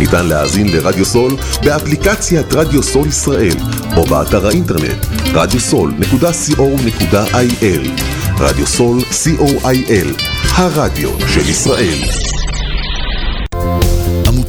ניתן 0.00 0.26
להאזין 0.26 0.68
לרדיו 0.68 1.04
סול 1.04 1.36
באפליקציית 1.64 2.54
רדיו 2.54 2.82
סול 2.82 3.08
ישראל 3.08 3.56
או 3.96 4.04
באתר 4.04 4.46
האינטרנט 4.46 5.06
radiosol.co.il 5.26 8.02
רדיו 8.38 8.66
סול 8.66 9.00
co.il 9.00 10.22
הרדיו 10.54 11.10
של 11.28 11.48
ישראל 11.48 11.98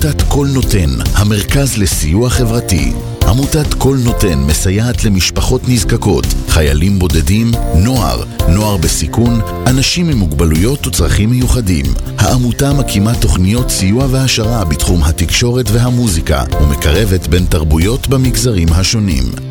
עמותת 0.03 0.21
קול 0.21 0.47
נותן, 0.47 0.89
המרכז 1.15 1.77
לסיוע 1.77 2.29
חברתי. 2.29 2.91
עמותת 3.27 3.73
קול 3.73 3.97
נותן 4.03 4.39
מסייעת 4.39 5.03
למשפחות 5.03 5.61
נזקקות, 5.67 6.25
חיילים 6.47 6.99
בודדים, 6.99 7.51
נוער, 7.75 8.23
נוער 8.47 8.77
בסיכון, 8.77 9.41
אנשים 9.67 10.09
עם 10.09 10.17
מוגבלויות 10.17 10.87
וצרכים 10.87 11.29
מיוחדים. 11.29 11.85
העמותה 12.17 12.73
מקימה 12.73 13.15
תוכניות 13.15 13.69
סיוע 13.69 14.07
והעשרה 14.11 14.65
בתחום 14.65 15.03
התקשורת 15.03 15.65
והמוזיקה 15.71 16.43
ומקרבת 16.61 17.27
בין 17.27 17.45
תרבויות 17.45 18.07
במגזרים 18.07 18.67
השונים. 18.71 19.50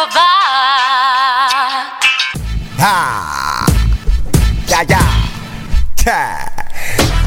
המוזיקה 0.00 0.20
קובעת. 0.20 2.04
אה, 2.80 3.66
יא 4.68 4.76
יא, 4.88 4.96
טה. 6.04 6.34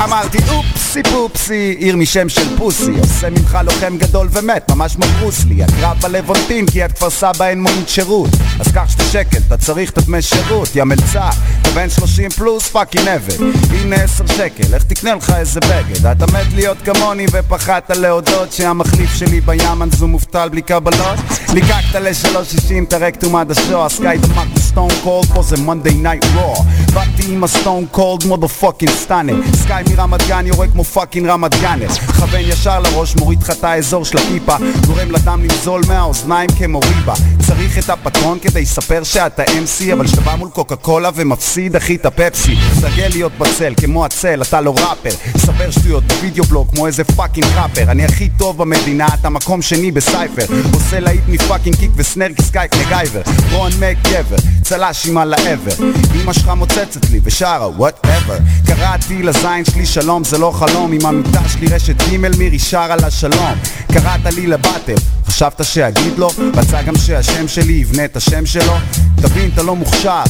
אמרתי 0.04 0.38
אופסי 0.50 0.73
פופסי, 1.04 1.76
עיר 1.80 1.96
משם 1.96 2.30
של 2.30 2.58
פוסי. 2.58 2.92
עושה 3.00 3.30
ממך 3.30 3.58
לוחם 3.66 3.98
גדול 3.98 4.28
ומת, 4.32 4.72
ממש 4.72 4.96
כמו 4.96 5.06
ברוסלי 5.06 5.64
הקרב 5.64 5.98
בלוונטין 6.02 6.66
כי 6.66 6.84
עד 6.84 6.92
כפר 6.92 7.10
סבא 7.10 7.48
אין 7.48 7.62
מונית 7.62 7.90
שירות. 7.90 8.30
אז 8.60 8.68
קח 8.72 8.90
שתי 8.90 9.04
שקל, 9.04 9.38
אתה 9.48 9.58
צריך 9.58 9.90
את 9.90 9.98
הדמי 9.98 10.22
שירות. 10.22 10.76
יא 10.76 10.84
מלצה, 10.84 11.30
אתה 11.62 11.70
בן 11.70 11.90
30 11.90 12.30
פלוס 12.30 12.68
פאקינג 12.68 13.08
עבד. 13.08 13.34
הנה 13.72 13.96
10 13.96 14.28
שקל, 14.28 14.74
איך 14.74 14.84
תקנה 14.84 15.16
לך 15.16 15.34
איזה 15.38 15.60
בגד? 15.60 16.06
אתה 16.06 16.26
מת 16.26 16.54
להיות 16.56 16.78
כמוני 16.86 17.26
ופחדת 17.32 17.90
להודות 17.90 18.52
שהמחליף 18.54 19.16
שלי 19.16 19.42
בימן 19.42 19.90
זו 19.92 20.08
מובטל 20.08 20.50
בלי 20.50 20.62
קבלות. 20.62 21.20
ליקקת 21.54 21.96
ל-360 21.96 22.88
את 22.88 22.94
הרקטום 22.94 23.36
עד 23.36 23.52
השוע 23.52 23.90
סקאי 23.90 24.18
דמק 24.18 24.48
סטון 24.58 24.90
קולד 25.04 25.26
פה 25.26 25.44
זה 25.44 25.58
מונדי 25.58 25.94
נייט 25.94 26.26
רוע 26.36 26.58
באתי 26.94 27.24
עם 27.30 27.44
הסטון 27.44 27.86
קולד 27.92 28.26
מודו 28.26 28.48
פאקינג 28.48 28.92
סטאנר 28.92 29.36
סקאי 29.56 29.84
מרמת 29.90 30.28
גן 30.28 30.48
יורה 30.48 30.68
כמו 30.68 30.83
פאקינג 30.84 31.28
רמת 31.28 31.62
גאנר 31.62 31.88
כוון 32.34 32.40
ישר 32.40 32.80
לראש 32.80 33.16
מוריד 33.16 33.44
לך 33.44 33.50
את 33.50 33.64
האזור 33.64 34.06
של 34.06 34.18
הכיפה 34.18 34.56
גורם 34.86 35.12
לדם 35.12 35.44
לנזול 35.44 35.82
מהאוזניים 35.88 36.50
כמו 36.58 36.80
ריבה. 36.80 37.14
צריך 37.48 37.78
את 37.78 37.90
הפטרון 37.90 38.40
כדי 38.40 38.62
לספר 38.62 39.04
שאתה 39.04 39.44
MC 39.44 39.94
אבל 39.94 40.08
כשאתה 40.08 40.22
בא 40.22 40.36
מול 40.36 40.50
קוקה 40.50 40.76
קולה 40.76 41.10
ומפסיד 41.16 41.76
אחי 41.76 41.96
את 41.96 42.06
הפפסי. 42.06 42.56
סגל 42.82 43.08
להיות 43.10 43.32
בצל 43.38 43.74
כמו 43.78 44.06
הצל 44.06 44.42
אתה 44.42 44.62
לא 44.62 44.76
ראפר. 44.78 45.38
ספר 45.38 45.72
שטויות 45.72 46.04
בווידאו 46.04 46.44
בלוג 46.44 46.68
כמו 46.76 46.88
איזה 46.88 47.04
פאקינג 47.04 47.48
ראפר. 47.56 47.92
אני 47.92 48.06
הכי 48.06 48.30
טוב 48.38 48.58
במדינה 48.58 49.08
אתה 49.14 49.30
מקום 49.30 49.62
שני 49.62 49.92
בסייפר. 49.92 50.46
עושה 50.74 51.00
להיט 51.00 51.24
מפאקינג 51.28 51.76
קיק 51.76 51.92
וסנר 51.96 52.34
כסקייק 52.34 52.72
מגייבר. 52.76 53.22
רון 53.52 53.72
מק 53.80 53.98
גבר 54.12 54.38
צל"ש 54.62 55.08
עם 55.08 55.18
על 55.18 55.34
העבר. 55.34 55.86
אמא 56.24 56.34
שלך 56.34 56.48
מוצצת 56.48 57.10
לי 57.10 57.20
ושרה 57.24 57.70
וואטאבר 57.70 58.38
קראתי 58.68 59.24
לזין 59.24 59.66
שלי 59.66 59.86
שלום 59.86 60.24
זה 60.24 60.38
לא 60.38 60.52
חלום 60.52 60.73
עם 60.74 61.06
המיטה 61.06 61.42
שלי 61.50 61.68
רשת 61.68 62.02
ג' 62.02 62.18
מירי 62.38 62.60
שרה 62.60 62.96
לה 62.96 63.12
שלום 63.12 63.54
קראת 63.94 64.34
לי 64.36 64.48
לבטל 64.48 64.96
חשבת 65.28 65.66
שאגיד 65.66 66.18
לו? 66.18 66.30
רצה 66.56 66.82
גם 66.82 66.96
שהשם 66.96 67.48
שלי 67.48 67.74
יבנה 67.74 68.06
את 68.06 68.16
השם 68.16 68.46
שלו? 68.46 68.74
תבין 69.16 69.50
אתה 69.54 69.64
לא 69.64 69.76
מוכשר 69.76 70.24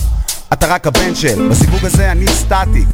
אתה 0.53 0.67
רק 0.67 0.87
הבן 0.87 1.15
של. 1.15 1.49
בסיווג 1.49 1.85
הזה 1.85 2.11
אני 2.11 2.27
סטטיק 2.27 2.87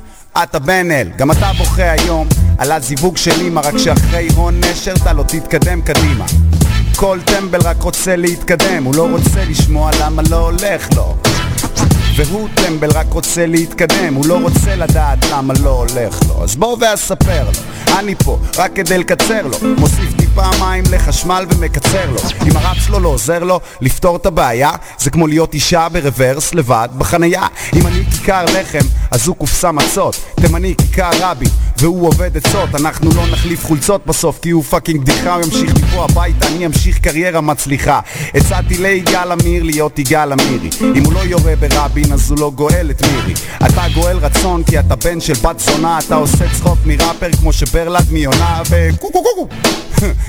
אתה 0.44 0.60
בן 0.60 0.92
אל, 0.92 1.10
גם 1.16 1.32
אתה 1.32 1.52
בוכה 1.58 1.92
היום 1.92 2.28
על 2.58 2.72
הזיווג 2.72 3.18
של 3.18 3.42
אמא 3.42 3.60
רק 3.60 3.78
שאחרי 3.78 4.28
הון 4.36 4.62
נשר 4.64 4.94
אתה 4.94 5.14
לא 5.14 5.24
תתקדם 5.24 5.82
קדימה. 5.82 6.26
כל 6.96 7.20
טמבל 7.26 7.62
רק 7.62 7.82
רוצה 7.82 8.16
להתקדם, 8.16 8.84
הוא 8.84 8.96
לא 8.96 9.08
רוצה 9.12 9.46
לשמוע 9.46 9.92
למה 10.02 10.22
לא 10.30 10.38
הולך 10.38 10.90
לו 10.96 11.18
והוא 12.26 12.48
טמבל 12.56 12.92
רק 12.92 13.14
רוצה 13.14 13.46
להתקדם, 13.46 14.14
הוא 14.14 14.26
לא 14.26 14.40
רוצה 14.42 14.76
לדעת 14.76 15.18
למה 15.32 15.54
לא 15.64 15.70
הולך 15.70 16.20
לו. 16.28 16.44
אז 16.44 16.56
בוא 16.56 16.78
ואספר 16.82 17.44
לו, 17.44 17.52
אני 18.00 18.16
פה 18.16 18.40
רק 18.58 18.72
כדי 18.76 18.98
לקצר 18.98 19.48
לו. 19.48 19.58
מוסיף 19.78 20.14
טיפה 20.18 20.50
מים 20.60 20.84
לחשמל 20.92 21.46
ומקצר 21.50 22.12
לו. 22.12 22.20
אם 22.48 22.58
הרב 22.58 22.76
שלו 22.80 23.00
לא 23.00 23.10
עוזר 23.10 23.44
לו 23.44 23.60
לפתור 23.82 24.16
את 24.16 24.26
הבעיה 24.26 24.72
זה 25.00 25.10
כמו 25.10 25.28
להיות 25.28 25.54
אישה 25.54 25.88
ברוורס 25.90 26.54
לבד 26.54 26.90
בחנייה. 26.98 27.48
אם 27.76 27.88
אני 27.88 28.06
כיכר 28.06 28.46
לחם 28.46 28.88
אז 29.12 29.28
הוא 29.28 29.36
קופסה 29.36 29.72
מצות. 29.72 30.16
תימני 30.36 30.76
כיכר 30.78 31.10
רבי 31.22 31.46
והוא 31.78 32.08
עובד 32.08 32.38
עצות. 32.38 32.76
אנחנו 32.76 33.12
לא 33.16 33.28
נחליף 33.28 33.66
חולצות 33.66 34.06
בסוף 34.06 34.40
כי 34.42 34.50
הוא 34.50 34.64
fucking 34.64 35.02
בדיחה 35.02 35.36
הוא 35.36 35.44
ימשיך 35.44 35.74
מפה 35.76 36.04
הביתה 36.04 36.48
אני 36.48 36.66
אמשיך 36.66 37.00
קריירה 37.00 37.42
מצליחה. 37.42 38.00
הצעתי 38.36 38.78
ליגאל 38.78 39.32
עמיר 39.32 39.64
להיות 39.64 40.00
יגאל 40.00 40.32
עמירי. 40.32 40.70
אם 40.96 41.04
הוא 41.04 41.14
לא 41.14 41.20
יורה 41.20 41.56
ברבין 41.56 42.09
אז 42.14 42.32
הוא 42.32 42.40
לא 42.40 42.52
גואל 42.56 42.92
את 42.92 43.02
מירי. 43.02 43.34
אתה 43.66 43.84
גואל 43.94 44.18
רצון 44.18 44.64
כי 44.64 44.80
אתה 44.80 44.96
בן 44.96 45.20
של 45.22 45.34
בת 45.34 45.60
זונה 45.60 46.00
אתה 46.00 46.16
עושה 46.16 46.46
צחוק 46.58 46.78
מראפר 46.86 47.32
כמו 47.40 47.54
שברלד 47.54 48.12
מיונה 48.12 48.62
וקו 48.70 49.12
קו 49.12 49.24
קו 49.24 49.30
קו 49.36 49.48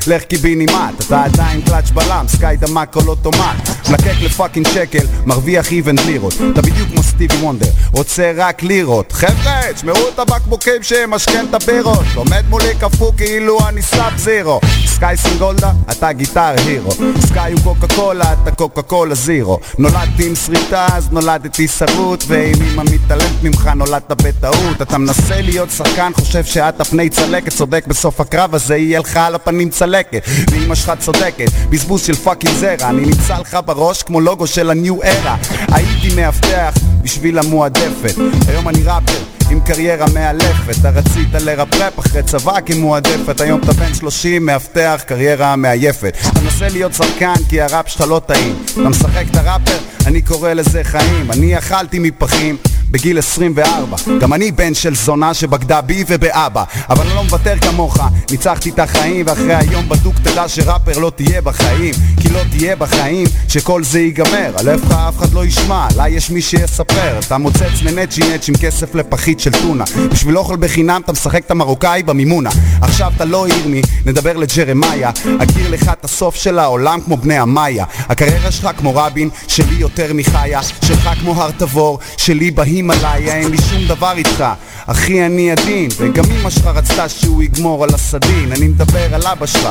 לך 0.07 0.23
קיבינימט 0.23 1.07
אתה 1.07 1.25
עדיין 1.25 1.63
קלאץ' 1.63 1.91
בלם 1.91 2.25
סקאי 2.29 2.57
דמק 2.57 2.93
כל 2.93 3.09
אוטומט. 3.09 3.69
מלקק 3.91 4.15
ל 4.23 4.28
fucking 4.28 4.69
שקל 4.69 5.07
מרוויח 5.27 5.73
איבנט 5.73 6.01
לירות. 6.07 6.35
אתה 6.53 6.63
בדיוק 6.63 6.89
סטיבי 7.21 7.37
וונדר 7.45 7.67
רוצה 7.93 8.33
רק 8.37 8.63
לירות. 8.63 9.13
חבר'ה 9.13 9.61
תשמעו 9.75 10.09
את 10.15 10.19
הבקבוקים 10.19 10.83
שמשכן 10.83 11.47
את 11.51 11.55
הבירות. 11.55 12.05
עומד 12.15 12.45
מולי 12.49 12.75
קפוא 12.81 13.13
כאילו 13.17 13.59
אני 13.69 13.83
Sub 13.83 14.17
Zero. 14.17 14.61
סקאי 14.87 15.17
סינגולדה 15.17 15.73
אתה 15.91 16.13
Guitar 16.13 16.55
Hero. 16.67 16.91
סקאי 17.27 17.53
הוא 17.53 17.61
קוקה 17.63 17.95
קולה 17.95 18.33
אתה 18.33 18.51
קוקה 18.51 18.83
קולה 18.83 19.15
Zero. 19.15 19.59
נולדתי 19.79 20.29
עם 20.29 20.35
שריטה 20.35 20.87
אז 20.93 21.09
נולדתי 21.13 21.69
שרוט. 21.69 22.25
ואם 22.27 22.63
אמא 22.73 22.83
מתעלמת 22.93 23.43
ממך 23.43 23.71
נולדת 23.77 24.13
בטעות. 24.23 24.83
אתה 24.83 24.99
מנסה 24.99 25.41
להיות 25.41 25.71
שחקן 25.71 26.13
חושב 26.15 26.45
שאת 26.45 26.81
הפני 26.81 27.09
צלקת. 27.09 27.53
צודק 27.53 27.85
בסוף 27.87 28.21
הקרב 28.21 28.55
הזה 28.55 28.77
יהיה 28.77 29.01
לך 29.01 29.17
על 29.17 29.35
הפנים 29.35 29.71
צלקת. 29.71 30.23
ואמא 30.51 30.75
שלך 30.75 30.93
צודקת 30.99 31.51
בזבוז 31.71 32.03
של 32.03 32.15
fucking 32.15 32.55
זרע. 32.55 32.89
אני 32.89 33.07
נמצא 33.07 33.39
לך 33.39 33.59
בראש 33.65 34.03
כמו 34.03 34.21
לוגו 34.21 34.47
של 34.47 34.71
ה 34.71 34.79
New 34.79 35.03
Era. 35.03 35.37
הייתי 35.73 36.15
מאבטח 36.17 36.75
בשביל 37.11 37.39
המועדפת. 37.39 38.15
היום 38.49 38.69
אני 38.69 38.83
ראפר 38.83 39.19
עם 39.51 39.61
קריירה 39.61 40.07
מאלפת. 40.15 40.81
אתה 40.81 40.91
רצית 40.91 41.29
לרפרפ 41.35 41.99
אחרי 41.99 42.23
צבא 42.23 42.61
כמועדפת. 42.67 43.41
היום 43.41 43.61
אתה 43.63 43.73
בן 43.73 43.95
30 43.95 44.47
מאבטח 44.47 45.03
קריירה 45.07 45.57
מעייפת. 45.57 46.17
אתה 46.33 46.41
מנסה 46.41 46.69
להיות 46.69 46.95
שחקן 46.95 47.35
כי 47.49 47.61
הראפ 47.61 47.89
שלך 47.89 48.01
לא 48.09 48.21
טעים. 48.27 48.63
אתה 48.73 48.89
משחק 48.89 49.25
את 49.31 49.37
הראפר 49.37 49.79
אני 50.07 50.23
קורא 50.23 50.53
לזה 50.53 50.85
חיים. 50.85 51.31
אני 51.31 51.59
אכלתי 51.59 51.99
מפחים 51.99 52.57
בגיל 52.91 53.19
24 53.19 53.97
גם 54.21 54.33
אני 54.33 54.53
בן 54.53 54.75
של 54.75 54.95
זונה 54.95 55.35
שבגדה 55.35 55.81
בי 55.81 56.05
ובאבא. 56.09 56.65
אבל 56.89 57.07
אני 57.07 57.15
לא 57.15 57.25
מוותר 57.25 57.55
כמוך. 57.61 57.99
ניצחתי 58.31 58.71
את 58.71 58.79
החיים 58.79 59.27
ואחרי 59.29 59.55
היום 59.55 59.89
בדוק 59.89 60.15
תדע 60.23 60.49
שראפר 60.49 60.99
לא 60.99 61.13
תהיה 61.17 61.43
בחיים. 61.43 61.95
כי 62.21 62.29
לא 62.29 62.41
תהיה 62.51 62.77
בחיים 62.77 63.27
שכל 63.49 63.85
זה 63.85 64.01
ייגמר. 64.01 64.53
על 64.57 64.69
איפה 64.69 65.09
אף 65.09 65.19
אחד 65.19 65.33
לא 65.33 65.45
ישמע. 65.45 65.89
עליי 65.93 66.13
יש 66.13 66.31
מי 66.31 66.43
שיספר. 66.43 67.19
אתה 67.19 67.39
מוצץ 67.39 67.83
לנצ'י 67.83 68.21
נצ' 68.35 68.49
עם 68.49 68.55
כסף 68.61 68.95
לפחית 68.95 69.41
של 69.41 69.51
טונה. 69.51 69.85
בשביל 70.13 70.39
אוכל 70.39 70.57
בחינם 70.57 71.01
אתה 71.05 71.13
משחק 71.13 71.45
את 71.47 71.51
המרוקאי 71.51 72.03
במימונה. 72.03 72.51
עכשיו 72.81 73.13
אתה 73.17 73.25
לא 73.25 73.49
ירמי 73.49 73.83
נדבר 74.07 74.37
לג'רמיה. 74.37 75.11
אכיר 75.39 75.71
לך 75.71 75.89
את 75.89 76.05
הסוף 76.05 76.35
של 76.35 76.59
העולם 76.59 77.01
כמו 77.01 77.17
בני 77.17 77.39
המאיה. 77.39 77.85
הקריירה 78.09 78.53
שלך 78.53 78.69
כמו 78.79 78.97
רבין 78.97 79.29
שלי 79.49 79.75
יותר 79.75 80.13
מחיה. 80.15 80.61
שלך 80.63 81.11
כמו 81.21 81.43
הר 81.43 81.51
תבור 81.51 81.99
שלי 82.17 82.51
בהימאליה 82.89 83.37
אין 83.37 83.51
לי 83.51 83.59
שום 83.59 83.87
דבר 83.89 84.13
איתך. 84.17 84.45
אחי 84.87 85.27
אני 85.27 85.53
עדין 85.53 85.91
וגם 85.99 86.25
אמא 86.25 86.51
שלך 86.51 86.67
רצתה 86.67 87.09
שהוא 87.09 87.43
יגמור 87.43 87.85
על 87.85 87.95
הסדין. 87.95 88.53
אני 88.53 88.69
מדבר 88.69 89.15
על 89.15 89.27
אבא 89.27 89.47
שלך. 89.47 89.69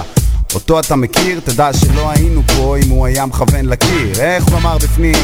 אותו 0.54 0.80
אתה 0.80 0.96
מכיר, 0.96 1.40
תדע 1.44 1.74
שלא 1.74 2.12
היינו 2.12 2.42
פה 2.48 2.78
אם 2.78 2.90
הוא 2.90 3.06
היה 3.06 3.26
מכוון 3.26 3.66
לקיר. 3.66 4.20
איך 4.20 4.44
הוא 4.44 4.58
אמר 4.58 4.78
בפנים? 4.78 5.16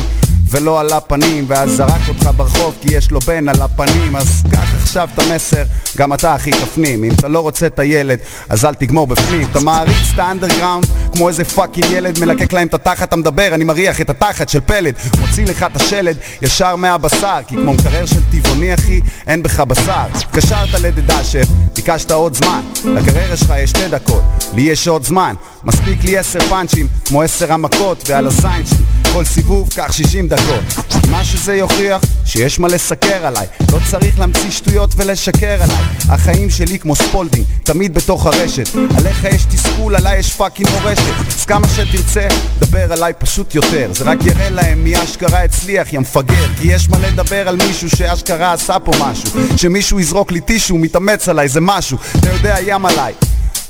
ולא 0.49 0.79
על 0.79 0.93
הפנים 0.93 1.45
ואז 1.47 1.71
זרק 1.71 2.01
אותך 2.07 2.29
ברחוב 2.35 2.75
כי 2.81 2.95
יש 2.95 3.11
לו 3.11 3.19
בן 3.19 3.49
על 3.49 3.61
הפנים. 3.61 4.15
אז 4.15 4.43
קח 4.51 4.75
עכשיו 4.81 5.09
את 5.13 5.19
המסר, 5.19 5.63
גם 5.97 6.13
אתה 6.13 6.35
אחי 6.35 6.51
תפנים 6.51 7.03
אם 7.03 7.11
אתה 7.11 7.27
לא 7.27 7.39
רוצה 7.39 7.67
את 7.67 7.79
הילד, 7.79 8.19
אז 8.49 8.65
אל 8.65 8.73
תגמור 8.73 9.07
בפנים. 9.07 9.47
אתה 9.51 9.59
מעריץ 9.59 10.11
את 10.13 10.19
האנדרגראונד 10.19 10.85
כמו 11.15 11.29
איזה 11.29 11.45
fucking 11.45 11.91
ילד 11.91 12.19
מלקק 12.19 12.53
להם 12.53 12.67
את 12.67 12.73
התחת 12.73 13.07
אתה 13.07 13.15
מדבר, 13.15 13.47
אני 13.53 13.63
מריח 13.63 14.01
את 14.01 14.09
התחת 14.09 14.49
של 14.49 14.59
פלד 14.59 14.93
מוציא 15.19 15.45
לך 15.45 15.63
את 15.63 15.75
השלד 15.75 16.17
ישר 16.41 16.75
מהבשר 16.75 17.39
כי 17.47 17.55
כמו 17.55 17.73
מקרר 17.73 18.05
של 18.05 18.21
טבעוני 18.31 18.73
אחי, 18.73 19.01
אין 19.27 19.43
בך 19.43 19.59
בשר. 19.59 20.05
התקשרת 20.13 20.73
לדדשף, 20.81 21.47
ביקשת 21.75 22.11
עוד 22.11 22.33
זמן. 22.33 22.61
לקריירה 22.85 23.37
שלך 23.37 23.53
יש 23.57 23.69
שתי 23.69 23.87
דקות, 23.87 24.23
לי 24.53 24.61
יש 24.61 24.87
עוד 24.87 25.03
זמן. 25.03 25.35
מספיק 25.63 26.03
לי 26.03 26.17
עשר 26.17 26.39
פאנצ'ים, 26.39 26.87
כמו 27.05 27.21
עשר 27.21 27.53
המכות 27.53 28.09
ועל 28.09 28.27
הזין 28.27 28.65
שלי. 28.65 28.85
כל 29.13 29.25
סיבוב 29.25 29.69
קח 29.75 29.91
60 29.91 30.27
דקות. 30.27 30.85
מה 31.11 31.25
שזה 31.25 31.55
יוכיח 31.55 32.01
שיש 32.25 32.59
מה 32.59 32.67
לסקר 32.67 33.25
עליי. 33.25 33.47
לא 33.71 33.79
צריך 33.91 34.19
להמציא 34.19 34.51
שטויות 34.51 34.89
ולשקר 34.95 35.63
עליי. 35.63 35.83
החיים 36.09 36.49
שלי 36.49 36.79
כמו 36.79 36.95
Spalding 36.95 37.45
תמיד 37.63 37.93
בתוך 37.93 38.25
הרשת. 38.25 38.75
עליך 38.97 39.23
יש 39.23 39.45
תסכול, 39.45 39.95
עליי 39.95 40.19
יש 40.19 40.33
fucking 40.33 40.69
מורשת 40.69 41.04
אז 41.27 41.45
כמה 41.45 41.67
שתרצה, 41.67 42.27
דבר 42.59 42.93
עליי 42.93 43.13
פשוט 43.17 43.55
יותר. 43.55 43.89
זה 43.93 44.03
רק 44.03 44.17
יראה 44.25 44.49
להם 44.49 44.83
מי 44.83 45.03
אשכרה 45.03 45.43
הצליח, 45.43 45.93
יא 45.93 45.99
מפגר. 45.99 46.47
כי 46.61 46.67
יש 46.67 46.89
מה 46.89 46.97
לדבר 46.99 47.47
על 47.47 47.55
מישהו 47.55 47.89
שאשכרה 47.89 48.53
עשה 48.53 48.79
פה 48.79 48.91
משהו. 48.99 49.29
שמישהו 49.57 49.99
יזרוק 49.99 50.31
לי 50.31 50.41
טישו, 50.41 50.77
מתאמץ 50.77 51.29
עליי, 51.29 51.47
זה 51.47 51.61
משהו. 51.61 51.97
אתה 52.19 52.29
יודע 52.29 52.55
ים 52.65 52.85
עליי. 52.85 53.13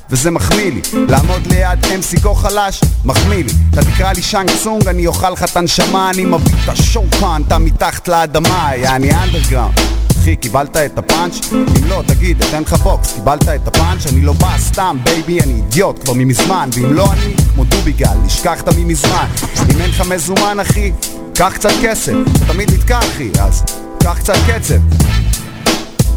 וזה 0.10 0.32
מחמיא 0.32 0.72
לי. 0.72 0.82
לעמוד 1.08 1.48
ליד 1.48 1.86
MC 1.86 2.22
כה 2.22 2.36
חלש, 2.36 2.82
מחמיא 3.06 3.44
לי. 3.44 3.52
אתה 3.74 3.82
תקרא 3.82 4.14
לי 4.14 4.22
שאנג 4.22 4.52
צונג, 4.64 4.88
אני 4.88 5.08
אוכל 5.08 5.30
לך 5.30 5.44
את 5.44 5.58
הנשמה 5.58 6.10
אני 6.10 6.26
מביא 6.26 6.54
את 6.64 6.70
ה 6.70 6.77
show 6.77 7.06
כאן, 7.20 7.42
אתה 7.48 7.58
מתחת 7.58 8.08
לאדמה, 8.08 8.72
יעני 8.76 9.12
אנדרגראונד 9.16 10.05
אחי, 10.22 10.36
קיבלת 10.36 10.78
את 10.78 10.98
הפאנץ'? 10.98 11.54
אם 11.54 11.88
לא, 11.88 12.04
תגיד, 12.08 12.42
אתן 12.42 12.62
לך 12.62 12.74
בוקס. 12.74 13.14
קיבלת 13.14 13.50
את 13.50 13.68
הפאנץ'? 13.68 14.06
אני 14.08 14.22
לא 14.22 14.34
בא 14.34 14.58
סתם, 14.58 14.98
baby, 15.04 15.42
אני 15.42 15.54
אידיוט 15.54 16.04
כבר 16.04 16.14
ממזמן. 16.14 16.70
ואם 16.74 16.94
לא 16.94 17.14
אני, 17.14 17.34
כמו 17.54 17.64
דוביגל, 17.64 18.18
נשכחת 18.26 18.70
ממזמן 18.78 19.28
אם 19.70 19.82
אין 19.82 19.90
לך 19.90 20.02
מזומן, 20.02 20.60
אחי, 20.60 20.92
קח 21.36 21.52
קצת 21.54 21.70
כסף. 21.82 22.14
תמיד 22.48 22.72
נתקע, 22.74 23.00
אחי, 23.00 23.30
אז 23.40 23.64
קח 24.00 24.20
קצת 24.20 24.36
קצב 24.48 24.76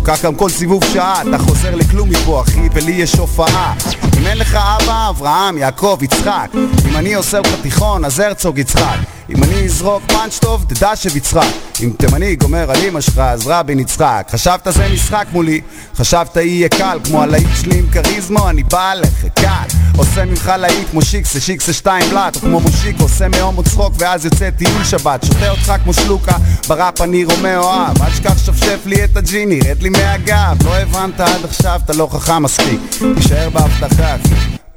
כך 0.04 0.24
גם 0.24 0.34
כל 0.34 0.50
סיבוב 0.50 0.84
שעה, 0.92 1.22
אתה 1.22 1.38
חוזר 1.38 1.74
לכלום 1.74 2.10
מפה 2.10 2.40
אחי, 2.40 2.68
ולי 2.72 2.92
יש 2.92 3.14
הופעה. 3.14 3.74
אם 4.18 4.26
אין 4.26 4.38
לך 4.38 4.54
אבא, 4.54 5.08
אברהם, 5.08 5.58
יעקב, 5.58 5.98
יצחק. 6.02 6.50
אם 6.88 6.96
אני 6.96 7.14
עושה 7.14 7.40
לך 7.40 7.54
תיכון, 7.62 8.04
אז 8.04 8.20
הרצוג 8.20 8.58
יצחק 8.58 9.17
אם 9.30 9.44
אני 9.44 9.64
אזרוק 9.64 10.02
פאנץ' 10.06 10.38
טוב, 10.38 10.64
תדע 10.68 10.96
שביצחק 10.96 11.46
אם 11.82 11.90
תימני 11.98 12.36
גומר 12.36 12.70
על 12.70 12.76
אמא 12.88 13.00
שלך, 13.00 13.18
אז 13.18 13.46
רבין 13.46 13.78
יצחק 13.78 14.28
חשבת 14.30 14.68
זה 14.70 14.88
משחק 14.92 15.26
מולי, 15.32 15.60
חשבת 15.96 16.36
יהיה 16.36 16.68
קל? 16.68 16.98
כמו 17.04 17.22
הלהיט 17.22 17.48
שלי 17.60 17.78
עם 17.78 17.86
כריזמו, 17.90 18.48
אני 18.50 18.62
בא 18.62 18.90
עליך, 18.90 19.26
קל. 19.34 19.78
עושה 19.96 20.24
ממך 20.24 20.52
להיט 20.58 20.90
כמו 20.90 21.02
שיקסה, 21.02 21.40
שיקסה 21.40 21.72
שתיים 21.72 22.10
בלאט 22.10 22.36
או 22.36 22.40
כמו 22.40 22.60
מושיק, 22.60 23.00
עושה 23.00 23.28
מהומו 23.28 23.62
צחוק 23.62 23.94
ואז 23.98 24.24
יוצא 24.24 24.50
טיול 24.50 24.84
שבת. 24.84 25.24
שותה 25.24 25.50
אותך 25.50 25.72
כמו 25.84 25.94
שלוקה, 25.94 26.36
בראפ 26.68 27.00
אני 27.00 27.24
רומאו 27.24 27.62
אוהב. 27.62 28.02
אל 28.02 28.10
תשכח 28.10 28.38
שפשף 28.38 28.78
לי 28.86 29.04
את 29.04 29.16
הג'יני, 29.16 29.60
רד 29.60 29.82
לי 29.82 29.88
מהגב. 29.88 30.56
לא 30.64 30.74
הבנת 30.76 31.20
עד 31.20 31.44
עכשיו, 31.44 31.80
אתה 31.84 31.92
לא 31.92 32.08
חכם 32.12 32.42
מספיק. 32.42 32.80
תישאר 33.16 33.50
בהבטחה 33.50 34.16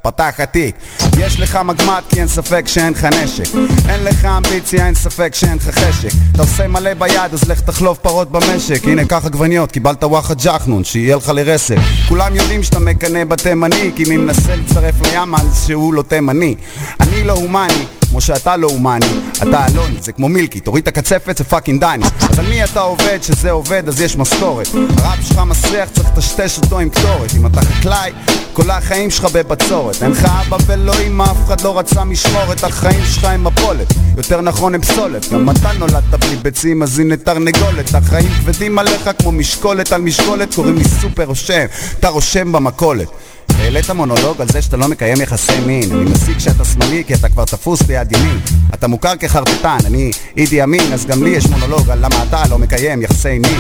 פתח 0.02 0.34
התיק 0.38 0.76
יש 1.18 1.40
לך 1.40 1.56
מגמט 1.56 2.04
כי 2.10 2.20
אין 2.20 2.28
ספק 2.28 2.68
שאין 2.68 2.94
לך 2.94 3.06
נשק. 3.06 3.56
אין 3.90 4.04
לך 4.04 4.26
אמביציה, 4.26 4.86
אין 4.86 4.96
ספק 4.96 5.36
שאין 5.36 5.58
לך 5.58 5.70
חשק. 5.70 6.10
אתה 6.32 6.42
עושה 6.42 6.68
מלא 6.68 6.94
ביד 6.94 7.34
אז 7.34 7.50
לך 7.50 7.62
תחלוף 7.62 7.98
פרות 7.98 8.32
במשק. 8.32 8.84
הנה 8.84 9.06
קח 9.06 9.26
עגבניות, 9.26 9.72
קיבלת 9.72 10.04
וואחד 10.04 10.42
ג'חנון 10.42 10.84
שיהיה 10.84 11.16
לך 11.16 11.30
לרסק. 11.30 11.78
כולם 12.08 12.36
יודעים 12.36 12.64
שאתה 12.64 12.80
מקנא 12.80 13.24
בתימני 13.24 13.92
כי 13.96 14.04
מי 14.10 14.18
מנסה 14.18 14.56
לים 15.02 15.36
אז 15.36 15.64
שהוא 15.68 15.94
לא 15.94 16.02
תימני. 16.02 16.56
אני 17.00 17.24
לא 17.24 17.34
הומני 17.34 18.01
כמו 18.12 18.22
שאתה 18.22 18.58
לא 18.58 18.68
הומני, 18.68 19.06
אתה 19.44 19.66
אלוני, 19.68 19.96
זה 20.02 20.12
כמו 20.12 20.30
מילקי, 20.30 20.60
תוריד 20.60 20.82
את 20.82 20.88
הקצפת 20.88 21.38
זה 21.38 21.44
fucking 21.44 21.82
דני. 21.82 22.06
אז 22.30 22.40
על 22.40 22.46
מי 22.46 22.64
אתה 22.64 22.80
עובד 22.80 23.20
שזה 23.22 23.52
עובד 23.52 23.84
אז 23.88 24.02
יש 24.02 24.18
משכורת 24.18 24.68
הראפ 24.74 25.28
שלך 25.28 25.38
מסריח 25.38 25.90
צריך 25.90 26.08
לטשטש 26.08 26.58
אותו 26.58 26.80
עם 26.80 26.90
קטורת. 26.90 27.36
אם 27.38 27.46
אתה 27.46 27.62
חקלאי, 27.62 28.12
כל 28.54 28.72
החיים 28.72 29.10
שלך 29.10 29.26
בבצורת. 29.34 30.04
אין 30.04 30.12
לך 30.12 30.26
אבא 30.26 30.58
ולא 30.68 30.94
אמא, 31.08 31.24
אף 31.24 31.46
אחד 31.46 31.62
לא 31.62 31.80
רצה 31.80 32.04
משמורת 32.04 32.64
החיים 32.64 33.04
שלך 33.06 33.24
הם 33.24 33.44
מפולת, 33.44 33.94
יותר 34.18 34.42
נכון 34.42 34.76
הם 34.76 34.82
פסולת. 34.82 35.34
גם 35.34 35.50
אתה 35.50 35.72
נולדת 35.80 36.04
בלי 36.20 36.36
ביצים 36.36 36.84
אז 36.84 37.00
הנה 37.00 37.18
תרנגולת. 37.18 37.96
החיים 37.96 38.30
כבדים 38.30 38.80
עליך 38.80 39.10
כמו 39.20 39.32
משקולת 39.32 39.92
על 39.92 40.02
משקולת 40.02 40.56
קוראים 40.56 40.78
לי 40.78 40.84
סופר 41.02 41.24
רושם, 41.24 41.66
אתה 42.00 42.10
רושם 42.10 42.52
במכולת 42.52 43.08
העלית 43.50 43.90
מונולוג 43.90 44.42
על 44.42 44.48
זה 44.48 44.62
שאתה 44.62 44.78
לא 44.78 44.88
מקיים 44.88 45.22
יחסי 45.22 45.60
מין. 45.66 45.92
אני 45.92 46.04
מסיק 46.04 46.40
שאתה 46.40 46.66
שמאלי 46.66 47.04
כי 47.08 47.14
אתה 47.14 47.30
כבר 47.30 47.46
תפוס 47.46 47.82
ביד 47.82 48.12
ימין. 48.12 48.40
אתה 48.74 48.88
מוכר 48.88 49.16
כחרטטן, 49.16 49.78
אני 49.86 50.12
אידי 50.38 50.64
אמין 50.64 50.94
אז 50.94 51.06
גם 51.06 51.24
לי 51.24 51.30
יש 51.30 51.46
מונולוג 51.46 51.90
על 51.90 52.06
למה 52.06 52.24
אתה 52.30 52.44
לא 52.50 52.58
מקיים 52.58 53.02
יחסי 53.02 53.40
מין. 53.40 53.60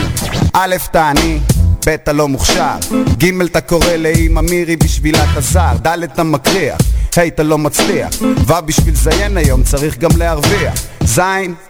א', 0.54 0.75
אתה 0.89 1.10
עני 1.10 1.39
ב' 1.86 1.89
אתה 1.89 2.13
לא 2.13 2.28
מוכשר, 2.28 2.75
ג' 3.18 3.42
אתה 3.42 3.62
קורא 3.62 3.95
לאמא 3.98 4.42
מירי 4.42 4.75
בשבילה 4.75 5.31
אתה 5.31 5.42
זר, 5.42 5.74
ד' 5.81 6.04
אתה 6.04 6.24
מקריח, 6.24 6.78
ה' 7.18 7.28
אתה 7.28 7.44
לא 7.44 7.57
מצליח, 7.57 8.10
ו' 8.22 8.54
בשביל 8.66 8.95
זיין 8.95 9.38
היום 9.38 9.63
צריך 9.63 9.98
גם 9.98 10.10
להרוויח, 10.18 10.74
ז' 11.06 11.19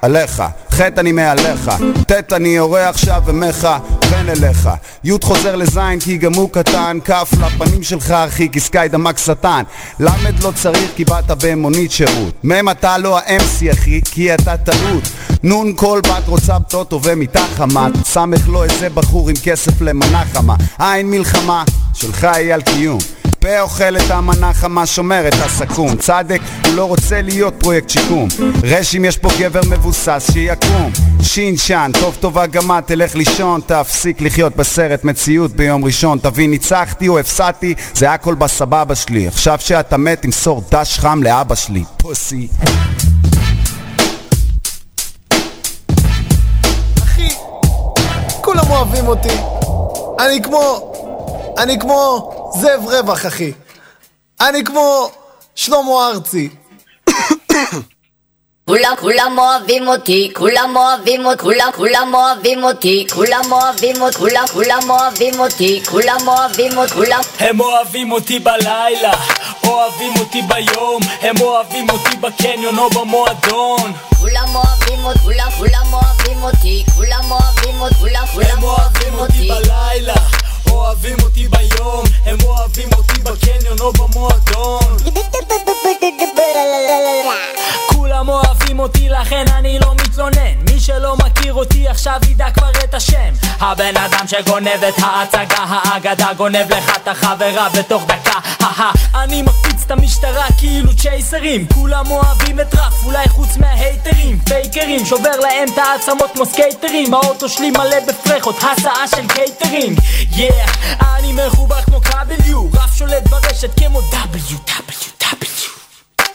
עליך, 0.02 0.44
ח' 0.72 0.82
אני 0.82 1.12
מעליך, 1.12 1.72
ט' 2.08 2.34
אני 2.34 2.50
יורה 2.50 2.90
עכשיו 2.90 3.22
ומך 3.26 3.68
בן 4.12 4.30
אליך, 4.30 4.70
י' 5.04 5.12
חוזר 5.24 5.56
לז' 5.56 5.80
כי 6.00 6.18
גם 6.18 6.34
הוא 6.34 6.50
קטן, 6.50 6.98
כ' 7.06 7.12
לפנים 7.42 7.84
שלך 7.84 8.12
אחי 8.12 8.50
כי 8.50 8.60
סקאי 8.60 8.90
דמק 8.90 9.18
שטן, 9.18 9.64
ל' 10.00 10.10
לא 10.44 10.52
צריך 10.56 10.92
כי 10.96 11.06
באת 11.06 11.32
במונית 11.44 11.92
שירות, 11.92 12.34
מ' 12.44 12.70
אתה 12.70 12.98
לא 12.98 13.18
ה-MC 13.18 13.74
אחי 13.74 14.02
כי 14.12 14.34
אתה 14.34 14.58
טעות, 14.58 15.04
נ' 15.44 15.74
כל 15.74 16.02
בת 16.04 16.28
רוצה 16.28 16.60
בטוטו 16.60 17.00
ומיטה 17.04 17.46
חמה, 17.56 17.88
ס' 18.06 18.18
לא 18.48 18.64
איזה 18.64 18.90
בחור 18.90 19.30
עם 19.30 19.36
כסף 19.44 19.82
למנה 20.02 20.26
חמה, 20.34 20.56
עין 20.80 21.10
מלחמה, 21.10 21.64
שלך 21.94 22.24
היא 22.24 22.54
על 22.54 22.62
קיום. 22.62 23.00
פה 23.40 23.62
אוכל 23.62 23.98
את 23.98 24.12
המנה 24.12 24.54
חמה 24.54 24.86
שומר 24.86 25.28
את 25.28 25.34
הסכו"ם. 25.34 25.96
צדק 25.96 26.42
הוא 26.66 26.76
לא 26.76 26.86
רוצה 26.86 27.22
להיות 27.22 27.54
פרויקט 27.60 27.90
שיקום. 27.90 28.28
רש 28.64 28.96
אם 28.96 29.06
יש 29.06 29.18
פה 29.18 29.30
גבר 29.40 29.62
מבוסס 29.70 30.30
שיקום. 30.34 30.92
שין 31.22 31.58
שן 31.58 31.92
טוב 32.00 32.18
טובה 32.20 32.46
גם 32.46 32.82
תלך 32.86 33.16
לישון 33.16 33.62
תפסיק 33.66 34.22
לחיות 34.22 34.56
בסרט 34.56 35.04
מציאות 35.04 35.52
ביום 35.52 35.86
ראשון. 35.86 36.20
תבין 36.20 36.50
ניצחתי 36.52 37.08
או 37.08 37.20
הפסדתי 37.20 37.74
זה 37.94 38.12
הכל 38.12 38.36
בסבבה 38.36 38.96
שלי. 38.96 39.28
עכשיו 39.28 39.58
שאתה 39.60 39.98
מת 39.98 40.22
תמסור 40.22 40.64
דש 40.72 41.00
חם 41.00 41.24
לאבא 41.24 41.56
שלי. 41.56 41.84
פוסי. 41.98 42.48
אחי, 47.04 47.30
כולם 48.42 48.70
אוהבים 48.70 49.08
אותי. 49.08 49.62
אני 50.26 50.42
כמו... 50.44 50.94
אני 51.58 51.80
כמו 51.80 52.32
זאב 52.62 52.86
רווח, 52.86 53.26
אחי. 53.26 53.52
אני 54.42 54.64
כמו 54.64 55.12
שלמה 55.56 56.08
ארצי. 56.08 56.50
כולם 58.72 58.94
כולם 59.00 59.38
אוהבים 59.38 59.88
אותי, 59.88 60.32
כולם 60.36 60.76
אוהבים 60.76 61.26
אותי, 61.26 61.38
כולם 61.44 61.70
כולם 61.76 62.14
אוהבים 62.14 62.64
אותי, 62.64 63.08
כולם 63.14 63.52
אוהבים 63.52 64.02
אותי, 64.02 64.18
כולם 64.18 64.46
כולם 64.54 64.90
אוהבים 64.90 65.40
אותי, 65.40 65.82
כולם 65.90 66.28
אוהבים 66.28 66.78
אותי, 66.78 66.94
כולם 66.94 67.22
הם 67.40 67.60
אוהבים 67.60 68.12
אותי 68.12 68.40
בלילה, 68.40 69.12
אוהבים 69.68 70.14
אותי 70.20 70.42
ביום, 70.42 71.02
הם 71.22 71.42
אוהבים 71.42 71.90
אותי 71.90 72.16
בקניון 72.18 72.78
או 72.78 72.90
במועדון. 72.90 73.94
כולם 74.20 74.56
אוהבים 74.56 75.06
אותי, 75.06 75.20
כולם 75.20 75.52
כולם 75.58 75.94
אוהבים 75.94 76.44
אותי, 76.44 76.84
כולם 76.96 77.32
אוהבים 77.32 77.82
אותי, 77.82 77.96
כולם 78.00 78.26
כולם 78.34 78.64
אוהבים 78.64 79.14
אותי 79.20 79.48
בלילה, 79.48 80.16
אוהבים 80.72 81.18
אותי 81.22 81.48
ביום, 81.48 82.04
הם 82.26 82.38
אוהבים 82.44 82.90
אותי 82.94 83.22
בקניון 83.22 83.80
או 83.80 83.94
במועדון. 83.94 84.98
כולם 87.88 88.30
אוהבים 88.30 88.80
אותי 88.80 89.10
לכן 89.10 89.46
אני 89.58 89.80
לא 89.80 89.94
מתלונן. 89.96 90.56
מי 90.72 90.80
שלא 90.80 91.16
מכיר 91.16 91.54
אותי 91.54 91.88
עכשיו 91.88 92.20
ידע 92.30 92.52
כבר 92.52 92.70
את 92.84 92.94
השם. 92.94 93.34
הבן 93.60 93.98
אדם 93.98 94.28
שגונב 94.28 94.84
את 94.88 94.94
ההצגה 94.98 95.64
האגדה 95.68 96.34
גונב 96.38 96.74
לך 96.74 96.98
את 96.98 97.08
החברה 97.08 97.70
בתוך 97.80 98.04
דקה. 98.04 98.40
אני 99.16 99.42
מקפיץ 99.42 99.84
את 99.86 99.92
המשטרה 99.92 100.46
כאילו 100.58 100.96
צ'ייסרים. 100.96 101.68
כולם 101.74 102.12
אוהבים 102.12 102.60
את 102.60 102.76
ראפ 102.76 103.06
אולי 103.06 103.30
חוץ 103.30 103.58
מההייטרים. 103.58 104.40
פייקרים 104.40 105.06
שובר 105.06 105.40
להם 105.40 105.68
את 105.74 105.78
העצמות 105.78 106.32
כמו 106.34 106.46
סקייטרים. 106.46 107.14
האוטו 107.14 107.50
שלי 107.50 107.72
מלא 107.72 108.00
בפרחות 108.08 108.56
הסעה 108.58 109.08
של 109.08 109.28
קייטרינג 109.28 110.00
yeah 110.36 110.61
אני 111.00 111.34
מחובר 111.34 111.82
כמו 111.82 112.02
כבל 112.02 112.46
יו 112.46 112.68
ראפ 112.74 112.98
שולט 112.98 113.28
ברשת 113.28 113.80
כמו 113.80 114.00
W 114.00 114.54
W 114.68 115.24
W. 115.24 115.82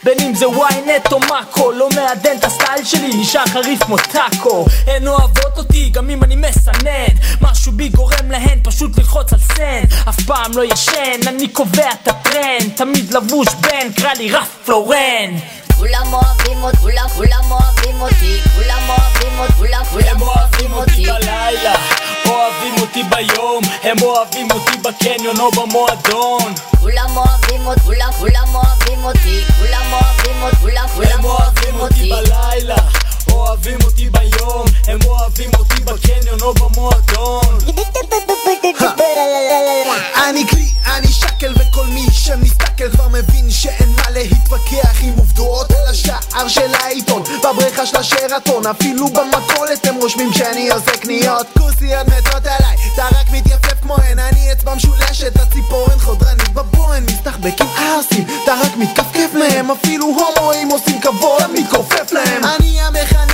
בין 0.04 0.21
אם 0.21 0.35
זה 0.35 0.47
ynet 0.47 1.12
או 1.12 1.18
מאקו 1.21 1.73
לא 1.73 1.88
מעדן 1.90 2.37
את 2.38 2.45
הסטייל 2.45 2.85
שלי 2.85 3.11
נשאר 3.14 3.47
חריף 3.47 3.85
כמו 3.85 3.97
טאקו. 3.99 4.66
הן 4.87 5.06
אוהבות 5.09 5.59
אותי 5.59 5.88
גם 5.88 6.11
אם 6.11 6.25
אני 6.25 6.37
מסנן. 6.37 7.14
משהו 7.40 7.73
בי 7.73 7.88
גורם 7.88 8.30
להן 8.30 8.59
פשוט 8.62 8.99
ללחוץ 8.99 9.33
על 9.33 9.38
סן. 9.38 9.83
אף 10.09 10.21
פעם 10.26 10.52
לא 10.56 10.64
ישן 10.64 11.21
אני 11.26 11.49
קובע 11.49 11.90
את 11.90 12.09
הטרנד. 12.09 12.73
תמיד 12.76 13.14
לבוש 13.14 13.49
בן 13.61 13.92
קרא 13.92 14.12
לי 14.12 14.30
רף 14.33 14.49
פלורן. 14.64 15.30
כולם 15.76 16.12
אוהבים 16.12 16.62
אותי, 16.62 16.76
כולם 16.76 17.09
כולם 17.16 17.50
אוהבים 17.50 18.00
אותי, 18.00 18.40
כולם 18.56 18.83
אוהבים 18.88 19.38
אותי, 19.38 19.52
כולם 19.52 19.85
כולם 19.85 20.23
אוהבים 20.23 20.73
אותי. 20.73 21.06
בלילה, 21.06 21.75
אוהבים 22.46 22.74
אותי 22.80 23.02
ביום, 23.02 23.62
הם 23.82 23.96
אוהבים 24.02 24.48
אותי 24.50 24.76
בקניון 24.78 25.40
או 25.40 25.50
במועדון. 25.50 26.54
כולם 26.80 27.16
אוהבים 27.16 27.66
אותי, 27.66 27.80
כולם 27.80 28.10
כולם 28.18 28.54
אוהבים 28.54 29.04
אותי, 29.04 29.44
כולם 29.58 29.92
אוהבים 29.92 30.42
אותי, 30.42 30.56
כולם 30.56 30.88
כולם 30.94 31.24
אוהבים 31.24 31.80
אותי. 31.80 32.10
בלילה, 32.10 32.76
אוהבים 33.36 33.78
אותי 33.84 34.10
ביום, 34.10 34.64
הם 34.86 34.98
אוהבים 35.06 35.50
אותי 35.58 35.80
בקניון 35.84 36.40
או 36.42 36.54
במועדון. 36.54 37.58
אני 40.28 40.46
כלי, 40.48 40.68
אני 40.86 41.08
שקל 41.08 41.54
וכל 41.54 41.86
מי 41.86 42.06
שמסתכל 42.12 42.90
כבר 42.90 43.08
מבין 43.08 43.50
שאין 43.50 43.88
מה 43.88 44.10
להתווכח 44.10 45.02
עם 45.02 45.12
עובדות 45.16 45.70
על 45.70 45.86
השער 45.90 46.48
של 46.48 46.74
העיתון. 46.74 47.22
בבריכה 47.44 47.86
של 47.86 47.96
השרתון 47.96 48.66
אפילו 48.66 49.06
במכולת 49.08 49.86
הם 49.86 49.94
רושמים 50.00 50.32
שאני 50.32 50.70
עושה 50.70 50.96
קניות. 50.96 51.46
כוסיות 51.58 52.06
מתות 52.06 52.46
עליי, 52.46 52.76
אתה 52.94 53.04
רק 53.04 53.30
מתייפף 53.32 53.80
כמו 53.82 53.96
הן 53.96 54.18
אני 54.18 54.52
אצבע 54.52 54.74
משולשת, 54.74 55.36
הציפורן 55.36 55.98
חודרנית 55.98 56.48
בבוהן 56.48 57.04
מסתחבקים 57.04 57.66
ערסים, 57.78 58.26
אתה 58.44 58.54
רק 58.64 58.76
מתכפכף 58.76 59.34
מהם 59.34 59.70
אפילו 59.70 60.06
הומואים 60.06 60.68
עושים 60.70 61.00
כבוד, 61.00 61.42
מתכופף 61.54 62.12
להם. 62.12 62.44
אני 62.44 62.80
המכנה 62.80 63.25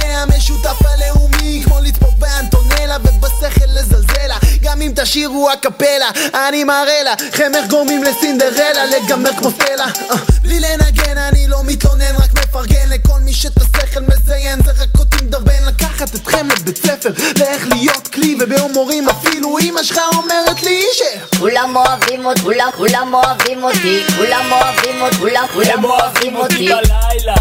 אם 5.13 5.17
תשאירו 5.17 5.51
הקפלה 5.51 6.11
אני 6.35 6.65
מראה 6.65 7.03
לכם 7.03 7.53
איך 7.55 7.67
גורמים 7.67 8.03
לסינדרלה 8.03 8.85
לגמר 8.85 9.31
כמו 9.39 9.51
סטלה. 9.51 9.85
אה, 9.85 10.17
בלי 10.43 10.61
לנגן 10.61 11.19
אני 11.19 11.49
לא 11.49 11.65
מתלונן 11.65 12.17
רק 12.17 12.33
מפרגן 12.33 12.89
לכל 12.89 13.21
מי 13.21 13.33
שאת 13.33 13.53
השכל 13.57 14.01
מזיין. 14.01 14.63
זה 14.65 14.71
רק 14.71 14.89
אותי 14.99 15.25
מדרבן 15.25 15.65
לקחת 15.67 16.15
אתכם 16.15 16.49
לבית 16.49 16.77
ספר 16.77 17.11
לאיך 17.39 17.67
להיות 17.67 18.09
כלי 18.09 18.37
ובהומורים 18.41 19.09
אפילו 19.09 19.59
אמא 19.59 19.83
שלך 19.83 20.01
אומרת 20.17 20.63
לי 20.63 20.83
ש... 20.93 21.03
כולם 21.39 21.77
אוהבים 21.77 22.27
אותי, 22.27 22.41
כולם 22.41 22.69
כולם 22.77 23.15
אוהבים 23.15 23.65
אותי, 23.65 24.05
כולם 24.17 24.53
אוהבים 24.53 25.01
אותי, 25.03 25.17
כולם 25.17 25.47
כולם 25.53 25.85
אוהבים 25.85 25.85
אוהבים 25.85 26.37
אותי 26.37 26.73
אותי. 26.73 26.89
בלילה, 26.89 27.35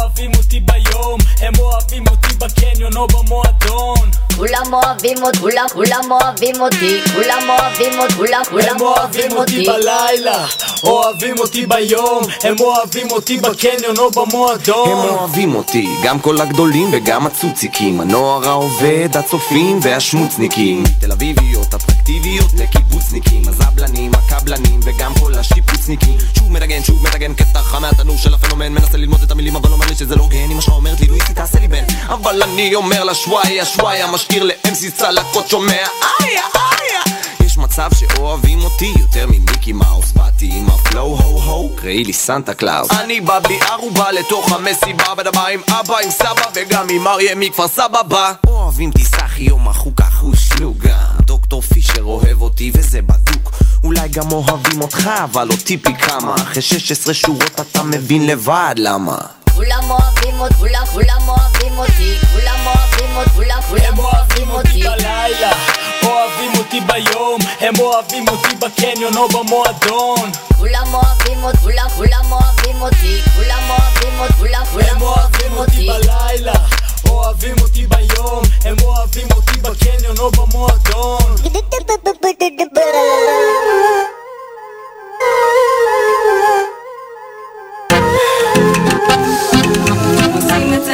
אוהבים 0.00 0.30
אותי 0.36 0.60
ביום, 0.60 1.18
הם 1.40 1.52
אוהבים 1.58 2.04
אותי 2.10 2.34
בקניון 2.38 2.96
או 2.96 3.06
במועדון. 3.06 4.10
כולם 4.36 4.72
אוהבים 4.74 5.22
אותי, 5.22 5.38
כולם 5.38 5.66
כולם 5.72 6.10
אוהבים 6.10 6.60
אותי, 6.60 7.00
כולם 7.14 7.48
אוהבים 7.48 7.98
אותי, 7.98 8.14
כולם 8.14 8.42
כולם 8.50 8.76
הם 8.76 8.80
אוהבים 8.80 9.36
אותי 9.36 9.64
בלילה, 9.66 10.46
אוהבים 10.82 11.38
אותי 11.38 11.66
ביום, 11.66 12.22
הם 12.42 12.56
אוהבים 12.60 13.10
אותי 13.10 13.36
בקניון 13.36 13.96
או 13.98 14.04
הם 14.06 14.28
במועדון. 14.28 15.08
אוהבים 15.08 15.54
אותי, 15.54 15.88
גם 16.04 16.20
כל 16.20 16.40
הגדולים 16.40 16.88
וגם 16.92 17.26
הצוציקים 17.26 18.00
הנוער 18.00 18.48
העובד, 18.48 19.08
הצופים 19.16 19.78
והשמוצניקים 19.82 20.84
תל 21.00 21.12
אביביות, 21.12 21.74
אטרקטיביות 21.74 22.50
לקיבוצניקים 22.58 23.42
הזבלנים, 23.48 24.12
הקבלנים 24.46 24.80
וגם 24.84 25.14
כל 25.20 25.34
השיפוצניקים. 25.34 26.18
שוב 26.38 26.52
מנגן, 26.52 26.82
שוב 26.82 27.02
מנגן 27.02 27.34
קטע 27.34 27.62
חם 27.62 27.82
מהתנור 27.82 28.16
של 28.16 28.34
הפנומן. 28.34 28.72
מנסה 28.72 28.96
ללמוד 28.96 29.22
את 29.22 29.30
המילים 29.30 29.56
אבל 29.56 29.72
אומר 29.72 29.86
לי 29.86 29.94
שזה 29.94 30.16
לא 30.16 30.22
הוגן 30.22 30.50
אמא 30.50 30.60
שלך 30.60 30.72
אומרת 30.72 31.00
לי 31.00 31.06
לואיסי 31.06 31.34
תעשה 31.34 31.58
לי 31.58 31.68
בן. 31.68 31.84
אבל 32.08 32.42
אני 32.42 32.74
אומר 32.74 33.04
לה 33.04 33.14
שוואיה 33.14 33.64
שוואיה 33.64 34.06
משאיר 34.12 34.42
לאמסי 34.44 34.90
צלקות 34.90 35.48
שומע. 35.48 35.72
איה 35.72 36.42
איה. 36.54 37.00
יש 37.40 37.58
מצב 37.58 37.90
שאוהבים 37.98 38.62
אותי 38.62 38.92
יותר 38.98 39.26
ממיקי 39.26 39.72
מאוס 39.72 40.12
באתי 40.12 40.48
עם 40.52 40.66
ה 40.66 40.76
flow 40.76 41.16
הו 41.16 41.40
הו. 41.40 41.76
קראי 41.76 42.04
לי 42.04 42.12
סנטה 42.12 42.54
קלאוס. 42.54 42.90
אני 42.90 43.20
בא 43.20 43.38
בלי 43.38 43.58
ערובה 43.60 44.12
לתוך 44.12 44.52
המסיבה 44.52 45.14
בדמה 45.14 45.46
עם 45.46 45.60
אבא 45.68 45.96
עם 46.04 46.10
סבא 46.10 46.42
וגם 46.54 46.86
עם 46.90 47.06
אריה 47.06 47.34
מכפר 47.34 47.68
סבא 47.68 48.02
בא 48.02 48.32
אוהבים 48.46 48.90
תיסחי 48.90 49.42
יום 49.42 49.68
החוקה 49.68 50.10
חושלוגה 50.10 50.98
דוקטור 51.20 51.62
פישר 51.62 52.02
אוהב 52.02 52.42
אותי 52.42 52.70
וזה 52.74 53.02
בדוק 53.02 53.50
אולי 53.86 54.08
גם 54.08 54.32
אוהבים 54.32 54.82
אותך 54.82 55.10
אבל 55.24 55.48
אותי 55.50 55.78
פי 55.78 55.94
כמה 55.94 56.34
אחרי 56.34 56.62
16 56.62 57.14
שורות 57.14 57.60
אתה 57.60 57.82
מבין 57.82 58.26
לבד 58.26 58.74
למה 58.78 59.16
כולם 59.56 59.90
אוהבים 59.90 60.40
אותי, 60.40 60.54
כולם 60.54 60.86
כולם 60.92 61.28
אוהבים 61.28 61.78
אותי, 61.78 62.16
כולם 62.32 62.66
אוהבים 62.66 63.16
אותי, 63.16 63.30
כולם 63.30 63.60
כולם 63.68 63.82
הם 63.92 63.98
אוהבים 63.98 64.50
אותי. 64.50 64.82
בלילה, 64.82 65.52
אוהבים 66.02 66.50
אותי 66.58 66.80
ביום, 66.80 67.40
הם 67.60 67.74
אוהבים 67.78 68.28
אותי 68.28 68.56
בקניון 68.56 69.16
או 69.16 69.28
במועדון. 69.28 70.30
כולם 70.58 70.94
אוהבים 70.94 71.44
אותי, 71.44 71.58
כולם 71.58 71.88
כולם 71.96 72.32
אוהבים 72.32 72.82
אותי, 72.82 73.20
כולם 73.36 73.62
אוהבים 73.70 74.20
אותי, 74.20 74.32
כולם 74.32 74.64
כולם 74.72 74.96
הם 74.96 75.02
אוהבים 75.02 75.52
אותי. 75.52 75.86
בלילה, 75.88 76.54
אוהבים 77.08 77.54
אותי 77.62 77.86
ביום, 77.86 78.42
הם 78.64 78.76
אוהבים 78.82 79.28
אותי 79.36 79.60
בקניון 79.60 80.18
או 80.18 80.30
במועדון. 80.30 81.36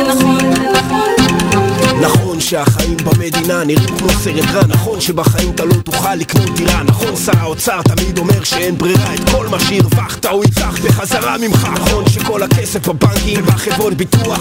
נכון 0.09 0.72
שהחיים 2.43 2.97
במדינה 2.97 3.65
נראים 3.65 3.97
כמו 3.99 4.09
סרט 4.11 4.45
רע. 4.55 4.63
נכון 4.69 5.01
שבחיים 5.01 5.51
אתה 5.51 5.65
לא 5.65 5.75
תוכל 5.75 6.15
לקנות 6.15 6.57
דירה 6.57 6.83
נכון 6.83 7.17
שר 7.17 7.39
האוצר 7.39 7.83
תמיד 7.83 8.19
אומר 8.19 8.45
שאין 8.45 8.79
ברירה. 8.79 9.15
את 9.15 9.31
כל 9.31 9.49
מה 9.49 9.61
שהרווחת 9.61 10.27
הוא 10.27 10.45
ייקח 10.45 10.79
בחזרה 10.85 11.39
ממך. 11.39 11.69
נכון 11.75 12.09
שכל 12.09 12.43
הכסף 12.43 12.89
בבנקים 12.89 13.41
ובחברות 13.43 13.95
ביטוח 13.95 14.41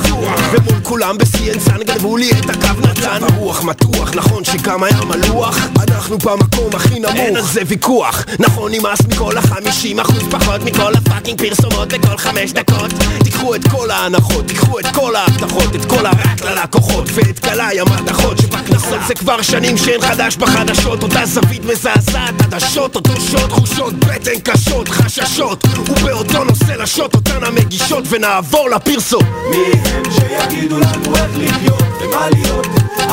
ומול 0.51 0.79
כולם 0.83 1.17
ב-CNSN 1.17 1.83
גנבו 1.83 2.17
לי 2.17 2.31
את 2.31 2.49
הקו 2.49 2.87
נתן. 2.89 3.23
הרוח 3.23 3.63
מתוח 3.63 4.11
נכון 4.15 4.43
שגם 4.43 4.83
היה 4.83 5.01
מלוח 5.05 5.57
אנחנו 5.87 6.17
במקום 6.17 6.69
הכי 6.73 6.99
נמוך. 6.99 7.15
אין 7.15 7.35
על 7.37 7.43
זה 7.43 7.61
ויכוח. 7.67 8.25
נכון 8.39 8.71
נמאס 8.71 9.01
מכל 9.09 9.37
החמישים 9.37 9.99
אחוז 9.99 10.23
פחות 10.31 10.61
מכל 10.63 10.93
הפאקינג 10.95 11.41
פרסומות 11.41 11.93
בכל 11.93 12.17
חמש 12.17 12.51
דקות. 12.51 12.91
תיקחו 13.23 13.55
את 13.55 13.67
כל 13.67 13.91
ההנחות 13.91 14.47
תיקחו 14.47 14.79
את 14.79 14.85
כל 14.95 15.15
ההבטחות 15.15 15.75
את 15.75 15.85
כל 15.85 16.05
הרק 16.05 16.41
ללקוחות. 16.41 17.09
ואת 17.13 17.39
גלאי 17.39 17.79
המתכות 18.01 18.37
שבכנסות 18.37 18.99
זה 19.07 19.15
כבר 19.15 19.41
שנים 19.41 19.77
שאין 19.77 20.01
חדש 20.01 20.35
בחדשות. 20.35 21.03
אותה 21.03 21.25
זווית 21.25 21.65
מזעזעת 21.65 22.41
עדשות 22.41 22.95
אותו 22.95 23.21
שוט 23.21 23.49
תחושות 23.49 23.93
בטן 23.93 24.39
קשות 24.43 24.89
חששות. 24.89 25.63
ובאותו 25.89 26.43
נושא 26.43 26.71
לשוט 26.71 27.15
אותן 27.15 27.43
המגישות 27.43 28.03
ונעבור 28.09 28.69
לפרסום 28.69 29.23
מי 29.49 29.57
הם 29.85 30.03
שיגידו 30.11 30.79
לנו 30.79 31.15
איך 31.15 31.31
לחיות 31.37 31.83
ומה 32.01 32.29
להיות? 32.29 32.67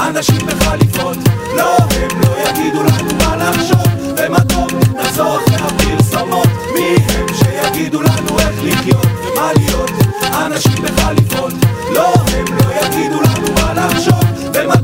אנשים 0.08 0.46
בחליפות. 0.46 1.16
לא 1.56 1.76
הם 1.76 2.20
לא 2.20 2.48
יגידו 2.48 2.82
לנו 2.82 3.14
מה 3.18 3.36
לחשוב 3.36 3.86
ומה 4.18 4.40
טוב. 4.40 4.68
נחזור 5.00 5.36
אחרי 5.36 5.56
הפרסומות. 5.56 6.48
מי 6.74 6.96
הם 7.08 7.26
שיגידו 7.34 8.02
לנו 8.02 8.38
איך 8.38 8.54
לחיות 8.62 9.06
ומה 9.32 9.50
להיות? 9.56 9.90
אנשים 10.46 10.82
בחליפות. 10.82 11.52
לא 11.94 12.12
הם 12.14 12.44
לא 12.56 12.86
יגידו 12.86 13.20
לנו 13.22 13.52
מה 13.54 13.74
לחשוב 13.74 14.27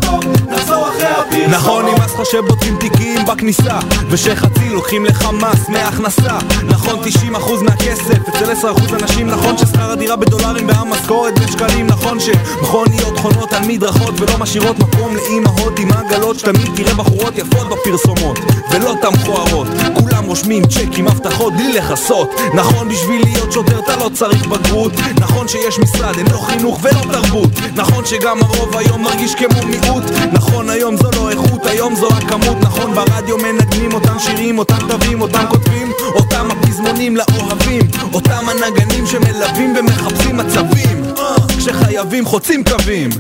טוב 0.01 0.21
נחזור 0.49 0.89
אחרי 0.89 1.07
הפרסומות 1.07 1.51
נכון 1.51 1.85
נמאס 1.87 2.15
לך 2.15 2.25
לך 2.25 2.31
שבודקים 2.31 2.77
תיקים 2.77 3.25
בכניסה 3.25 3.79
ושחצי 4.09 4.69
לוקחים 4.69 5.05
לך 5.05 5.29
מס 5.33 5.69
מהכנסה. 5.69 6.39
נכון 6.65 7.01
90% 7.35 7.37
מהכסף 7.63 8.29
אצל 8.29 8.53
10% 8.53 9.03
אנשים 9.03 9.27
נכון 9.27 9.59
ששכר 9.59 9.91
הדירה 9.91 10.17
בדולרים 10.17 10.69
והמשכורת 10.69 11.39
בשקלים. 11.39 11.87
נכון 11.87 12.21
שמכוניות 12.21 13.19
חונות 13.19 13.53
על 13.53 13.63
מדרכות 13.67 14.21
ולא 14.21 14.39
משאירות 14.39 14.79
מקום 14.79 15.17
לאימהות 15.17 15.79
עם 15.79 15.93
עגלות 15.93 16.39
שתמיד 16.39 16.71
תראה 16.77 16.95
בחורות 16.95 17.39
יפות 17.39 17.69
בפרסומות 17.69 18.39
ולא 18.71 18.95
תם 19.03 19.13
מכוערות 19.13 19.67
כולם 19.95 20.25
רושמים 20.25 20.67
צ'קים 20.67 21.09
הבטחות 21.09 21.53
בלי 21.53 21.73
לכסות. 21.73 22.35
נכון 22.55 22.89
בשביל 22.89 23.23
להיות 23.25 23.53
שוטר 23.53 23.79
אתה 23.79 23.97
לא 23.97 24.11
צריך 24.15 24.47
בגרות. 24.47 24.93
נכון 25.21 25.49
שיש 25.49 25.79
משרד 25.79 26.19
אין 26.19 26.27
לו 26.31 26.39
חינוך 26.39 26.79
ולא 26.83 27.13
תרבות. 27.13 27.51
נכון 27.77 28.05
שגם 28.07 28.39
הרוב 28.43 28.77
היום 28.77 29.03
מרגיש 29.03 29.35
כמו 29.35 29.54
מיעוט 29.67 30.05
נכון 30.33 30.71
היום 30.71 30.97
זו 30.97 31.11
לא 31.17 31.31
איכות 31.31 31.67
היום 31.67 31.95
זו 31.95 32.09
הכמות. 32.09 32.57
נכון 32.61 32.95
ברדיו 32.95 33.39
מנגנים 33.39 33.95
אותם 33.95 34.19
שירים 34.19 34.59
אותם 34.59 34.79
תווים 34.89 35.21
אותם 35.21 35.45
כותבים 35.51 35.93
אותם 36.15 36.49
הפזמונים 36.51 37.17
לאוהבים 37.17 37.83
אותם 38.13 38.45
הנגנים 38.49 39.07
שמלווים 39.07 39.75
ומחפשים 39.79 40.37
מצבים. 40.37 41.05
אה, 41.19 41.37
כשחייבים 41.59 42.25
חוצים 42.25 42.65
קווים 42.65 43.11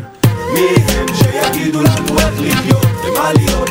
מי 0.54 0.74
הם 0.88 1.06
שיגידו 1.14 1.82
לנו 1.82 2.18
איך 2.18 2.34
לחיות 2.40 2.86
ומה 3.04 3.32
להיות? 3.32 3.70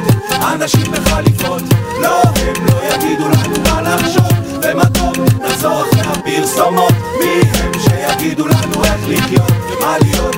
אנשים 0.54 0.92
בחליפות 0.92 1.62
לא 2.02 2.22
הם 2.22 2.66
לא 2.66 2.76
יגידו 2.94 3.30
לנו 3.30 3.56
מה 3.70 3.82
לחשוב 3.82 4.32
ומה 4.64 4.86
טוב. 4.86 5.14
נחזור 5.42 5.82
אחרי 5.82 6.02
הפרסומות. 6.02 6.94
מי 7.20 7.42
הם 7.54 7.72
שיגידו 7.80 8.48
לנו 8.48 8.84
איך 8.84 9.02
לחיות 9.08 9.52
ומה 9.52 9.98
להיות? 10.02 10.36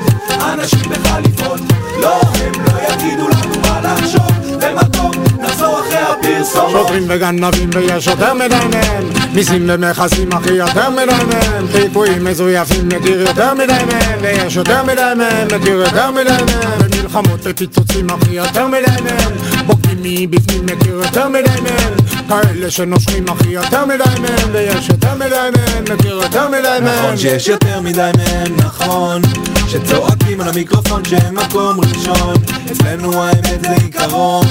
אנשים 0.54 0.90
בחליפות 0.90 1.60
לא 2.02 2.22
הם 2.22 2.54
לא 2.66 2.94
יגידו 2.94 3.28
לנו 3.30 3.65
לחשוב 3.84 4.32
ומה 4.62 4.84
טוב 4.84 5.16
נחזור 5.40 5.80
אחרי 5.80 5.98
הפרסומות 5.98 6.72
שוטרים 6.72 7.06
וגנבים 7.08 7.70
ויש 7.74 8.08
יותר 8.08 8.34
מדי 8.34 8.56
מהם 8.72 9.10
מיסים 9.34 9.66
ומכסים 9.70 10.32
אחי 10.32 10.54
יותר 10.54 10.90
מדי 10.90 11.06
מהם 11.06 11.68
חיפויים 11.72 12.26
מזויפים 12.26 12.88
מכיר 12.88 13.22
יותר 13.22 13.54
מדי 13.54 13.74
מהם 13.92 14.20
ויש 14.22 14.56
יותר 14.56 14.84
מדי 14.84 15.14
מהם 15.18 15.48
מכיר 15.48 15.74
יותר 15.74 16.12
מדי 16.12 16.30
מהם 16.30 16.80
ומלחמות 16.80 17.40
ופיצוצים 17.44 18.10
אחי 18.10 18.32
יותר 18.32 18.68
מדי 18.68 19.02
מהם 19.04 19.32
בוגדים 19.66 19.96
מבפנים 20.32 20.66
מכיר 20.66 20.94
יותר 20.94 21.30
מדי 21.30 21.62
מהם 21.64 21.94
כאלה 22.30 22.72
שנושכים 22.72 23.26
אחי 23.28 23.48
יותר 23.48 23.86
מדי 23.86 24.04
מהם 24.22 24.50
ויש 24.52 24.90
יותר 24.90 25.16
מדי 25.16 25.50
מהם 25.56 25.84
מכיר 25.84 26.16
יותר 26.16 26.50
מדי 26.50 26.78
מהם 26.82 26.86
נכון 26.86 27.18
שיש 27.18 27.48
יותר 27.48 27.82
מדי 27.82 28.12
מהם, 28.18 28.56
נכון 28.58 29.22
שצועקים 29.68 30.42
על 30.42 30.50
המיקרופון 30.50 31.06
שהם 31.06 31.36
מקום 31.36 31.80
ראשון. 31.80 32.36
אצלנו 32.72 33.24
האמת 33.24 33.62
זה 33.62 33.72
עיקרון. 33.84 34.46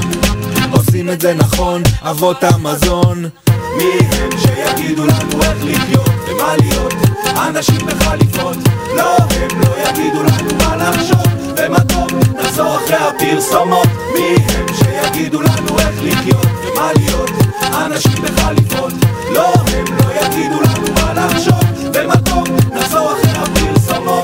עושים 0.71 1.11
את 1.11 1.21
זה 1.21 1.35
נכון, 1.35 1.83
אבות 2.02 2.44
המזון. 2.44 3.28
מי 3.76 3.92
הם 4.12 4.30
שיגידו 4.38 5.06
לנו 5.06 5.42
איך 5.42 5.64
לחיות 5.64 6.11
ומה 6.28 6.56
להיות? 6.56 6.94
אנשים 7.49 7.87
בחליפות 7.87 8.56
לא 8.97 9.16
הם 9.16 9.61
לא 9.61 9.88
יגידו 9.88 10.23
לנו 10.23 10.54
מה 10.59 10.76
לחשוב. 10.76 11.26
ומה 11.56 11.80
טוב 11.80 12.09
נחזור 12.38 12.76
אחרי 12.76 12.97
הפרסומות. 12.97 13.88
מי 14.14 14.37
הם 14.54 14.66
שיגידו 14.75 15.42
לנו 15.42 15.78
איך 15.78 16.02
לחיות 16.02 16.47
ומה 16.47 16.90
להיות? 16.97 17.30
אנשים 17.87 18.23
בחליפות 18.23 18.92
לא 19.35 19.52
הם 19.73 19.85
לא 19.99 20.12
יגידו 20.23 20.61
לנו 20.61 20.94
מה 20.94 21.14
לחשוב. 21.14 21.61
ומה 21.94 22.16
טוב 22.16 22.49
נחזור 22.75 23.12
אחרי 23.12 23.33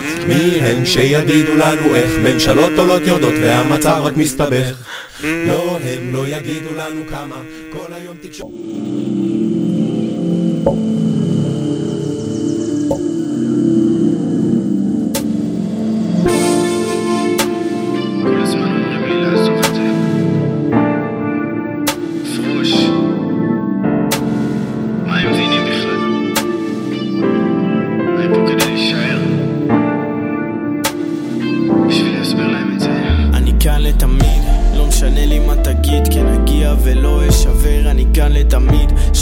הפרסומות 0.01 0.29
מי 0.29 0.61
הם 0.61 0.87
שיגידו 0.87 1.55
לנו 1.55 1.95
איך 1.95 2.11
ממשלות 2.19 2.73
עולות 2.79 3.03
יורדות 3.07 3.35
והמצב 3.43 4.01
רק 4.05 4.17
מסתבך? 4.17 4.75
לא 5.23 5.79
הם 5.85 6.15
לא 6.15 6.29
יגידו 6.29 6.75
לנו 6.77 7.03
כמה. 7.11 7.37
כל 7.73 7.93
היום 7.93 8.17
תקשורת 8.23 8.51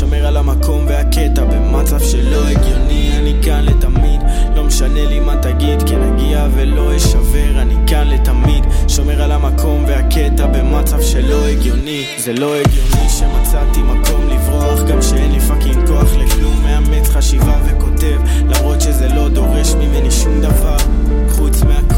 שומר 0.09 0.27
על 0.27 0.37
המקום 0.37 0.85
והקטע 0.89 1.45
במצב 1.45 2.01
שלא 2.01 2.49
הגיוני, 2.49 3.11
אני 3.19 3.35
כאן 3.43 3.65
לתמיד, 3.65 4.21
לא 4.57 4.65
משנה 4.65 5.05
לי 5.05 5.21
מה 5.21 5.37
תגיד, 5.43 5.83
כן 5.89 6.03
אגיע 6.03 6.47
ולא 6.55 6.97
אשבר, 6.97 7.63
אני 7.63 7.75
כאן 7.87 8.09
לתמיד, 8.09 8.65
שומר 8.89 9.23
על 9.23 9.33
המקום 9.33 9.85
והקטע 9.89 10.47
במצב 10.47 11.01
שלא 11.03 11.47
הגיוני, 11.47 12.07
זה 12.19 12.33
לא 12.33 12.57
הגיוני 12.57 13.09
שמצאתי 13.09 13.83
מקום 13.83 14.29
לברוח, 14.29 14.83
גם 14.83 15.03
שאין 15.03 15.33
לי 15.33 15.41
פאקינג 15.41 15.89
כוח 15.89 16.17
לכלום, 16.17 16.63
מאמץ 16.63 17.09
חשיבה 17.09 17.61
וכותב, 17.65 18.21
למרות 18.49 18.81
שזה 18.81 19.09
לא 19.09 19.29
דורש 19.29 19.75
ממני 19.75 20.11
שום 20.11 20.41
דבר, 20.41 20.77
חוץ 21.31 21.63
מהכל, 21.63 21.98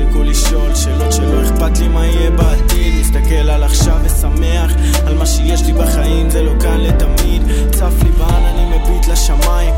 תפסיקו 0.00 0.22
לשאול 0.22 0.74
שאלות 0.74 1.12
שלא 1.12 1.42
אכפת 1.42 1.78
לי 1.78 1.88
מה 1.88 2.06
יהיה 2.06 2.30
בעתיד. 2.30 2.94
מסתכל 3.00 3.50
על 3.50 3.62
עכשיו 3.62 3.96
ושמח 4.04 4.72
על 5.06 5.18
מה 5.18 5.26
שיש 5.26 5.62
לי 5.62 5.72
בחיים 5.72 6.30
זה 6.30 6.42
לא 6.42 6.52
כאן 6.60 6.80
לתמיד. 6.80 7.42
צף 7.72 8.02
לי 8.02 8.10
בעננים 8.10 8.68
מביט 8.68 9.06
לשמיים. 9.08 9.74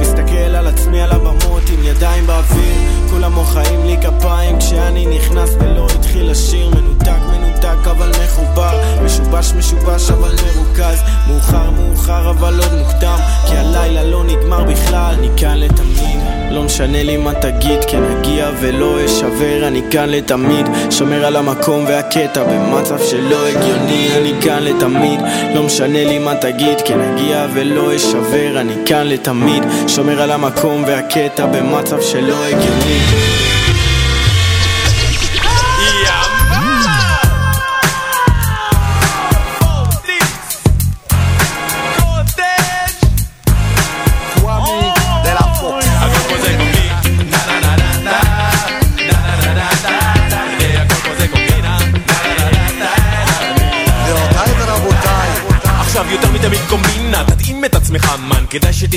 מסתכל 0.00 0.54
על 0.56 0.66
עצמי 0.66 1.00
על 1.02 1.10
הבמות 1.10 1.62
עם 1.72 1.82
ידיים 1.84 2.26
באוויר. 2.26 2.74
כולם 3.10 3.32
מוחאים 3.32 3.86
לי 3.86 3.96
כפיים 4.02 4.58
כשאני 4.58 5.06
נכנס 5.16 5.50
ולא 5.60 5.86
התחיל 5.94 6.30
לשיר 6.30 6.70
מנותק 6.70 7.33
מנותק 7.64 7.86
אבל 7.88 8.10
מחובר 8.24 8.80
משובש 9.04 9.52
משובש 9.52 10.10
אבל 10.10 10.34
מרוכז. 10.44 11.02
מאוחר 11.28 11.70
מאוחר 11.70 12.30
אבל 12.30 12.60
עוד 12.60 12.74
מוקדם. 12.74 13.18
כי 13.46 13.56
הלילה 13.56 14.04
לא 14.04 14.24
נגמר 14.24 14.64
בכלל. 14.64 15.14
אני 15.18 15.28
כאן 15.36 15.58
לתמיד. 15.58 16.20
לא 16.50 16.62
משנה 16.62 17.02
לי 17.02 17.16
מה 17.16 17.34
תגיד 17.34 17.84
כן 17.88 18.02
אגיע 18.04 18.50
ולא 18.60 19.04
אשבר. 19.04 19.68
אני 19.68 19.82
כאן 19.90 20.08
לתמיד. 20.08 20.66
שומר 20.90 21.24
על 21.24 21.36
המקום 21.36 21.84
והקטע 21.88 22.42
במצב 22.44 22.98
שלא 22.98 23.46
הגיוני. 23.46 24.08
אני 24.16 24.32
כאן 24.42 24.62
לתמיד. 24.62 25.20
לא 25.54 25.62
משנה 25.62 26.04
לי 26.04 26.18
מה 26.18 26.34
תגיד 26.34 26.80
כן 26.84 27.00
אגיע 27.00 27.46
ולא 27.54 27.96
אשבר. 27.96 28.60
אני 28.60 28.74
כאן 28.86 29.06
לתמיד. 29.06 29.62
שומר 29.88 30.22
על 30.22 30.30
המקום 30.30 30.84
והקטע 30.86 31.46
במצב 31.46 32.00
שלא 32.00 32.44
הגיוני 32.44 33.43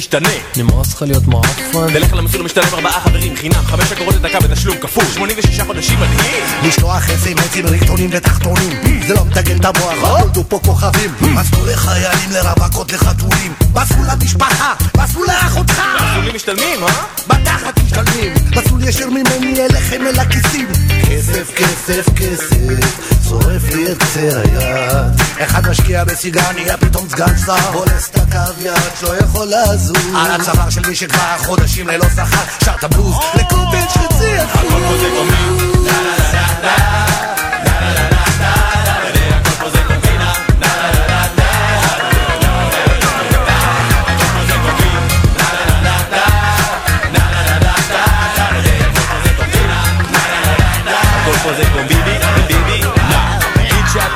שתשתנה 0.07 0.29
נמאס 0.57 0.93
לך 0.93 1.01
להיות 1.01 1.27
מעפן? 1.27 1.93
תלך 1.93 2.13
למסלול 2.13 2.41
המשתלם 2.41 2.63
ארבעה 2.73 3.01
חברים 3.01 3.35
חינם 3.35 3.65
חמש 3.65 3.91
אגורות 3.91 4.15
לדקה 4.15 4.39
בתשלום 4.39 4.77
כפול. 4.77 5.03
86 5.13 5.59
חודשים 5.59 5.99
מדהים. 5.99 6.43
לשלוח 6.63 7.09
אס.אם.אסים 7.09 7.65
ריקטונים 7.65 8.09
ותחתונים. 8.13 8.69
זה 9.07 9.13
לא 9.13 9.25
מתגן 9.25 9.57
את 9.59 9.65
המוח, 9.65 9.93
לא 10.01 10.19
נולדו 10.19 10.43
פה 10.49 10.59
כוכבים. 10.65 11.11
מסלול 11.21 11.69
לחיילים, 11.69 12.31
לרווקות, 12.31 12.91
לחתולים. 12.91 13.53
מסלול 13.73 14.07
למשפחה, 14.11 14.73
מסלול 14.97 15.27
לאחותך. 15.27 15.81
מסלולים 15.95 16.35
משתלמים, 16.35 16.83
אה? 16.83 17.03
בתחת 17.27 17.79
משתלמים. 17.83 18.33
מסלול 18.57 18.83
ישיר 18.83 19.09
ממני 19.09 19.65
אליכם 19.65 20.07
אל 20.07 20.19
הכיסים. 20.19 20.67
כסף, 21.09 21.51
כסף, 21.55 22.09
כסף 22.15 23.07
שורף 23.29 23.73
לי 23.73 23.91
את 23.91 23.97
קצה 23.97 24.19
היד. 24.19 25.21
אחד 25.39 25.69
משקיע 25.69 26.03
בסיגר 26.03 26.51
נהיה 26.51 26.77
פתאום 26.77 27.09
סגן 27.09 27.37
שר. 27.45 27.71
בולס 27.71 28.09
את 28.09 28.15
הקו 28.15 28.61
יד 28.61 28.73
שלא 28.99 29.15
יכול 29.17 29.47
לזוז 29.47 29.96
על 30.15 30.31
הצוואר 30.31 30.69
של 30.69 30.81
מי 30.87 30.95
שכבר 30.95 31.37
חודשים 31.37 31.87
ללא 31.87 32.05
שכר 32.09 32.65
שר 32.65 32.75
את 32.79 32.83
הבלוז 32.83 33.15
חצי 33.15 34.43
אחוז 34.43 34.63
הכל 34.63 34.79
פה 34.87 34.97
זה 34.97 35.09
ביבי, 35.09 35.23
מה? 35.23 35.91
תגיד 35.91 36.25
שאתה 36.31 37.26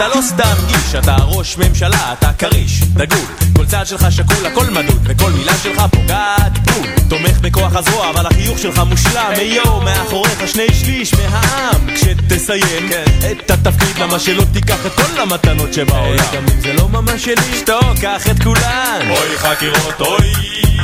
אתה 0.02 0.10
לא 0.10 0.22
סתם 0.22 0.56
איש, 0.70 0.96
אתה 0.96 1.16
ראש 1.16 1.58
ממשלה, 1.58 2.14
אתה 2.14 2.34
כריש, 2.34 2.82
דגול. 2.82 3.26
כל 3.56 3.66
צעד 3.66 3.88
שלך 3.88 4.12
שקול, 4.12 4.46
הכל 4.46 4.66
מדוד, 4.66 5.02
וכל 5.04 5.32
מילה 5.32 5.54
שלך 5.64 5.82
פוגעת 5.92 6.58
בול. 6.58 6.88
תומך 7.10 7.40
בכוח 7.42 7.76
הזרוע, 7.76 8.10
אבל 8.10 8.26
החיוך 8.26 8.60
שלך 8.60 8.82
מושלם. 8.90 9.32
היו, 9.36 9.82
מאחוריך 9.82 10.48
שני 10.48 10.68
שליש 10.74 11.14
מהעם. 11.14 11.88
כשתסיים 11.96 12.90
את 13.32 13.52
התפקיד, 13.52 13.98
למה 14.00 14.20
שלא 14.20 14.44
תיקח 14.54 14.86
את 14.86 14.92
כל 14.96 15.22
המתנות 15.22 15.74
שבעולם? 15.74 16.26
גם 16.34 16.44
אם 16.54 16.62
זה 16.62 16.74
לא 16.74 16.90
ממש 16.90 17.26
שלי, 17.26 17.60
שתוק, 17.60 17.98
קח 18.02 18.30
את 18.32 18.44
כולן. 18.44 19.02
אוי 19.10 19.38
חקירות, 19.38 20.02
אוי, 20.02 20.34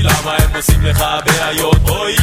למה 0.02 0.36
הם 0.38 0.56
עושים 0.56 0.86
לך 0.86 1.04
בעיות, 1.26 1.90
אוי. 1.90 2.16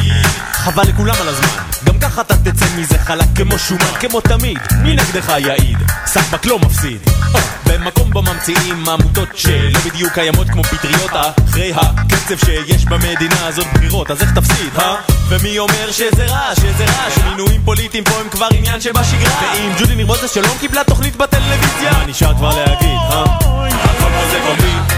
חבל 0.52 0.82
לכולם 0.88 1.14
על 1.20 1.28
הזמן, 1.28 1.73
ככה 2.04 2.20
אתה 2.20 2.36
תצא 2.36 2.66
מזה 2.76 2.98
חלק 2.98 3.26
כמו 3.34 3.58
שומן, 3.58 3.94
כמו 4.00 4.20
תמיד. 4.20 4.58
מי 4.82 4.96
נגדך 4.96 5.28
יעיד? 5.38 5.78
סחבק 6.06 6.46
לא 6.46 6.58
מפסיד. 6.58 6.98
אה, 7.34 7.40
במקום 7.66 8.10
בו 8.10 8.22
ממציאים 8.22 8.88
עמותות 8.88 9.28
שלא 9.34 9.78
בדיוק 9.86 10.12
קיימות 10.12 10.50
כמו 10.50 10.64
פטריות 10.64 11.10
אחרי 11.12 11.72
הקצב 11.76 12.46
שיש 12.46 12.84
במדינה 12.84 13.46
הזאת 13.46 13.66
בחירות, 13.74 14.10
אז 14.10 14.22
איך 14.22 14.30
תפסיד, 14.34 14.78
אה? 14.78 14.94
ומי 15.28 15.58
אומר 15.58 15.92
שזה 15.92 16.26
רע, 16.26 16.54
שזה 16.54 16.84
רע, 16.84 17.10
שמינויים 17.14 17.62
פוליטיים 17.64 18.04
פה 18.04 18.20
הם 18.20 18.28
כבר 18.28 18.48
עניין 18.52 18.80
שבשגרה 18.80 19.52
ואם 19.54 19.72
ג'ודי 19.78 19.94
ניר 19.94 20.06
מוזס 20.06 20.34
שלום 20.34 20.58
קיבלה 20.60 20.84
תוכנית 20.84 21.16
בטלוויזיה 21.16 21.92
מה 21.92 22.06
נשאר 22.06 22.34
כבר 22.34 22.56
להגיד, 22.56 22.98
אה? 23.10 23.22
הכל 23.22 24.10
פה 24.14 24.30
זה 24.30 24.40
קומבי 24.46 24.93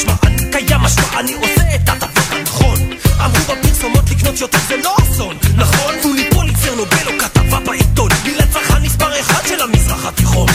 משמע, 0.00 0.14
אני 0.26 0.50
קיים 0.52 0.80
משמע 0.80 1.20
אני 1.20 1.32
עושה 1.32 1.74
את 1.74 1.88
הדבר 1.88 2.36
הנכון 2.36 2.78
אמרו 3.24 3.38
בפרסומות 3.48 4.10
לקנות 4.10 4.40
יותר 4.40 4.58
זה 4.68 4.76
לא 4.84 4.96
אסון 5.02 5.36
נכון? 5.56 5.94
פוליצר 6.30 6.74
נובל 6.74 7.06
או 7.06 7.18
כתבה 7.18 7.60
בעיתון 7.60 8.10
לי 8.24 8.34
לצרכן 8.34 8.82
מספר 8.82 9.20
אחד 9.20 9.46
של 9.48 9.62
המזרח 9.62 10.04
התיכון. 10.04 10.48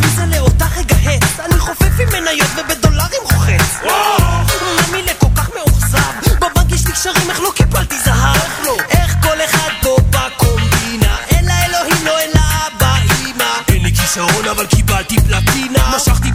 ויזה 0.00 0.26
לאותה 0.36 0.66
רגע 0.76 0.96
הץ 0.96 1.40
אני 1.40 1.58
חופף 1.58 2.00
עם 2.00 2.08
מניות 2.08 2.48
ובדולרים 2.56 3.20
רוחץ. 3.22 3.80
ממי 4.88 5.02
כל 5.18 5.26
כך 5.36 5.50
מאוכזב 5.56 6.34
בבנק 6.40 6.72
יש 6.72 6.86
לי 6.86 6.92
קשרים 6.92 7.30
איך 7.30 7.40
לא 7.40 7.50
קיבלתי 7.54 7.96
זהב. 8.04 8.36
איך 8.90 9.16
כל 9.22 9.44
אחד 9.44 9.70
פה 9.82 9.96
בקומבינה 10.10 11.16
אין 11.28 11.44
לא 11.72 12.18
אין 12.18 12.32
אמא. 13.26 13.44
אין 13.68 13.82
לי 13.82 13.94
כישרון 13.94 14.48
אבל 14.50 14.66
קיבלתי 14.66 15.16
פלטינה. 15.20 15.96
משכתי 15.96 16.25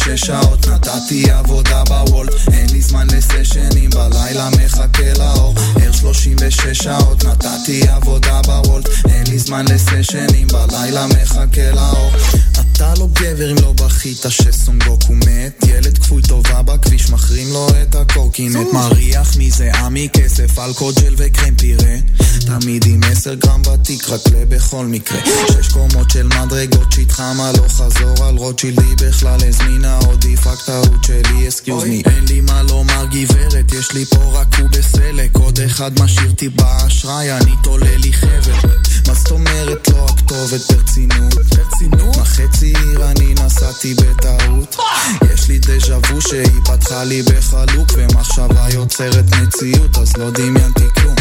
36 0.00 0.26
שעות 0.26 0.66
נתתי 0.66 1.30
עבודה 1.30 1.84
בוולט 1.84 2.32
אין 2.52 2.70
לי 2.70 2.80
זמן 2.80 3.06
לסשנים 3.10 3.90
בלילה 3.90 4.48
מחכה 4.50 5.12
לאור. 5.18 5.54
ער 5.82 5.92
36 5.92 6.78
שעות 6.82 7.24
נתתי 7.24 7.88
עבודה 7.88 8.40
בוולט 8.46 8.88
אין 9.08 9.26
לי 9.26 9.38
זמן 9.38 9.64
לסשנים 9.68 10.46
בלילה 10.46 11.06
מחכה 11.06 11.70
לאור 11.70 12.10
אתה 12.80 12.94
לא 12.98 13.08
גבר 13.12 13.50
אם 13.50 13.56
לא 13.62 13.72
בכית 13.72 14.24
שסונגוקו 14.28 15.12
מת. 15.12 15.64
ילד 15.68 15.98
כפוי 15.98 16.22
טובה 16.22 16.62
בכביש 16.62 17.10
מחרים 17.10 17.52
לו 17.52 17.68
את 17.82 17.94
הקורקינט. 17.94 18.56
מריח 18.72 19.36
מזה 19.36 19.72
עמי 19.74 20.08
כסף 20.12 20.58
אלכוג'ל 20.58 21.14
וקרם 21.16 21.54
פירה. 21.56 21.94
תמיד 22.46 22.84
עם 22.86 23.00
10 23.04 23.34
גרם 23.34 23.62
בתיק 23.62 24.08
רק 24.08 24.20
בכל 24.48 24.86
מקרה. 24.86 25.20
שש 25.48 25.68
קומות 25.68 26.10
של 26.10 26.26
מדרגות 26.26 26.92
שטחם 26.92 27.40
הלוך 27.40 27.72
חזור. 27.72 28.24
על 28.24 28.36
רוטשילדי 28.36 28.94
בכלל 29.06 29.38
הזמינה 29.48 29.98
עוד 29.98 30.24
דפק 30.26 30.64
טעות 30.66 31.04
שלי 31.04 31.48
אסקיוז 31.48 31.84
מי 31.84 32.02
אין 32.06 32.24
לי 32.28 32.40
מה 32.40 32.62
לומר 32.62 33.04
גברת 33.10 33.72
יש 33.72 33.92
לי 33.92 34.04
פה 34.04 34.40
רק 34.40 34.58
הוא 34.58 34.68
בסלק. 34.68 35.36
עוד 35.36 35.60
אחד 35.60 36.00
משאיר 36.00 36.32
טיפ 36.32 36.52
באשראי 36.52 37.32
אני 37.32 37.52
תולה 37.62 37.96
לי 37.96 38.12
חבל 38.12 38.80
מה 39.10 39.14
זאת 39.14 39.30
אומרת 39.30 39.88
לא 39.88 40.06
הכתובת 40.08 40.60
ברצינות? 40.72 41.34
ברצינות? 41.34 42.16
מה 42.16 42.24
חצי 42.24 42.69
עיר 42.76 43.10
אני 43.10 43.34
נסעתי 43.34 43.94
בטעות. 43.94 44.76
יש 45.34 45.48
לי 45.48 45.58
דז'ה 45.58 45.98
וו 45.98 46.20
שהיא 46.20 46.60
פתחה 46.64 47.04
לי 47.04 47.22
בחלוק 47.22 47.88
ומחשבה 47.96 48.66
יוצרת 48.74 49.24
מציאות 49.42 49.98
אז 49.98 50.16
לא 50.16 50.30
דמיינתי 50.30 50.88
כלום 50.94 51.19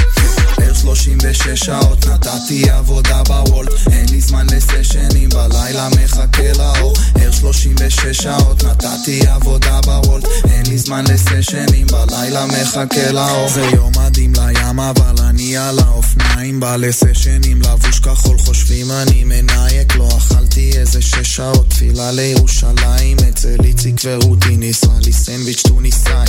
ער 0.70 0.76
36 0.76 1.48
שעות 1.66 2.06
נתתי 2.06 2.70
עבודה 2.70 3.24
בוולט 3.24 3.72
אין 3.92 4.06
לי 4.10 4.22
זמן 4.22 4.48
לסשנים 4.52 5.30
בלילה 5.30 5.90
מחכה 5.90 6.54
לאור. 6.58 6.94
ער 7.16 7.32
36 7.32 8.06
שעות 8.22 8.64
נתתי 8.64 9.28
עבודה 9.28 9.82
בוולט 9.82 10.26
אין 10.50 10.66
לי 10.66 10.78
זמן 10.78 11.04
לסשנים 11.08 11.88
בלילה 11.88 12.46
מחכה 12.46 13.12
לאור. 13.12 13.50
זה 13.50 13.62
יום 13.62 13.92
מדהים 14.00 14.34
לים 14.36 14.80
אבל 14.80 15.26
אני 15.30 15.58
על 15.58 15.80
האופניים 15.80 16.60
בא 16.60 16.76
לסשנים 16.76 17.62
לבוש 17.62 18.00
כחול 18.00 18.38
חושבים 18.38 18.92
אני 18.92 19.24
מנייק 19.24 19.96
לא 19.96 20.10
אכלתי 20.18 20.72
איזה 20.78 21.02
שש 21.02 21.36
שעות 21.36 21.70
תפילה 21.70 22.12
לירושלים 22.12 23.18
אצל 23.30 23.56
איציק 23.64 23.96
ורותי 24.04 24.58
ניסה 24.58 24.88
לי 25.06 25.14
סנדוויץ' 25.14 25.62
טוניסאי. 25.68 26.26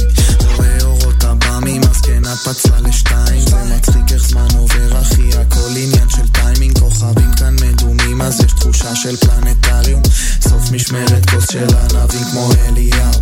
רואה 0.57 0.79
אורות 0.83 1.25
עב"מים 1.25 1.83
הזקנה 1.91 2.37
פצעה 2.37 2.81
לשתיים 2.81 3.41
זה 3.41 3.57
מצחיק 3.77 4.13
איך 4.13 4.29
זמן 4.29 4.40
עובר 4.59 5.01
אחי 5.01 5.29
הכל 5.39 5.71
עניין 5.77 6.09
של 6.09 6.29
טיימינג. 6.29 6.79
כוכבים 6.79 7.33
כאן 7.33 7.57
מדומים 7.65 8.23
אז 8.23 8.41
יש 8.41 8.53
תחושה 8.53 8.97
של 8.97 9.17
פלנטריום. 9.17 10.03
סוף 10.41 10.71
משמרת 10.73 11.31
כוס 11.31 11.51
של 11.53 11.67
ענבים 11.77 12.25
כמו 12.31 12.49
אליהו 12.69 13.21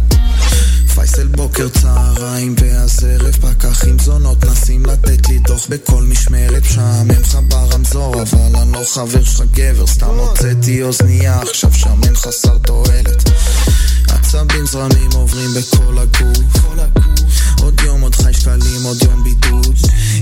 פייסל 0.94 1.26
בוקר 1.26 1.68
צהריים 1.68 2.54
ואז 2.60 3.04
ערב 3.04 3.36
פקחים 3.36 3.98
זונות. 3.98 4.44
נסים 4.44 4.86
לתת 4.86 5.28
לי 5.28 5.38
דוח 5.38 5.66
בכל 5.68 6.02
משמרת 6.02 6.62
משעמם 6.62 7.10
לך 7.10 7.38
ברמזור 7.48 8.22
אבל 8.22 8.56
אני 8.62 8.72
לא 8.72 8.84
חבר 8.94 9.24
שלך 9.24 9.42
גבר 9.54 9.86
סתם 9.86 10.06
הוצאתי 10.06 10.82
אוזנייה 10.82 11.40
עכשיו 11.40 11.72
שמן 11.72 12.16
חסר 12.16 12.58
תועלת 12.58 13.30
עצבים 14.28 14.66
זרמים 14.66 15.10
עוברים 15.14 15.50
בכל 15.56 15.98
הגוף. 15.98 16.64
עוד 17.60 17.80
יום, 17.80 18.00
עוד 18.00 18.14
חי 18.14 18.32
שקלים, 18.32 18.82
עוד 18.84 19.02
יום 19.02 19.24
בידוד. 19.24 19.76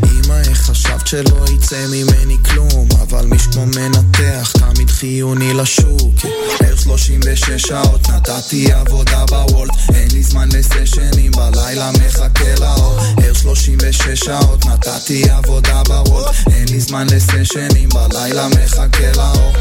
אמא, 0.05 0.41
איך 0.49 0.59
חשבת 0.59 1.07
שלא 1.07 1.45
יצא 1.55 1.87
ממני 1.87 2.37
כלום? 2.45 2.89
אבל 3.03 3.27
מישהו 3.27 3.53
כמו 3.53 3.67
מנתח 3.67 4.53
תמיד 4.53 4.91
חיוני 4.91 5.55
לשוק. 5.55 6.15
ער 6.65 6.77
36 6.77 7.51
שעות 7.51 8.09
נתתי 8.09 8.73
עבודה 8.73 9.25
בוולט. 9.27 9.71
אין 9.95 10.09
לי 10.13 10.23
זמן 10.23 10.49
לסשנים 10.53 11.33
בלילה 11.33 11.91
מחכה 11.91 12.55
לאור. 12.61 12.99
ער 13.25 13.35
36 13.35 14.25
שעות 14.25 14.67
נתתי 14.67 15.31
עבודה 15.31 15.83
בוולט. 15.89 16.35
אין 16.53 16.69
לי 16.69 16.81
זמן 16.81 17.07
לסשנים 17.11 17.89
בלילה 17.89 18.49
מחכה 18.49 19.13
לאור 19.17 19.53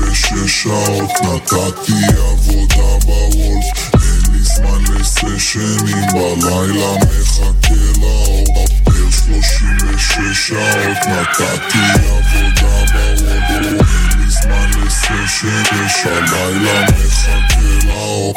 ושש 0.00 0.62
שעות 0.62 1.12
נתתי 1.22 1.92
עבודה 2.18 2.98
בוולף. 3.06 3.90
אין 3.94 4.32
לי 4.32 4.42
זמן 4.42 4.94
לסשנים 4.94 6.06
בלילה 6.12 6.92
מחכה 6.96 7.74
לאור. 8.00 8.44
ער 8.86 9.10
שלושים 9.10 9.76
ושש 9.94 10.48
שעות 10.48 10.98
נתתי 11.06 11.78
עבודה 12.08 12.84
בוולף. 12.92 13.50
אין 13.50 14.20
לי 14.20 14.30
זמן 14.30 14.70
לסשנים 14.86 15.88
שהלילה 15.88 16.82
מחכה 16.82 17.86
לאור 17.86 18.34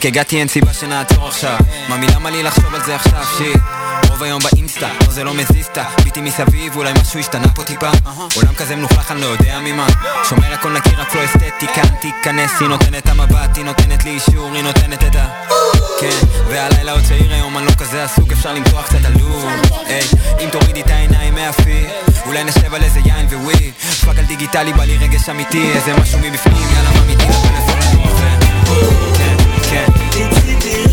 רק 0.00 0.06
הגעתי 0.06 0.38
אין 0.38 0.48
סיבה 0.48 0.72
שנעצור 0.72 1.28
עכשיו. 1.28 1.58
ממי 1.88 2.06
למה 2.06 2.30
לי 2.30 2.42
לחשוב 2.42 2.74
על 2.74 2.84
זה 2.84 2.94
עכשיו? 2.94 3.24
שיט. 3.38 3.60
רוב 4.08 4.22
היום 4.22 4.42
באינסטה, 4.42 4.88
לא 5.06 5.12
זה 5.12 5.24
לא 5.24 5.34
מזיזתה 5.34 5.84
ביטי 6.04 6.20
מסביב, 6.20 6.76
אולי 6.76 6.92
משהו 7.00 7.20
השתנה 7.20 7.48
פה 7.54 7.64
טיפה. 7.64 7.90
עולם 8.36 8.54
כזה 8.54 8.76
מלוכלך, 8.76 9.10
אני 9.10 9.20
לא 9.20 9.26
יודע 9.26 9.58
ממה. 9.60 9.86
שומר 10.28 10.54
הכל 10.54 10.72
נקי, 10.72 10.90
רק 10.90 11.14
לא 11.14 11.24
אסתטיקה 11.24 11.82
תיכנס, 12.00 12.50
היא 12.60 12.68
נותנת 12.68 13.08
המבט, 13.08 13.56
היא 13.56 13.64
נותנת 13.64 14.04
לי 14.04 14.10
אישור, 14.10 14.54
היא 14.54 14.62
נותנת 14.62 15.02
את 15.02 15.16
ה... 15.16 15.26
כן, 16.00 16.26
והלילה 16.48 16.92
עוד 16.92 17.02
צעיר 17.08 17.32
היום, 17.32 17.58
אני 17.58 17.66
לא 17.66 17.72
כזה 17.78 18.04
עסוק, 18.04 18.32
אפשר 18.32 18.52
למתוח 18.52 18.86
קצת 18.86 19.04
עלוב 19.04 19.46
היי, 19.86 20.04
אם 20.40 20.48
תורידי 20.52 20.80
את 20.80 20.90
העיניים 20.90 21.34
מהפי 21.34 21.86
אולי 22.26 22.44
נשב 22.44 22.74
על 22.74 22.82
איזה 22.82 23.00
יין 23.04 23.26
וווי. 23.26 23.72
פאק 24.04 24.18
על 24.18 24.24
דיגיטלי, 24.24 24.72
בא 24.72 24.84
לי 24.84 24.96
רגש 24.96 25.28
אמיתי 25.28 25.70
איזה 25.72 25.94
משהו 25.94 26.18
מבפנים, 26.18 26.68
יאללה 26.74 26.90
מה 26.90 27.02
אמיתי, 27.02 27.24
לבן 27.24 27.80
weekend. 29.70 30.89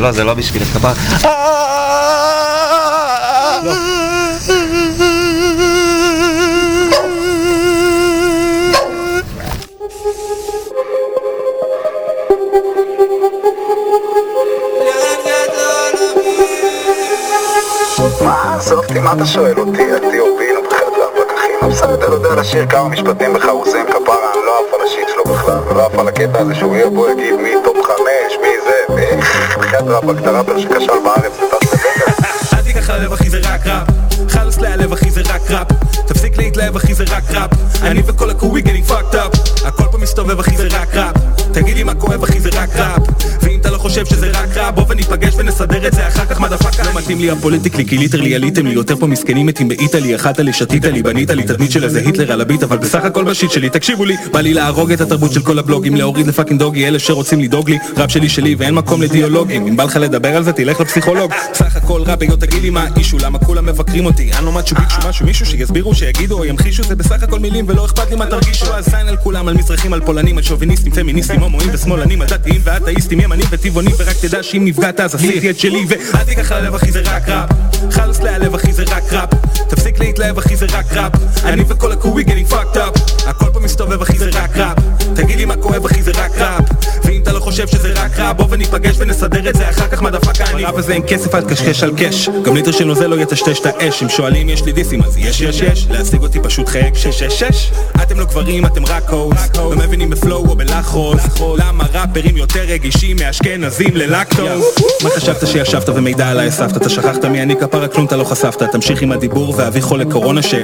לא, 0.00 0.12
זה 0.12 0.24
לא 0.24 0.34
בשביל 0.34 0.64
כפר. 0.64 0.92
מה, 18.24 18.54
עזוב 18.56 18.78
אותי, 18.78 18.98
מה 18.98 19.12
אתה 19.12 19.26
שואל 19.26 19.58
אותי? 19.60 19.92
הטיובינו 19.92 20.60
בחדר 20.70 21.08
הפקחים. 21.14 21.70
בסדר, 21.70 22.12
יודע 22.12 22.34
לשיר 22.34 22.66
כמה 22.66 22.88
משפטים 22.88 23.32
בחרוזים, 23.32 23.86
כפרה, 23.86 24.32
אני 24.34 24.46
לא 24.46 24.58
עף 24.58 24.74
על 24.74 24.86
השיט 24.86 25.08
שלו 25.08 25.24
בכלל, 25.24 25.58
ולא 25.70 25.86
עף 25.86 25.98
על 25.98 26.08
הקטע 26.08 26.38
הזה 26.38 26.54
שהוא 26.54 26.76
יהיה 26.76 26.90
בו, 26.90 27.06
בחדר 29.70 29.96
הפק, 29.96 30.20
את 30.22 30.26
הראפר 30.26 30.60
שכשל 30.60 30.92
בארץ, 31.04 31.32
אל 32.54 32.62
תיקח 32.62 32.90
ללב 32.90 33.12
אחי 33.12 33.30
זה 33.30 33.38
רק 33.44 33.66
ראפ. 33.66 33.88
חלוס 34.28 34.58
להלב 34.58 34.92
אחי 34.92 35.10
זה 35.10 35.20
רק 35.28 35.50
ראפ. 35.50 35.66
תפסיק 36.06 36.36
להתלהב 36.38 36.76
אחי 36.76 36.94
זה 36.94 37.04
רק 37.10 37.30
ראפ. 37.30 37.50
אני 37.82 38.02
וכל 38.06 38.30
הקווי 38.30 38.62
getting 38.62 38.90
fucked 38.90 39.14
up. 39.14 39.66
הכל 39.66 39.84
פה 39.92 39.98
מסתובב 39.98 40.38
אחי 40.38 40.56
זה 40.56 40.68
רק 40.70 40.94
ראפ 40.94 41.39
תגיד 41.52 41.76
לי 41.76 41.82
מה 41.82 41.94
כואב 41.94 42.24
אחי 42.24 42.40
זה 42.40 42.50
רק 42.52 42.76
ראפ 42.76 43.02
ואם 43.42 43.58
אתה 43.60 43.70
לא 43.70 43.78
חושב 43.78 44.06
שזה 44.06 44.30
רק 44.30 44.56
רע 44.56 44.70
בוא 44.70 44.84
וניפגש 44.88 45.34
ונסדר 45.36 45.86
את 45.86 45.92
זה 45.92 46.08
אחר 46.08 46.24
כך 46.24 46.40
מדפקה 46.40 46.82
לא 46.82 46.98
מתאים 46.98 47.18
לי 47.18 47.30
הפוליטיקלי 47.30 47.86
כי 47.86 47.98
ליטרלי 47.98 48.34
עליתם 48.34 48.66
לי 48.66 48.74
יותר 48.74 48.96
פה 48.96 49.06
מסכנים 49.06 49.46
מתים 49.46 49.68
באיטלי 49.68 50.14
אכלת 50.14 50.38
לי 50.38 50.52
שתית 50.52 50.84
לי 50.84 51.02
בנית 51.02 51.30
לי 51.30 51.42
תדמית 51.42 51.70
של 51.70 51.84
איזה 51.84 52.00
היטלר 52.00 52.32
על 52.32 52.40
הביט 52.40 52.62
אבל 52.62 52.78
בסך 52.78 53.04
הכל 53.04 53.24
בשיט 53.24 53.50
שלי 53.50 53.70
תקשיבו 53.70 54.04
לי 54.04 54.16
בא 54.32 54.40
לי 54.40 54.54
להרוג 54.54 54.92
את 54.92 55.00
התרבות 55.00 55.32
של 55.32 55.42
כל 55.42 55.58
הבלוגים 55.58 55.96
להוריד 55.96 56.26
לפאקינג 56.26 56.60
דוגי 56.60 56.86
אלה 56.86 56.98
שרוצים 56.98 57.40
לדאוג 57.40 57.70
לי 57.70 57.78
ראפ 57.96 58.10
שלי 58.10 58.28
שלי 58.28 58.54
ואין 58.54 58.74
מקום 58.74 59.02
לדיאלוגים. 59.02 59.66
אם 59.66 59.76
בא 59.76 59.84
לך 59.84 59.96
לדבר 59.96 60.36
על 60.36 60.42
זה 60.42 60.52
תלך 60.52 60.80
לפסיכולוג. 60.80 61.32
סך 61.54 61.76
הכל 61.76 62.02
רע 62.02 62.16
ביו 62.16 62.36
תגיד 62.36 62.62
לי 62.62 62.70
מה 62.70 62.86
האישו 62.94 63.18
למה 63.18 63.38
כולם 63.38 63.66
מבקרים 63.66 64.06
אותי? 64.06 64.30
אני 64.32 64.46
לא 64.46 64.52
ביצ'ו 64.74 65.08
משהו 65.08 65.26
מישהו 65.26 65.46
שיסבירו 65.46 65.94
שיגידו 65.94 66.38
או 66.38 66.44
ימחישו 66.44 66.82
זה 66.82 66.96
בסך 66.96 67.22
הכל 67.22 67.38
מילים 67.38 67.64
ולא 67.68 67.84
אכפת 67.84 68.10
לי 68.10 68.16
מה 68.16 68.26
תרגישו. 68.26 68.74
אז 68.74 68.84
זין 68.84 69.08
על 69.08 69.16
כולם 69.16 69.48
על 69.48 69.54
מזרחים 69.54 69.92
על 69.92 70.00
פולנים 70.00 70.36
על 70.36 70.42
שוביניסטים 70.42 70.92
פמיניסטים 70.92 71.39
הומואים 71.42 71.68
ושמאלנים 71.72 72.22
על 72.22 72.28
דתיים 72.28 72.60
ואתאיסטים 72.64 73.20
ימנים 73.20 73.46
וטבעונים 73.50 73.92
ורק 73.98 74.16
תדע 74.20 74.42
שאם 74.42 74.64
נפגעת 74.64 75.00
אז 75.00 75.14
עשיתי 75.14 75.50
את 75.50 75.58
שלי 75.58 75.84
ואל 75.88 76.24
תיקח 76.24 76.52
ללב 76.52 76.74
אחי 76.74 76.92
זה 76.92 77.02
רק 77.04 77.28
ראפ. 77.28 77.50
חלאס 77.90 78.20
להתלהב 78.20 78.54
אחי 78.54 78.72
זה 78.72 78.82
רק 78.82 79.12
ראפ. 79.12 79.28
תפסיק 79.68 79.98
להתלהב 79.98 80.38
אחי 80.38 80.56
זה 80.56 80.66
רק 80.72 80.92
ראפ. 80.92 81.12
אני 81.44 81.64
וכל 81.68 81.92
ה 81.92 81.98
crew 81.98 82.24
getting 82.24 82.52
fucked 82.52 82.76
up. 82.76 83.28
הכל 83.28 83.49
מסתובב 83.60 84.02
אחי 84.02 84.18
זה 84.18 84.30
רק 84.32 84.56
ראפ 84.56 84.78
תגיד 85.14 85.38
לי 85.38 85.44
מה 85.44 85.56
כואב 85.56 85.84
אחי 85.86 86.02
זה 86.02 86.12
רק 86.14 86.38
ראפ 86.38 86.64
ואם 87.04 87.20
אתה 87.22 87.32
לא 87.32 87.40
חושב 87.40 87.66
שזה 87.66 87.92
רק 87.96 88.18
ראפ 88.18 88.36
בוא 88.36 88.46
וניפגש 88.50 88.96
ונסדר 88.98 89.48
את 89.48 89.54
זה 89.54 89.70
אחר 89.70 89.88
כך 89.88 90.02
motherfucker 90.02 90.44
אני 90.44 90.64
ראפ 90.64 90.74
הזה 90.74 90.92
אין 90.92 91.02
כסף 91.08 91.34
אל 91.34 91.40
תקשקש 91.40 91.82
על 91.82 91.92
קש 91.96 92.28
גם 92.44 92.54
ליטר 92.54 92.72
של 92.72 92.84
נוזל 92.84 93.06
לא 93.06 93.20
יטשטש 93.20 93.60
את 93.60 93.66
האש. 93.66 94.02
אם 94.02 94.08
שואלים 94.08 94.48
יש 94.48 94.62
לי 94.62 94.72
דיסים 94.72 95.02
אז 95.02 95.16
יש 95.16 95.40
יש 95.40 95.60
יש. 95.60 95.86
להשיג 95.90 96.22
אותי 96.22 96.38
פשוט 96.42 96.68
חייג 96.68 96.94
666 96.94 97.70
אתם 98.02 98.20
לא 98.20 98.24
גברים 98.24 98.66
אתם 98.66 98.86
רק 98.86 99.10
הוס 99.10 99.36
לא 99.56 99.72
מבינים 99.76 100.10
בפלואו 100.10 100.46
או 100.48 100.56
בלחוס. 100.56 101.20
למה 101.58 101.84
ראפרים 101.92 102.36
יותר 102.36 102.60
רגישים 102.68 103.16
מאשכנזים 103.16 103.96
ללקטוז 103.96 104.64
מה 105.02 105.10
חשבת 105.16 105.46
שישבת 105.46 105.88
ומידע 105.88 106.30
עליי 106.30 106.48
הסבת 106.48 106.76
אתה 106.76 106.88
שכחת 106.88 107.24
מי? 107.24 107.42
אני 107.42 107.56
כפרה 107.56 107.88
כלום 107.88 108.06
אתה 108.06 108.16
לא 108.16 108.24
חשפת. 108.24 108.62
תמשיך 108.62 109.02
עם 109.02 109.12
הדיבור 109.12 109.54
ואביא 109.56 109.82
חולה 109.82 110.04
קורונה 110.04 110.42
ש... 110.42 110.54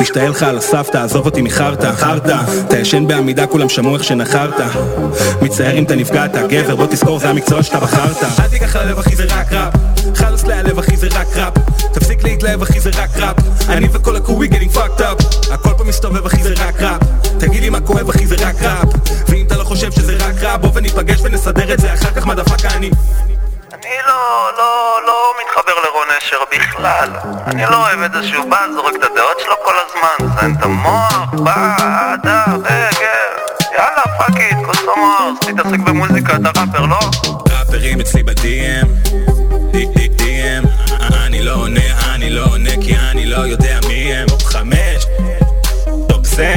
משתעל 0.00 0.30
לך 0.30 0.42
על 0.42 0.58
הסבתא, 0.58 0.98
עזוב 0.98 1.26
אותי 1.26 1.42
מחרטא, 1.42 1.92
חרטא. 1.92 2.36
אתה 2.66 2.78
ישן 2.78 3.06
בעמידה, 3.06 3.46
כולם 3.46 3.68
שמעו 3.68 3.94
איך 3.94 4.04
שנחרת. 4.04 4.60
מצטער 5.42 5.78
אם 5.78 5.84
אתה 5.84 5.96
נפגעת, 5.96 6.36
גבר, 6.48 6.76
בוא 6.76 6.86
תזכור, 6.86 7.18
זה 7.18 7.28
המקצוע 7.30 7.62
שאתה 7.62 7.80
בחרת. 7.80 8.22
אל 8.40 8.48
תיקח 8.48 8.76
ללב 8.76 8.98
אחי 8.98 9.16
זה 9.16 9.24
רק 9.24 9.52
ראפ. 9.52 9.74
חלוס 10.14 10.44
להלב 10.44 10.78
אחי 10.78 10.96
זה 10.96 11.08
רק 11.14 11.36
ראפ. 11.36 11.52
תפסיק 11.92 12.24
להתלהב 12.24 12.62
אחי 12.62 12.80
זה 12.80 12.90
רק 12.96 13.16
ראפ. 13.16 13.36
אני 13.68 13.88
וכל 13.92 14.16
ה 14.16 14.22
crew 14.22 14.48
getting 14.48 14.76
fucked 14.76 15.00
up. 15.00 15.52
הכל 15.52 15.70
פה 15.78 15.84
מסתובב 15.84 16.26
אחי 16.26 16.42
זה 16.42 16.54
רק 16.58 16.82
ראפ. 16.82 17.00
תגיד 17.38 17.62
לי 17.62 17.70
מה 17.70 17.80
כואב 17.80 18.08
אחי 18.08 18.26
זה 18.26 18.36
רק 18.40 18.62
ראפ. 18.62 18.88
ואם 19.28 19.44
אתה 19.46 19.56
לא 19.56 19.64
חושב 19.64 19.92
שזה 19.92 20.16
רק 20.16 20.34
ראפ 20.42 20.60
בוא 20.60 20.70
וניפגש 20.74 21.20
ונסדר 21.22 21.74
את 21.74 21.80
זה 21.80 21.94
אחר 21.94 22.10
כך 22.10 22.26
מדפקה 22.26 22.68
אני 22.76 22.90
אני 23.84 23.96
לא, 24.06 24.50
לא, 24.58 24.98
לא 25.06 25.32
מתחבר 25.40 25.72
לרון 25.84 26.06
אשר 26.18 26.36
בכלל. 26.52 27.10
אני 27.46 27.62
לא 27.70 27.76
אוהב 27.76 28.00
את 28.00 28.12
זה 28.12 28.28
שהוא 28.28 28.50
בא, 28.50 28.66
זורק 28.74 28.94
את 28.96 29.02
הדעות 29.02 29.40
שלו 29.40 29.54
כל 29.64 29.74
הזמן, 29.86 30.26
מזיין 30.26 30.54
את 30.58 30.62
המוח, 30.64 31.34
בא, 31.44 31.76
אדה, 32.14 32.44
רגע, 32.64 33.12
יאללה, 33.72 34.02
fuck 34.18 34.36
it, 34.36 34.56
כוס 34.66 34.78
המוח, 34.96 35.38
תתעסק 35.40 35.78
במוזיקה, 35.78 36.36
אתה 36.36 36.60
ראפר, 36.60 36.86
לא? 36.86 36.98
ראפרים 37.50 38.00
אצלי 38.00 38.22
ב-DM 38.22 38.86
DM 40.22 40.66
אני 41.24 41.42
לא 41.42 41.54
עונה, 41.54 42.14
אני 42.14 42.30
לא 42.30 42.44
עונה 42.44 42.70
כי 42.80 42.96
אני 42.96 43.26
לא 43.26 43.36
יודע 43.36 43.78
מי 43.88 44.14
הם. 44.14 44.26
חמש. 44.44 45.06
טופ 46.08 46.26
זה 46.26 46.54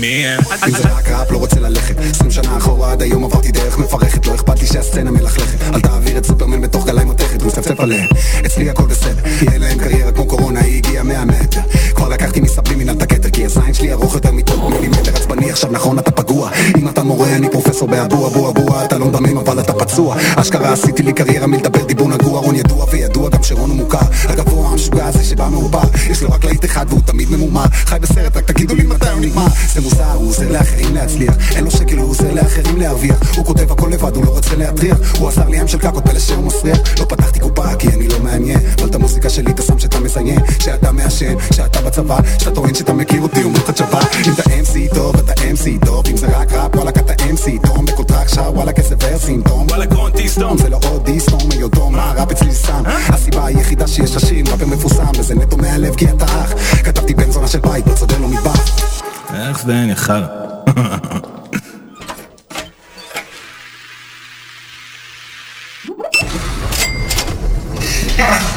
מי- 0.00 0.26
הם? 0.26 0.40
אם 0.66 0.70
זה 0.70 0.88
רק 0.88 1.08
ראפ 1.08 1.30
לא 1.30 1.38
רוצה 1.38 1.60
ללכת. 1.60 1.94
20 2.10 2.30
שנה 2.30 2.56
אחורה 2.56 2.92
עד 2.92 3.02
היום 3.02 3.24
עברתי 3.24 3.52
דרך 3.52 3.78
מפרכת. 3.78 4.26
לא 4.26 4.34
אכפת 4.34 4.60
לי 4.60 4.66
שהסצנה 4.66 5.10
מלכלכת. 5.10 5.74
אל 5.74 5.80
תעביר 5.80 6.18
את 6.18 6.26
סופרמן 6.26 6.60
בתוך 6.60 6.86
גליים 6.86 7.08
מתכת. 7.08 7.42
הוא 7.42 7.48
מצפצף 7.48 7.80
עליהם. 7.80 8.08
אצלי 8.46 8.70
הכל 8.70 8.86
בסדר. 8.86 9.22
אין 9.52 9.62
להם 9.62 9.78
קריירה 9.78 10.12
כמו 10.12 10.26
קורונה 10.26 10.60
היא 10.60 10.76
הגיעה 10.76 11.04
100 11.04 11.24
מטר. 11.24 11.60
כבר 11.94 12.08
לקחתי 12.08 12.40
מסבלימינל 12.40 12.90
את 12.90 13.02
הכתר 13.02 13.30
כי 13.30 13.44
הזין 13.44 13.74
שלי 13.74 13.92
ארוך 13.92 14.14
יותר 14.14 14.32
מטוב 14.32 14.72
מילימטר 14.74 15.16
עצבני 15.16 15.50
עכשיו 15.50 15.70
נכון 15.72 15.98
אתה 15.98 16.10
פגוע. 16.10 16.50
אם 16.78 16.88
אתה 16.88 17.02
מורה 17.02 17.36
אני 17.36 17.48
פרופסור 17.50 17.88
באבו 17.88 18.26
אבו 18.26 18.48
אבו 18.50 18.84
אתה 18.84 18.98
לא 18.98 19.06
מדמם 19.06 19.38
אבל 19.38 19.60
אתה 19.60 19.72
פצוע. 19.72 20.16
אשכרה 20.36 20.72
עשיתי 20.72 21.02
לי 21.02 21.12
קריירה 21.12 21.46
מלדבר 21.46 21.84
דיבור 21.84 22.08
נגוע. 22.08 22.40
רון 22.40 22.54
ידוע 22.56 22.86
וידוע 22.90 23.28
גם 23.30 23.42
שרון 23.42 23.70
הוא 23.70 23.76
מוכר. 23.76 23.98
הגבוה 24.24 24.68
המשוגע 24.70 25.06
הזה 25.06 25.24
שבא 25.24 25.48
מעובר. 25.50 25.80
יש 26.10 26.22
לו 26.22 26.30
רק 26.30 26.44
להיט 26.44 26.64
אחד 26.64 26.86
והוא 26.88 27.00
תמיד 27.06 27.30
ממומר. 27.30 27.64
חי 27.72 27.96
בסרט 28.00 28.36
רק 28.36 28.44
תגידו 28.44 28.74
לי 28.74 28.82
מתי 28.82 29.08
הוא 29.08 29.20
נגמר 29.26 29.46
זה 29.74 29.80
מוזר 29.80 30.12
הוא 30.12 30.28
עוזר 30.28 30.52
לאחרים 30.52 30.94
להצליח. 30.94 31.34
אין 31.56 31.64
לו 31.64 31.70
שקל 31.70 31.98
הוא 31.98 32.10
עוזר 32.10 32.32
לאחרים 32.32 32.76
להרוויח. 32.76 33.36
הוא 33.36 33.44
כותב 33.44 33.72
הכל 33.72 33.88
לבד 33.88 34.16
הוא 34.16 34.24
לא 34.24 34.30
רוצה 34.30 34.56
להטריח. 34.56 34.98
הוא 35.18 35.28
עזר 35.28 35.48
לי 35.48 35.60
עם 35.60 35.68
של 35.68 35.78
קקות 35.78 36.04
פלא 36.04 36.18
שהוא 36.18 36.44
מסריח. 36.44 36.78
לא 36.98 37.04
פתחתי 37.04 37.40
קופה 37.40 37.76
כי 37.78 37.88
אני 37.88 38.08
לא 38.08 38.18
מעניין. 38.22 38.58
אבל 38.78 38.88
את 38.88 38.94
המוזיקה 38.94 39.30
שלי 39.30 39.50
אתה 39.50 39.62
שם 39.62 39.78
שאתה 39.78 40.00
מזיין 40.00 40.40
שאתה 40.58 40.92
מעשן 40.92 41.34
שאתה 41.52 41.80
בצבא. 41.80 42.18
שאתה 42.38 42.50
טוען 42.50 42.74
שאתה 42.74 42.92
מכיר 42.92 43.22
אותי 43.22 43.42
אומר 43.42 43.58
לך 43.58 43.70
תשווה 43.70 44.00
אם 44.26 44.32
אתה 44.32 44.42
MC 44.42 44.94
טוב 44.94 45.16
אתה 45.16 45.32
MC 45.32 45.86
טוב. 45.86 46.04
אם 46.10 46.16
זה 46.16 46.26
רק 46.26 46.52
ראפ 46.52 46.76
וואלכ 46.76 46.96
אתה 46.96 47.12
MC 47.12 47.66
טוב. 47.66 47.86
בכל 47.86 48.04
טראק 48.04 48.28
שר 48.28 48.52
וואלכ 48.54 48.78
איזה 48.78 48.94
ורסים 49.02 49.42
טוב 49.42 49.70
וואלכ 49.70 49.88
סטום 50.26 50.58
זה 50.58 50.68
לא 50.68 50.78
עוד 50.90 51.04
דיסטום 51.04 51.48
מה 51.90 52.12
ראפ 52.16 52.30
אצלי 52.30 52.54
סם 52.54 52.82
הסיבה 53.08 53.46
היחידה 53.46 53.86
שיש 53.86 54.16
השיר 54.16 54.44
ראפר 54.50 54.66
מפורסם 54.66 55.10
וזה 55.18 55.34
נטו 55.34 55.56
מהלב 55.56 55.94
כי 55.94 56.10
אתה 56.10 56.24
אח. 56.24 56.52
כתבתי 56.84 57.14
בן 57.14 57.30
זונה 57.30 57.48
של 57.48 57.60
בית 57.60 57.86
בצודן 57.86 58.22
לא 58.22 58.28
מטבח 58.28 59.15
איך 59.34 59.62
זה 59.62 59.72
אין 59.72 59.90
יחר? 59.90 60.24
אני 68.18 68.55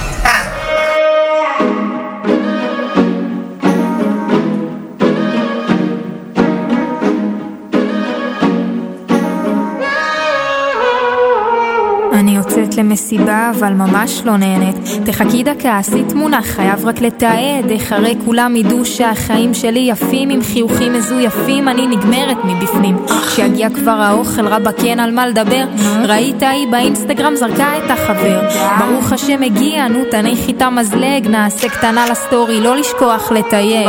יוצאת 12.59 12.75
למסיבה, 12.75 13.51
אבל 13.59 13.73
ממש 13.73 14.21
לא 14.25 14.37
נהנית. 14.37 14.75
תחכי 15.05 15.43
דקה, 15.43 15.77
עשי 15.77 16.03
תמונה, 16.09 16.41
חייב 16.41 16.85
רק 16.85 17.01
לתעד. 17.01 17.69
איך 17.69 17.91
הרי 17.91 18.15
כולם 18.25 18.55
ידעו 18.55 18.85
שהחיים 18.85 19.53
שלי 19.53 19.79
יפים, 19.79 20.29
עם 20.29 20.41
חיוכים 20.43 20.93
מזויפים, 20.93 21.67
אני 21.67 21.87
נגמרת 21.87 22.37
מבפנים. 22.43 22.97
כשיגיע 23.27 23.69
כבר 23.69 23.91
האוכל, 23.91 24.47
רבאק 24.47 24.83
אין 24.83 24.99
על 24.99 25.11
מה 25.11 25.27
לדבר. 25.27 25.63
ראית 26.07 26.43
היא 26.43 26.67
באינסטגרם 26.71 27.35
זרקה 27.35 27.77
את 27.77 27.91
החבר. 27.91 28.41
ברוך 28.79 29.13
השם 29.13 29.41
הגיע, 29.43 29.87
נו 29.87 29.99
תניחי 30.11 30.47
איתה 30.47 30.69
מזלג, 30.69 31.27
נעשה 31.27 31.69
קטנה 31.69 32.05
לסטורי, 32.11 32.61
לא 32.61 32.77
לשכוח 32.77 33.31
לתייג. 33.31 33.87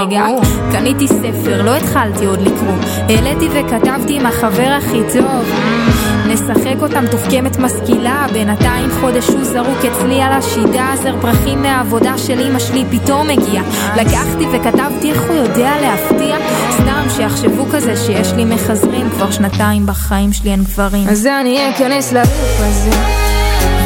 קניתי 0.72 1.08
ספר, 1.08 1.62
לא 1.62 1.76
התחלתי 1.76 2.26
עוד 2.26 2.40
לקרוא. 2.40 2.74
העליתי 3.08 3.48
וכתבתי 3.52 4.16
עם 4.16 4.26
החבר 4.26 4.78
הכי 4.78 5.00
טוב. 5.12 5.89
נשחק 6.32 6.82
אותם 6.82 7.04
תוחכמת 7.10 7.58
משכילה 7.58 8.26
בינתיים 8.32 8.88
חודש 9.00 9.28
הוא 9.28 9.44
זרוק 9.44 9.78
אצלי 9.78 10.22
על 10.22 10.32
השידה 10.32 10.92
זר 11.02 11.20
פרחים 11.20 11.62
מהעבודה 11.62 12.18
של 12.18 12.40
אמא 12.40 12.58
שלי 12.58 12.84
פתאום 12.90 13.30
הגיע. 13.30 13.62
לקחתי 13.96 14.44
וכתבתי 14.52 15.10
איך 15.10 15.22
הוא 15.22 15.36
יודע 15.36 15.72
להפתיע. 15.80 16.36
סתם 16.72 17.06
שיחשבו 17.16 17.66
כזה 17.72 17.96
שיש 17.96 18.32
לי 18.32 18.44
מחזרים 18.44 19.10
כבר 19.10 19.30
שנתיים 19.30 19.86
בחיים 19.86 20.32
שלי 20.32 20.50
אין 20.50 20.64
גברים. 20.64 21.08
אז 21.08 21.26
אני 21.26 21.70
אכנס 21.70 22.12
ללופ 22.12 22.58
הזה 22.58 22.90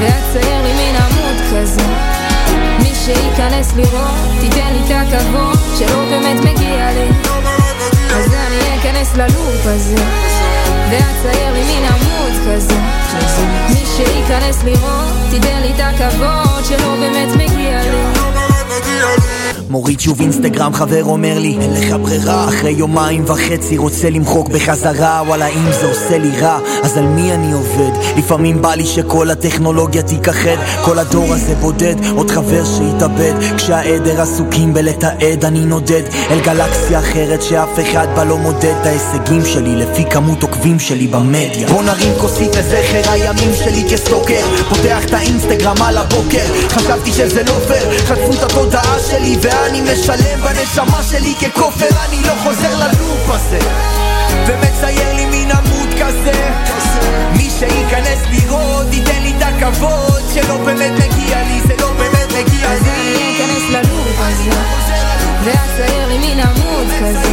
ואצייר 0.00 0.62
לי 0.62 0.72
מין 0.72 0.96
עמוד 0.96 1.36
כזה. 1.52 1.82
מי 2.78 2.92
שייכנס 3.04 3.76
לראות 3.76 4.40
תיתן 4.40 4.72
לי 4.72 4.80
את 4.86 4.90
הכבוד 4.90 5.58
שלא 5.78 6.04
באמת 6.10 6.40
מגיע 6.40 6.92
לי. 6.92 7.08
אז 8.16 8.34
אני 8.34 8.78
אכנס 8.78 9.16
ללופ 9.16 9.64
הזה 9.64 10.33
ואצייר 10.90 11.52
לי 11.52 11.64
מין 11.64 11.84
עמוד 11.84 12.32
כזה. 12.46 12.74
מי 13.68 13.84
שייכנס 13.96 14.64
לראות 14.64 15.12
תיתן 15.30 15.60
לי 15.62 15.72
את 15.72 15.80
הכבוד 15.80 16.64
שלא 16.64 16.96
באמת 17.00 17.28
מגיע 17.36 17.80
לי 17.82 18.13
מוריד 19.70 20.00
שוב 20.00 20.20
אינסטגרם, 20.20 20.74
חבר 20.74 21.04
אומר 21.04 21.38
לי 21.38 21.56
אין 21.60 21.72
לך 21.72 21.96
ברירה 22.02 22.48
אחרי 22.48 22.70
יומיים 22.70 23.24
וחצי 23.26 23.78
רוצה 23.78 24.10
למחוק 24.10 24.48
בחזרה 24.48 25.22
וואלה 25.26 25.48
אם 25.48 25.72
זה 25.72 25.86
עושה 25.86 26.18
לי 26.18 26.40
רע 26.40 26.58
אז 26.82 26.98
על 26.98 27.06
מי 27.06 27.32
אני 27.32 27.52
עובד? 27.52 27.90
לפעמים 28.16 28.62
בא 28.62 28.74
לי 28.74 28.86
שכל 28.86 29.30
הטכנולוגיה 29.30 30.02
תיכחד 30.02 30.56
כל 30.84 30.98
הדור 30.98 31.32
הזה 31.32 31.54
בודד, 31.54 31.94
עוד 32.16 32.30
חבר 32.30 32.64
שהתאבד 32.64 33.32
כשהעדר 33.56 34.20
עסוקים 34.20 34.74
בלתעד 34.74 35.44
אני 35.44 35.64
נודד. 35.64 36.02
אל 36.30 36.40
גלקסיה 36.40 36.98
אחרת 36.98 37.42
שאף 37.42 37.78
אחד 37.80 38.06
בה 38.16 38.24
לא 38.24 38.38
מודד. 38.38 38.74
את 38.80 38.86
ההישגים 38.86 39.44
שלי 39.44 39.76
לפי 39.76 40.04
כמות 40.10 40.42
עוקבים 40.42 40.80
שלי 40.80 41.06
במדיה. 41.06 41.68
בוא 41.68 41.82
נרים 41.82 42.12
כוסית 42.20 42.56
לזכר 42.56 43.10
הימים 43.10 43.54
שלי 43.64 43.84
כסטוקר. 43.90 44.40
פותח 44.68 45.04
את 45.04 45.14
האינסטגרם 45.14 45.82
על 45.82 45.98
הבוקר. 45.98 46.68
חשבתי 46.68 47.12
שזה 47.12 47.42
לא 47.42 47.52
פייר. 47.68 47.98
חטפו 47.98 48.32
את 48.32 48.42
התודעה 48.42 48.96
שלי 49.10 49.36
ואז 49.40 49.63
אני 49.66 49.80
משלם 49.80 50.40
בנשמה 50.40 51.02
שלי 51.02 51.34
ככופר 51.34 51.88
אני 52.08 52.22
לא 52.22 52.32
חוזר 52.42 52.76
ללופ 52.78 53.28
הזה. 53.28 53.58
ומצייר 54.46 55.14
לי 55.16 55.26
מין 55.26 55.50
עמוד 55.50 55.88
כזה. 56.00 56.50
מי 57.36 57.50
שייכנס 57.58 58.18
לראות 58.30 58.86
ייתן 58.92 59.22
לי 59.22 59.34
את 59.38 59.42
הכבוד 59.42 60.22
שלא 60.34 60.56
באמת 60.56 60.92
מגיע 60.92 61.42
לי 61.42 61.60
זה 61.66 61.74
לא 61.80 61.92
באמת 61.92 62.28
מגיע 62.28 62.68
לי. 62.68 62.74
אז 62.74 62.82
אני 62.82 63.36
אכנס 63.36 63.70
ללופ 63.70 64.16
הזה 64.18 64.50
ואצייר 65.44 66.08
לי 66.08 66.18
מין 66.18 66.40
עמוד 66.40 66.86
כזה. 67.00 67.30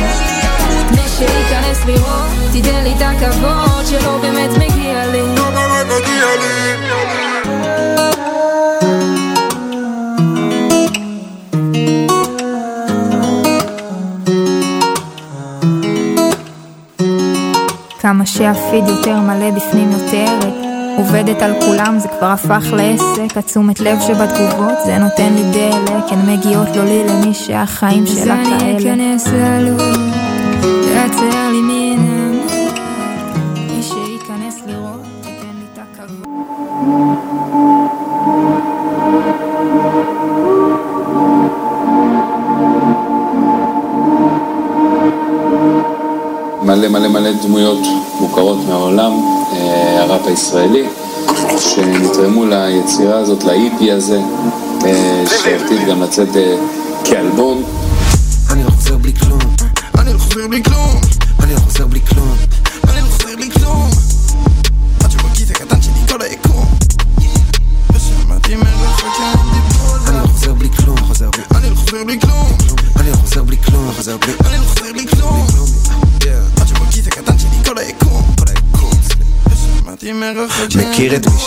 מי 0.91 1.01
שייכנס 1.17 1.86
לראות 1.86 2.32
תיתן 2.51 2.84
לי 2.84 2.93
את 2.97 3.01
הכבוד 3.01 3.86
שלא 3.86 4.17
באמת 4.21 4.49
מגיע 4.49 5.07
לי. 5.07 5.36
לא 5.36 5.49
באמת 5.49 5.86
מגיע 5.86 6.25
לי 6.39 6.71
כמה 18.12 18.26
שהפיד 18.26 18.88
יותר 18.88 19.20
מלא 19.20 19.51
בפנים 19.51 19.91
יותר 19.91 20.39
עובדת 20.97 21.41
על 21.41 21.53
כולם 21.62 21.99
זה 21.99 22.07
כבר 22.07 22.28
הפך 22.28 22.66
לעסק. 22.74 23.38
התשומת 23.38 23.80
לב 23.80 23.99
שבתגובות 24.01 24.78
זה 24.86 24.97
נותן 24.97 25.34
לי 25.34 25.43
דלק. 25.53 26.03
הן 26.12 26.34
מגיעות 26.34 26.76
לא 26.76 26.84
לי 26.84 27.03
למי 27.07 27.34
שהחיים 27.34 28.05
שלה 28.07 28.43
כאלה. 28.45 28.78
אז 28.78 28.86
אני 28.86 29.16
אכנס 29.16 29.28
ללוב 29.28 29.82
תעצר 30.93 31.49
לי 31.51 31.62
מן 31.62 31.80
מלא 46.91 47.07
מלא 47.07 47.31
דמויות 47.31 47.79
מוכרות 48.19 48.57
מהעולם, 48.67 49.11
אה, 49.53 50.03
הראפ 50.03 50.27
הישראלי, 50.27 50.83
שנתרמו 51.57 52.45
ליצירה 52.45 53.17
הזאת, 53.19 53.43
לאיפי 53.43 53.91
הזה, 53.91 54.19
אה, 54.85 55.23
שעתיד 55.43 55.87
גם 55.87 56.01
לצאת 56.01 56.35
אה, 56.35 56.55
כאלבום. 57.03 57.63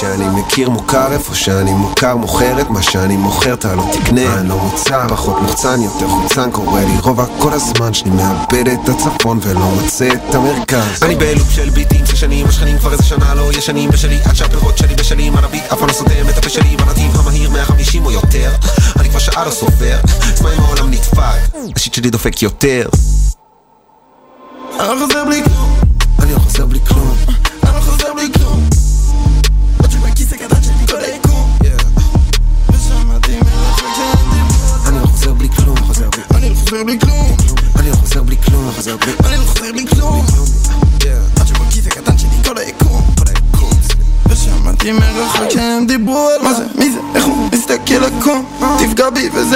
שאני 0.01 0.28
מכיר 0.28 0.70
מוכר 0.70 1.12
איפה 1.12 1.34
שאני 1.34 1.72
מוכר 1.72 2.16
מוכר 2.16 2.61
את 2.61 2.70
מה 2.70 2.82
שאני 2.82 3.16
מוכר 3.16 3.55
אתה 3.55 3.74
לא 3.74 3.90
תקנה. 3.92 4.34
אני 4.34 4.49
לא 4.49 4.59
מוצר 4.59 5.09
פחות 5.09 5.42
מוחצן 5.42 5.82
יותר 5.82 6.09
חוצן 6.09 6.51
קורא 6.51 6.80
לי 6.80 6.99
רובע 7.03 7.24
כל 7.38 7.53
הזמן 7.53 7.95
שאני 7.95 8.11
מאבד 8.11 8.68
את 8.68 8.88
הצפון 8.88 9.38
ולא 9.42 9.61
מוצא 9.61 10.09
את 10.12 10.34
המרכז. 10.34 11.03
אני 11.03 11.14
בלופ 11.14 11.51
של 11.51 11.70
ביטים 11.70 12.07
של 12.07 12.16
שנים 12.16 12.47
השכנים 12.47 12.78
כבר 12.78 12.92
איזה 12.92 13.03
שנה 13.03 13.34
לא 13.34 13.53
ישנים 13.53 13.90
בשלי. 13.90 14.18
עד 14.24 14.34
שהפירות 14.34 14.78
שלי 14.78 14.95
בשלים 14.95 15.36
על 15.36 15.45
הביט 15.45 15.64
אף 15.72 15.78
פעם 15.78 15.88
לא 15.88 15.92
סותם 15.92 16.28
את 16.28 16.38
הפה 16.38 16.49
שלי. 16.49 16.76
בנתיב 16.76 17.20
המהיר 17.20 17.51
150 17.51 18.05
או 18.07 18.11
יותר 18.11 18.53
אני 19.01 19.11
כבר 19.11 19.18
שעה 19.18 19.45
לא 19.45 19.51
סופר 19.51 19.97
זמן 20.36 20.51
עם 20.53 20.61
העולם 20.61 20.90
נדפק. 20.90 21.57
השיט 21.76 21.95
שלי 21.95 22.11
דופק 22.11 22.42
יותר 22.42 22.88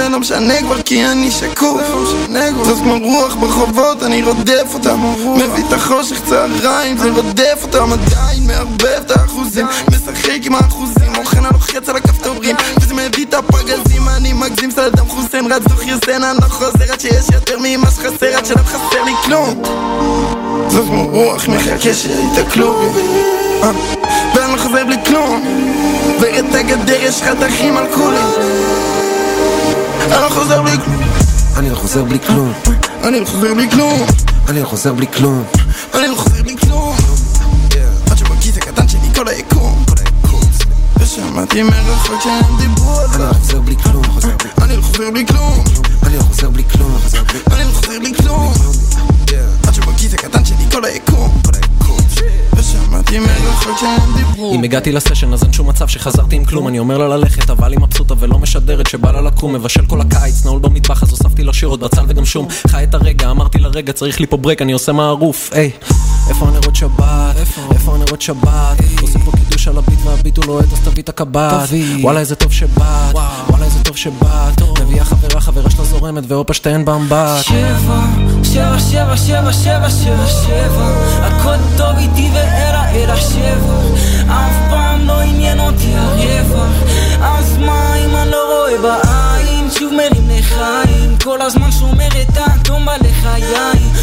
לא 0.09 0.21
משנה 0.21 0.63
כבר 0.63 0.83
כי 0.83 1.07
אני 1.07 1.31
שקוף 1.31 1.81
זאת 2.65 2.79
כמו 2.79 2.99
רוח 3.03 3.35
ברחובות, 3.35 4.03
אני 4.03 4.23
רודף 4.23 4.75
אותם. 4.75 5.01
מביא 5.37 5.65
את 5.69 5.73
החושך 5.73 6.21
צהריים, 6.29 6.99
זה 6.99 7.11
רודף 7.11 7.59
אותם. 7.63 7.93
עדיין 7.93 8.47
מערבב 8.47 9.01
את 9.07 9.11
האחוזים 9.11 9.67
משחק 9.89 10.39
עם 10.43 10.55
האחוזים, 10.55 11.17
אוכן 11.19 11.45
הלוחץ 11.45 11.89
על 11.89 11.97
הכפתורים 11.97 12.57
וזה 12.81 12.95
מביא 12.95 13.25
את 13.25 13.35
הפגזים, 13.35 14.09
אני 14.09 14.33
מגזים 14.33 14.71
סדאם 14.71 15.09
חוסיין 15.09 15.53
רץ 15.53 15.63
דוך 15.63 15.83
יוסן, 15.83 16.23
אני 16.25 16.39
לא 16.43 16.49
חוזר 16.49 16.93
עד 16.93 17.01
שיש 17.01 17.27
יותר 17.33 17.57
ממה 17.63 17.91
שחסר, 17.91 18.37
עד 18.37 18.47
שלא 18.47 18.63
חסר 18.65 19.05
לי 19.05 19.13
כלום. 19.25 19.63
זאת 20.69 20.87
כמו 20.87 21.07
רוח 21.07 21.49
מחכה 21.49 21.95
שיתקלו 21.95 22.83
אה, 23.63 23.71
ואני 24.35 24.53
לא 24.53 24.59
חוזר 24.59 24.85
בלי 24.85 24.97
כלום. 25.07 25.43
ואת 26.21 26.55
הגדר 26.55 27.03
יש 27.03 27.23
חתכים 27.23 27.77
על 27.77 27.85
כולי 27.95 28.19
אני 30.13 30.23
לא 30.23 30.29
חוזר 30.29 30.63
בלי 30.63 30.77
כלום. 30.85 31.03
אני 31.57 31.71
לא 31.71 31.77
חוזר 31.77 32.05
בלי 32.05 32.19
כלום. 32.19 32.53
אני 33.05 33.21
לא 33.21 33.27
חוזר 33.27 33.55
בלי 33.55 33.69
כלום. 33.71 34.07
אני 34.49 34.61
לא 34.61 34.67
חוזר 34.67 34.93
בלי 34.93 35.07
כלום. 35.07 35.45
אני 35.95 36.09
לא 36.09 36.15
חוזר 36.15 36.43
בלי 36.43 36.57
כלום. 36.57 36.97
עד 38.11 38.19
שבכיס 38.19 38.57
הקטן 38.57 38.89
שלי 38.89 39.15
כל 39.15 39.29
היקום. 39.29 39.85
ושמעתי 40.99 41.63
מרחוק 41.63 42.21
שהם 42.25 42.57
דיברו 42.59 42.99
על 42.99 43.07
אני 43.15 43.27
לא 43.27 43.33
חוזר 43.33 43.61
בלי 43.61 43.77
כלום. 43.77 44.05
אני 44.63 44.77
לא 44.77 44.83
חוזר 44.83 45.11
בלי 45.11 45.27
כלום. 45.27 45.65
אני 46.07 46.17
לא 46.17 46.23
חוזר 46.23 46.51
בלי 46.51 46.65
כלום. 46.65 46.99
אני 47.53 47.65
לא 47.65 47.73
חוזר 47.73 47.99
בלי 47.99 48.15
כלום. 48.15 48.53
עד 49.67 49.75
שבכיס 49.75 50.15
הקטן 50.15 50.45
שלי 50.45 50.71
כל 50.73 50.85
היקום 50.85 51.43
ושמעתי 52.69 53.19
מרחוק 53.19 53.79
שהם 53.81 54.17
דיברו. 54.17 54.55
אם 54.55 54.63
הגעתי 54.63 54.93
לסשן 54.93 55.33
אז 55.33 55.43
אין 55.43 55.53
שום 55.53 55.69
מצב 55.69 55.89
שחזרתי 55.89 56.37
עם 56.37 56.45
כלום. 56.45 56.69
אני 56.69 56.79
אומר 56.79 56.99
לה 56.99 57.17
ללכת 57.17 57.51
אבל 57.51 57.73
היא 57.73 57.81
מבסוטה 57.81 58.15
ולא 58.19 58.39
משדרת 58.39 58.87
שבא 58.87 59.11
לה 59.11 59.21
לקום 59.21 59.53
מבשל 59.53 59.87
כל 59.87 60.01
הקיץ 60.01 60.45
נעול 60.45 60.59
במטבח 60.59 61.03
אז 61.03 61.11
הוספתי 61.11 61.43
לה 61.43 61.53
שירות 61.53 61.81
בצל 61.81 62.03
וגם 62.09 62.25
שום. 62.25 62.49
חי 62.67 62.85
את 62.85 62.95
הרגע 62.95 63.31
אמרתי 63.31 63.59
לה 63.59 63.69
רגע 63.69 63.93
צריך 63.93 64.21
לי 64.21 64.27
פה 64.27 64.37
ברק 64.37 64.63
אני 64.63 64.73
עושה 64.73 64.93
מערוף. 64.93 65.51
היי. 65.53 65.71
איפה 66.29 66.49
הנרות 66.49 66.77
שבת? 66.77 67.37
איפה 67.71 67.95
הנרות 67.95 68.23
שבת? 68.23 68.79
עושה 69.01 69.19
פה 69.19 69.33
קידוש 69.33 69.69
על 69.69 69.79
הביט 69.79 69.99
והביט 70.05 70.37
הוא 70.37 70.45
לוהט 70.47 70.73
אז 70.73 70.81
תביא 70.81 71.03
את 71.03 71.09
הקב"ט. 71.09 71.69
וואלה 72.01 72.21
איזה 72.21 72.35
טוב 72.35 72.53
שבאת. 72.53 73.15
וואלה 73.49 73.65
איזה 73.65 73.85
טוב 73.85 73.97
שבאת. 73.97 74.63
מביאה 74.89 75.05
חברה 75.05 75.41
חברה 75.41 75.71
שלה 75.71 75.85
זורמת 75.85 76.25
והופה 76.29 76.55
שתיהן 76.55 76.85
באמבט. 76.85 77.43
שבע, 77.43 78.07
שבע, 78.45 78.79
שבע, 78.79 79.17
שבע, 79.17 79.53
שבע, 79.53 79.91
שבע, 79.91 80.27
שבע. 80.27 80.89
הכל 81.23 81.57
טוב 81.77 81.97
איתי 81.99 82.29
ואלה 82.59 82.91
אלא 82.91 83.17
שבע 83.17 83.79
אף 84.27 84.71
פעם 84.71 85.07
לא 85.07 85.21
עניין 85.21 85.61
אותי 85.61 85.95
הרווח 85.97 86.83
אז 87.23 87.59
מה 87.59 87.95
אם 87.97 88.17
אני 88.17 88.31
לא 88.31 88.45
רואה 88.47 88.79
בעין 88.83 89.71
שוב 89.71 89.93
מרים 89.93 90.29
לחיים 90.31 91.17
כל 91.25 91.43
הזמן 91.43 91.73
שומר 91.73 92.09
את 92.23 92.37
האטום 92.37 92.87
בלחיי 92.87 93.45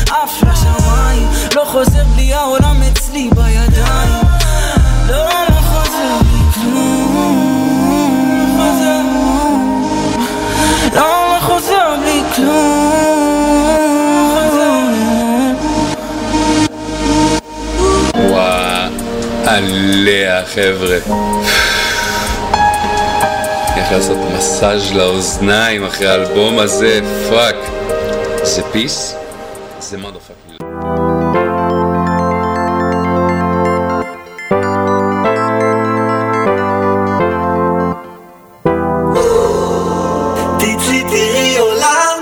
אף 0.10 0.44
לשמיים 0.44 1.30
לא 1.56 1.66
חוזר 1.66 2.04
בלי 2.14 2.34
העולם 2.34 2.84
אצלי 2.92 3.30
בידיים 3.36 4.24
לא, 5.08 5.26
לא 5.50 5.62
חוזר 5.62 6.18
בלי 6.22 6.52
כלום 6.54 7.16
לא, 10.94 11.02
לא 11.34 11.40
חוזר 11.42 11.96
בלי 12.02 12.24
כלום 12.36 13.25
עליה 19.48 20.46
חבר'ה. 20.46 20.98
איך 23.78 23.92
לעשות 23.92 24.18
מסאז' 24.38 24.92
לאוזניים 24.94 25.84
אחרי 25.84 26.08
האלבום 26.08 26.60
הזה, 26.60 27.00
fuck. 27.30 27.56
זה 28.44 28.62
פיס? 28.72 29.16
זה 29.80 29.98
תראי 41.10 41.58
עולם 41.58 42.20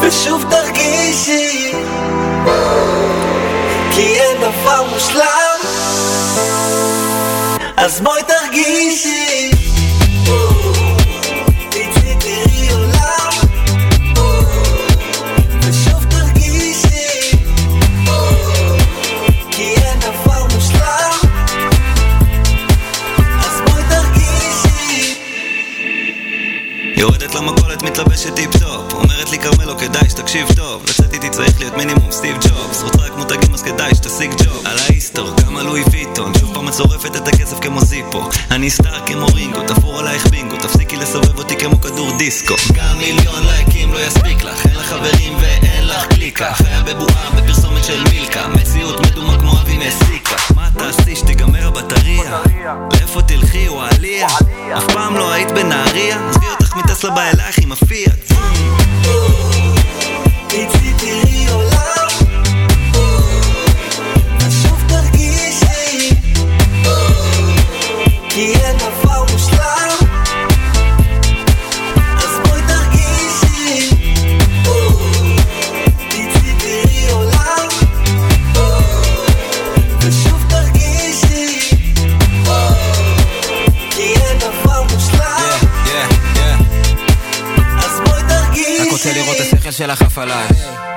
ושוב 0.00 0.44
תרגישי 0.50 1.45
מושלם. 4.96 5.60
אז 7.76 8.00
בואי 8.00 8.22
תרגישי. 8.22 9.50
יורדת 26.96 27.34
למכולת, 27.34 27.82
מתלבשת 27.82 28.34
טיפ-טופ. 28.34 28.92
אומרת 28.92 29.30
לי 29.30 29.38
כרמלו, 29.38 29.78
כדאי 29.78 30.10
שתקשיב 30.10 30.48
טוב. 30.56 30.95
איתי 31.26 31.36
צריך 31.36 31.60
להיות 31.60 31.76
מינימום 31.76 32.12
סטיב 32.12 32.36
ג'ובס. 32.36 32.82
רוצה 32.82 33.02
רק 33.02 33.12
מותגים 33.16 33.54
אז 33.54 33.62
כדאי 33.62 33.94
שתשיג 33.94 34.34
ג'וב. 34.42 34.66
על 34.66 34.76
האיסטור, 34.78 35.30
כמה 35.36 35.62
לואי 35.62 35.82
ויטון 35.90 36.32
שוב 36.38 36.54
פעם 36.54 36.68
את 36.68 36.74
שורפת 36.74 37.16
את 37.16 37.28
הכסף 37.28 37.60
כמו 37.60 37.80
זיפו. 37.80 38.28
אני 38.50 38.70
star 38.70 39.06
כמו 39.06 39.26
רינגו, 39.26 39.62
תפור 39.62 39.98
עלייך 39.98 40.26
בינגו. 40.26 40.56
תפסיקי 40.56 40.96
לסובב 40.96 41.38
אותי 41.38 41.56
כמו 41.56 41.80
כדור 41.80 42.16
דיסקו. 42.18 42.54
גם 42.74 42.98
מיליון 42.98 43.46
לייקים 43.46 43.92
לא 43.92 43.98
יספיק 43.98 44.42
לך 44.42 44.66
אין 44.66 44.74
לך 44.74 44.86
חברים 44.86 45.36
ואין 45.40 45.86
לך 45.86 46.06
קליקה. 46.06 46.54
חיה 46.54 46.82
בבועה 46.82 47.30
בפרסומת 47.36 47.84
של 47.84 48.04
מילקה. 48.10 48.48
מציאות 48.48 49.00
מדומה 49.00 49.38
כמו 49.40 49.52
אבי 49.60 49.78
מסיקה. 49.78 50.36
מה 50.54 50.68
תעשי 50.78 51.16
שתיגמר 51.16 51.66
הבטריה? 51.66 52.40
לאיפה 52.92 53.22
תלכי 53.22 53.68
וואליה? 53.68 54.26
אף 54.76 54.84
פעם 54.92 55.16
לא 55.16 55.32
היית 55.32 55.50
בנהריה? 55.50 56.28
עזבי 56.28 56.46
אותך 56.50 56.76
מטסלה 56.76 57.10
בא 57.10 57.22
אלייך 57.22 57.58
עם 57.58 57.72
הפיאט 57.72 58.26
שלך 89.76 90.02
עף 90.02 90.18
עליי. 90.18 90.46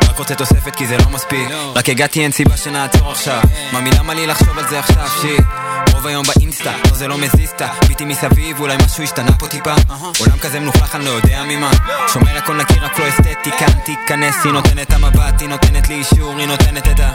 רק 0.09 0.17
רוצה 0.19 0.35
תוספת 0.35 0.75
כי 0.75 0.87
זה 0.87 0.97
לא 0.97 1.09
מספיק. 1.09 1.49
רק 1.75 1.89
הגעתי 1.89 2.23
אין 2.23 2.31
סיבה 2.31 2.57
שנעצור 2.57 3.11
עכשיו. 3.11 3.41
ממי 3.73 3.89
למה 3.91 4.13
לי 4.13 4.27
לחשוב 4.27 4.57
על 4.57 4.67
זה 4.69 4.79
עכשיו? 4.79 5.07
שיט 5.21 5.45
רוב 5.99 6.07
היום 6.07 6.25
באינסטה, 6.25 6.71
לא 6.89 6.95
זה 6.95 7.07
לא 7.07 7.17
מזיז 7.17 7.53
ביטי 7.87 8.05
מסביב, 8.05 8.59
אולי 8.59 8.77
משהו 8.85 9.03
השתנה 9.03 9.31
פה 9.39 9.47
טיפה. 9.47 9.73
עולם 10.19 10.39
כזה 10.41 10.59
מלוכלך, 10.59 10.95
אני 10.95 11.05
לא 11.05 11.09
יודע 11.09 11.43
ממה. 11.43 11.71
שומר 12.13 12.37
הכל 12.37 12.55
נקי, 12.57 12.73
רק 12.73 12.99
לא 12.99 13.09
אסתטיקה 13.09 13.65
תיכנס, 13.85 14.35
היא 14.43 14.51
נותנת 14.51 14.93
המבט, 14.93 15.41
היא 15.41 15.49
נותנת 15.49 15.89
לי 15.89 15.95
אישור, 15.95 16.37
היא 16.37 16.47
נותנת 16.47 16.87
את 16.87 16.99
ה... 16.99 17.11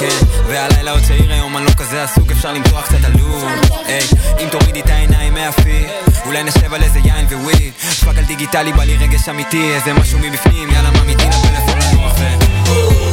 כן, 0.00 0.26
והלילה 0.46 0.90
עוד 0.90 1.02
צעיר 1.02 1.32
היום, 1.32 1.56
אני 1.56 1.64
לא 1.64 1.70
כזה 1.70 2.02
עסוק, 2.02 2.30
אפשר 2.30 2.52
למתוח 2.52 2.84
קצת 2.84 3.04
עלוב 3.04 3.44
היי, 3.86 4.00
אם 4.38 4.48
תורידי 4.48 4.80
את 4.80 4.88
העיניים 4.88 5.34
מהפי 5.34 5.86
אולי 6.26 6.42
נשב 6.42 6.74
על 6.74 6.82
איזה 6.82 6.98
יין 6.98 7.26
weed 7.32 7.72
fuck 8.04 8.18
על 8.18 8.24
דיגיטלי, 8.24 8.72
בא 8.72 8.84
לי 8.84 8.96
רגש 8.96 9.28
אמיתי, 9.28 9.74
איזה 9.74 9.92
משהו 9.92 10.18
מבפנים, 10.18 10.70
יאללה 10.70 10.90
מה 10.90 11.02
ממיתין 11.02 11.32
הפלאפון 11.32 11.78
לנוח 11.78 12.12
ו... 12.18 12.24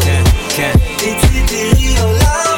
כן, 0.03 0.23
כן. 0.55 0.71
תצאי 0.97 1.43
תראי 1.47 1.99
עולם 1.99 2.50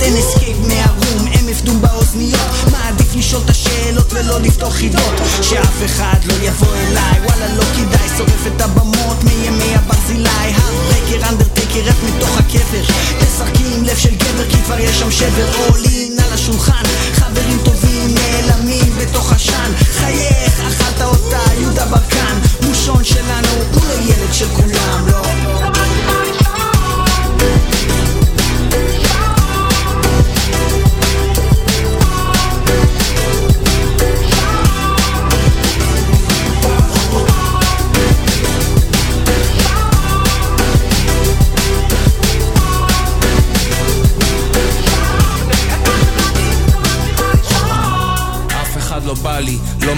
אין 0.00 0.16
אסקייפ 0.16 0.56
מהרום 0.68 1.26
אמף 1.26 1.62
דום 1.62 1.82
באוזניות. 1.82 2.40
מעדיף 2.72 3.16
לשאול 3.16 3.42
את 3.44 3.50
השאלות 3.50 4.12
ולא 4.12 4.40
לפתוח 4.40 4.74
חידות. 4.74 5.14
שאף 5.42 5.84
אחד 5.84 6.16
לא 6.24 6.34
יבוא 6.42 6.74
אליי 6.76 7.20
וואלה 7.24 7.54
לא 7.54 7.64
כדאי. 7.64 8.08
שורף 8.18 8.46
את 8.46 8.60
הבמות 8.60 9.24
מימי 9.24 9.74
הברזילי. 9.74 10.28
הרברקר 10.28 11.28
אנדרטקר 11.28 11.80
רף 11.84 11.96
מתוך 12.04 12.38
הקבר. 12.38 12.84
תשחקי 13.20 13.64
עם 13.76 13.84
לב 13.84 13.96
של 13.96 14.14
גבר 14.14 14.50
כי 14.50 14.56
כבר 14.64 14.78
יש 14.78 14.98
שם 14.98 15.10
שבר. 15.10 15.48
עולים 15.68 16.16
על 16.26 16.32
השולחן. 16.32 16.82
חברים 17.12 17.58
טובים 17.64 18.14
נעלמים 18.14 18.92
בתוך 18.98 19.32
עשן 19.32 19.72
חייך 19.92 20.60
אכלת 20.68 21.02
אותה 21.02 21.40
יהודה 21.60 21.86
ברקן. 21.86 22.38
מושון 22.66 23.04
שלנו 23.04 23.48
הוא 23.74 23.82
לא 23.88 23.94
ילד 23.94 24.32
של 24.32 24.48
כולם 24.56 25.06
לא 25.06 25.27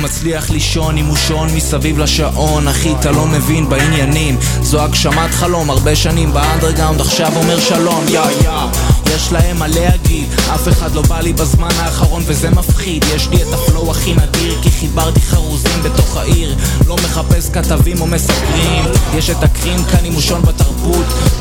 מצליח 0.01 0.51
לישון 0.51 0.97
עם 0.97 1.05
מושון 1.05 1.49
מסביב 1.55 1.99
לשעון. 1.99 2.69
אחי 2.69 2.93
אתה 3.01 3.11
לא 3.11 3.27
מבין 3.27 3.69
בעניינים. 3.69 4.37
זו 4.63 4.83
הגשמת 4.83 5.31
חלום 5.31 5.71
הרבה 5.71 5.97
שנים 5.97 6.33
באנדרגאונד 6.33 7.01
עכשיו 7.01 7.33
אומר 7.37 7.61
שלום. 7.61 8.05
יא 8.09 8.21
יא. 8.21 8.51
יש 9.15 9.33
להם 9.33 9.59
מה 9.59 9.67
להגיד 9.69 10.29
אף 10.55 10.69
אחד 10.69 10.95
לא 10.95 11.03
בא 11.03 11.21
לי 11.21 11.33
בזמן 11.33 11.71
האחרון 11.77 12.23
וזה 12.27 12.51
מפחיד. 12.51 13.05
יש 13.15 13.29
לי 13.29 13.37
את 13.43 13.49
הפלואו 13.53 13.91
הכי 13.91 14.15
נדיר 14.15 14.59
כי 14.63 14.71
חיברתי 14.71 15.21
חרוזים 15.21 15.83
בתוך 15.83 16.17
העיר. 16.17 16.57
לא 16.87 16.97
מחפש 16.97 17.51
כתבים 17.53 18.01
או 18.01 18.07
מספרים. 18.07 18.85
יש 19.15 19.31
את 19.31 19.43
הקרים 19.43 19.85
כאן 19.85 20.05
עם 20.05 20.13
מושון 20.13 20.43
בתרבות 20.43 20.80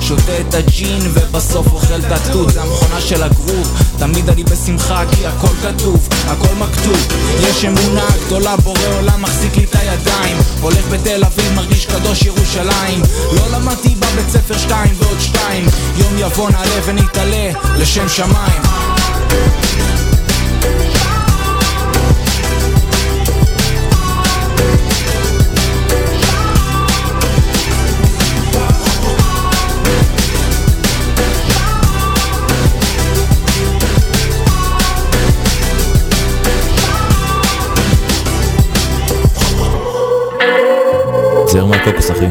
שותה 0.01 0.39
את 0.39 0.53
הג'ין 0.53 1.01
ובסוף 1.13 1.67
אוכל 1.73 1.99
את 2.07 2.11
התות. 2.11 2.49
זה 2.53 2.61
המכונה 2.61 3.01
של 3.01 3.23
הגרוב 3.23 3.73
תמיד 3.97 4.29
אני 4.29 4.43
בשמחה 4.43 5.03
כי 5.11 5.25
הכל 5.27 5.53
כתוב 5.61 6.07
הכל 6.27 6.55
מכתוב. 6.55 7.07
יש 7.39 7.65
אמונה 7.65 8.07
גדולה 8.25 8.57
בורא 8.57 8.79
עולם 8.97 9.21
מחזיק 9.21 9.57
לי 9.57 9.63
את 9.63 9.75
הידיים. 9.75 10.37
הולך 10.61 10.87
בתל 10.91 11.23
אביב 11.23 11.53
מרגיש 11.55 11.85
קדוש 11.85 12.21
ירושלים. 12.21 13.01
לא 13.31 13.57
למדתי 13.57 13.95
בבית 13.95 14.29
ספר 14.29 14.57
שתיים 14.57 14.93
ועוד 14.97 15.19
שתיים. 15.19 15.65
יום 15.97 16.13
יבוא 16.17 16.49
נעלה 16.49 16.79
ונתעלה 16.85 17.51
לשם 17.77 18.09
שמיים 18.09 18.61
מהקוקוס 41.69 42.11
אחי? 42.11 42.25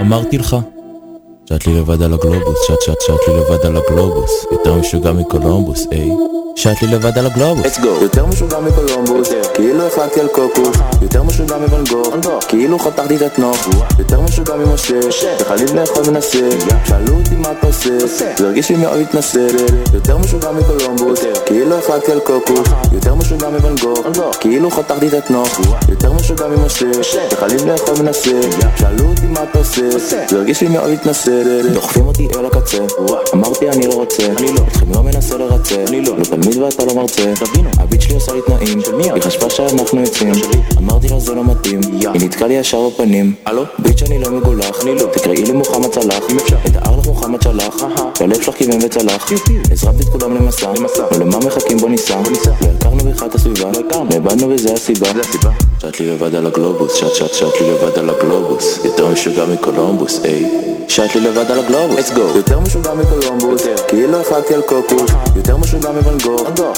אמרתי 0.00 0.38
לך 0.38 0.56
שט 1.46 1.66
לי 1.66 1.78
לבד 1.78 2.02
על 2.02 2.14
הגלובוס, 2.14 2.58
שט 2.66 2.80
שט 2.80 3.00
שט 3.00 3.28
לי 3.28 3.34
לבד 3.40 3.66
על 3.66 3.76
הגלובוס. 3.76 4.46
יותר 4.52 4.74
משוגע 4.74 5.12
מקולומבוס, 5.12 5.86
איי 5.92 6.10
לי 6.64 6.88
לבד 6.88 7.18
על 7.18 7.26
הגלובוס. 7.26 7.66
Let's 7.66 7.80
go. 7.80 8.02
יותר 8.02 8.26
משוגע 8.26 8.58
מקולומבוס, 8.60 9.28
כאילו 9.54 9.86
החלטתי 9.86 10.20
על 10.20 10.28
קוקוס, 10.28 10.76
יותר 11.02 11.22
משוגע 11.22 11.56
מוואן 11.58 11.84
גוך, 11.84 12.14
כאילו 12.48 12.78
חתכתי 12.78 13.16
את 13.16 13.22
התנוך, 13.22 13.68
יותר 13.98 14.20
משוגע 14.20 14.54
ממשה, 14.56 15.00
וחליב 15.40 15.74
לאכול 15.74 16.02
מנסה, 16.10 16.48
שאלו 16.88 17.16
אותי 17.16 17.34
מה 17.34 17.52
אתה 17.58 17.66
עושה, 17.66 18.06
זה 18.06 18.46
הרגיש 18.46 18.70
לי 18.70 18.76
מאוד 18.76 19.00
התנשא, 19.00 19.46
יותר 19.94 20.18
משוגע 20.18 20.52
מקולומבוס, 20.52 21.20
כאילו 21.46 21.78
החלטתי 21.78 22.12
על 22.12 22.20
קוקוס, 22.20 22.68
יותר 22.92 23.14
משוגע 23.14 23.48
מוואן 23.48 23.74
גוך, 23.82 24.06
כאילו 24.40 24.70
חתכתי 24.70 25.08
את 25.08 25.14
התנוך, 25.14 25.60
יותר 25.88 26.12
משוגע 26.12 26.46
ממשה, 26.48 26.86
וחליב 27.32 27.66
לאכול 27.66 27.94
מנסה, 28.02 28.40
שאלו 28.76 29.08
אותי 29.08 29.26
מה 29.26 29.42
אתה 29.42 29.58
עושה, 29.58 29.98
זה 29.98 30.24
הרגיש 30.32 30.60
לי 30.60 30.68
מאוד 30.68 30.90
התנשא, 30.90 31.32
דוחפים 31.72 32.06
אותי 32.06 32.28
אל 32.38 32.46
הקצה. 32.46 32.78
אמרתי 33.34 33.70
אני 33.70 33.86
לא 33.86 33.92
רוצה. 33.92 34.22
אתכם 34.68 34.92
לא 34.94 35.02
מנסה 35.02 35.36
לרצה. 35.38 35.84
לא. 36.04 36.14
תלמיד 36.24 36.53
ואתה 36.62 36.84
לא 36.84 36.94
מרצה. 36.94 37.32
הביט 37.78 38.00
שלי 38.00 38.14
עושה 38.14 38.32
לי 38.32 38.40
תנאים. 38.46 38.80
היא 39.14 39.22
חשבה 39.22 39.50
שאנחנו 39.50 40.00
יוצאים 40.00 40.32
אמרתי 40.78 41.08
לה 41.08 41.20
זה 41.20 41.34
לא 41.34 41.44
מתאים. 41.44 41.80
היא 41.92 42.24
נתקעה 42.24 42.48
לי 42.48 42.54
ישר 42.54 42.88
בפנים. 42.88 43.34
ביט 43.78 43.98
שאני 43.98 44.18
לא 44.18 44.30
מגולח. 44.30 44.78
תקראי 45.12 45.42
לי 45.42 45.52
מוחמד 45.52 45.90
צלח 45.90 46.24
את 46.66 46.76
ההר 46.76 46.98
לך 46.98 47.06
מוחמד 47.06 47.42
שלח. 47.42 47.76
שהלב 48.18 48.42
שלך 48.42 48.54
כיוון 48.54 48.78
וצלח. 48.84 49.32
הזרמתי 49.70 50.02
את 50.02 50.08
כולם 50.08 50.34
למסע. 50.34 50.72
ולמה 51.12 51.38
מחכים? 51.38 51.78
בוא 51.78 51.88
ניסע. 51.88 52.20
לא 52.60 52.68
הכרנו 52.78 52.96
בכלל 52.96 53.28
את 53.28 53.34
הסביבה. 53.34 53.70
נאבדנו 54.10 54.48
וזה 54.48 54.72
הסיבה. 54.72 55.08
שט 55.78 56.00
לי 56.00 56.10
לבד 56.10 56.34
על 56.34 56.46
הגלובוס, 56.46 56.94
שט 56.94 57.14
שט 57.14 57.34
שט 57.34 57.60
לי 57.60 57.70
לבד 57.70 57.98
על 57.98 58.10
הגלובוס. 58.10 58.78
יותר 58.84 59.08
משוגע 59.08 59.44
מקולומבוס, 59.46 60.20
היי 60.24 60.44
שט 60.88 61.14
לי 61.14 61.20
לבד 61.20 61.50
על 61.50 61.58
הגלובוס, 61.58 61.98
let's 61.98 62.14
go. 62.14 62.36
יותר 62.36 62.60
משוגע 62.60 62.94
מקולומבוס. 62.94 63.62
כאילו 63.88 64.20
החלטתי 64.20 64.54
על 64.54 64.62
קוקוס 64.62 65.10
יותר 65.36 65.56
משוגע 65.56 65.90
מוואן 65.92 66.18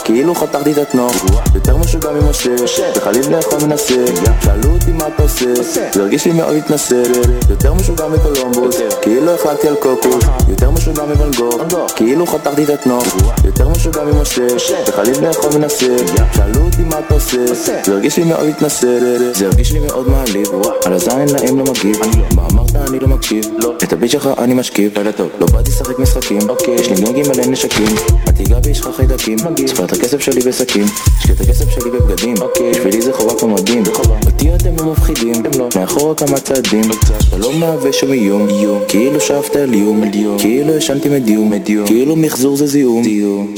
כאילו 0.05 0.35
חתכתי 0.35 0.73
את 0.73 0.79
התנוך 0.79 1.15
יותר 1.55 1.77
משוגע 1.77 2.11
ממשה. 2.11 2.51
וחליל 2.97 3.37
לאכול 3.37 3.59
מנסה. 3.67 4.05
שאלו 4.45 4.73
אותי 4.73 4.93
מה 4.93 5.07
אתה 5.07 5.23
עושה. 5.23 5.63
זה 5.93 6.03
הרגיש 6.03 6.27
לי 6.27 6.33
מאוד 6.33 6.57
התנשא 6.57 7.03
יותר 7.51 7.75
משוגע 7.75 8.09
מקולומבוס. 8.09 8.77
כאילו 9.03 9.35
החלטתי 9.35 9.69
על 9.69 9.75
קוקוס 9.75 10.25
יותר 10.49 10.71
משוגע 10.71 11.03
מוואן 11.05 11.31
גוך 11.37 11.55
כאילו 11.97 12.27
חתכתי 12.27 12.65
את 12.65 12.71
התנוך 12.71 13.05
יותר 13.45 13.69
משוגע 13.69 14.05
ממשה. 14.05 14.47
וחליל 14.89 15.27
לאכול 15.29 15.51
מנסה. 15.59 15.97
שאלו 16.35 16.61
אותי 16.65 16.83
מה 16.83 16.99
אתה 16.99 17.15
עושה. 17.15 17.55
זה 17.55 17.93
הרגיש 17.93 18.17
לי 18.17 18.25
מאוד 18.25 18.49
התנשא 18.49 18.99
זה 19.33 19.47
הרגיש 19.47 19.73
לי 19.73 19.79
מאוד 19.79 20.09
מעליב. 20.09 20.49
על 20.85 20.93
הזין 20.93 21.29
להם 21.29 21.59
לא 21.59 21.65
מגיב. 21.65 21.97
מה 22.35 22.43
אמרת 22.53 22.66
אני 22.89 22.99
לא 23.01 23.09
מקשיב. 23.09 23.45
את 23.83 23.93
הביט 23.93 24.11
שלך 24.11 24.31
אני 24.39 24.55
משכיב. 24.55 24.93
לא 25.41 25.47
באתי 25.47 25.71
לשחק 25.71 25.99
משחקים. 25.99 26.39
יש 26.69 26.91
לי 26.91 26.97
גנגים 26.97 27.25
מלא 27.29 27.47
נשקים. 27.47 27.87
אל 28.29 28.33
תיגע 28.33 28.61
בי 28.61 28.71
יש 28.71 28.81
לך 28.81 28.89
חיידקים. 28.97 29.39
ספר 29.67 29.85
את 29.85 29.93
הכסף 29.93 30.21
שלי 30.21 30.41
בשקים. 30.41 30.85
השקיע 31.19 31.35
את 31.35 31.41
הכסף 31.41 31.71
שלי 31.71 31.91
בבגדים. 31.91 32.35
בשבילי 32.71 33.03
זה 33.03 33.13
חובה 33.13 33.35
כמו 33.39 33.55
מדים. 33.55 33.83
אותי 34.27 34.55
אתם 34.55 34.77
לא 34.77 34.93
מפחידים. 34.93 35.43
מאחורה 35.77 36.15
כמה 36.15 36.39
צעדים 36.39 36.85
אתה 37.29 37.39
לא 37.39 37.53
מהווה 37.53 37.93
שום 37.93 38.13
איום. 38.13 38.49
כאילו 38.89 39.21
שאפת 39.21 39.57
על 39.57 39.73
איום. 39.73 40.11
כאילו 40.39 40.75
ישנתי 40.77 41.09
מדיום. 41.09 41.53
כאילו 41.87 42.17
מחזור 42.17 42.57
זה 42.57 42.67
זיהום. 42.67 43.03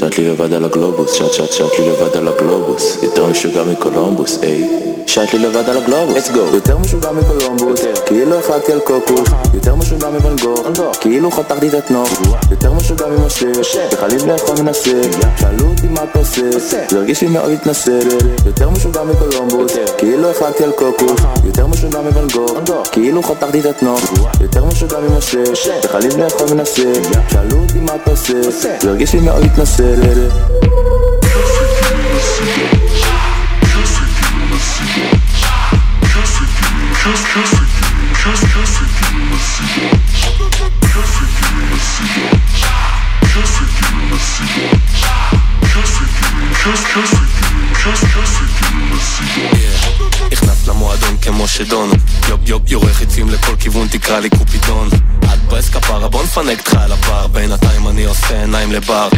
שט 0.00 0.18
לי 0.18 0.28
לבד 0.28 0.52
על 0.52 0.64
הגלובוס, 0.64 1.12
שט 1.12 1.32
שט 1.32 1.52
שט 1.52 1.78
לי 1.78 1.88
לבד 1.88 2.16
על 2.16 2.28
הגלובוס. 2.28 2.98
יותר 3.02 3.26
משוגע 3.26 3.64
מקולומבוס, 3.64 4.38
היי 4.42 4.97
שט 5.08 5.34
לי 5.34 5.38
לבד 5.38 5.68
על 5.68 5.76
הגלובוס, 5.76 6.16
let's 6.16 6.30
go. 6.30 6.54
יותר 6.54 6.78
משוגע 6.78 7.12
מקולומבוס. 7.12 7.80
כאילו 8.06 8.38
החלטתי 8.38 8.72
על 8.72 8.80
קוקוס. 8.80 9.28
יותר 9.54 9.74
משוגע 9.74 10.10
מוואן 10.10 10.36
גוך 10.36 10.66
כאילו 11.00 11.30
חתכתי 11.30 11.68
את 11.68 11.74
התנוך 11.74 12.10
יותר 12.50 12.72
משוגע 12.72 13.06
ממשה 13.06 13.46
וחליל 13.92 14.32
לאכול 14.32 14.56
מנסה 14.62 14.90
שאלו 15.36 15.66
אותי 15.68 15.88
מה 15.88 16.00
אתה 16.04 16.18
עושה 16.18 16.58
זה 16.58 16.84
הרגיש 16.92 17.22
לי 17.22 17.28
מאוד 17.28 17.50
התנשא 17.50 17.98
יותר 18.46 18.70
משוגע 18.70 19.04
מקולומבוס. 19.04 19.72
כאילו 19.98 20.30
החלטתי 20.30 20.64
על 20.64 20.72
קוקוס. 20.72 21.20
יותר 21.44 21.66
משוגע 21.66 22.00
מוואן 22.00 22.26
גוך 22.34 22.52
כאילו 22.92 23.22
חתכתי 23.22 23.60
את 23.60 23.66
התנוך 23.66 24.00
יותר 24.40 24.64
משוגע 24.64 24.98
ממשה 25.00 25.42
וחליל 25.84 26.24
לאכול 26.24 26.54
מנסה 26.54 26.92
שאלו 27.30 27.56
אותי 27.58 27.78
מה 27.78 27.94
אתה 27.94 28.10
עושה 28.10 28.50
זה 28.50 28.76
הרגיש 28.82 29.14
לי 29.14 29.20
מאוד 29.20 29.44
התנשא 29.44 29.94
שדון 51.58 51.90
יופ 52.28 52.40
יופ 52.44 52.62
יורה 52.70 52.92
חיצים 52.92 53.28
לכל 53.28 53.56
כיוון 53.60 53.88
תקרא 53.88 54.18
לי 54.18 54.30
קופידון. 54.30 54.88
את 55.24 55.38
ברס 55.48 55.68
כפרה 55.68 56.08
בוא 56.08 56.22
נפנק 56.22 56.58
אותך 56.58 56.74
על 56.74 56.92
הבר. 56.92 57.26
בינתיים 57.26 57.88
אני 57.88 58.04
עושה 58.04 58.40
עיניים 58.40 58.72
לבר. 58.72 59.08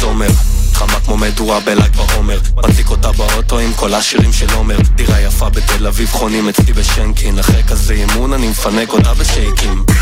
זומר 0.00 0.30
חמה 0.74 1.00
כמו 1.04 1.16
מדורה 1.16 1.60
בל"ג 1.60 1.96
בעומר. 1.96 2.38
מדליק 2.56 2.90
אותה 2.90 3.12
באוטו 3.12 3.58
עם 3.58 3.74
כל 3.74 3.94
השירים 3.94 4.32
של 4.32 4.54
עומר. 4.54 4.76
דירה 4.94 5.20
יפה 5.20 5.48
בתל 5.48 5.86
אביב 5.86 6.08
חונים 6.08 6.48
אצלי 6.48 6.72
בשנקין. 6.72 7.38
אחרי 7.38 7.62
כזה 7.62 7.94
אימון 7.94 8.32
אני 8.32 8.48
מפנק 8.48 8.92
אותה 8.92 9.14
בשייקים. 9.14 9.84
אה, 9.88 9.94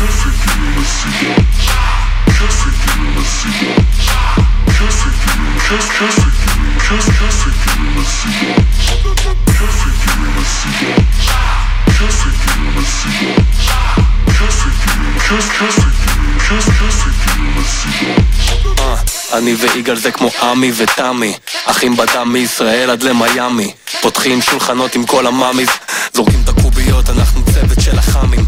אני 19.33 19.53
ויגאל 19.53 19.95
זה 19.95 20.11
כמו 20.11 20.29
עמי 20.41 20.71
ותמי 20.77 21.33
אחים 21.65 21.97
בדם 21.97 22.33
מישראל 22.33 22.89
עד 22.89 23.03
למיאמי. 23.03 23.73
פותחים 24.01 24.41
שולחנות 24.41 24.95
עם 24.95 25.05
כל 25.05 25.27
המאמיז 25.27 25.69
זורקים 26.13 26.41
את 26.43 26.49
הקוביות, 26.49 27.09
אנחנו 27.09 27.41
צוות 27.53 27.81
של 27.81 27.99
החאמים 27.99 28.45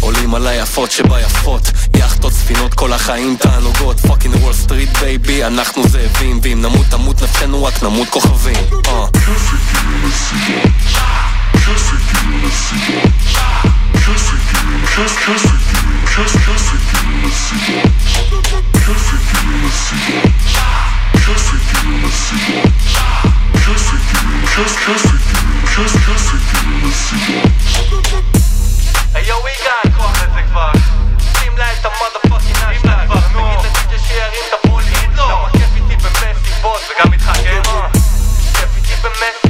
עולים 0.00 0.34
על 0.34 0.46
היפות 0.46 0.90
שביפות 0.90 1.62
יאכטות, 1.96 2.32
ספינות, 2.32 2.74
כל 2.74 2.92
החיים 2.92 3.36
תענוגות. 3.36 4.00
fucking 4.00 4.34
Wall 4.34 4.52
Street 4.52 4.98
baby, 4.98 5.44
אנחנו 5.44 5.88
זאבים 5.88 6.40
ואם 6.42 6.62
נמות 6.62 6.86
תמות 6.90 7.22
נפשנו 7.22 7.64
רק 7.64 7.82
נמות 7.82 8.08
כוכבים. 8.08 8.56
אה. 8.86 9.06
היו 29.13 29.35
יגאל, 29.39 29.97
כוח 29.97 30.11
לזה 30.23 30.41
כבר 30.49 30.71
שים 31.39 31.57
לה 31.57 31.73
את 31.73 31.85
המודפאקינג 31.85 32.57
אשלה 32.57 33.05
כבר, 33.05 33.19
נו 33.33 33.61
תגיד 33.61 33.77
לדיג'ה 33.77 34.03
שירים 34.07 34.43
את 34.49 34.53
הפוליס 34.53 34.97
למה 35.17 35.49
כיף 35.51 35.69
איתי 38.75 38.95
במסיבות 39.03 39.48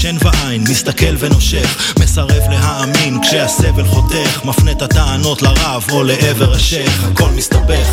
בשן 0.00 0.16
ועין, 0.20 0.64
מסתכל 0.70 1.14
ונושך 1.18 1.94
מסרב 2.00 2.42
להאמין 2.50 3.20
כשהסבל 3.22 3.86
חותך 3.86 4.44
מפנה 4.44 4.72
את 4.72 4.82
הטענות 4.82 5.42
לרב 5.42 5.84
או 5.90 6.02
לעבר 6.02 6.52
השייח 6.52 7.04
הכל 7.04 7.30
מסתבך. 7.30 7.88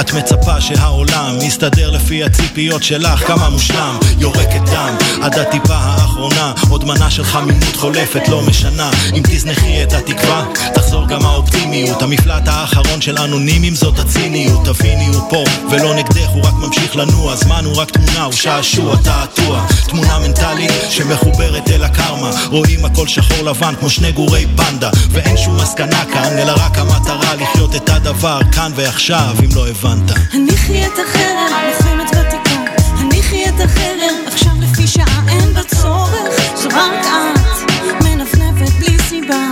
את 0.00 0.12
מצפה 0.12 0.60
שהעולם 0.60 1.38
יסתדר 1.42 1.90
לפי 1.90 2.24
הציפיות 2.24 2.82
שלך 2.82 3.26
כמה 3.26 3.48
מושלם 3.48 3.98
יורקת 4.18 4.60
דם. 4.72 4.96
עד 5.22 5.38
הטיפה 5.38 5.74
האחרונה 5.74 6.52
עוד 6.70 6.84
מנה 6.84 7.10
של 7.10 7.24
חמימות 7.24 7.76
חולפת 7.76 8.28
לא 8.28 8.42
משנה. 8.42 8.90
אם 9.14 9.22
תזנחי 9.22 9.82
את 9.82 9.92
התקווה 9.92 10.46
תחזור 10.74 11.08
גם 11.08 11.26
האופטימיות. 11.26 12.02
המפלט 12.02 12.48
האחרון 12.48 13.00
של 13.00 13.18
אנונימים 13.18 13.74
זאת 13.74 13.98
הציניות. 13.98 14.64
תביני 14.64 15.06
הוא 15.06 15.30
פה 15.30 15.44
ולא 15.70 15.94
נגדך 15.94 16.28
הוא 16.28 16.44
רק 16.44 16.54
ממשיך 16.54 16.96
לנוע. 16.96 17.36
זמן 17.36 17.64
הוא 17.64 17.76
רק 17.76 17.90
תמונה 17.90 18.24
הוא 18.24 18.32
שעשוע 18.32 18.96
תעתוע. 18.96 19.66
תמונה 19.88 20.18
מנטלית 20.18 20.72
שמחוברת 20.90 21.49
חוזרת 21.50 21.70
אל 21.70 21.84
הקרמה. 21.84 22.30
רואים 22.46 22.84
הכל 22.84 23.06
שחור 23.06 23.44
לבן 23.44 23.74
כמו 23.80 23.90
שני 23.90 24.12
גורי 24.12 24.46
פנדה 24.56 24.90
ואין 25.10 25.36
שום 25.36 25.56
מסקנה 25.56 26.04
כאן 26.12 26.38
אלא 26.38 26.52
רק 26.52 26.78
המטרה 26.78 27.34
לחיות 27.34 27.76
את 27.76 27.88
הדבר 27.88 28.40
כאן 28.52 28.72
ועכשיו 28.74 29.36
אם 29.44 29.48
לא 29.54 29.68
הבנת. 29.68 30.10
הניחי 30.32 30.86
את 30.86 30.92
החרם, 30.92 31.52
לוחמת 31.66 32.10
ותיקה 32.10 32.60
הניחי 32.98 33.48
את 33.48 33.60
החרם, 33.64 34.14
עכשיו 34.26 34.52
לפי 34.60 34.86
שעה 34.86 35.22
אין 35.28 35.54
בה 35.54 35.60
זו 36.56 36.68
רק 36.68 37.06
את, 37.06 38.04
מנפנפת 38.04 38.72
בלי 38.78 38.96
סיבה. 39.08 39.44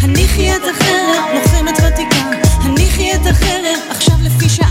הניחי 0.00 0.56
את 0.56 0.62
החרם, 0.70 1.24
לוחמת 1.34 1.78
ותיקה 1.78 2.30
הניחי 2.62 3.14
את 3.14 3.26
החרם, 3.26 3.80
עכשיו 3.90 4.16
לפי 4.22 4.48
שעה 4.48 4.70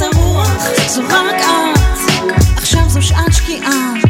הרוח 0.00 0.48
זו 0.88 1.02
רק 1.08 1.40
את, 1.40 2.56
עכשיו 2.56 2.88
זו 2.88 3.02
שעת 3.02 3.32
שקיעה. 3.32 4.03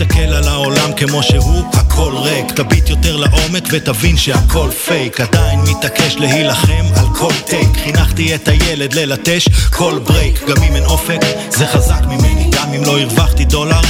תסתכל 0.00 0.34
על 0.34 0.48
העולם 0.48 0.92
כמו 0.96 1.22
שהוא, 1.22 1.64
הכל 1.72 2.12
ריק. 2.16 2.50
תביט 2.50 2.88
יותר 2.88 3.16
לעומק 3.16 3.68
ותבין 3.72 4.16
שהכל 4.16 4.70
פייק. 4.84 5.20
עדיין 5.20 5.60
מתעקש 5.60 6.16
להילחם 6.16 6.84
על 6.96 7.06
כל 7.14 7.32
take. 7.46 7.68
חינכתי 7.84 8.34
את 8.34 8.48
הילד 8.48 8.94
ללטש 8.94 9.48
כל 9.72 9.98
break. 9.98 10.42
גם 10.48 10.62
אם 10.62 10.76
אין 10.76 10.84
אופק, 10.84 11.20
זה 11.50 11.66
חזק 11.66 12.00
ממני. 12.06 12.50
גם 12.50 12.72
אם 12.74 12.84
לא 12.84 12.98
הרווחתי 12.98 13.44
דולר, 13.44 13.80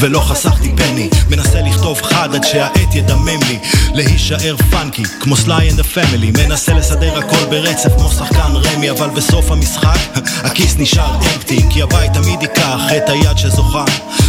ולא 0.00 0.20
חסכתי 0.20 0.72
penny. 0.76 1.08
מנסה 1.30 1.60
לכתוב 1.60 2.02
חד 2.02 2.34
עד 2.34 2.44
שהעט 2.44 2.94
ידמם 2.94 3.42
לי. 3.48 3.58
להישאר 3.94 4.56
funky 4.70 5.02
כמו 5.20 5.36
Sly 5.36 5.70
and 5.70 5.75
the 5.75 5.80
Family 5.80 6.30
מנסה 6.30 6.74
לסדר 6.74 7.18
הכל 7.18 7.44
ברצף 7.50 7.92
כמו 7.96 8.08
שחקן 8.08 8.52
רמי 8.54 8.90
אבל 8.90 9.10
בסוף 9.10 9.50
המשחק 9.50 9.98
הכיס 10.44 10.76
נשאר 10.78 11.14
empty 11.14 11.62
כי 11.70 11.82
הבית 11.82 12.12
תמיד 12.12 12.42
ייקח 12.42 12.80
את 12.96 13.08
היד 13.08 13.38
שזוכה. 13.38 13.84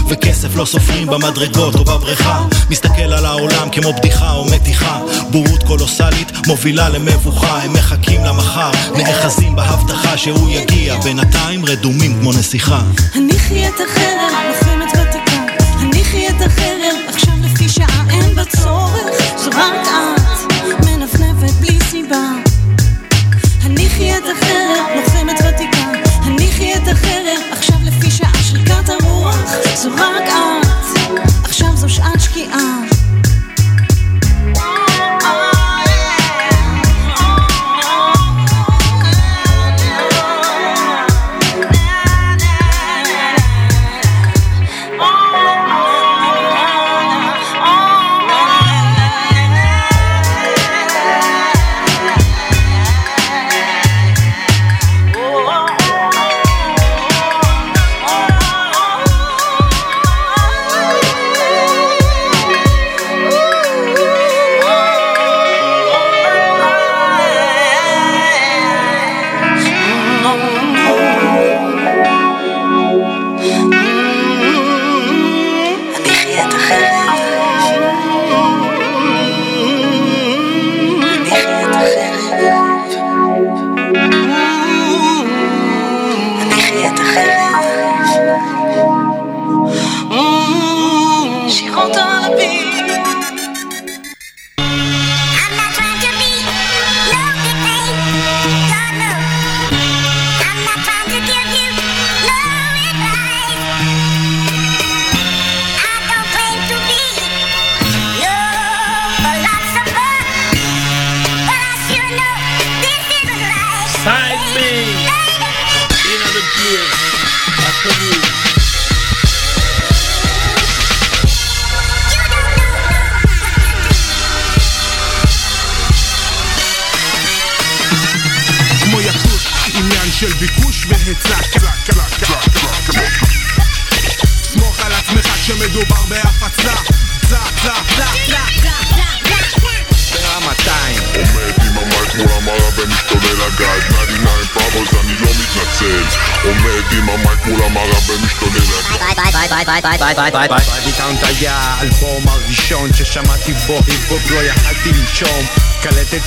וכסף 0.10 0.56
לא 0.56 0.66
סופרים 0.66 1.08
במדרגות 1.08 1.76
או 1.76 1.84
בבריכה. 1.84 2.44
מסתכל 2.70 3.14
על 3.14 3.26
העולם 3.26 3.70
כמו 3.72 3.94
בדיחה 3.94 4.32
או 4.32 4.46
מתיחה. 4.46 5.00
בורות 5.30 5.64
קולוסלית 5.64 6.32
מובילה 6.48 6.90
למבוכה. 6.90 7.60
הם 7.64 7.74
מחכים 7.74 8.24
למחר 8.24 8.72
נאחזים 8.98 9.56
בהבטחה 9.56 10.18
שהוא 10.18 10.50
יגיע. 10.50 10.96
בינתיים 10.96 11.66
רדומים 11.66 12.20
כמו 12.20 12.34
נסיכה. 12.34 12.82
הניחי 13.16 13.68
את 13.68 13.74
החרב, 13.86 14.32
לוחמת 14.48 14.90
ותיקה 14.94 15.47
הניחי 16.08 16.28
את 16.30 16.42
החרב, 16.42 16.96
עכשיו 17.08 17.34
לפי 17.44 17.70
שעה 17.70 18.04
אין 18.10 18.36
בה 18.36 18.46
צורך. 18.46 19.38
זו 19.38 19.50
רק 19.50 19.88
את, 19.88 20.86
מנפנפת 20.86 21.54
בלי 21.60 21.80
סיבה. 21.80 22.32
הניחי 23.64 24.18
את 24.18 24.24
החרב, 24.24 24.86
לוחמת 24.96 25.40
ותיקה. 25.40 25.92
הניחי 26.24 26.74
את 26.74 26.88
החרב, 26.88 27.42
עכשיו 27.52 27.78
לפי 27.84 28.12
שעה 28.12 28.44
שריקת 28.44 28.90
הרוח. 28.90 29.56
זו 29.76 29.90
רק 29.96 30.24
את, 30.24 31.20
עכשיו 31.44 31.78
זו 31.78 31.90
שעת 31.90 32.22
שקיעה 32.22 32.78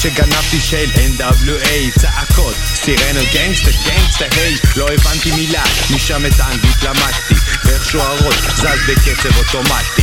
שגנבתי 0.01 0.61
של 0.61 0.90
NWA 1.18 2.01
צעקות 2.01 2.55
סירנות 2.74 3.26
גנגסטר 3.32 3.70
גנגסטר 3.70 4.26
היי 4.40 4.55
לא 4.76 4.86
הבנתי 4.92 5.30
מילה. 5.30 5.62
משם 5.94 6.26
את 6.26 6.40
האנגלית 6.40 6.82
למדתי 6.82 7.34
ואיך 7.64 7.84
שוערות 7.90 8.34
זז 8.57 8.80
בקצב 8.88 9.36
אוטומטי 9.36 9.99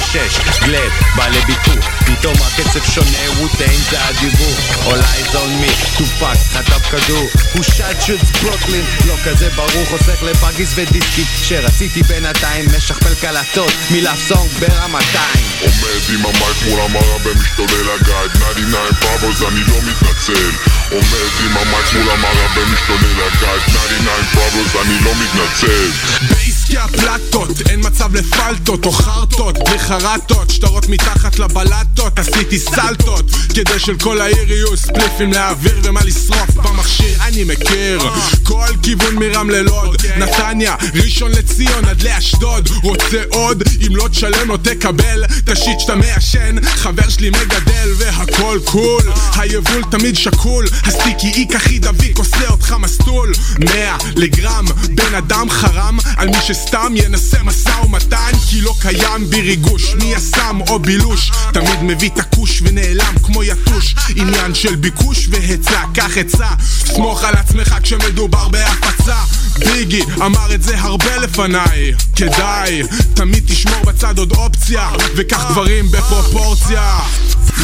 96 0.00 0.58
גלב 0.60 0.92
בא 1.16 1.28
לביקור 1.28 1.76
פתאום 2.06 2.34
הקצב 2.34 2.84
שונה 2.84 3.30
ווטיין 3.40 3.80
זה 3.90 4.04
הדיבור. 4.04 4.54
All 4.84 5.02
eyes 5.02 5.34
on 5.34 5.64
me 5.64 5.98
טופק 5.98 6.36
חטף 6.52 6.90
כדור. 6.90 7.28
הוא 7.52 7.62
שט 7.62 8.00
שוטס 8.06 8.30
ברוקלין 8.42 8.84
לא 9.06 9.14
כזה 9.24 9.50
ברור 9.50 9.84
חוסך 9.90 10.22
לבאגיס 10.22 10.72
ודיסקים 10.74 11.24
שרציתי 11.42 12.02
בינתיים 12.02 12.64
משכפל 12.76 13.14
קלטות 13.14 13.72
מילף 13.90 14.28
סונג 14.28 14.50
ברמתיים. 14.58 15.46
עומד 15.60 16.02
עם 16.14 16.26
ה 16.26 16.34
mic 16.34 16.56
מול 16.68 16.80
המראה 16.80 17.16
ומשתולל 17.24 17.90
I 17.90 17.99
got 17.99 18.28
99 18.32 18.94
problems 19.00 19.42
אני 19.42 19.60
לא 19.60 19.76
מתנצל. 19.82 20.50
עומד 20.90 21.30
עם 21.44 21.56
ה 21.56 21.65
mic 21.65 21.92
מול 21.92 22.10
המראה 22.10 22.46
ומשתולל 22.56 23.22
I 23.26 23.34
got 23.34 23.58
99 23.66 24.10
problems 24.34 24.76
אני 24.84 25.04
לא 25.04 25.10
מתנצל. 25.14 25.90
בעסקי 26.28 26.78
הפלטות, 26.78 27.60
אין 27.70 27.80
מצב 27.84 28.14
לפלטות. 28.14 28.84
או 28.84 28.92
חרטות, 29.36 29.68
בלי 29.68 29.78
חרטות, 29.78 30.50
שטרות 30.50 30.88
מתחת 30.88 31.38
לבלטות, 31.38 32.18
עשיתי 32.18 32.58
סלטות, 32.58 33.30
כדי 33.54 33.78
של 33.78 33.96
כל 33.98 34.20
העיר 34.20 34.52
יהיו 34.52 34.76
ספליפים 34.76 35.32
להעביר 35.32 35.80
ומה 35.82 36.00
לשרוף 36.04 36.50
במכשיר, 36.50 37.18
אני 37.22 37.44
מכיר, 37.44 38.00
כל 38.42 38.66
כיוון 38.82 39.14
מרמלה 39.14 39.62
לוד, 39.62 39.96
נתניה, 40.16 40.74
ראשון 40.94 41.30
לציון 41.32 41.84
עד 41.84 42.02
לאשדוד, 42.02 42.68
רוצה 42.82 43.22
עוד, 43.30 43.62
אם 43.86 43.96
לא 43.96 44.08
תשלם 44.08 44.48
לא 44.48 44.56
תקבל, 44.56 45.24
תשיט 45.44 45.80
שאתה 45.80 45.94
מעשן, 45.94 46.56
חבר 46.64 47.08
שלי 47.08 47.30
מגדל 47.30 47.92
והכל 47.96 48.58
cool, 48.64 49.02
היבול 49.36 49.82
תמיד 49.90 50.16
שקול, 50.16 50.66
הסטיקי 50.84 51.28
איק 51.28 51.54
הכי 51.54 51.78
דביק 51.78 52.18
עושה 52.18 52.48
אותך 52.48 52.74
מסטול, 52.78 53.32
100 53.58 53.96
לגרם, 54.16 54.66
בן 54.94 55.14
אדם 55.14 55.50
חרם, 55.50 55.98
על 56.16 56.28
מי 56.28 56.38
שסתם 56.46 56.92
ינסה 56.96 57.42
משא 57.42 57.80
ומתן, 57.84 58.32
כי 58.48 58.60
לא 58.60 58.74
קיים 58.80 59.25
בי 59.28 59.40
ריגוש, 59.40 59.94
מי 59.94 60.04
יסם 60.04 60.60
או 60.68 60.78
בילוש, 60.78 61.30
תמיד 61.52 61.82
מביא 61.82 62.10
את 62.10 62.18
הכוש 62.18 62.62
ונעלם 62.62 63.14
כמו 63.22 63.44
יתוש, 63.44 63.94
עניין 64.16 64.54
של 64.54 64.76
ביקוש 64.76 65.28
והיצע, 65.30 65.82
קח 65.94 66.18
עצה, 66.18 66.48
סמוך 66.86 67.24
על 67.24 67.34
עצמך 67.34 67.76
כשמדובר 67.82 68.48
בהפצה, 68.48 69.16
ביגי 69.58 70.02
אמר 70.16 70.54
את 70.54 70.62
זה 70.62 70.80
הרבה 70.80 71.16
לפניי, 71.16 71.92
כדאי, 72.16 72.82
תמיד 73.14 73.44
תשמור 73.46 73.84
בצד 73.84 74.18
עוד 74.18 74.32
אופציה, 74.32 74.90
וקח 75.16 75.50
דברים 75.50 75.90
בפרופורציה, 75.90 76.98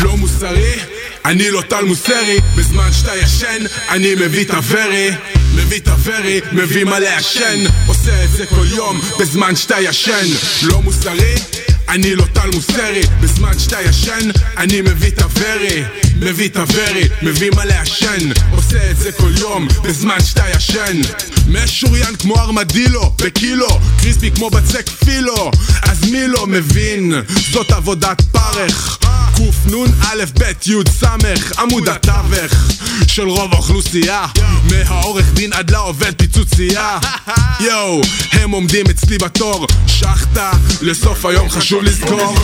לא 0.02 0.16
מוסרי? 0.16 0.74
אני 1.24 1.50
לא 1.50 1.62
טל 1.68 1.84
מוסרי, 1.84 2.40
בזמן 2.56 2.92
שאתה 2.92 3.16
ישן, 3.16 3.64
אני 3.88 4.14
מביא 4.14 4.44
את 4.44 4.50
הוורי. 4.50 5.10
מביא 5.54 5.78
את 5.78 5.88
הוורי, 5.88 6.40
מביא 6.52 6.84
מה 6.84 6.98
לעשן 6.98 7.64
עושה 8.02 8.24
את 8.24 8.30
זה 8.30 8.46
כל 8.46 8.66
יום, 8.68 9.00
בזמן 9.20 9.56
שאתה 9.56 9.80
ישן. 9.80 10.26
לא 10.62 10.82
מוסרי? 10.82 11.34
אני 11.88 12.14
לא 12.14 12.24
טל 12.32 12.50
מוסרי. 12.54 13.02
בזמן 13.20 13.58
שאתה 13.58 13.82
ישן, 13.82 14.30
אני 14.56 14.80
מביא 14.80 15.10
את 15.10 15.22
הוורי 15.22 15.84
מביא 16.22 16.48
את 16.48 16.56
הוורי, 16.56 17.08
מביא 17.22 17.50
מה 17.54 17.64
לעשן. 17.64 18.30
עושה 18.50 18.90
את 18.90 18.96
זה 18.96 19.12
כל 19.12 19.32
יום, 19.38 19.68
בזמן 19.84 20.20
שאתה 20.24 20.44
ישן. 20.56 21.00
משוריין 21.48 22.16
כמו 22.16 22.38
ארמדילו, 22.40 23.14
בקילו 23.22 23.80
קריספי 24.00 24.30
כמו 24.30 24.50
בצק 24.50 24.88
פילו. 25.04 25.50
אז 25.82 26.10
מי 26.10 26.28
לא 26.28 26.46
מבין? 26.46 27.12
זאת 27.52 27.72
עבודת 27.72 28.22
פרך 28.32 29.01
קנ"א 29.50 30.24
ב' 30.38 30.52
י' 30.66 30.74
ס' 31.00 31.04
עמוד 31.58 31.88
התווך 31.88 32.52
של 33.06 33.28
רוב 33.28 33.52
האוכלוסייה. 33.52 34.26
מהעורך 34.70 35.32
דין 35.32 35.52
עד 35.52 35.70
לעובד 35.70 36.12
פיצוצייה 36.16 36.98
יואו, 37.60 38.00
הם 38.32 38.50
עומדים 38.50 38.86
אצלי 38.90 39.18
בתור. 39.18 39.66
שחטה 39.86 40.50
לסוף 40.82 41.24
היום 41.26 41.50
חשוב 41.50 41.82
לזכור. 41.82 42.36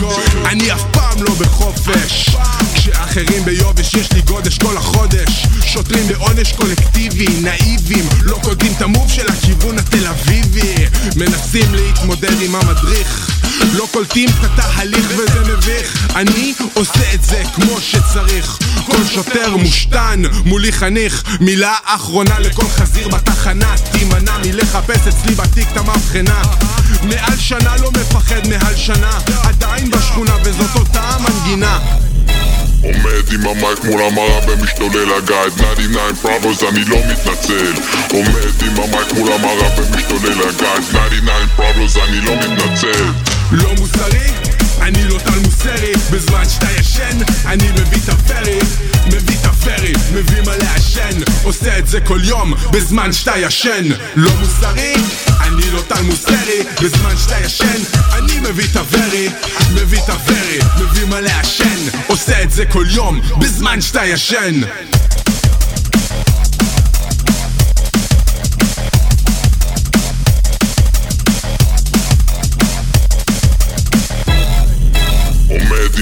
אני 0.45 0.73
אף 0.73 0.81
פעם 0.91 1.23
לא 1.23 1.33
בחופש. 1.33 2.29
כשאחרים 2.75 3.45
ביובש 3.45 3.93
יש 3.93 4.11
לי 4.11 4.21
גודש 4.21 4.57
כל 4.57 4.77
החודש. 4.77 5.45
שוטרים 5.65 6.07
בעונש 6.07 6.53
קולקטיבי 6.53 7.27
נאיבים. 7.41 8.05
לא 8.21 8.39
קולטים 8.43 8.73
את 8.77 8.81
המוב 8.81 9.11
של 9.11 9.29
הכיוון 9.29 9.77
התל 9.77 10.07
אביבי. 10.07 10.73
מנסים 11.15 11.73
להתמודד 11.73 12.41
עם 12.41 12.55
המדריך 12.55 13.38
לא 13.73 13.87
קולטים 13.91 14.29
את 14.29 14.43
התהליך 14.43 15.07
וזה 15.17 15.39
מביך. 15.39 16.07
אני 16.15 16.53
עושה 16.73 17.13
את 17.13 17.23
זה 17.23 17.43
כמו 17.55 17.81
שצריך. 17.81 18.57
כל 18.85 19.05
שוטר 19.13 19.55
מושתן 19.55 20.21
מולי 20.45 20.71
חניך. 20.71 21.23
מילה 21.39 21.75
אחרונה 21.83 22.39
לכל 22.39 22.65
חזיר 22.69 23.07
בתחנה. 23.07 23.75
תימנע 23.91 24.37
מלחפש 24.37 25.07
אצלי 25.07 25.35
בתיק 25.35 25.67
את 25.71 25.77
המבחנה. 25.77 26.41
מעל 27.03 27.37
שנה 27.37 27.75
לא 27.81 27.91
מפחד 27.91 28.47
מעל 28.47 28.75
שנה. 28.75 29.19
עדיין 29.43 29.89
בשכונה 29.91 30.35
וזאת 30.43 30.75
אותה 30.75 31.01
המנגינה. 31.01 31.79
עומד 32.83 33.33
עם 33.33 33.47
המייק 33.47 33.83
מול 33.83 34.01
המראה 34.01 34.39
ומשתולל 34.47 35.13
הגייד 35.17 35.53
99 35.53 36.15
פראבוס 36.21 36.63
אני 36.63 36.85
לא 36.85 36.97
מתנצל. 36.97 37.73
עומד 38.13 38.61
עם 38.61 38.83
המייק 38.83 39.13
מול 39.13 39.31
המראה 39.31 39.79
ומשתולל 39.79 40.49
הגייד 40.49 40.83
99 40.89 41.47
פראבוס 41.55 41.97
אני 41.97 42.21
לא 42.21 42.35
מתנצל 42.35 43.28
לא 43.51 43.73
מוסרי? 43.79 44.27
אני 44.81 45.03
לא 45.03 45.19
טל 45.19 45.39
מוסרי 45.45 45.91
בזמן 46.11 46.49
שאתה 46.49 46.67
ישן 46.79 47.17
אני 47.45 47.71
מביא 47.71 47.97
את 48.03 48.09
הפרי 48.09 48.59
מביא 49.07 49.37
את 49.41 49.45
הפרי 49.45 49.93
מביא 50.13 50.41
מה 50.45 50.57
לעשן 50.57 51.19
עושה 51.43 51.77
את 51.77 51.87
זה 51.87 52.01
כל 52.01 52.19
יום 52.23 52.53
בזמן 52.71 53.13
שאתה 53.13 53.37
ישן 53.37 53.85
לא 54.15 54.31
מוסרי? 54.39 54.93
אני 55.41 55.71
לא 55.71 55.81
טל 55.87 56.01
מוסרי 56.01 56.63
בזמן 56.83 57.17
שאתה 57.17 57.39
ישן 57.45 57.81
אני 58.13 58.39
מביא 58.39 58.65
את 58.71 58.75
הוורי 58.75 59.29
מביא 59.73 59.99
את 60.03 60.09
הוורי 60.09 60.59
מביא 60.81 61.05
מה 61.05 61.21
לעשן 61.21 61.79
עושה 62.07 62.43
את 62.43 62.51
זה 62.51 62.65
כל 62.65 62.85
יום 62.89 63.21
בזמן 63.39 63.81
שאתה 63.81 64.05
ישן 64.05 64.61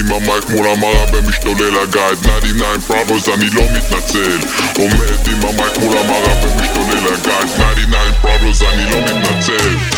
עם 0.08 0.14
המייק 0.14 0.50
מול 0.50 0.68
המראה 0.68 1.04
ומשתולל 1.12 1.78
הגייד 1.82 2.18
99 2.18 2.80
פראבוס 2.86 3.28
אני 3.28 3.50
לא 3.50 3.62
מתנצל. 3.62 4.38
עומד 4.78 5.28
עם 5.28 5.48
המייק 5.48 5.78
מול 5.78 5.98
המראה 5.98 6.44
ומשתולל 6.44 7.14
הגייד 7.14 7.46
99 7.46 8.12
פראבוס 8.22 8.62
אני 8.62 8.84
לא 8.90 9.00
מתנצל 9.00 9.97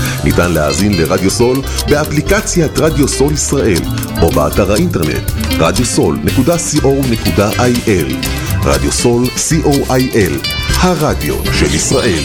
ניתן 0.23 0.51
להאזין 0.51 0.93
לרדיו 0.93 1.31
סול 1.31 1.61
באפליקציית 1.89 2.79
רדיו 2.79 3.07
סול 3.07 3.33
ישראל 3.33 3.81
או 4.21 4.29
באתר 4.29 4.71
האינטרנט 4.71 5.31
radiosol.co.il 5.51 8.13
רדיו 8.63 8.91
סול 8.91 9.25
co.il 9.25 10.47
הרדיו 10.79 11.35
של 11.53 11.75
ישראל. 11.75 12.23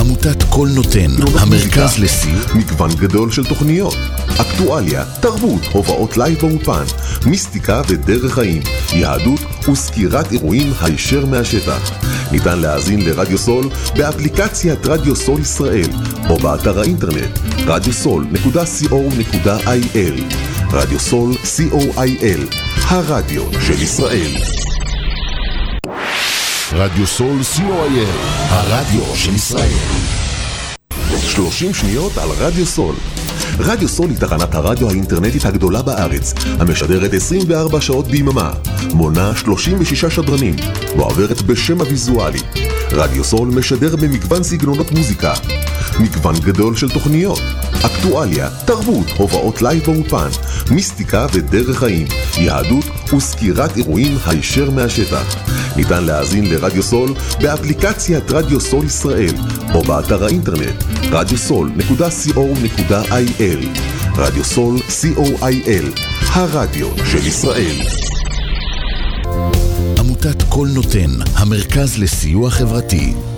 עמותת 0.00 0.42
כל 0.50 0.68
נותן, 0.74 1.10
המרכז 1.38 1.98
לסיוע 1.98 2.40
מגוון 2.54 2.90
גדול 2.94 3.30
של 3.30 3.44
תוכניות, 3.44 3.96
אקטואליה, 4.40 5.04
תרבות, 5.20 5.62
הופעות 5.72 6.16
לייב 6.16 6.38
באולפן, 6.40 6.84
מיסטיקה 7.26 7.82
ודרך 7.88 8.34
חיים, 8.34 8.62
יהדות 8.92 9.40
וסקירת 9.68 10.32
אירועים 10.32 10.72
הישר 10.80 11.26
מהשטח. 11.26 11.90
ניתן 12.32 12.58
להאזין 12.58 13.00
לרדיו 13.00 13.38
סול 13.38 13.68
באפליקציית 13.96 14.86
רדיו 14.86 15.16
סול 15.16 15.40
ישראל 15.40 15.90
או 16.30 16.36
באתר 16.36 16.80
האינטרנט 16.80 17.38
radiosol.co.il 17.58 20.22
רדיו 20.72 21.00
סול 21.00 21.32
co.il 21.32 22.54
הרדיו 22.88 23.42
של 23.60 23.82
ישראל. 23.82 24.30
רדיו 26.72 27.06
סול 27.06 27.40
co.il 27.56 28.08
הרדיו 28.48 29.02
של 29.14 29.34
ישראל. 29.34 29.78
30 31.22 31.74
שניות 31.74 32.18
על 32.18 32.28
רדיו 32.38 32.66
סול 32.66 32.94
רדיו 33.60 33.88
סול 33.88 34.10
היא 34.10 34.18
תחנת 34.18 34.54
הרדיו 34.54 34.88
האינטרנטית 34.88 35.44
הגדולה 35.44 35.82
בארץ, 35.82 36.34
המשדרת 36.58 37.14
24 37.14 37.80
שעות 37.80 38.08
ביממה, 38.08 38.52
מונה 38.92 39.32
36 39.36 40.04
שדרנים, 40.04 40.56
ועוברת 40.96 41.42
בשם 41.42 41.80
הוויזואלי. 41.80 42.38
רדיו 42.92 43.24
סול 43.24 43.48
משדר 43.48 43.96
במגוון 43.96 44.42
סגנונות 44.42 44.92
מוזיקה, 44.92 45.34
מגוון 46.00 46.34
גדול 46.40 46.76
של 46.76 46.90
תוכניות, 46.90 47.40
אקטואליה, 47.86 48.48
תרבות, 48.64 49.06
הופעות 49.16 49.62
לייב 49.62 49.84
באולפן, 49.84 50.28
מיסטיקה 50.70 51.26
ודרך 51.32 51.78
חיים, 51.78 52.06
יהדות 52.38 52.84
וסקירת 53.16 53.76
אירועים 53.76 54.18
הישר 54.26 54.70
מהשטח. 54.70 55.36
ניתן 55.76 56.04
להאזין 56.04 56.46
לרדיו 56.50 56.82
סול 56.82 57.14
באפליקציית 57.40 58.30
רדיו 58.30 58.60
סול 58.60 58.86
ישראל 58.86 59.34
או 59.74 59.82
באתר 59.82 60.24
האינטרנט 60.24 60.87
radiosol.co.il 61.10 63.66
רדיו 64.16 64.44
סול 64.44 64.78
co.il 64.78 66.00
הרדיו 66.32 66.88
של 67.06 67.26
ישראל 67.26 67.76
עמותת 69.98 70.42
כל 70.48 70.68
נותן, 70.74 71.10
המרכז 71.34 71.98
לסיוע 71.98 72.50
חברתי. 72.50 73.14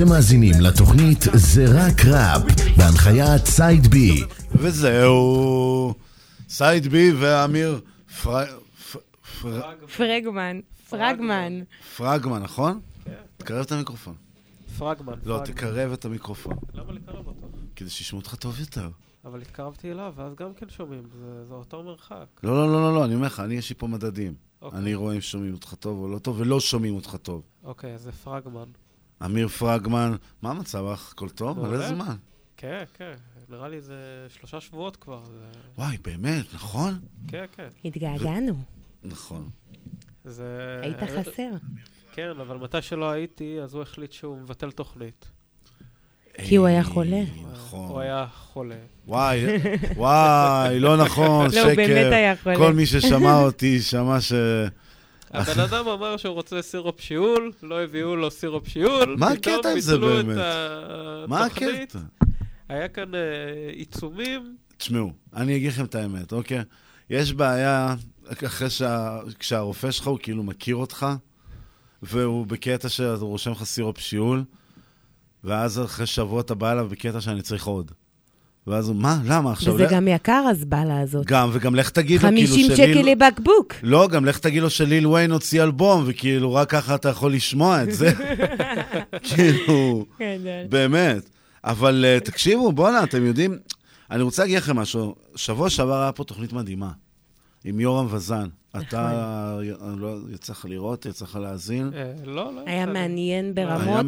אתם 0.00 0.08
מאזינים 0.08 0.54
לתוכנית 0.60 1.18
זה 1.34 1.64
רק 1.68 2.04
ראפ, 2.04 2.42
בהנחיית 2.76 3.46
סייד 3.46 3.86
בי. 3.86 4.24
וזהו. 4.52 5.94
סייד 6.48 6.86
בי 6.86 7.12
ואמיר 7.20 7.80
פר... 8.22 8.44
פ- 8.92 8.96
פר... 9.42 9.60
פרגמן, 9.96 10.60
פרגמן. 10.90 11.52
פרגמן, 11.96 12.42
נכון? 12.42 12.80
כן. 13.04 13.12
תקרב 13.36 13.64
את 13.64 13.72
המיקרופון. 13.72 14.14
פרגמן. 14.78 15.14
לא. 15.24 15.40
תקרב 15.44 15.92
את 15.92 16.04
המיקרופון. 16.04 16.54
למה 16.74 16.92
לקרב 16.92 17.26
אותו? 17.26 17.48
כדי 17.76 17.90
שישמעו 17.90 18.20
אותך 18.20 18.34
טוב 18.34 18.60
יותר. 18.60 18.88
אבל 19.24 19.40
התקרבתי 19.42 19.90
אליו, 19.90 20.12
ואז 20.16 20.34
גם 20.34 20.54
כן 20.54 20.66
שומעים, 20.68 21.02
זה, 21.20 21.44
זה 21.44 21.54
אותו 21.54 21.82
מרחק. 21.82 22.26
לא, 22.42 22.54
לא, 22.54 22.72
לא, 22.72 22.82
לא, 22.82 22.94
לא, 22.94 23.04
אני 23.04 23.14
אומר 23.14 23.26
לך, 23.26 23.40
אני 23.40 23.54
יש 23.54 23.70
לי 23.70 23.76
פה 23.78 23.86
מדדים. 23.86 24.34
אוקיי. 24.62 24.78
אני 24.78 24.94
רואה 24.94 25.14
אם 25.14 25.20
שומעים 25.20 25.52
אותך 25.54 25.74
טוב 25.74 25.98
או 25.98 26.08
לא 26.08 26.18
טוב, 26.18 26.40
ולא 26.40 26.60
שומעים 26.60 26.94
אותך 26.94 27.16
טוב. 27.22 27.42
אוקיי, 27.64 27.94
אז 27.94 28.02
זה 28.02 28.12
פרגמן. 28.12 28.64
אמיר 29.24 29.48
פרגמן, 29.48 30.16
מה 30.42 30.50
המצב 30.50 30.84
לך? 30.92 31.12
הכל 31.12 31.28
טוב? 31.28 31.68
מלא. 31.68 31.88
זמן. 31.88 32.16
כן, 32.56 32.84
כן, 32.98 33.12
נראה 33.48 33.68
לי 33.68 33.80
זה 33.80 34.26
שלושה 34.28 34.60
שבועות 34.60 34.96
כבר. 34.96 35.20
זה... 35.24 35.46
וואי, 35.78 35.96
באמת, 36.04 36.54
נכון? 36.54 36.98
כן, 37.28 37.44
כן. 37.56 37.68
התגעגענו. 37.84 38.54
נכון. 39.04 39.48
זה... 40.24 40.80
היית 40.82 40.96
חסר. 41.02 41.50
כן, 42.12 42.30
אבל 42.40 42.56
מתי 42.56 42.82
שלא 42.82 43.10
הייתי, 43.10 43.60
אז 43.62 43.74
הוא 43.74 43.82
החליט 43.82 44.12
שהוא 44.12 44.38
מבטל 44.38 44.70
תוכנית. 44.70 45.26
כי 46.34 46.56
הוא 46.56 46.66
היה 46.66 46.84
חולה. 46.84 47.22
נכון. 47.52 47.88
הוא 47.88 48.00
היה 48.00 48.26
חולה. 48.34 48.78
וואי, 49.06 49.44
וואי, 49.96 50.80
לא 50.80 50.96
נכון, 50.96 51.44
לא, 51.44 51.50
שקר. 51.50 51.62
הוא 51.62 51.76
באמת 51.76 52.12
היה 52.12 52.36
חולה. 52.36 52.56
כל 52.56 52.72
מי 52.72 52.86
ששמע 52.86 53.42
אותי, 53.42 53.80
שמע 53.80 54.20
ש... 54.20 54.32
הבן 55.30 55.60
אדם 55.60 55.88
אמר 55.88 56.16
שהוא 56.16 56.34
רוצה 56.34 56.62
סירופ 56.62 57.00
שיעול, 57.00 57.52
לא 57.62 57.82
הביאו 57.82 58.16
לו 58.16 58.30
סירופ 58.30 58.68
שיעול. 58.68 59.16
מה 59.18 59.28
הקטע 59.28 59.72
עם 59.72 59.80
זה 59.80 59.98
באמת? 59.98 60.36
מה. 61.28 61.44
הקטע? 61.44 61.98
היה 62.68 62.88
כאן 62.88 63.14
אה, 63.14 63.20
עיצומים. 63.72 64.56
תשמעו, 64.76 65.12
אני 65.36 65.56
אגיד 65.56 65.72
לכם 65.72 65.84
את 65.84 65.94
האמת, 65.94 66.32
אוקיי? 66.32 66.62
יש 67.10 67.32
בעיה, 67.32 67.94
אחרי 68.44 68.70
שה... 68.70 69.18
כשהרופא 69.38 69.90
שלך 69.90 70.06
הוא 70.06 70.18
כאילו 70.22 70.42
מכיר 70.42 70.76
אותך, 70.76 71.06
והוא 72.02 72.46
בקטע 72.46 72.88
שהוא 72.88 73.16
רושם 73.16 73.50
לך 73.50 73.64
סירופ 73.64 73.98
שיעול, 73.98 74.44
ואז 75.44 75.80
אחרי 75.80 76.06
שבוע 76.06 76.40
אתה 76.40 76.54
בא 76.54 76.72
אליו 76.72 76.88
בקטע 76.88 77.20
שאני 77.20 77.42
צריך 77.42 77.66
עוד. 77.66 77.92
ואז 78.66 78.88
הוא, 78.88 78.96
מה, 78.96 79.18
למה 79.24 79.52
עכשיו? 79.52 79.74
וזה 79.74 79.84
לך- 79.84 79.92
גם 79.92 80.08
יקר, 80.08 80.44
הזבלה 80.50 81.00
הזאת. 81.00 81.26
גם, 81.26 81.48
וגם 81.52 81.74
לך 81.74 81.90
תגיד 81.90 82.22
לו, 82.22 82.28
כאילו, 82.28 82.46
50 82.48 82.64
שליל- 82.66 82.76
שקל 82.76 83.02
לבקבוק. 83.10 83.74
לא, 83.82 84.08
גם 84.08 84.24
לך 84.24 84.38
תגיד 84.38 84.62
לו 84.62 84.70
שליל 84.70 85.06
וויין 85.06 85.30
הוציא 85.30 85.62
אלבום, 85.62 86.04
וכאילו, 86.06 86.54
רק 86.54 86.70
ככה 86.70 86.94
אתה 86.94 87.08
יכול 87.08 87.32
לשמוע 87.32 87.82
את 87.82 87.92
זה. 87.94 88.10
כאילו. 89.28 90.04
באמת. 90.68 91.30
אבל 91.64 92.04
uh, 92.18 92.24
תקשיבו, 92.24 92.72
בואנה, 92.72 93.04
אתם 93.04 93.26
יודעים, 93.26 93.58
אני 94.10 94.22
רוצה 94.22 94.42
להגיד 94.42 94.56
לכם 94.58 94.76
משהו. 94.76 95.14
שבוע 95.36 95.70
שעבר 95.70 96.02
היה 96.02 96.12
פה 96.12 96.24
תוכנית 96.24 96.52
מדהימה, 96.52 96.90
עם 97.64 97.80
יורם 97.80 98.06
וזן. 98.10 98.46
אתה, 98.80 99.10
אני 99.60 100.00
לא, 100.00 100.16
יצא 100.34 100.52
לך 100.52 100.66
לראות, 100.68 101.06
יצא 101.06 101.24
לך 101.24 101.36
להאזין? 101.42 101.90
אה, 101.94 102.12
לא, 102.24 102.34
לא. 102.54 102.60
היה 102.66 102.86
מעניין 102.86 103.54
ברמות. 103.54 104.06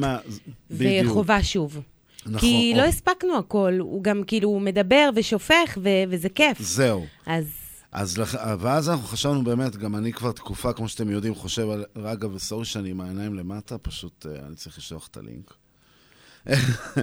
וחובה 0.71 1.43
שוב. 1.43 1.81
נכון. 2.27 2.41
כי 2.41 2.71
או- 2.75 2.79
לא 2.79 2.85
הספקנו 2.85 3.39
הכל, 3.39 3.77
הוא 3.81 4.03
גם 4.05 4.23
כאילו 4.27 4.49
הוא 4.49 4.61
מדבר 4.61 5.11
ושופך, 5.17 5.79
ו- 5.83 5.89
וזה 6.11 6.29
כיף. 6.29 6.59
זהו. 6.61 7.07
אז 7.27 7.45
אז, 7.93 8.19
לח- 8.19 8.35
ואז 8.61 8.89
אנחנו 8.91 9.07
חשבנו 9.07 9.45
באמת, 9.45 9.77
גם 9.77 9.97
אני 9.97 10.13
כבר 10.13 10.33
תקופה, 10.33 10.73
כמו 10.73 10.89
שאתם 10.89 11.11
יודעים, 11.11 11.35
חושב 11.35 11.71
על 11.71 11.85
רגע 11.97 12.29
וסורי 12.35 12.65
שאני 12.65 12.91
עם 12.91 13.01
העיניים 13.01 13.35
למטה, 13.35 13.79
פשוט 13.79 14.27
אה, 14.27 14.47
אני 14.47 14.55
צריך 14.57 14.79
לשלוח 14.79 15.09
את 15.11 15.17
הלינק. 15.17 15.55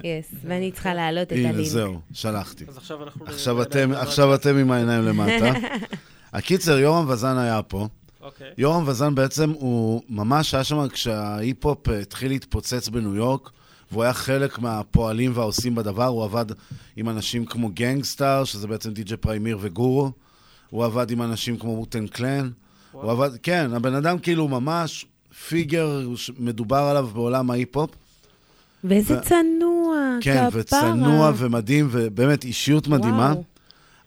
יס, 0.03 0.31
ואני 0.47 0.71
צריכה 0.71 0.93
להעלות 0.93 1.27
את 1.27 1.31
הנה, 1.31 1.49
הלינק. 1.49 1.67
זהו, 1.67 1.99
שלחתי. 2.13 2.65
אז 2.67 2.77
עכשיו 2.77 3.03
אנחנו... 3.03 3.25
עכשיו 3.25 3.61
אתם, 3.61 3.91
עכשיו 3.91 4.35
אתם 4.35 4.57
עם 4.57 4.71
העיניים 4.71 5.03
למטה. 5.05 5.51
הקיצר, 6.33 6.77
יורם 6.79 7.09
וזן 7.09 7.37
היה 7.37 7.61
פה. 7.61 7.87
אוקיי. 8.21 8.47
יורם 8.57 8.83
וזן 8.87 9.15
בעצם, 9.15 9.49
הוא 9.49 10.01
ממש 10.09 10.53
היה 10.53 10.63
שם 10.63 10.87
כשההיפ-הופ 10.87 11.89
אה, 11.89 11.99
התחיל 11.99 12.31
להתפוצץ 12.31 12.89
בניו 12.89 13.15
יורק, 13.15 13.49
והוא 13.91 14.03
היה 14.03 14.13
חלק 14.13 14.59
מהפועלים 14.59 15.31
והעושים 15.35 15.75
בדבר. 15.75 16.05
הוא 16.05 16.23
עבד 16.23 16.45
עם 16.95 17.09
אנשים 17.09 17.45
כמו 17.45 17.69
Gang 17.73 18.01
Starr, 18.01 18.43
שזה 18.43 18.67
בעצם 18.67 18.93
DJ 18.93 19.17
Premier 19.17 19.57
וגורו. 19.61 20.11
הוא 20.69 20.85
עבד 20.85 21.11
עם 21.11 21.21
אנשים 21.21 21.57
כמו 21.57 21.71
Wu-Tang 21.71 22.07
Clan. 22.07 22.49
הוא 22.91 23.11
עבד, 23.11 23.29
כן, 23.43 23.69
הבן 23.73 23.93
אדם 23.93 24.19
כאילו 24.19 24.47
ממש 24.47 25.05
figure 25.47 26.07
מדובר 26.39 26.77
עליו 26.77 27.09
בעולם 27.13 27.51
ההיפ-הופ. 27.51 27.89
ואיזה 28.83 29.17
ו- 29.17 29.21
צנוע, 29.21 30.17
כן, 30.21 30.47
כפרה. 30.49 30.61
וצנוע 30.61 31.31
ומדהים, 31.37 31.87
ובאמת 31.91 32.43
אישיות 32.43 32.87
מדהימה. 32.87 33.33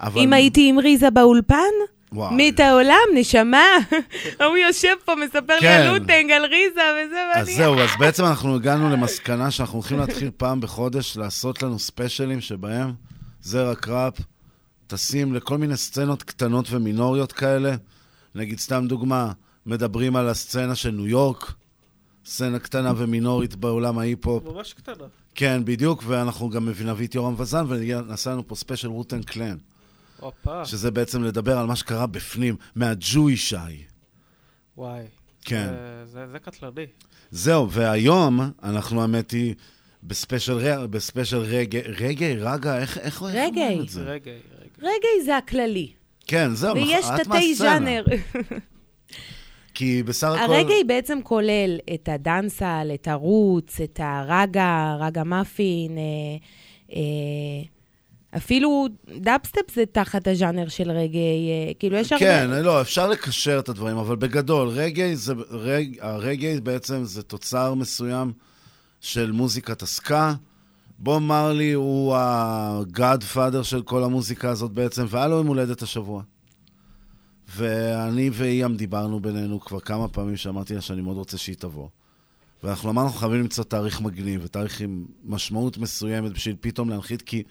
אבל... 0.00 0.20
אם 0.20 0.32
הייתי 0.32 0.68
עם 0.68 0.78
RZA 0.78 1.10
באולפן, 1.10 1.72
וואו. 2.12 2.34
מי 2.34 2.50
את 2.50 2.60
העולם, 2.60 3.04
נשמה. 3.14 3.64
הוא 4.46 4.56
יושב 4.56 4.94
פה, 5.04 5.14
מספר 5.14 5.54
לי 5.54 5.60
כן. 5.60 5.86
על 5.86 5.98
Wu-Tang, 5.98 6.30
על 6.30 6.44
RZA 6.44 6.80
וזה, 7.06 7.32
אז 7.34 7.46
ואני... 7.46 7.56
זהו, 7.56 7.80
אז 7.80 7.90
בעצם 7.98 8.24
אנחנו 8.24 8.54
הגענו 8.54 8.90
למסקנה 8.90 9.50
שאנחנו 9.50 9.78
הולכים 9.78 9.98
להתחיל 9.98 10.30
פעם 10.36 10.60
בחודש 10.60 11.16
לעשות 11.16 11.62
לנו 11.62 11.78
ספיישלים 11.78 12.40
שבהם 12.40 12.92
זה 13.42 13.74
רק 13.74 13.90
ראפ 13.90 14.14
טסים 14.86 15.34
לכל 15.34 15.58
מיני 15.58 15.76
סצנות 15.76 16.22
קטנות 16.22 16.66
ומינוריות 16.70 17.32
כאלה. 17.32 17.74
נגיד, 18.34 18.58
סתם 18.58 18.84
דוגמה, 18.88 19.32
מדברים 19.66 20.16
על 20.16 20.28
הסצנה 20.28 20.74
של 20.74 20.90
ניו 20.90 21.06
יורק, 21.06 21.52
סצנה 22.26 22.58
קטנה 22.58 22.92
ומינורית 22.96 23.54
בעולם 23.56 23.98
ההיפ-הופ. 23.98 24.44
ממש 24.44 24.72
קטנה. 24.72 25.04
כן, 25.34 25.62
בדיוק, 25.64 26.02
ואנחנו 26.06 26.50
גם 26.50 26.68
נביא 26.68 27.06
את 27.06 27.14
יורם 27.14 27.34
וזן, 27.38 27.64
ונעשה 27.68 28.30
לנו 28.30 28.48
פה 28.48 28.54
ספיישל 28.54 28.88
Wu-Tang 28.88 29.22
Clan, 29.22 29.56
הופה. 30.22 30.64
שזה 30.64 30.90
בעצם 30.90 31.22
לדבר 31.24 31.58
על 31.58 31.66
מה 31.66 31.76
שקרה 31.76 32.06
בפנים, 32.06 32.56
מהג'וי-שי. 32.76 33.56
וואי. 34.76 35.02
כן. 35.44 35.66
זה- 35.66 36.04
זה- 36.06 36.26
זה 36.32 36.38
קטלני. 36.38 36.86
זהו, 37.30 37.70
והיום 37.70 38.40
אנחנו, 38.62 39.02
האמת 39.02 39.30
היא, 39.30 39.54
בספיישל, 40.02 40.86
בספיישל 40.86 41.36
רגע, 41.38 41.78
רגע, 42.00 42.26
רגע, 42.26 42.78
איך, 42.78 42.98
איך 42.98 43.22
רגאי. 43.22 43.46
אומרים 43.46 43.80
את 43.80 43.88
זה? 43.88 44.02
רגע, 44.02 44.30
רגאי 44.78 45.24
זה 45.24 45.36
הכללי. 45.36 45.92
כן, 46.26 46.54
זהו, 46.54 46.74
ויש 46.74 47.06
תתי. 47.24 47.54
ז'אנר. 47.54 48.04
כי 49.74 50.02
בסך 50.02 50.28
הכל... 50.28 50.54
הרגאי 50.54 50.84
בעצם 50.84 51.18
כולל 51.22 51.78
את 51.94 52.08
ה 52.08 52.16
dancehall, 52.16 52.90
את 52.94 53.08
ה 53.08 53.18
roots, 53.18 53.80
את 53.80 54.00
ה 54.02 54.96
ragga, 55.00 55.24
raggamuffin, 55.24 55.98
אה, 55.98 56.02
אה, 56.96 57.62
אפילו 58.36 58.88
דאפסטפ 59.20 59.74
זה 59.74 59.84
תחת 59.92 60.28
הז'אנר 60.28 60.68
של 60.68 60.90
רגאי, 60.90 61.50
אה, 61.50 61.74
כאילו 61.78 61.96
יש 61.96 62.12
הרבה... 62.12 62.24
כן, 62.24 62.50
לא, 62.50 62.80
אפשר 62.80 63.08
לקשר 63.08 63.58
את 63.58 63.68
הדברים, 63.68 63.96
אבל 63.96 64.16
בגדול, 64.16 64.68
רגעי 64.68 65.16
זה, 65.16 65.32
רג, 65.50 65.96
הרגעי 66.00 66.60
בעצם 66.60 67.04
זה 67.04 67.22
תוצר 67.22 67.74
מסוים 67.74 68.32
של 69.00 69.32
מוזיקת 69.32 69.82
הסקה. 69.82 70.34
בוב 70.98 71.22
מרלי 71.22 71.72
הוא 71.72 72.16
ה-godfather 72.16 73.62
של 73.62 73.82
כל 73.82 74.04
המוזיקה 74.04 74.50
הזאת 74.50 74.70
בעצם, 74.70 75.04
והיה 75.08 75.28
לו 75.28 75.36
יום 75.36 75.46
הולדת 75.46 75.82
השבוע. 75.82 76.22
ואני 77.56 78.30
ואיאם 78.32 78.76
דיברנו 78.76 79.20
בינינו 79.20 79.60
כבר 79.60 79.80
כמה 79.80 80.08
פעמים 80.08 80.36
שאמרתי 80.36 80.74
לה 80.74 80.80
שאני 80.80 81.02
מאוד 81.02 81.16
רוצה 81.16 81.38
שהיא 81.38 81.56
תבוא. 81.58 81.88
ואנחנו 82.62 82.90
אמרנו, 82.90 83.08
חייבים 83.08 83.40
למצוא 83.40 83.64
תאריך 83.64 84.00
מגניב, 84.00 84.40
ותאריך 84.44 84.80
עם 84.80 85.04
משמעות 85.24 85.78
מסוימת 85.78 86.32
בשביל 86.32 86.56
פתאום 86.60 86.90
להנחית, 86.90 87.22
כי 87.22 87.42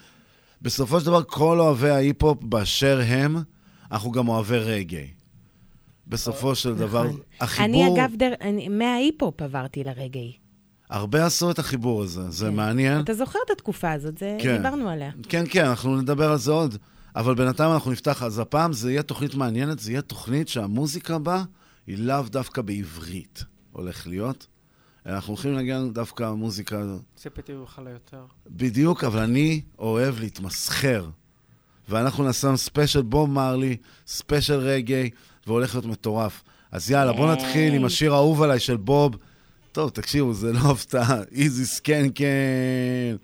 בסופו 0.62 0.99
של 0.99 1.05
דבר 1.05 1.24
כל 1.24 1.59
אוהבי 1.59 1.89
ההיפ-הופ 1.89 2.43
באשר 2.43 3.01
הם, 3.05 3.38
אנחנו 3.91 4.12
גם 4.12 4.28
אוהבי 4.28 4.57
רגעי. 4.57 5.07
בסופו 6.07 6.55
של 6.55 6.76
דבר, 6.76 7.03
נכון. 7.03 7.20
החיבור... 7.39 7.66
אני 7.66 7.95
אגב, 7.95 8.12
דר... 8.18 8.34
אני, 8.41 8.70
מההיפ-הופ 8.70 9.41
עברתי 9.41 9.84
לרגעי. 9.84 10.38
הרבה 10.89 11.26
עשו 11.26 11.51
את 11.51 11.59
החיבור 11.59 12.03
הזה, 12.03 12.30
זה 12.30 12.51
מעניין. 12.51 12.99
אתה 12.99 13.14
זוכר 13.14 13.39
את 13.45 13.51
התקופה 13.51 13.91
הזאת, 13.91 14.18
זה... 14.18 14.38
כן. 14.41 14.57
דיברנו 14.57 14.89
עליה. 14.89 15.12
כן, 15.30 15.43
כן, 15.49 15.66
אנחנו 15.66 16.01
נדבר 16.01 16.32
על 16.32 16.38
זה 16.38 16.51
עוד. 16.51 16.78
אבל 17.16 17.36
בינתיים 17.36 17.72
אנחנו 17.72 17.91
נפתח, 17.91 18.24
אז 18.24 18.39
הפעם 18.39 18.74
זה 18.74 18.91
יהיה 18.91 19.03
תוכנית 19.03 19.36
מעניינת, 19.36 19.80
זה 19.80 19.91
יהיה 19.91 20.01
תוכנית 20.01 20.47
שהמוזיקה 20.47 21.20
בה 21.20 21.43
היא 21.88 21.97
לאו 21.97 22.22
דווקא 22.22 22.62
בעברית, 22.62 23.43
הולך 23.72 24.07
להיות. 24.07 24.47
אנחנו 25.06 25.34
הולכים 25.34 25.54
לנגן 25.54 25.93
דווקא 25.93 26.32
מוזיקה 26.32 26.84
ציפיתי 27.16 27.54
ממך 27.54 27.82
ליותר. 27.86 28.26
בדיוק, 28.47 29.04
אבל 29.04 29.20
אני 29.20 29.62
אוהב 29.80 30.20
להתמסחר. 30.20 31.10
ואנחנו 31.89 32.24
נעשה 32.24 32.47
לנו 32.47 32.58
ספיישל 32.58 33.02
בוב 33.02 33.30
מרלי, 33.30 33.78
ספיישל 34.08 34.60
רגאי, 34.60 35.10
והולך 35.47 35.76
להיות 35.76 35.86
מטורף. 35.86 36.43
אז 36.72 36.91
יאללה, 36.91 37.14
בואו 37.14 37.32
נתחיל 37.32 37.74
עם 37.74 37.86
השיר 37.86 38.14
האהוב 38.14 38.41
עליי 38.41 38.60
של 38.60 38.78
בוב. 38.78 39.16
טוב, 39.72 39.89
תקשיבו, 39.89 40.34
זה 40.34 40.54
לא 40.54 40.60
הפתעה. 40.60 41.22
Easy 41.32 41.66
Skanking. 41.66 43.16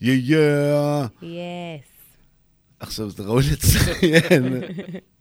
yeah 0.00 0.36
yeah. 0.36 1.06
yes. 1.22 1.86
עכשיו, 2.80 3.10
זה 3.10 3.22
ראוי 3.22 3.42
לציין. 3.52 4.60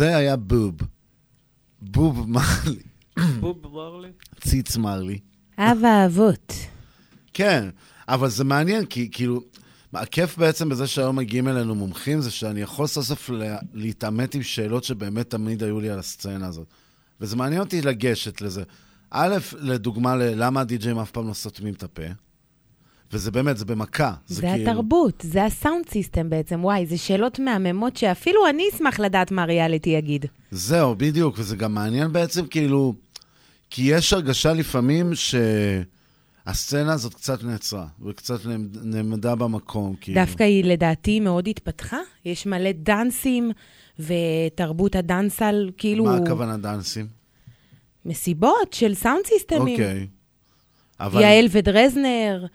זה 0.00 0.16
היה 0.16 0.36
בוב. 0.36 0.74
בוב 1.82 2.30
מרלי. 2.30 2.82
בוב 3.40 3.58
מרלי? 3.72 4.08
ציץ 4.40 4.76
מרלי. 4.76 5.18
אב 5.58 5.84
האבות. 5.84 6.52
כן, 7.34 7.68
אבל 8.08 8.28
זה 8.28 8.44
מעניין, 8.44 8.86
כי 8.86 9.08
כאילו, 9.12 9.42
הכיף 9.94 10.38
בעצם 10.38 10.68
בזה 10.68 10.86
שהיום 10.86 11.16
מגיעים 11.16 11.48
אלינו 11.48 11.74
מומחים, 11.74 12.20
זה 12.20 12.30
שאני 12.30 12.60
יכול 12.60 12.86
סוף 12.86 13.04
סוף 13.06 13.30
לה- 13.30 13.58
להתעמת 13.74 14.34
עם 14.34 14.42
שאלות 14.42 14.84
שבאמת 14.84 15.30
תמיד 15.30 15.62
היו 15.62 15.80
לי 15.80 15.90
על 15.90 15.98
הסצנה 15.98 16.46
הזאת. 16.46 16.66
וזה 17.20 17.36
מעניין 17.36 17.60
אותי 17.60 17.82
לגשת 17.82 18.40
לזה. 18.40 18.62
א', 19.10 19.36
לדוגמה, 19.58 20.16
ל- 20.16 20.44
למה 20.44 20.60
הדי-ג'אים 20.60 20.98
אף 20.98 21.10
פעם 21.10 21.28
לא 21.28 21.32
סותמים 21.34 21.74
את 21.74 21.82
הפה? 21.82 22.02
וזה 23.12 23.30
באמת, 23.30 23.56
זה 23.56 23.64
במכה. 23.64 24.14
זה, 24.26 24.42
כאילו- 24.42 24.70
התרבות, 24.70 25.22
זה 25.26 25.44
הסאונד 25.44 25.88
סיסטם 25.88 26.30
בעצם. 26.30 26.64
וואי, 26.64 26.86
זה 26.86 26.98
שאלות 26.98 27.38
מהממות 27.38 27.96
שאפילו 27.96 28.48
אני 28.48 28.62
אשמח 28.74 29.00
לדעת 29.00 29.30
מה 29.32 29.44
ריאליטי 29.44 29.90
יגיד. 29.90 30.26
זהו, 30.50 30.94
בדיוק, 30.94 31.34
וזה 31.38 31.56
גם 31.56 31.74
מעניין 31.74 32.12
בעצם, 32.12 32.46
כאילו, 32.46 32.94
כי 33.70 33.82
יש 33.82 34.12
הרגשה 34.12 34.52
לפעמים 34.52 35.12
שהסצנה 36.46 36.92
הזאת 36.92 37.14
קצת 37.14 37.42
נעצרה, 37.44 37.86
וקצת 38.06 38.46
נעמד- 38.46 38.78
נעמדה 38.82 39.34
במקום, 39.34 39.94
כאילו. 40.00 40.20
דווקא 40.20 40.42
היא 40.42 40.64
לדעתי 40.64 41.20
מאוד 41.20 41.48
התפתחה. 41.48 41.98
יש 42.24 42.46
מלא 42.46 42.72
דאנסים, 42.72 43.50
ותרבות 43.98 44.96
הדאנסל, 44.96 45.70
כאילו... 45.76 46.04
מה 46.04 46.16
הכוונה 46.16 46.56
דאנסים? 46.56 47.06
מסיבות 48.04 48.72
של 48.72 48.94
סאונד 48.94 49.26
סיסטמים. 49.26 49.80
אוקיי. 49.80 50.06
אבל... 51.00 51.20
יעל 51.22 51.46
ודרזנר, 51.50 52.46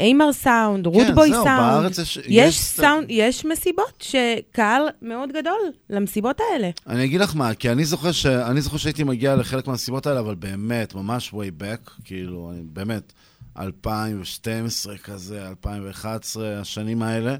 איימר 0.00 0.32
סאונד, 0.32 0.86
רודבוי 0.86 1.28
כן, 1.28 1.34
זהו, 1.34 1.44
סאונד. 1.44 1.60
בארץ 1.82 1.98
יש- 1.98 2.18
יש 2.26 2.60
סאונד, 2.60 3.06
יש 3.08 3.44
מסיבות 3.44 4.02
שקהל 4.02 4.82
מאוד 5.02 5.32
גדול 5.32 5.58
למסיבות 5.90 6.40
האלה. 6.52 6.70
אני 6.86 7.04
אגיד 7.04 7.20
לך 7.20 7.36
מה, 7.36 7.54
כי 7.54 7.70
אני 7.70 7.84
זוכר, 7.84 8.12
ש... 8.12 8.26
אני 8.26 8.60
זוכר 8.60 8.76
שהייתי 8.76 9.04
מגיע 9.04 9.36
לחלק 9.36 9.66
מהסיבות 9.66 10.06
האלה, 10.06 10.20
אבל 10.20 10.34
באמת, 10.34 10.94
ממש 10.94 11.30
way 11.34 11.62
back, 11.62 11.90
כאילו, 12.04 12.50
אני, 12.54 12.62
באמת, 12.64 13.12
2012 13.58 14.96
כזה, 14.98 15.48
2011, 15.48 16.60
השנים 16.60 17.02
האלה. 17.02 17.36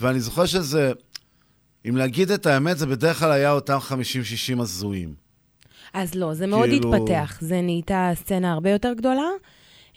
ואני 0.00 0.20
זוכר 0.20 0.46
שזה, 0.46 0.92
אם 1.88 1.96
להגיד 1.96 2.30
את 2.30 2.46
האמת, 2.46 2.78
זה 2.78 2.86
בדרך 2.86 3.18
כלל 3.18 3.32
היה 3.32 3.52
אותם 3.52 3.78
50-60 3.78 3.92
הזויים. 4.62 5.14
אז 5.94 6.14
לא, 6.14 6.34
זה 6.34 6.46
מאוד 6.46 6.68
כאילו- 6.68 6.94
התפתח. 6.94 7.38
זה 7.40 7.60
נהייתה 7.60 8.10
סצנה 8.14 8.52
הרבה 8.52 8.70
יותר 8.70 8.92
גדולה. 8.96 9.28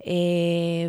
אה, 0.07 0.11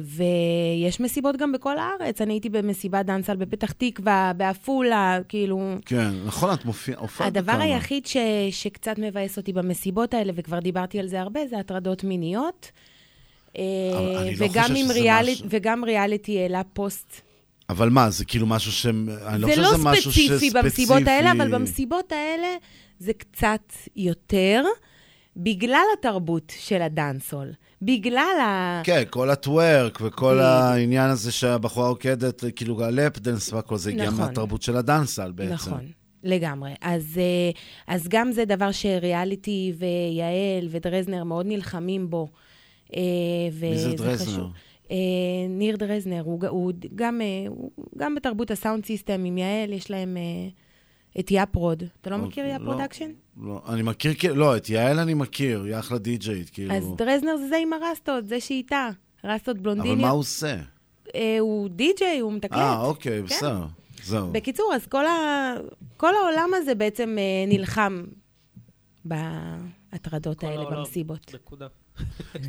ויש 0.03 1.01
מסיבות 1.01 1.37
גם 1.37 1.53
בכל 1.53 1.77
הארץ. 1.79 2.21
אני 2.21 2.33
הייתי 2.33 2.49
במסיבת 2.49 3.07
דאנסל 3.07 3.37
בפתח 3.37 3.73
תקווה, 3.73 4.33
בעפולה, 4.37 5.19
כאילו... 5.29 5.75
כן, 5.87 6.11
נכון, 6.27 6.55
את 6.55 6.65
מופיעה, 6.65 7.01
הופעת 7.01 7.27
הדבר 7.27 7.53
בכמה. 7.53 7.65
היחיד 7.65 8.07
ש, 8.07 8.17
שקצת 8.51 8.99
מבאס 8.99 9.37
אותי 9.37 9.53
במסיבות 9.53 10.15
האלה, 10.15 10.33
וכבר 10.37 10.59
דיברתי 10.61 10.99
על 10.99 11.07
זה 11.07 11.21
הרבה, 11.21 11.41
זה 11.51 11.59
הטרדות 11.59 12.05
מיניות. 12.05 12.71
אה, 13.59 13.63
לא 14.39 14.47
וגם 14.47 14.77
שזה 14.77 14.93
ריאלי, 14.93 15.33
משהו- 15.33 15.47
וגם 15.51 15.85
ריאליטי 15.85 16.39
העלה 16.41 16.63
פוסט. 16.73 17.21
אבל 17.69 17.89
מה, 17.91 18.11
זה 18.11 18.25
כאילו 18.25 18.47
משהו 18.47 18.73
ש... 18.73 18.87
אני 18.87 19.41
לא 19.41 19.47
זה 19.49 19.53
חושב 19.55 19.61
לא 19.63 19.69
שזה 19.75 19.85
משהו 19.85 20.13
ספציפי 20.13 20.29
שספציפי... 20.29 20.59
במסיבות 20.63 21.07
האלה, 21.07 21.33
אבל 21.33 21.49
במסיבות 21.55 22.13
האלה 22.13 22.49
זה 22.99 23.13
קצת 23.13 23.73
יותר, 23.97 24.65
בגלל 25.37 25.85
התרבות 25.99 26.53
של 26.59 26.83
ה 26.83 26.89
dancehall. 26.89 27.53
בגלל 27.85 28.36
ה... 28.40 28.82
כן, 28.85 29.02
כל 29.11 29.31
ה 29.31 29.42
twerk 29.42 29.99
וכל 30.02 30.35
בדיוק. 30.35 30.44
העניין 30.44 31.11
הזה 31.11 31.32
שהבחורה 31.32 31.89
רוקדת, 31.89 32.44
כאילו 32.56 32.85
ה 32.85 32.93
lap 32.93 33.19
dance 33.19 33.53
והכל, 33.52 33.77
זה 33.77 33.90
הגיע 33.90 34.06
נכון. 34.06 34.20
מהתרבות 34.20 34.62
של 34.62 34.77
ה 34.77 34.82
dancehall 34.82 35.33
בעצם. 35.32 35.52
נכון, 35.52 35.86
לגמרי. 36.23 36.74
אז, 36.81 37.19
אה, 37.19 37.51
אז 37.94 38.09
גם 38.09 38.32
זה 38.32 38.44
דבר 38.44 38.73
שריאליטי 38.73 39.73
ויעל 39.78 40.69
ודרזנר 40.70 41.24
מאוד 41.24 41.47
נלחמים 41.47 42.11
בו. 42.11 42.28
אה, 42.97 43.01
מי 43.61 43.78
זה 43.78 43.94
דרזנר? 43.94 44.16
חשוב. 44.16 44.51
אה, 44.90 44.97
ניר 45.48 45.77
דרזנר, 45.77 46.23
הוא, 46.24 46.47
הוא 46.48 46.73
גם, 46.94 47.20
הוא 47.48 47.70
גם 47.98 48.15
בתרבות 48.15 48.51
ה 48.51 48.56
sound 48.56 48.85
system 48.85 49.25
עם 49.24 49.39
יעל, 49.39 49.73
יש 49.73 49.90
להם 49.90 50.16
את 51.20 51.31
יאפרוד. 51.31 51.82
אתה 52.01 52.11
לא 52.11 52.19
מכיר 52.19 52.47
יאפ 52.47 52.62
לא, 53.43 53.62
אני 53.69 53.82
מכיר, 53.82 54.15
כאילו- 54.15 54.35
לא, 54.35 54.56
את 54.56 54.69
יעל 54.69 54.98
אני 54.98 55.15
מכיר, 55.15 55.62
היא 55.62 55.78
אחלה 55.78 55.98
די-ג'יית, 55.98 56.51
כאילו. 56.51 56.74
אז 56.74 56.85
דרזנר 56.97 57.36
זה 57.36 57.48
זה 57.48 57.56
עם 57.56 57.73
הרסטות, 57.73 58.28
זה 58.28 58.40
שאיתה. 58.40 58.90
רסטות 59.24 59.59
בלונדיניות. 59.59 59.98
אבל 59.98 60.06
מה 60.06 60.11
הוא 60.11 60.20
עושה? 60.20 60.56
אה, 61.15 61.36
הוא 61.40 61.69
די-ג'יי, 61.69 62.19
הוא 62.19 62.32
מתקלט. 62.32 62.52
אה, 62.59 62.81
אוקיי, 62.81 63.20
כן. 63.20 63.27
בסדר, 63.27 63.66
זהו. 64.05 64.32
בקיצור, 64.32 64.73
אז 64.74 64.86
כל, 64.86 65.06
ה... 65.06 65.55
כל 65.97 66.15
העולם 66.15 66.51
הזה 66.55 66.74
בעצם 66.74 67.16
אה, 67.19 67.44
נלחם 67.48 68.05
בהטרדות 69.05 70.44
האלה, 70.44 70.62
העולם. 70.62 70.78
במסיבות. 70.78 71.35
נקודה. 71.35 71.66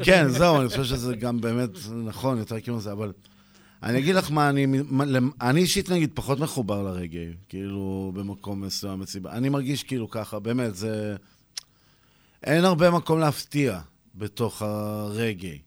כן, 0.03 0.29
זהו, 0.29 0.61
אני 0.61 0.69
חושב 0.69 0.83
שזה 0.83 1.15
גם 1.15 1.41
באמת 1.41 1.69
נכון, 2.05 2.37
יותר 2.37 2.59
כאילו 2.59 2.79
זה, 2.79 2.91
אבל... 2.91 3.11
אני 3.85 3.99
אגיד 3.99 4.15
לך 4.15 4.31
מה, 4.31 4.49
אני, 4.49 4.67
אני 5.41 5.59
אישית 5.59 5.89
נגיד 5.89 6.11
פחות 6.13 6.39
מחובר 6.39 6.83
לרגעי, 6.83 7.33
כאילו, 7.49 8.11
במקום 8.15 8.61
מסוים 8.61 8.99
מסיבה. 8.99 9.31
אני 9.31 9.49
מרגיש 9.49 9.83
כאילו 9.83 10.09
ככה, 10.09 10.39
באמת, 10.39 10.75
זה... 10.75 11.15
אין 12.43 12.65
הרבה 12.65 12.91
מקום 12.91 13.19
להפתיע 13.19 13.79
בתוך 14.15 14.61
הרגעי, 14.61 15.59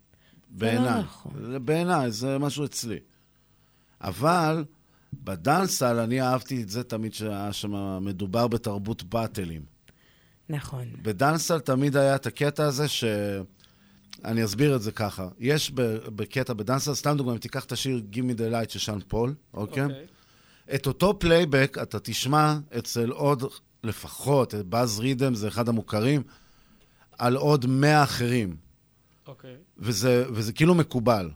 בעיניי. 0.50 1.00
נכון. 1.00 1.64
בעיניי, 1.64 2.10
זה 2.10 2.38
משהו 2.38 2.64
אצלי. 2.64 2.98
אבל 4.00 4.64
בדאנסל 5.12 5.98
אני 5.98 6.22
אהבתי 6.22 6.62
את 6.62 6.68
זה 6.68 6.84
תמיד 6.84 7.14
שהיה 7.14 7.52
שם 7.52 8.04
מדובר 8.04 8.48
בתרבות 8.48 9.02
באטלים. 9.02 9.62
נכון. 10.48 10.84
בדאנסל 11.02 11.60
תמיד 11.60 11.96
היה 11.96 12.14
את 12.14 12.26
הקטע 12.26 12.64
הזה 12.64 12.88
ש... 12.88 13.04
אני 14.24 14.44
אסביר 14.44 14.76
את 14.76 14.82
זה 14.82 14.92
ככה. 14.92 15.28
יש 15.38 15.70
בקטע 16.16 16.52
ב 16.52 16.56
dancehall, 16.56 16.94
סתם 16.94 17.16
דוגמא, 17.16 17.32
אם 17.32 17.38
תיקח 17.38 17.64
את 17.64 17.72
השיר 17.72 18.02
Give 18.12 18.16
me 18.16 18.38
the 18.38 18.52
light 18.52 18.68
של 18.68 18.78
שון 18.78 18.98
פול, 19.08 19.34
אוקיי? 19.54 19.84
אוקיי. 19.84 20.06
את 20.74 20.86
אותו 20.86 21.18
פלייבק 21.18 21.78
אתה 21.82 22.00
תשמע 22.00 22.58
אצל 22.78 23.10
עוד, 23.10 23.42
לפחות, 23.84 24.54
Buzz 24.54 25.00
riddim, 25.00 25.34
זה 25.34 25.48
אחד 25.48 25.68
המוכרים, 25.68 26.22
על 27.18 27.36
עוד 27.36 27.66
מאה 27.66 28.02
אחרים. 28.02 28.56
אוקיי. 29.26 29.56
וזה, 29.78 30.24
וזה 30.32 30.52
כאילו 30.52 30.74
מקובל. 30.74 31.30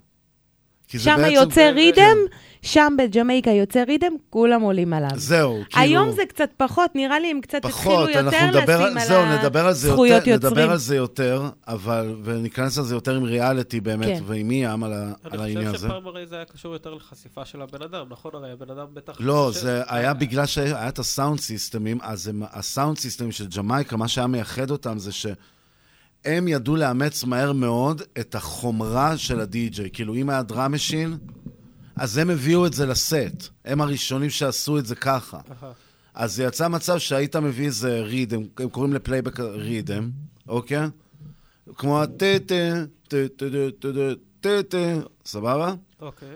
שם 0.99 1.17
בעצם- 1.19 1.33
יוצא 1.35 1.71
riddim, 1.75 2.17
שם 2.63 2.93
בג'מייקה 2.99 3.51
יוצא 3.51 3.85
riddim, 3.89 4.13
כולם 4.31 4.61
עולים 4.61 4.93
עליו. 4.93 5.11
זהו, 5.17 5.59
כאילו... 5.71 5.83
היום 5.83 6.13
זה 6.13 6.23
קצת 6.29 6.49
פחות, 6.57 6.91
נראה 6.95 7.21
לי 7.21 7.31
הם 7.31 7.41
קצת 7.41 7.55
התחילו 7.65 7.73
פחות, 7.73 8.09
יותר 8.09 8.21
אנחנו 8.21 8.47
נדבר, 8.47 8.61
לשים 8.85 8.97
על- 8.97 8.99
על 8.99 9.07
זהו, 9.09 9.27
נדבר 9.39 9.67
על 9.67 9.73
זה 9.73 9.89
הזכויות 9.89 10.27
יותר, 10.27 10.37
נדבר 10.37 10.49
יוצרים. 10.49 10.71
על 10.71 10.77
זה 10.77 10.97
יותר, 10.97 11.43
אבל, 11.69 12.15
וניכנס 12.25 12.79
על 12.79 12.85
זה 12.85 12.95
יותר 12.95 13.17
עם 13.17 13.23
ריאליטי 13.25 13.81
באמת, 13.81 14.07
כן. 14.19 14.23
ועם 14.27 14.51
יעל, 14.51 14.93
ה, 14.93 14.97
על 14.97 15.13
אני 15.33 15.43
העניין 15.43 15.59
חושב 15.67 15.75
הזה. 15.75 15.89
שפעם 15.89 16.07
הרי 16.07 16.27
זה 16.27 16.37
היה 16.37 16.45
קשור 16.45 16.73
יותר 16.73 16.95
לחשיפה 16.95 17.45
של 17.45 17.63
הבן 17.63 17.83
אדם, 17.83 18.07
נכון? 18.11 18.31
הרי 18.35 18.53
הבן 18.53 18.71
אדם 18.71 18.87
בטח... 18.95 19.13
לא, 19.21 19.47
חושב- 19.49 19.61
זה 19.61 19.83
היה 19.89 20.15
בגלל 20.15 20.47
שהיה 20.47 20.89
את 20.89 20.99
ה 20.99 21.06
sound 21.06 21.41
system 21.41 21.80
ים, 21.80 21.99
אז 22.03 22.29
הם, 22.29 22.43
ה 22.53 22.61
sound 22.61 22.99
system 22.99 23.24
ים 23.24 23.33
של 23.33 23.47
ג'מייקה, 23.57 23.97
מה 23.97 24.09
שהיה 24.09 24.27
מייחד 24.27 24.71
אותם 24.71 24.99
זה 24.99 25.11
שהם 26.25 26.49
ידעו 26.49 26.77
לאמץ 26.77 27.25
מהר 27.25 27.53
מאוד 27.53 28.03
את 28.21 28.35
החומרה 28.35 29.19
של 29.19 29.41
הדי-ג'יי. 29.41 29.91
כאילו, 29.93 30.15
אם 30.15 30.31
היה 30.31 30.43
drum 30.43 30.73
machine, 30.73 31.19
אז 31.97 32.19
הם 32.19 32.31
הביאו 32.31 32.67
את 32.67 32.73
זה 32.73 32.87
לסט. 32.87 33.49
הם 33.65 33.81
הראשונים 33.81 34.31
שעשו 34.31 34.79
את 34.79 34.87
זה 34.87 34.95
ככה. 34.95 35.41
אז 36.15 36.35
זה 36.35 36.45
יצא 36.45 36.69
מצב 36.69 36.99
שהיית 36.99 37.37
מביא 37.37 37.67
איזה 37.67 38.01
riddim, 38.03 38.43
הם 38.59 38.69
קוראים 38.69 38.93
לפלייבק 38.93 39.41
riddim, 39.41 40.11
אוקיי? 40.49 40.87
כמו 41.77 42.03
הטה-טה, 42.03 42.85
טה-טה, 43.09 43.47
טה-טה, 44.41 45.01
סבבה? 45.27 45.75
אוקיי. 46.01 46.29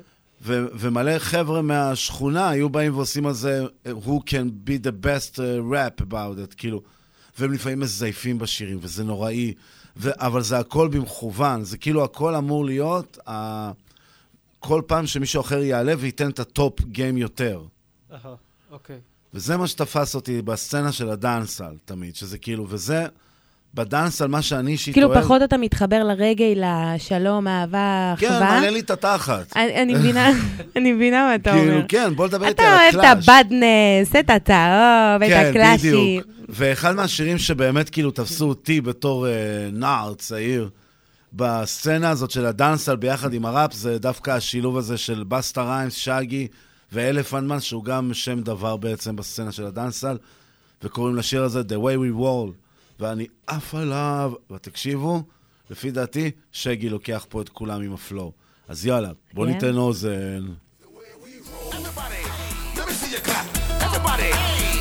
ו- 0.43 0.67
ומלא 0.79 1.19
חבר'ה 1.19 1.63
מהשכונה 1.63 2.49
היו 2.49 2.69
באים 2.69 2.95
ועושים 2.95 3.27
על 3.27 3.33
זה 3.33 3.65
who 3.87 4.21
can 4.31 4.69
be 4.69 4.87
the 4.87 5.05
best 5.07 5.35
uh, 5.35 5.73
rap 5.73 6.03
about 6.03 6.53
it, 6.53 6.55
כאילו. 6.57 6.83
והם 7.39 7.53
לפעמים 7.53 7.81
מזייפים 7.81 8.39
בשירים, 8.39 8.79
וזה 8.81 9.05
נוראי. 9.05 9.55
ו- 9.97 10.11
אבל 10.27 10.43
זה 10.43 10.59
הכל 10.59 10.89
במכוון, 10.89 11.65
זה 11.65 11.79
כאילו 11.79 12.05
הכל 12.05 12.35
אמור 12.35 12.65
להיות, 12.65 13.19
ה- 13.29 13.71
כל 14.61 14.83
פעם 14.87 15.07
שמישהו 15.07 15.41
אחר 15.41 15.63
יעלה 15.63 15.95
וייתן 15.99 16.31
את 16.31 16.39
ה 16.39 16.49
top 16.49 16.81
game 16.81 17.17
יותר. 17.17 17.63
אהה, 18.13 18.35
אוקיי. 18.71 18.99
וזה 19.35 19.57
מה 19.57 19.67
שתפס 19.69 20.15
אותי 20.15 20.43
בסצנה 20.43 20.93
של 20.93 21.09
ה 21.11 21.17
dancehall 21.17 21.77
תמיד, 21.85 22.17
שזה 22.17 22.39
כאילו, 22.39 22.67
וזה, 22.69 23.07
ב 23.77 23.81
dancehall, 23.81 24.27
מה 24.27 24.43
שאני 24.43 24.73
אישית 24.73 24.95
כאילו 24.95 25.09
אוהב... 25.09 25.23
פחות 25.25 25.43
אתה 25.43 25.57
מתחבר 25.57 26.05
לרגאיי, 26.05 26.55
לשלום, 26.57 27.49
אהבה, 27.49 28.15
כן, 28.19 28.27
אחווה. 28.27 28.41
מעלה 28.41 28.71
לי 28.71 28.81
את 28.81 28.91
התחת. 28.91 29.57
אני 29.57 29.95
מבינה, 29.95 30.31
אני 30.77 30.93
מבינה 30.93 31.27
מה 31.27 31.35
אתה 31.35 31.53
אומר. 31.53 31.65
כאילו, 31.65 31.81
כן, 31.89 32.15
בוא 32.17 32.27
נדבר 32.27 32.47
איתי 32.47 32.63
אתה 32.63 32.63
על 32.63 32.79
אוהב 32.79 33.07
ה 33.07 33.09
clash. 33.09 33.25
את 33.25 33.29
ה 33.29 33.39
badness, 33.39 34.17
את 34.21 34.31
הצהוב, 34.31 35.23
את 35.23 35.29
כן, 35.29 35.47
ה 35.51 35.55
clash־י. 35.55 35.89
בדיוק. 35.89 36.27
ואחד 36.49 36.95
מהשירים 36.95 37.39
שבאמת 37.39 37.91
כאילו 37.91 38.11
תפסו 38.11 38.49
אותי 38.49 38.81
בתור 38.81 39.27
אה, 39.29 39.33
נער 39.73 40.15
צעיר, 40.15 40.69
בסצנה 41.33 42.11
הזאת 42.11 42.31
של 42.31 42.47
ה 42.47 42.52
dancehall 42.52 42.97
ביחד 42.97 43.35
עם 43.35 43.45
הראפ, 43.45 43.73
זה 43.73 43.99
דווקא 43.99 44.31
השילוב 44.31 44.79
הזה 44.79 44.97
של 44.97 45.25
בסטה 45.29 45.63
ריימס, 45.63 45.93
שגי 45.93 46.49
ואלפנדמן, 46.93 47.61
שהוא 47.61 47.85
גם 47.85 48.15
שם 48.15 48.41
דבר 48.41 48.77
בעצם 48.77 49.17
בסצנה 49.17 49.53
של 49.53 49.67
הדנסל, 49.67 50.17
וקוראים 50.83 51.17
לשיר 51.17 51.43
הזה 51.43 51.61
The 51.61 51.73
way 51.73 51.97
we 51.97 52.21
roll, 52.21 52.66
ואני 53.01 53.27
עף 53.47 53.75
עליו, 53.75 54.33
ותקשיבו, 54.53 55.23
לפי 55.71 55.91
דעתי, 55.91 56.31
שגי 56.53 56.89
לוקח 56.89 57.27
פה 57.29 57.41
את 57.41 57.49
כולם 57.49 57.83
עם 57.83 57.93
הפלואו. 57.93 58.33
אז 58.69 58.87
יאללה, 58.87 59.11
בואו 59.35 59.47
כן. 59.47 59.53
ניתן 59.53 59.77
אוזן. 59.77 60.47
Let 62.77 62.87
me 62.89 62.95
see 63.01 63.11
you 63.15 63.21
clap. 63.27 63.47
Everybody, 63.87 64.31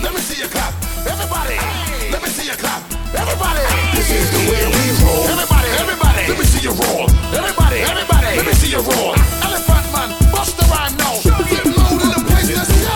let 0.03 0.11
me 0.15 0.21
see 0.27 0.39
you 0.41 0.49
clap. 0.53 0.73
Everybody, 1.13 1.57
let 2.13 2.21
me 2.23 2.29
see 2.35 2.47
you 2.51 2.57
clap. 2.63 2.81
Everybody, 3.21 3.63
this 3.95 4.09
is 4.17 4.27
the 4.35 4.41
way 4.49 4.63
we 4.75 4.83
roll. 5.03 5.23
Everybody, 5.33 5.69
everybody, 5.81 6.23
let 6.29 6.37
me 6.39 6.45
see 6.51 6.63
you 6.67 6.73
roll. 6.81 7.05
Everybody, 7.39 7.77
everybody, 7.91 8.29
let 8.39 8.45
me 8.49 8.53
see 8.61 8.71
you 8.75 8.81
roll. 8.89 9.11
Elephant 9.47 9.87
man, 9.95 10.09
bust 10.33 10.53
the 10.59 10.65
rhyme 10.71 10.95
now. 11.03 11.15
Get 11.51 11.65
loud 11.79 12.01
in 12.05 12.09
the 12.15 12.21
place, 12.27 12.49
let's 12.57 12.71
go. 12.83 12.95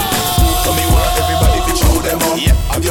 So 0.63 0.69
me 0.77 0.85
want 0.93 1.13
everybody 1.21 1.59
to 1.67 1.73
show 1.81 1.95
them 2.07 2.19
up. 2.29 2.37
Have 2.71 2.83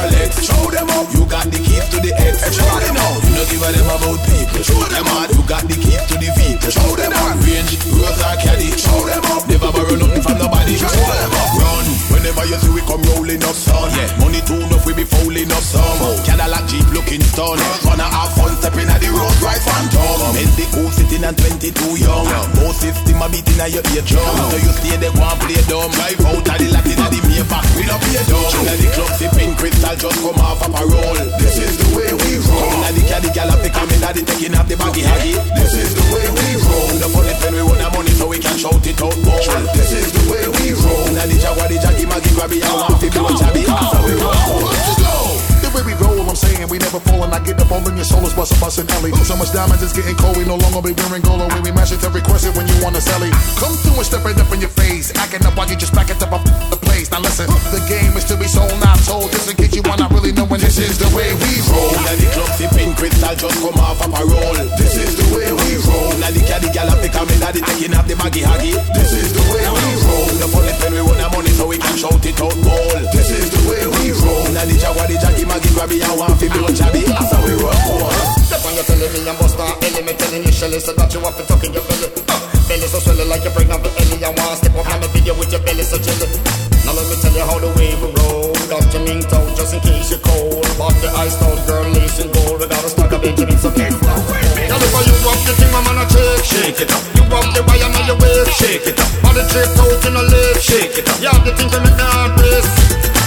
Rolex. 0.00 0.42
Show 0.42 0.70
them 0.70 0.88
up. 0.90 1.12
You 1.14 1.26
got 1.26 1.44
the 1.50 1.58
keys 1.58 1.88
to 1.90 2.00
the 2.00 2.14
X. 2.16 2.42
Extra 2.42 2.92
now. 2.94 3.29
Know 3.40 3.48
give 3.48 3.64
a 3.64 3.72
them 3.72 3.88
about 3.88 4.20
people. 4.28 4.60
Show 4.60 4.84
them 4.92 5.08
up. 5.16 5.32
You 5.32 5.40
got 5.48 5.64
the 5.64 5.72
keys 5.72 6.04
to 6.12 6.14
the 6.20 6.28
vehicle. 6.36 6.68
Show 6.68 6.92
them 6.92 7.08
up. 7.08 7.40
Range, 7.40 7.72
Rosa, 7.88 8.36
Caddy. 8.36 8.68
Show 8.76 9.00
them 9.08 9.24
up. 9.32 9.48
Never 9.48 9.72
borrow 9.72 9.96
nothing 9.96 10.20
from 10.20 10.36
nobody. 10.36 10.76
Show 10.76 10.92
them 10.92 11.32
up. 11.32 11.56
Run. 11.56 11.86
Whenever 12.20 12.44
you 12.44 12.60
see 12.60 12.68
we 12.68 12.84
come 12.84 13.00
rolling 13.16 13.40
up, 13.40 13.56
son. 13.56 13.88
Yeah. 13.96 14.12
Money 14.20 14.44
too 14.44 14.60
enough, 14.60 14.84
we 14.84 14.92
be 14.92 15.08
fouling 15.08 15.48
up 15.56 15.64
some. 15.64 16.20
Cadillac 16.28 16.68
Jeep 16.68 16.84
looking 16.92 17.24
stun. 17.24 17.56
Wanna 17.88 18.04
have 18.04 18.28
fun 18.36 18.52
stepping 18.60 18.92
at 18.92 19.00
the 19.00 19.08
road 19.08 19.32
right 19.40 19.56
phantom. 19.56 20.36
Bentley 20.36 20.68
cool 20.76 20.92
sitting 20.92 21.24
and 21.24 21.32
22 21.32 21.72
young. 21.96 22.28
No 22.60 22.76
system 22.76 23.24
a 23.24 23.26
beating 23.32 23.56
at 23.56 23.72
your 23.72 23.84
eardrum. 23.96 24.36
So 24.52 24.56
you 24.60 24.72
stay 24.84 25.00
there, 25.00 25.16
go 25.16 25.24
and 25.24 25.40
play 25.40 25.56
dumb. 25.64 25.88
Drive 25.96 26.20
out 26.28 26.44
of 26.44 26.56
the 26.60 26.68
Latin 26.76 27.00
at 27.00 27.08
the 27.08 27.20
Maybach. 27.24 27.64
We 27.72 27.88
don't 27.88 28.02
play 28.04 28.20
dumb. 28.28 28.52
Chill 28.52 28.68
the 28.68 28.88
club 28.92 29.12
sipping 29.16 29.56
crystal 29.56 29.96
just 29.96 30.20
come 30.20 30.40
off 30.44 30.60
a 30.60 30.68
parole. 30.68 31.24
This 31.40 31.56
is 31.56 31.80
the 31.80 31.88
way 31.96 32.12
we 32.12 32.36
roll. 32.44 32.68
Inna 32.84 32.90
the 32.92 33.02
caddy 33.08 33.29
have 33.38 33.62
to 33.62 33.70
come 33.70 33.88
in 33.90 34.00
the 34.00 34.22
taking 34.26 34.54
off 34.58 34.66
the 34.66 34.76
baggy 34.76 35.02
haggy. 35.02 35.34
This 35.54 35.74
is 35.74 35.94
the 35.94 36.02
way 36.10 36.26
we 36.26 36.58
roll. 36.66 36.90
The 36.98 37.08
funny 37.14 37.34
when 37.38 37.54
we 37.54 37.62
want 37.62 37.78
the 37.78 37.88
money 37.94 38.10
so 38.10 38.26
we 38.26 38.38
can 38.38 38.56
shout 38.58 38.82
it 38.82 38.98
out 38.98 39.16
more. 39.22 39.38
This 39.76 39.92
is 39.92 40.10
the 40.10 40.22
way 40.26 40.44
we 40.50 40.74
roll. 40.74 41.06
Inna 41.06 41.24
the 41.30 41.38
jaguar, 41.38 41.68
the 41.70 41.78
jaggy 41.78 42.04
maggy 42.10 42.30
grabby 42.34 42.58
and 42.58 42.74
want 42.74 42.98
to 42.98 43.06
be 43.06 43.14
chabby. 43.14 43.62
That's 43.66 43.92
how 43.94 44.02
we 44.02 44.14
roll. 44.18 44.66
Let's 44.66 44.98
go. 44.98 45.14
The 45.62 45.68
way 45.70 45.82
we 45.86 45.94
roll, 45.94 46.19
I'm 46.30 46.38
saying 46.38 46.70
we 46.70 46.78
never 46.78 47.02
fall 47.02 47.26
and 47.26 47.34
I 47.34 47.42
get 47.42 47.58
up 47.58 47.74
all 47.74 47.82
in 47.90 47.98
your 47.98 48.06
soul 48.06 48.22
is 48.22 48.30
bustin' 48.38 48.62
bustin' 48.62 48.86
alley. 48.94 49.10
So 49.26 49.34
much 49.34 49.50
diamonds 49.50 49.82
it's 49.82 49.90
getting 49.90 50.14
cold, 50.14 50.38
we 50.38 50.46
no 50.46 50.62
longer 50.62 50.78
be 50.78 50.94
wearing 50.94 51.26
gold 51.26 51.42
away. 51.42 51.58
We 51.58 51.74
mash 51.74 51.90
it 51.90 51.98
to 52.06 52.10
request 52.14 52.46
it 52.46 52.54
when 52.54 52.70
you 52.70 52.78
wanna 52.78 53.02
sell 53.02 53.18
it. 53.18 53.34
Come 53.58 53.74
through 53.82 53.98
and 53.98 54.06
step 54.06 54.22
it 54.22 54.38
up 54.38 54.46
in 54.54 54.62
your 54.62 54.70
face, 54.70 55.10
acting 55.18 55.42
up 55.42 55.58
while 55.58 55.66
you 55.66 55.74
just 55.74 55.90
back 55.90 56.06
it 56.06 56.22
up 56.22 56.30
the 56.70 56.78
place. 56.86 57.10
Now 57.10 57.18
listen, 57.18 57.50
the 57.74 57.82
game 57.90 58.14
is 58.14 58.22
to 58.30 58.38
be 58.38 58.46
sold, 58.46 58.70
not 58.78 59.02
told. 59.02 59.34
Just 59.34 59.50
in 59.50 59.58
case 59.58 59.74
you 59.74 59.82
wanna 59.82 60.06
really 60.14 60.30
know 60.30 60.46
when 60.46 60.62
this 60.62 60.78
is 60.78 61.02
the 61.02 61.10
way 61.18 61.34
we 61.34 61.50
roll. 61.66 61.98
Inna 61.98 62.14
the 62.14 62.26
club 62.30 62.50
sipping 62.54 62.94
crystal 62.94 63.34
just 63.34 63.58
come 63.58 63.82
off 63.82 63.98
a 63.98 64.06
parole. 64.06 64.54
This 64.78 65.02
is 65.02 65.18
the 65.18 65.26
way 65.34 65.50
we 65.50 65.82
roll. 65.82 66.14
Inna 66.14 66.30
the 66.30 66.46
caddy 66.46 66.70
gal 66.70 66.86
have 66.86 67.02
to 67.02 67.10
come 67.10 67.26
in 67.26 67.42
the 67.42 67.58
taking 67.58 67.90
off 67.98 68.06
the 68.06 68.14
baggy 68.14 68.46
haggy. 68.46 68.78
This 68.94 69.18
is 69.18 69.34
the 69.34 69.42
way 69.50 69.66
we 69.66 69.82
roll. 70.06 70.30
The 70.38 70.46
funny 70.46 70.70
when 70.78 70.94
we 70.94 71.02
want 71.02 71.18
the 71.18 71.26
money 71.34 71.50
so 71.58 71.66
we 71.66 71.74
can 71.74 71.98
shout 71.98 72.22
it 72.22 72.38
out 72.38 72.54
more. 72.62 73.02
This 73.10 73.34
is 73.34 73.50
the 73.50 73.60
way 73.66 73.82
we 73.98 74.14
roll. 74.14 74.46
Inna 74.46 74.62
the 74.62 74.78
jaguar, 74.78 75.10
the 75.10 75.18
jaggy 75.18 75.42
maggy 75.42 75.74
grabby 75.74 75.98
and 75.98 76.19
want 76.20 76.36
to 76.36 76.46
chabby. 76.76 77.00
That's 77.08 77.32
how 77.32 77.40
we 77.40 77.56
roll. 77.56 77.72
Step 78.44 78.60
on 78.68 78.76
your 78.76 78.84
telling 78.84 79.08
me 79.08 79.24
I'm 79.24 79.36
buster 79.40 79.64
Ellie, 79.64 80.04
me 80.04 80.12
telling 80.12 80.44
you 80.44 80.52
Shelly 80.52 80.76
So 80.76 80.92
that 80.92 81.08
you 81.16 81.20
have 81.24 81.32
to 81.40 81.44
tuck 81.48 81.64
in 81.64 81.72
your 81.72 81.80
belly. 81.88 82.12
Uh, 82.28 82.36
Belly 82.68 82.86
so 82.92 83.00
swelling 83.00 83.32
like 83.32 83.40
you're 83.40 83.56
pregnant 83.56 83.80
with 83.80 83.96
Ellie. 83.96 84.20
I 84.20 84.28
want 84.36 84.52
to 84.52 84.56
step 84.60 84.76
up 84.76 84.84
on 84.84 85.00
the 85.00 85.08
video 85.16 85.32
with 85.40 85.48
your 85.48 85.64
belly 85.64 85.80
so 85.80 85.96
jelly. 85.96 86.28
Now 86.84 86.92
let 86.92 87.08
me 87.08 87.16
tell 87.24 87.32
you 87.32 87.44
how 87.48 87.56
the 87.56 87.72
way 87.80 87.96
we 87.96 88.08
roll. 88.20 88.52
Got 88.68 88.84
your 88.92 89.02
mink 89.08 89.32
out 89.32 89.48
just 89.56 89.72
in 89.72 89.80
case 89.80 90.12
you're 90.12 90.20
cold. 90.20 90.60
Bought 90.76 90.92
the 91.00 91.08
iced 91.16 91.40
out 91.40 91.56
girl 91.64 91.88
lace 91.88 92.20
and 92.20 92.28
gold. 92.36 92.60
We 92.60 92.68
got 92.68 92.84
a 92.84 92.90
stock 92.92 93.12
of 93.16 93.24
Benjamin 93.24 93.56
so 93.56 93.72
get 93.72 93.96
down 93.96 94.20
Now 94.68 94.76
if 94.76 94.92
you 94.92 95.16
drop 95.24 95.40
the 95.48 95.56
thing 95.56 95.72
I'm 95.72 95.88
gonna 95.88 96.04
shake 96.04 96.76
Shake 96.76 96.80
it 96.84 96.92
up. 96.92 97.00
You 97.16 97.24
drop 97.32 97.48
the 97.56 97.64
wire 97.64 97.88
on 97.88 98.04
your 98.04 98.20
waist 98.20 98.60
Shake 98.60 98.84
it 98.84 99.00
up. 99.00 99.08
Body 99.24 99.40
draped 99.48 99.72
out 99.80 100.04
in 100.04 100.20
a 100.20 100.22
lip 100.28 100.60
Shake 100.60 101.00
it 101.00 101.08
up. 101.08 101.16
Yeah, 101.24 101.32
the 101.40 101.56
thing 101.56 101.72
to 101.72 101.80
make 101.80 101.96
the 101.96 102.04
heart 102.04 102.36
race 102.36 102.68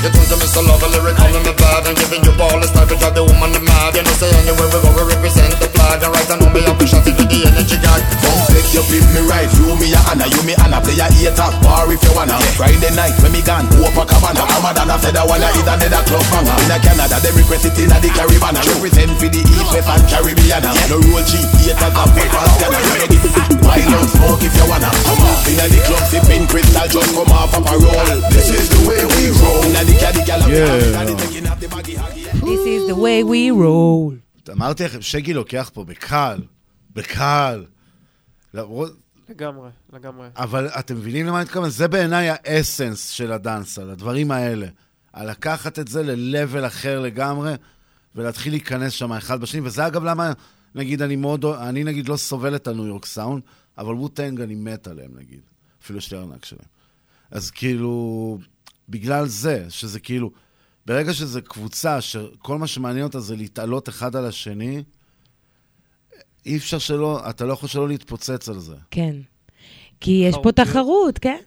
you 0.04 0.12
think 0.12 0.28
to 0.28 0.36
me 0.36 0.48
so 0.52 0.60
love 0.68 0.84
a 0.84 0.88
me 0.92 1.54
bad 1.56 1.88
And 1.88 1.96
giving 1.96 2.24
you 2.28 2.36
all 2.36 2.60
the 2.60 2.68
style 2.68 2.88
to 2.88 2.96
drive 3.00 3.16
the 3.16 3.24
woman 3.24 3.56
the 3.56 3.62
mad 3.64 3.96
You 3.96 4.04
know 4.04 4.16
say 4.20 4.28
anywhere 4.44 4.68
we 4.68 4.78
go 4.84 4.92
we 4.92 5.04
represent 5.08 5.56
the 5.64 5.72
flag 5.72 6.04
And 6.04 6.12
right 6.12 6.28
I 6.28 6.36
know 6.44 6.52
me 6.52 6.60
I 6.68 6.76
push 6.76 6.94
out 6.94 7.08
into 7.08 7.24
the 7.24 7.40
energy 7.48 7.80
god 7.80 8.04
Come 8.20 8.44
take 8.52 8.64
you 8.74 8.82
flip 8.90 9.06
me 9.14 9.22
right, 9.30 9.46
you 9.54 9.70
me 9.78 9.94
a 9.94 10.02
Anna, 10.10 10.26
you 10.26 10.42
me 10.50 10.58
Anna, 10.58 10.82
play 10.82 10.98
a 10.98 11.06
hater, 11.06 11.50
bar 11.62 11.86
if 11.94 12.02
you 12.02 12.14
wanna. 12.18 12.42
Friday 12.58 12.90
night 12.98 13.14
when 13.22 13.30
me 13.30 13.46
gone, 13.46 13.70
Copacabana, 13.70 14.42
I'm 14.50 14.66
a 14.66 14.74
dana, 14.74 14.98
said 14.98 15.14
I 15.14 15.22
wanna 15.30 15.46
eat 15.54 15.70
another 15.70 16.02
club 16.10 16.26
banger. 16.34 16.58
In 16.66 16.74
a 16.74 16.78
Canada, 16.82 17.22
they 17.22 17.30
request 17.38 17.70
it 17.70 17.78
in 17.78 17.94
a 17.94 18.02
the 18.02 18.10
Caribbean. 18.10 18.58
Represent 18.58 19.14
for 19.22 19.30
the 19.30 19.42
East, 19.46 19.70
West 19.70 19.90
and 19.94 20.06
Caribbean. 20.10 20.66
No 20.90 20.98
road 21.06 21.22
cheap, 21.30 21.46
and 21.46 22.12
paper 22.18 22.46
scanner. 22.58 22.82
You 22.82 22.96
know 22.98 23.10
this, 23.14 23.26
wild 23.62 23.94
out 23.94 24.10
smoke 24.10 24.42
if 24.42 24.54
you 24.58 24.66
wanna. 24.66 24.90
Come 24.90 25.22
on, 25.22 25.38
in 25.46 25.62
a 25.62 25.66
the 25.70 25.80
club 25.86 26.06
sipping 26.10 26.46
crystal, 26.50 26.88
just 26.90 27.14
come 27.14 27.30
off 27.30 27.54
a 27.54 27.62
parole. 27.62 28.18
This 28.34 28.50
is 28.50 28.74
the 28.74 28.80
way 28.90 29.06
we 29.06 29.30
roll. 29.38 29.62
In 29.70 29.78
a 29.78 29.82
the 29.86 29.93
caddy 29.93 29.93
gal, 29.93 29.93
This 32.48 32.64
is 32.76 32.82
the 32.92 32.96
way 32.96 33.24
we 33.24 33.52
roll. 33.52 34.52
אמרתי 34.52 34.84
לכם, 34.84 35.02
שגי 35.02 35.34
לוקח 35.34 35.72
פה 35.74 35.84
בקל, 35.84 36.42
בקל. 36.96 37.66
לגמרי, 38.54 38.90
לגמרי. 39.94 40.28
אבל 40.36 40.68
אתם 40.68 40.96
מבינים 40.96 41.28
למה 41.28 41.38
אני 41.38 41.46
מתכוון? 41.46 41.70
זה 41.70 41.88
בעיניי 41.88 42.30
האסנס 42.30 43.10
של 43.10 43.32
הדאנסל, 43.32 43.90
הדברים 43.90 44.32
האלה. 44.32 44.68
על 45.14 45.30
לקחת 45.30 45.80
את 45.80 45.88
זה 45.88 46.04
ל-level 46.04 46.68
אחר 46.68 47.00
לגמרי, 47.00 47.54
ולהתחיל 48.16 48.54
להיכנס 48.54 48.94
שם 48.94 49.12
אחד 49.14 49.42
בשני, 49.42 49.62
וזה 49.62 49.88
אגב 49.88 50.04
למה, 50.04 50.34
נגיד, 50.76 51.02
אני 51.02 51.16
מאוד, 51.16 51.46
אני 51.46 51.84
נגיד 51.84 52.10
לא 52.10 52.18
סובל 52.18 52.56
את 52.56 52.68
הניו 52.68 52.86
יורק 52.86 53.06
סאונד, 53.06 53.44
אבל 53.78 53.94
ווטנג 53.94 54.42
אני 54.42 54.56
מת 54.56 54.88
עליהם, 54.88 55.12
נגיד. 55.16 55.40
אפילו 55.84 56.00
יש 56.00 56.12
לי 56.12 56.18
ארנק 56.20 56.46
שלהם. 56.46 56.66
אז 57.32 57.52
כאילו, 57.52 58.38
בגלל 58.90 59.28
זה, 59.28 59.66
שזה 59.70 60.00
כאילו, 60.00 60.32
ברגע 60.86 61.14
שזה 61.14 61.42
קבוצה 61.42 62.02
שכל 62.02 62.58
מה 62.58 62.68
שמעניין 62.68 63.04
אותה 63.06 63.20
זה 63.20 63.36
להתעלות 63.36 63.90
אחד 63.90 64.16
על 64.16 64.26
השני, 64.26 64.84
אי 66.46 66.58
אפשר 66.58 66.78
שלא, 66.80 67.30
אתה 67.30 67.46
לא 67.46 67.54
יכול 67.54 67.70
שלא 67.70 67.88
להתפוצץ 67.88 68.50
על 68.50 68.60
זה. 68.60 68.76
כן. 68.92 69.16
כי 70.00 70.12
יש 70.12 70.36
פה 70.44 70.52
תחרות, 70.52 71.20
כן? 71.20 71.38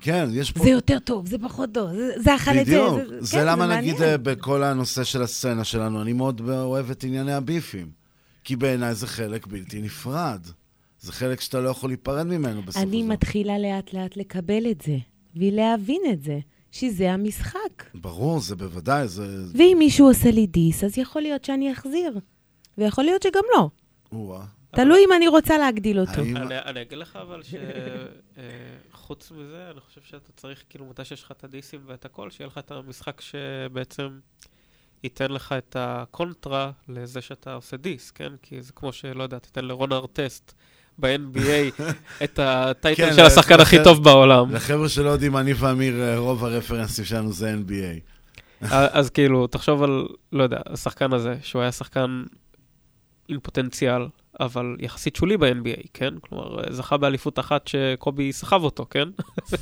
כן, 0.00 0.28
יש 0.32 0.52
פה... 0.52 0.64
זה 0.64 0.70
יותר 0.70 0.98
טוב, 0.98 1.26
זה 1.26 1.38
פחות 1.38 1.70
טוב, 1.74 1.90
זה- 1.92 2.22
זה 2.22 2.34
אכל 2.36 2.50
את 2.50 2.66
זה. 2.66 2.72
בדיוק. 2.72 2.96
זה- 3.08 3.22
זה 3.22 3.36
כן, 3.36 3.46
למה 3.46 3.66
מעניין. 3.66 3.80
נגיד 3.94 4.02
אה, 4.02 4.18
בכל 4.18 4.62
הנושא 4.62 5.04
של 5.04 5.22
הסצנה 5.22 5.64
שלנו, 5.64 6.02
אני 6.02 6.12
מאוד 6.12 6.40
אוהב 6.48 6.90
את 6.90 7.04
ענייני 7.04 7.32
הביפים. 7.32 7.90
כי 8.44 8.56
בעיניי 8.56 8.94
זה 8.94 9.06
חלק 9.06 9.46
בלתי 9.46 9.82
נפרד. 9.82 10.46
זה 11.00 11.12
חלק 11.12 11.40
שאתה 11.40 11.60
לא 11.60 11.68
יכול 11.68 11.90
להיפרד 11.90 12.26
ממנו 12.26 12.62
בסוף. 12.62 12.82
אני 12.82 13.02
מתחילה 13.02 13.58
לאט-לאט 13.58 14.16
לקבל 14.16 14.70
את 14.70 14.80
זה, 14.80 14.96
ולהבין 15.36 16.00
את 16.12 16.22
זה, 16.22 16.38
שזה 16.74 17.12
המשחק. 17.12 17.84
ברור, 17.94 18.40
זה 18.40 18.56
בוודאי, 18.56 19.08
זה... 19.08 19.26
ואם 19.58 19.76
מישהו 19.78 20.06
עושה 20.08 20.30
לי 20.30 20.46
דיס, 20.46 20.84
אז 20.84 20.98
יכול 20.98 21.22
להיות 21.22 21.44
שאני 21.44 21.72
אחזיר. 21.72 22.18
ויכול 22.78 23.04
להיות 23.04 23.22
שגם 23.22 23.42
לא. 23.56 23.68
או-אה. 24.12 24.44
תלוי 24.70 24.98
אם 25.08 25.12
אני 25.16 25.28
רוצה 25.28 25.58
להגדיל 25.58 26.00
אותו. 26.00 26.12
האם- 26.12 26.36
אני, 26.36 26.58
אני 26.58 26.82
אגיד 26.82 26.98
לך 26.98 27.16
אבל 27.16 27.42
שחוץ 28.92 29.30
מזה, 29.30 29.70
אני 29.70 29.80
חושב 29.80 30.00
שאתה 30.02 30.32
צריך, 30.32 30.64
כאילו, 30.68 30.86
מתי 30.86 31.04
שיש 31.04 31.22
לך 31.22 31.30
את 31.30 31.44
הדיסים 31.44 31.80
ואת 31.86 32.04
הכל, 32.04 32.30
שיהיה 32.30 32.46
לך 32.48 32.58
את 32.58 32.70
המשחק 32.70 33.20
שבעצם 33.20 34.18
ייתן 35.04 35.30
לך 35.30 35.54
את 35.58 35.76
הקונטרה 35.78 36.70
לזה 36.88 37.20
שאתה 37.20 37.54
עושה 37.54 37.76
דיס, 37.76 38.10
כן? 38.10 38.32
כי 38.42 38.62
זה 38.62 38.72
כמו 38.72 38.92
שלא 38.92 39.22
יודע, 39.22 39.38
תיתן 39.38 39.64
לרון 39.64 39.92
ארטסט 39.92 40.52
ב-NBA 40.98 41.82
את 42.24 42.38
הטייטל 42.38 43.06
כן, 43.06 43.14
של 43.16 43.22
השחקן 43.22 43.60
הכי 43.60 43.76
טוב 43.84 44.04
בעולם. 44.04 44.54
לחבר'ה 44.54 44.88
שלא 44.88 45.10
יודעים, 45.10 45.36
אני 45.36 45.52
ואמיר, 45.52 46.00
אה, 46.02 46.18
רוב 46.18 46.44
הרפרנסים 46.44 47.04
שלנו 47.04 47.32
זה 47.32 47.54
NBA. 47.54 48.14
אז 48.70 49.10
כאילו, 49.10 49.46
תחשוב 49.46 49.82
על, 49.82 50.06
לא 50.32 50.42
יודע, 50.42 50.58
השחקן 50.66 51.12
הזה, 51.12 51.34
שהוא 51.42 51.62
היה 51.62 51.72
שחקן 51.72 52.22
עם 53.28 53.40
פוטנציאל, 53.40 54.02
אבל 54.40 54.76
יחסית 54.80 55.16
שולי 55.16 55.36
ב-NBA, 55.36 55.86
כן? 55.94 56.14
כלומר, 56.20 56.72
זכה 56.72 56.96
באליפות 56.96 57.38
אחת 57.38 57.68
שקובי 57.68 58.32
סחב 58.32 58.64
אותו, 58.64 58.86
כן? 58.90 59.08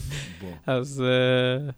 אז 0.66 1.04
אה, 1.06 1.70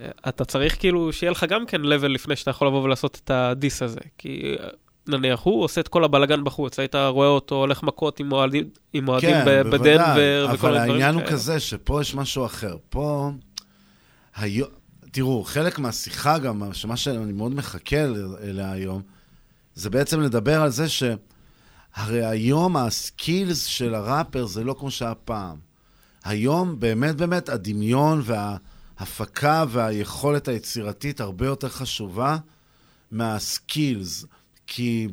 אה, 0.00 0.10
אתה 0.28 0.44
צריך 0.44 0.78
כאילו 0.78 1.12
שיהיה 1.12 1.30
לך 1.30 1.46
גם 1.48 1.66
כן 1.66 1.82
level 1.82 2.08
לפני 2.08 2.36
שאתה 2.36 2.50
יכול 2.50 2.68
לבוא 2.68 2.82
ולעשות 2.82 3.20
את 3.24 3.30
הדיס 3.30 3.82
הזה. 3.82 4.00
כי 4.18 4.56
אה, 4.60 4.68
נניח 5.08 5.40
הוא 5.40 5.64
עושה 5.64 5.80
את 5.80 5.88
כל 5.88 6.04
הבלגן 6.04 6.44
בחוץ, 6.44 6.78
היית 6.78 6.94
רואה 6.94 7.28
אותו 7.28 7.54
הולך 7.54 7.82
מכות 7.82 8.20
עם 8.20 8.32
אוהדים, 8.32 8.64
כן, 9.20 9.44
בדנבר 9.70 10.46
וכל 10.54 10.66
אבל 10.66 10.76
הדברים 10.76 10.90
העניין 10.90 11.14
הוא 11.14 11.22
כאלה. 11.22 11.32
כזה, 11.32 11.60
שפה 11.60 12.00
יש 12.00 12.14
משהו 12.14 12.46
אחר. 12.46 12.76
פה, 12.90 13.30
היום, 14.36 14.68
תראו, 15.10 15.44
חלק 15.44 15.78
מהשיחה 15.78 16.38
גם, 16.38 16.62
שמה 16.72 16.96
שאני 16.96 17.32
מאוד 17.32 17.54
מחכה 17.54 18.04
אל- 18.04 18.36
אליה 18.42 18.72
היום, 18.72 19.02
זה 19.74 19.90
בעצם 19.90 20.20
לדבר 20.20 20.62
על 20.62 20.70
זה 20.70 20.86
שהרי 20.88 22.24
היום 22.26 22.76
הסקילס 22.76 23.64
של 23.64 23.94
הראפר 23.94 24.46
זה 24.46 24.64
לא 24.64 24.76
כמו 24.78 24.90
שהיה 24.90 25.14
פעם. 25.14 25.56
היום 26.24 26.80
באמת 26.80 27.16
באמת 27.16 27.48
הדמיון 27.48 28.22
וההפקה 28.24 29.64
והיכולת 29.68 30.48
היצירתית 30.48 31.20
הרבה 31.20 31.46
יותר 31.46 31.68
חשובה 31.68 32.36
מהסקילס. 33.10 34.24
כי 34.68 35.08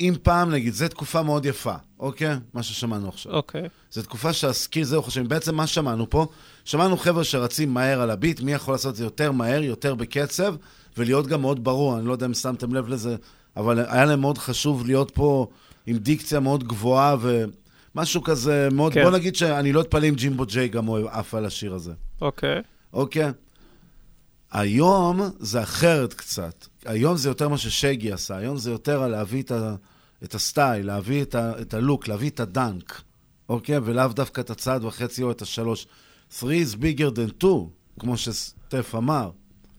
אם 0.00 0.14
פעם, 0.22 0.50
נגיד, 0.50 0.74
זו 0.74 0.88
תקופה 0.88 1.22
מאוד 1.22 1.46
יפה, 1.46 1.74
אוקיי? 1.98 2.36
מה 2.54 2.62
ששמענו 2.62 3.08
עכשיו. 3.08 3.32
אוקיי. 3.32 3.68
זו 3.92 4.02
תקופה 4.02 4.32
שהסקיל, 4.32 4.84
זהו 4.84 5.02
חושבים. 5.02 5.28
בעצם 5.28 5.54
מה 5.54 5.66
שמענו 5.66 6.10
פה? 6.10 6.26
שמענו 6.64 6.96
חבר'ה 6.96 7.24
שרצים 7.24 7.74
מהר 7.74 8.00
על 8.00 8.10
הביט, 8.10 8.40
מי 8.40 8.52
יכול 8.52 8.74
לעשות 8.74 8.90
את 8.90 8.96
זה 8.96 9.04
יותר 9.04 9.32
מהר, 9.32 9.62
יותר 9.62 9.94
בקצב, 9.94 10.54
ולהיות 10.96 11.26
גם 11.26 11.40
מאוד 11.40 11.64
ברור. 11.64 11.98
אני 11.98 12.06
לא 12.06 12.12
יודע 12.12 12.26
אם 12.26 12.34
שמתם 12.34 12.74
לב 12.74 12.88
לזה, 12.88 13.16
אבל 13.56 13.84
היה 13.88 14.04
להם 14.04 14.20
מאוד 14.20 14.38
חשוב 14.38 14.86
להיות 14.86 15.10
פה 15.10 15.46
עם 15.86 15.96
דיקציה 15.96 16.40
מאוד 16.40 16.68
גבוהה 16.68 17.16
ומשהו 17.20 18.22
כזה 18.22 18.68
מאוד... 18.72 18.92
כן. 18.92 19.02
בוא 19.02 19.10
נגיד 19.10 19.36
שאני 19.36 19.72
לא 19.72 19.80
אתפלא 19.80 20.08
אם 20.08 20.14
ג'ימבו 20.14 20.46
ג'יי 20.46 20.68
גם 20.68 20.88
אוהב 20.88 21.06
עף 21.06 21.34
על 21.34 21.46
השיר 21.46 21.74
הזה. 21.74 21.92
אוקיי. 22.20 22.62
אוקיי? 22.92 23.30
היום 24.52 25.20
זה 25.38 25.62
אחרת 25.62 26.14
קצת. 26.14 26.66
היום 26.84 27.16
זה 27.16 27.28
יותר 27.28 27.48
מה 27.48 27.58
ששגי 27.58 28.12
עשה. 28.12 28.36
היום 28.36 28.56
זה 28.56 28.70
יותר 28.70 29.02
על 29.02 29.10
להביא 29.10 29.42
את, 29.42 29.50
ה, 29.50 29.74
את 30.24 30.34
הסטייל, 30.34 30.86
להביא 30.86 31.22
את, 31.22 31.34
ה, 31.34 31.60
את 31.60 31.74
הלוק, 31.74 32.08
להביא 32.08 32.30
את 32.30 32.40
הדנק, 32.40 33.02
אוקיי? 33.48 33.78
ולאו 33.78 34.08
דווקא 34.08 34.40
את 34.40 34.50
הצעד 34.50 34.84
וחצי 34.84 35.22
או 35.22 35.30
את 35.30 35.42
השלוש. 35.42 35.86
3 36.30 36.52
is 36.52 36.76
bigger 36.76 37.16
than 37.16 37.32
2, 37.38 37.52
כמו 37.98 38.16
שסטף 38.16 38.94
אמר. 38.94 39.30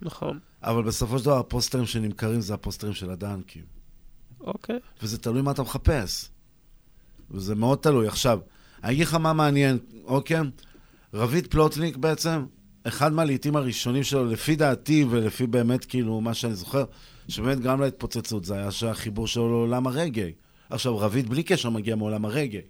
נכון. 0.02 0.40
אבל 0.64 0.84
בסופו 0.84 1.20
של 1.20 1.26
דבר 1.26 1.40
הפוסטרים 1.40 1.86
שנמכרים 1.86 2.42
זה 2.42 2.54
הפוסטרים 2.54 2.94
של 2.94 3.10
הדנקים. 3.10 3.64
אוקיי. 4.42 4.80
וזה 5.02 5.18
תלוי 5.18 5.42
מה 5.42 5.52
אתה 5.52 5.62
מחפש. 5.62 6.30
וזה 7.32 7.56
מאוד 7.56 7.78
תלוי. 7.78 8.08
עכשיו, 8.08 8.40
אני 8.84 8.94
אגיד 8.94 9.08
לך 9.08 9.14
מה 9.14 9.34
מעניין, 9.34 9.78
אוקיי? 10.04 10.40
רביד 11.14 11.48
פלוטניק 11.48 11.98
בעצם, 11.98 12.46
אחד 12.84 13.14
מהלעיתים 13.14 13.56
הראשונים 13.56 14.04
שלו, 14.04 14.26
לפי 14.26 14.56
דעתי 14.56 15.06
ולפי 15.10 15.48
באמת 15.48 15.86
כאילו 15.86 16.22
מה 16.22 16.34
שאני 16.34 16.56
זוכר, 16.56 16.84
שבאמת 17.28 17.60
גרם 17.60 17.82
להתפוצצות, 17.82 18.46
זה 18.46 18.54
היה 18.54 18.72
שהחיבור 18.72 19.28
שלו 19.28 19.50
לעולם 19.50 19.88
הרגעי. 19.88 20.32
עכשיו, 20.70 20.98
רביד 20.98 21.30
בלי 21.30 21.44
קשר 21.44 21.70
מגיע 21.70 21.96
מעולם 21.96 22.26
הרגעי. 22.26 22.62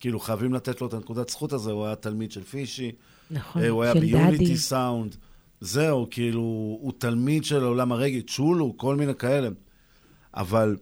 כאילו, 0.00 0.20
חייבים 0.20 0.54
לתת 0.54 0.80
לו 0.80 0.86
את 0.86 0.94
הנקודת 0.94 1.28
זכות 1.28 1.52
הזה, 1.52 1.70
הוא 1.70 1.86
היה 1.86 1.94
תלמיד 1.94 2.32
של 2.32 2.42
פישי. 2.42 2.92
נכון, 3.30 3.62
אה, 3.62 3.68
הוא 3.68 3.82
היה 3.82 3.94
ביוניטי. 3.94 4.56
סאונד. 4.56 5.16
זהו, 5.60 6.06
כאילו, 6.10 6.40
הוא 6.80 6.92
תלמיד 6.98 7.44
של 7.44 7.62
עולם 7.64 7.92
הרגעי, 7.92 8.22
צ'ולו, 8.22 8.74
כל 8.76 8.96
מיני 8.96 9.14
כאלה. 9.14 9.48
אבל 10.34 10.76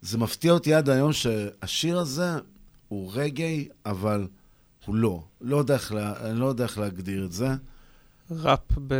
זה 0.00 0.18
מפתיע 0.18 0.52
אותי 0.52 0.74
עד 0.74 0.88
היום 0.88 1.12
שהשיר 1.12 1.98
הזה 1.98 2.30
הוא 2.88 3.10
רגעי, 3.14 3.68
אבל 3.86 4.26
הוא 4.88 4.96
לא. 4.96 5.22
לא 5.40 5.56
יודע 5.56 5.74
איך, 5.74 5.92
לה, 5.92 6.32
לא 6.32 6.46
יודע 6.46 6.64
איך 6.64 6.78
להגדיר 6.78 7.24
את 7.24 7.32
זה. 7.32 7.48
ראפ 8.30 8.60
ב... 8.86 8.94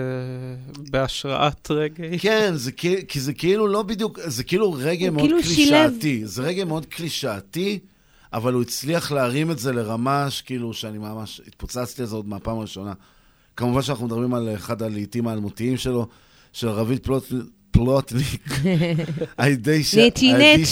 בהשראת 0.90 1.70
רגעי. 1.70 2.18
כן, 2.18 2.52
זה, 2.54 2.72
כי, 2.72 3.06
כי 3.08 3.20
זה 3.20 3.32
כאילו 3.32 3.66
לא 3.66 3.82
בדיוק, 3.82 4.18
זה 4.26 4.44
כאילו 4.44 4.72
רגע 4.78 5.10
מאוד 5.10 5.24
כאילו 5.24 5.42
קלישאתי. 5.42 6.26
זה 6.26 6.42
רגע 6.42 6.64
מאוד 6.64 6.86
קלישאתי, 6.86 7.78
אבל 8.32 8.52
הוא 8.52 8.62
הצליח 8.62 9.12
להרים 9.12 9.50
את 9.50 9.58
זה 9.58 9.72
לרמה 9.72 10.30
שכאילו, 10.30 10.74
שאני 10.74 10.98
ממש 10.98 11.40
התפוצצתי 11.46 12.02
על 12.02 12.08
זה 12.08 12.16
עוד 12.16 12.28
מהפעם 12.28 12.58
הראשונה. 12.58 12.92
כמובן 13.56 13.82
שאנחנו 13.82 14.06
מדברים 14.06 14.34
על 14.34 14.54
אחד 14.54 14.82
הלעיתים 14.82 15.28
האלמותיים 15.28 15.76
שלו, 15.76 16.06
של 16.52 16.68
רביד 16.68 16.98
פלוט, 17.02 17.24
פלוטניק. 17.70 18.48
הידי 19.38 19.84
ש... 19.84 19.94
נצ'י 19.94 20.34
הידי 20.34 20.64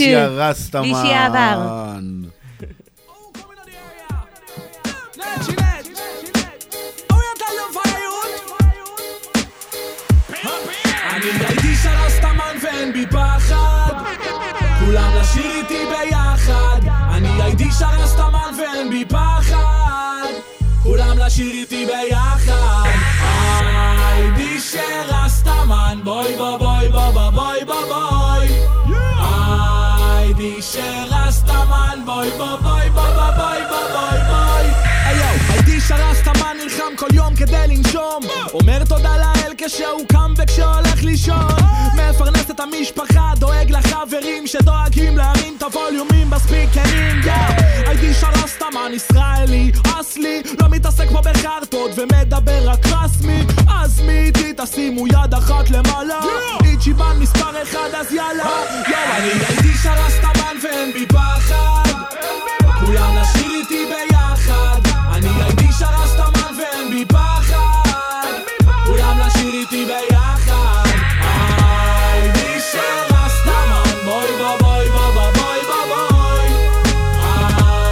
ואין 12.86 12.92
בי 12.92 13.06
פחד. 13.06 13.92
כולם 14.84 15.10
לשיר 15.20 15.50
איתי 15.50 15.84
ביחד. 15.90 16.80
אני 17.10 17.42
הייתי 17.42 17.64
שרסטמן 17.78 18.50
ואין 18.58 18.90
בי 18.90 19.04
פחד. 19.04 20.32
כולם 20.82 21.18
לשיר 21.18 21.52
איתי 21.52 21.86
ביחד. 21.86 22.88
הייתי 23.98 24.60
בואי 26.04 26.36
בוא 26.36 26.58
בואי 26.58 26.88
בוא 26.88 27.10
בוא 27.10 27.30
בואי 27.30 27.64
בוא 27.64 27.86
בואי 27.88 28.48
הייתי 30.18 30.62
בואי 32.04 32.30
בוא 32.38 32.56
בואי 32.62 32.90
בוא 32.90 33.02
בוא 33.02 33.30
בואי 33.36 33.60
בוא 33.68 33.88
בואי 33.92 34.18
בואי 34.28 34.66
היו, 35.04 35.24
הייתי 35.48 35.80
שרסטמן 35.80 36.56
נלחם 36.62 36.96
כל 36.96 37.14
יום 37.14 37.36
כדי 37.36 37.64
לנשום. 37.68 38.20
אומר 38.54 38.84
תודה 38.84 39.16
כשהוא 39.66 40.06
קם 40.08 40.34
וכשהולך 40.36 41.04
לישון 41.04 41.46
מפרנס 41.94 42.50
את 42.50 42.60
המשפחה, 42.60 43.32
דואג 43.36 43.70
לחברים 43.70 44.46
שדואגים 44.46 45.16
להרים 45.16 45.54
את 45.58 45.62
הווליומים 45.62 46.30
בספיקרים 46.30 47.20
הייתי 47.86 48.14
שרסטמן 48.14 48.92
ישראלי, 48.92 49.72
אסלי 50.00 50.42
לא 50.60 50.68
מתעסק 50.68 51.08
פה 51.12 51.20
בחרטות 51.20 51.90
ומדבר 51.96 52.68
רק 52.68 52.86
רסמי 52.86 53.40
אז 53.68 54.00
מי 54.00 54.18
איתי 54.18 54.52
תשימו 54.56 55.06
יד 55.06 55.34
אחת 55.38 55.70
למעלה. 55.70 56.20
איצ'יבן 56.64 57.16
מספר 57.18 57.62
אחד 57.62 57.88
אז 58.00 58.12
יאללה. 58.12 58.62
אני 59.16 59.30
הייתי 59.48 59.78
שרסטמן 59.82 60.56
ואין 60.62 60.92
בי 60.92 61.06
פחד. 61.06 61.92
כולם 62.80 63.16
לשיר 63.16 63.50
איתי 63.60 63.84
ביחד. 63.86 64.80
אני 65.12 65.42
הייתי 65.42 65.72
שרסטמן 65.78 66.54
ואין 66.58 66.90
בי 66.90 67.04
פחד 67.04 67.35
איתי 69.72 69.84
ביחד. 69.84 70.88
הייתי 71.22 72.60
שרסטמן 72.72 74.04
בואי 74.04 74.26
בוא 74.38 74.58
בואי 74.58 74.88
בוא 74.88 75.10
בוא 75.14 75.30
בואי 75.30 75.60
בוא 75.68 75.96
בואי 76.10 76.52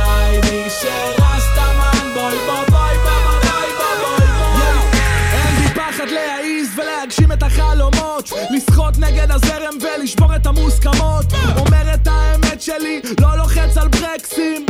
הייתי 0.06 0.70
שרסטמן 0.70 2.12
בואי 2.14 2.36
בוא 2.46 2.64
בואי 2.70 2.96
בוא 3.05 3.40
בואי 3.42 3.70
בוא 3.78 3.94
בואי 4.02 4.26
בואי 4.38 4.66
אין 5.32 5.56
בי 5.56 5.68
פחד 5.74 6.09
להעיז 6.10 6.68
ולהגשים 6.78 7.32
את 7.32 7.42
החלומות. 7.42 8.30
לשחות 8.51 8.98
נגד 8.98 9.30
הזרם 9.30 9.74
ולשבור 9.80 10.36
את 10.36 10.46
המוסכמות. 10.46 11.24
אומר 11.56 11.94
את 11.94 12.06
האמת 12.10 12.62
שלי, 12.62 13.01
לא 13.20 13.36
לוחץ 13.36 13.76
על 13.76 13.88
ברקסים 13.88 14.66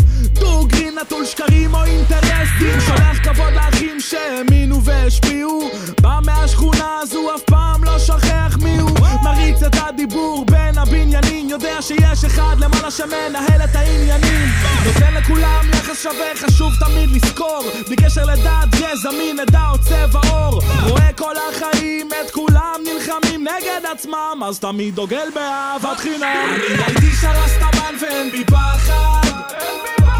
נטול 1.00 1.24
שקרים 1.24 1.74
או 1.74 1.84
אינטרסים. 1.84 2.80
שולח 2.86 3.18
כבוד 3.22 3.52
לאחים 3.52 4.00
שהאמינו 4.00 4.84
והשפיעו. 4.84 5.70
בא 6.00 6.18
מהשכונה 6.24 6.98
הזו 7.02 7.34
אף 7.34 7.42
פעם 7.42 7.84
לא 7.84 7.98
שוכח 7.98 8.56
מי 8.62 8.78
הוא. 8.78 8.90
מריץ 9.22 9.62
את 9.62 9.76
הדיבור 9.82 10.44
בין 10.50 10.78
הבניינים. 10.78 11.48
יודע 11.48 11.82
שיש 11.82 12.24
אחד 12.24 12.56
למעלה 12.58 12.90
שמנהל 12.90 13.64
את 13.64 13.76
העניינים. 13.76 14.48
נותן 14.86 15.14
לכולם 15.14 15.66
יחס 15.72 16.02
שווה 16.02 16.34
חשוב 16.34 16.72
תמיד 16.80 17.10
לזכור. 17.10 17.64
בלי 17.86 17.96
קשר 17.96 18.24
לדת, 18.24 18.68
גזע, 18.70 19.10
מין, 19.18 19.40
עדה 19.40 19.70
או 19.70 19.78
צבע 19.78 20.20
עור. 20.30 20.60
רואה 20.88 21.12
כל 21.12 21.34
החיים 21.48 22.08
את 22.08 22.30
כולם 22.30 22.80
נלחמים 22.84 23.40
נגד 23.40 23.90
עצמם. 23.92 24.42
אז 24.46 24.58
תמיד 24.58 24.94
דוגל 24.94 25.28
באהבת 25.34 25.98
חינם. 25.98 26.48
אני 26.54 26.82
הייתי 26.86 27.16
שרסטמן 27.20 27.94
ואין 28.00 28.30
בי 28.30 28.44
פחד 28.44 29.24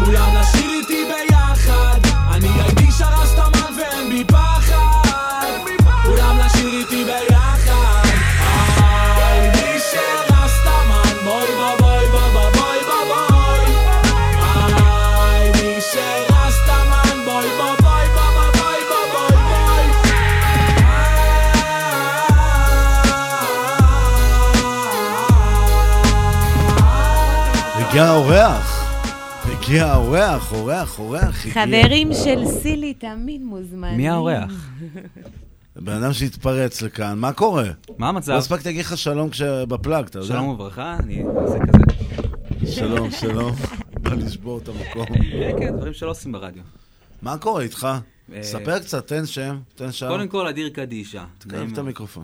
כולם 0.05 0.35
לשיר 0.35 0.71
איתי 0.71 1.05
ביחד 1.05 1.99
אני 2.31 2.47
הייתי 2.61 2.91
שרסטמן 2.91 3.73
ואין 3.77 4.09
בי 4.09 4.23
פחד 4.23 5.51
כולם 6.03 6.39
לשיר 6.39 6.79
איתי 6.79 7.03
ביחד 7.03 7.35
הגיע 27.79 28.03
האורח. 28.03 28.74
הגיע 29.65 29.85
האורח, 29.85 30.53
אורח, 30.53 30.99
אורח. 30.99 31.45
הגיע. 31.45 31.65
חברים 31.65 32.13
של 32.13 32.45
סילי 32.45 32.93
תמיד 32.93 33.41
מוזמנים. 33.41 33.97
מי 33.97 34.09
האורח? 34.09 34.69
בן 35.75 36.03
אדם 36.03 36.13
שהתפרץ 36.13 36.81
לכאן, 36.81 37.19
מה 37.19 37.33
קורה? 37.33 37.69
מה 37.97 38.09
המצב? 38.09 38.31
לא 38.31 38.37
הספקתי 38.37 38.69
להגיד 38.69 38.81
לך 38.81 38.97
שלום 38.97 39.29
כשבפלאג, 39.29 40.05
אתה 40.05 40.19
יודע? 40.19 40.27
שלום 40.27 40.47
וברכה, 40.47 40.97
אני 40.99 41.21
עושה 41.21 41.57
כזה. 41.59 42.71
שלום, 42.71 43.11
שלום. 43.11 43.51
בא 43.99 44.13
לשבור 44.13 44.57
את 44.57 44.67
המקום. 44.67 45.05
כן, 45.05 45.51
כן, 45.59 45.77
דברים 45.77 45.93
שלא 45.93 46.09
עושים 46.09 46.31
ברדיו. 46.31 46.63
מה 47.21 47.37
קורה 47.37 47.61
איתך? 47.61 47.87
אה, 48.33 48.43
ספר 48.43 48.79
קצת, 48.79 49.07
תן 49.07 49.25
שם, 49.25 49.59
תן 49.75 49.91
שם. 49.91 50.07
קודם 50.07 50.27
כל, 50.27 50.47
אדיר 50.47 50.69
קדישה. 50.69 51.25
תקרב 51.37 51.69
את. 51.73 51.77
המיקרופון. 51.77 52.23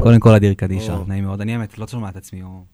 קודם 0.00 0.20
כל, 0.20 0.34
אדיר 0.34 0.54
קדישה. 0.54 0.98
נעים 1.06 1.24
מאוד. 1.24 1.40
אני 1.40 1.52
האמת, 1.52 1.78
לא 1.78 1.86
שומע 1.86 2.08
את 2.08 2.16
עצמי 2.16 2.42
או 2.42 2.64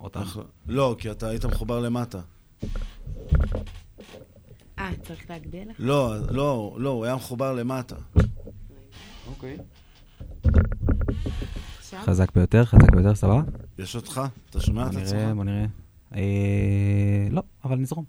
אותם. 0.00 0.22
לא, 0.68 0.96
כי 0.98 1.10
אתה 1.10 1.28
היית 1.28 1.44
מחובר 1.44 1.80
למטה. 1.80 2.18
אה, 4.78 4.90
צריך 5.02 5.30
לך? 5.30 5.36
לא, 5.78 6.14
לא, 6.30 6.76
לא, 6.78 6.88
הוא 6.90 7.04
היה 7.04 7.16
מחובר 7.16 7.52
למטה. 7.52 7.96
אוקיי. 9.26 9.56
חזק 12.04 12.32
ביותר, 12.34 12.64
חזק 12.64 12.90
ביותר, 12.92 13.14
סבבה? 13.14 13.42
יש 13.78 13.96
אותך? 13.96 14.20
אתה 14.50 14.60
שומע 14.60 14.86
את 14.86 14.92
בוא 14.92 15.00
עצמך? 15.00 15.14
נראה, 15.16 15.34
בוא 15.34 15.44
נראה. 15.44 15.64
אה, 16.14 17.28
לא, 17.30 17.42
אבל 17.64 17.76
נזרום. 17.76 18.04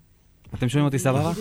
אתם 0.54 0.70
שומעים 0.70 0.86
אותי 0.86 1.00
סבבה? 1.00 1.32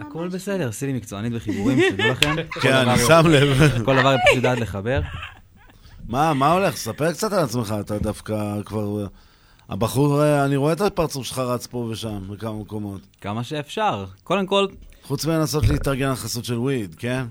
הכל 0.00 0.28
בסדר, 0.28 0.72
סילי 0.72 0.92
מקצוענית 0.92 1.32
בחיבורים, 1.32 1.78
שתדעו 1.90 2.08
לכם. 2.08 2.34
כל 2.54 2.60
כן, 2.60 2.72
אני 2.74 2.84
דבר- 2.98 3.08
שם 3.22 3.28
לב. 3.30 3.48
כל 3.84 3.96
דבר 4.00 4.08
היא 4.08 4.18
פשוט 4.24 4.36
יודעת 4.36 4.58
לחבר. 4.60 5.00
מה, 6.08 6.34
מה 6.34 6.52
הולך? 6.52 6.76
ספר 6.76 7.12
קצת 7.12 7.32
על 7.32 7.44
עצמך, 7.44 7.74
אתה 7.80 7.98
דווקא 7.98 8.62
כבר... 8.64 9.06
הבחור, 9.68 10.22
אה, 10.22 10.44
אני 10.44 10.56
רואה 10.56 10.72
את 10.72 10.80
הפרצוף 10.80 11.26
שלך 11.26 11.38
רץ 11.38 11.66
פה 11.66 11.78
ושם, 11.78 12.22
בכמה 12.30 12.60
מקומות. 12.60 13.00
כמה 13.20 13.44
שאפשר. 13.44 14.06
קודם 14.24 14.46
כל... 14.46 14.66
חוץ 15.02 15.26
מלנסות 15.26 15.68
להתארגן 15.68 16.08
על 16.08 16.14
חסות 16.14 16.44
של 16.44 16.58
וויד, 16.58 16.94
כן? 16.94 17.26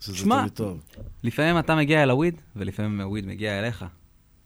שזה 0.00 0.16
שמע, 0.16 0.40
תמיד 0.40 0.52
טוב. 0.52 0.80
לפעמים 1.22 1.58
אתה 1.58 1.74
מגיע 1.74 2.02
אל 2.02 2.10
הוויד, 2.10 2.34
ולפעמים 2.56 3.00
הוויד 3.00 3.26
מגיע 3.26 3.58
אליך. 3.58 3.84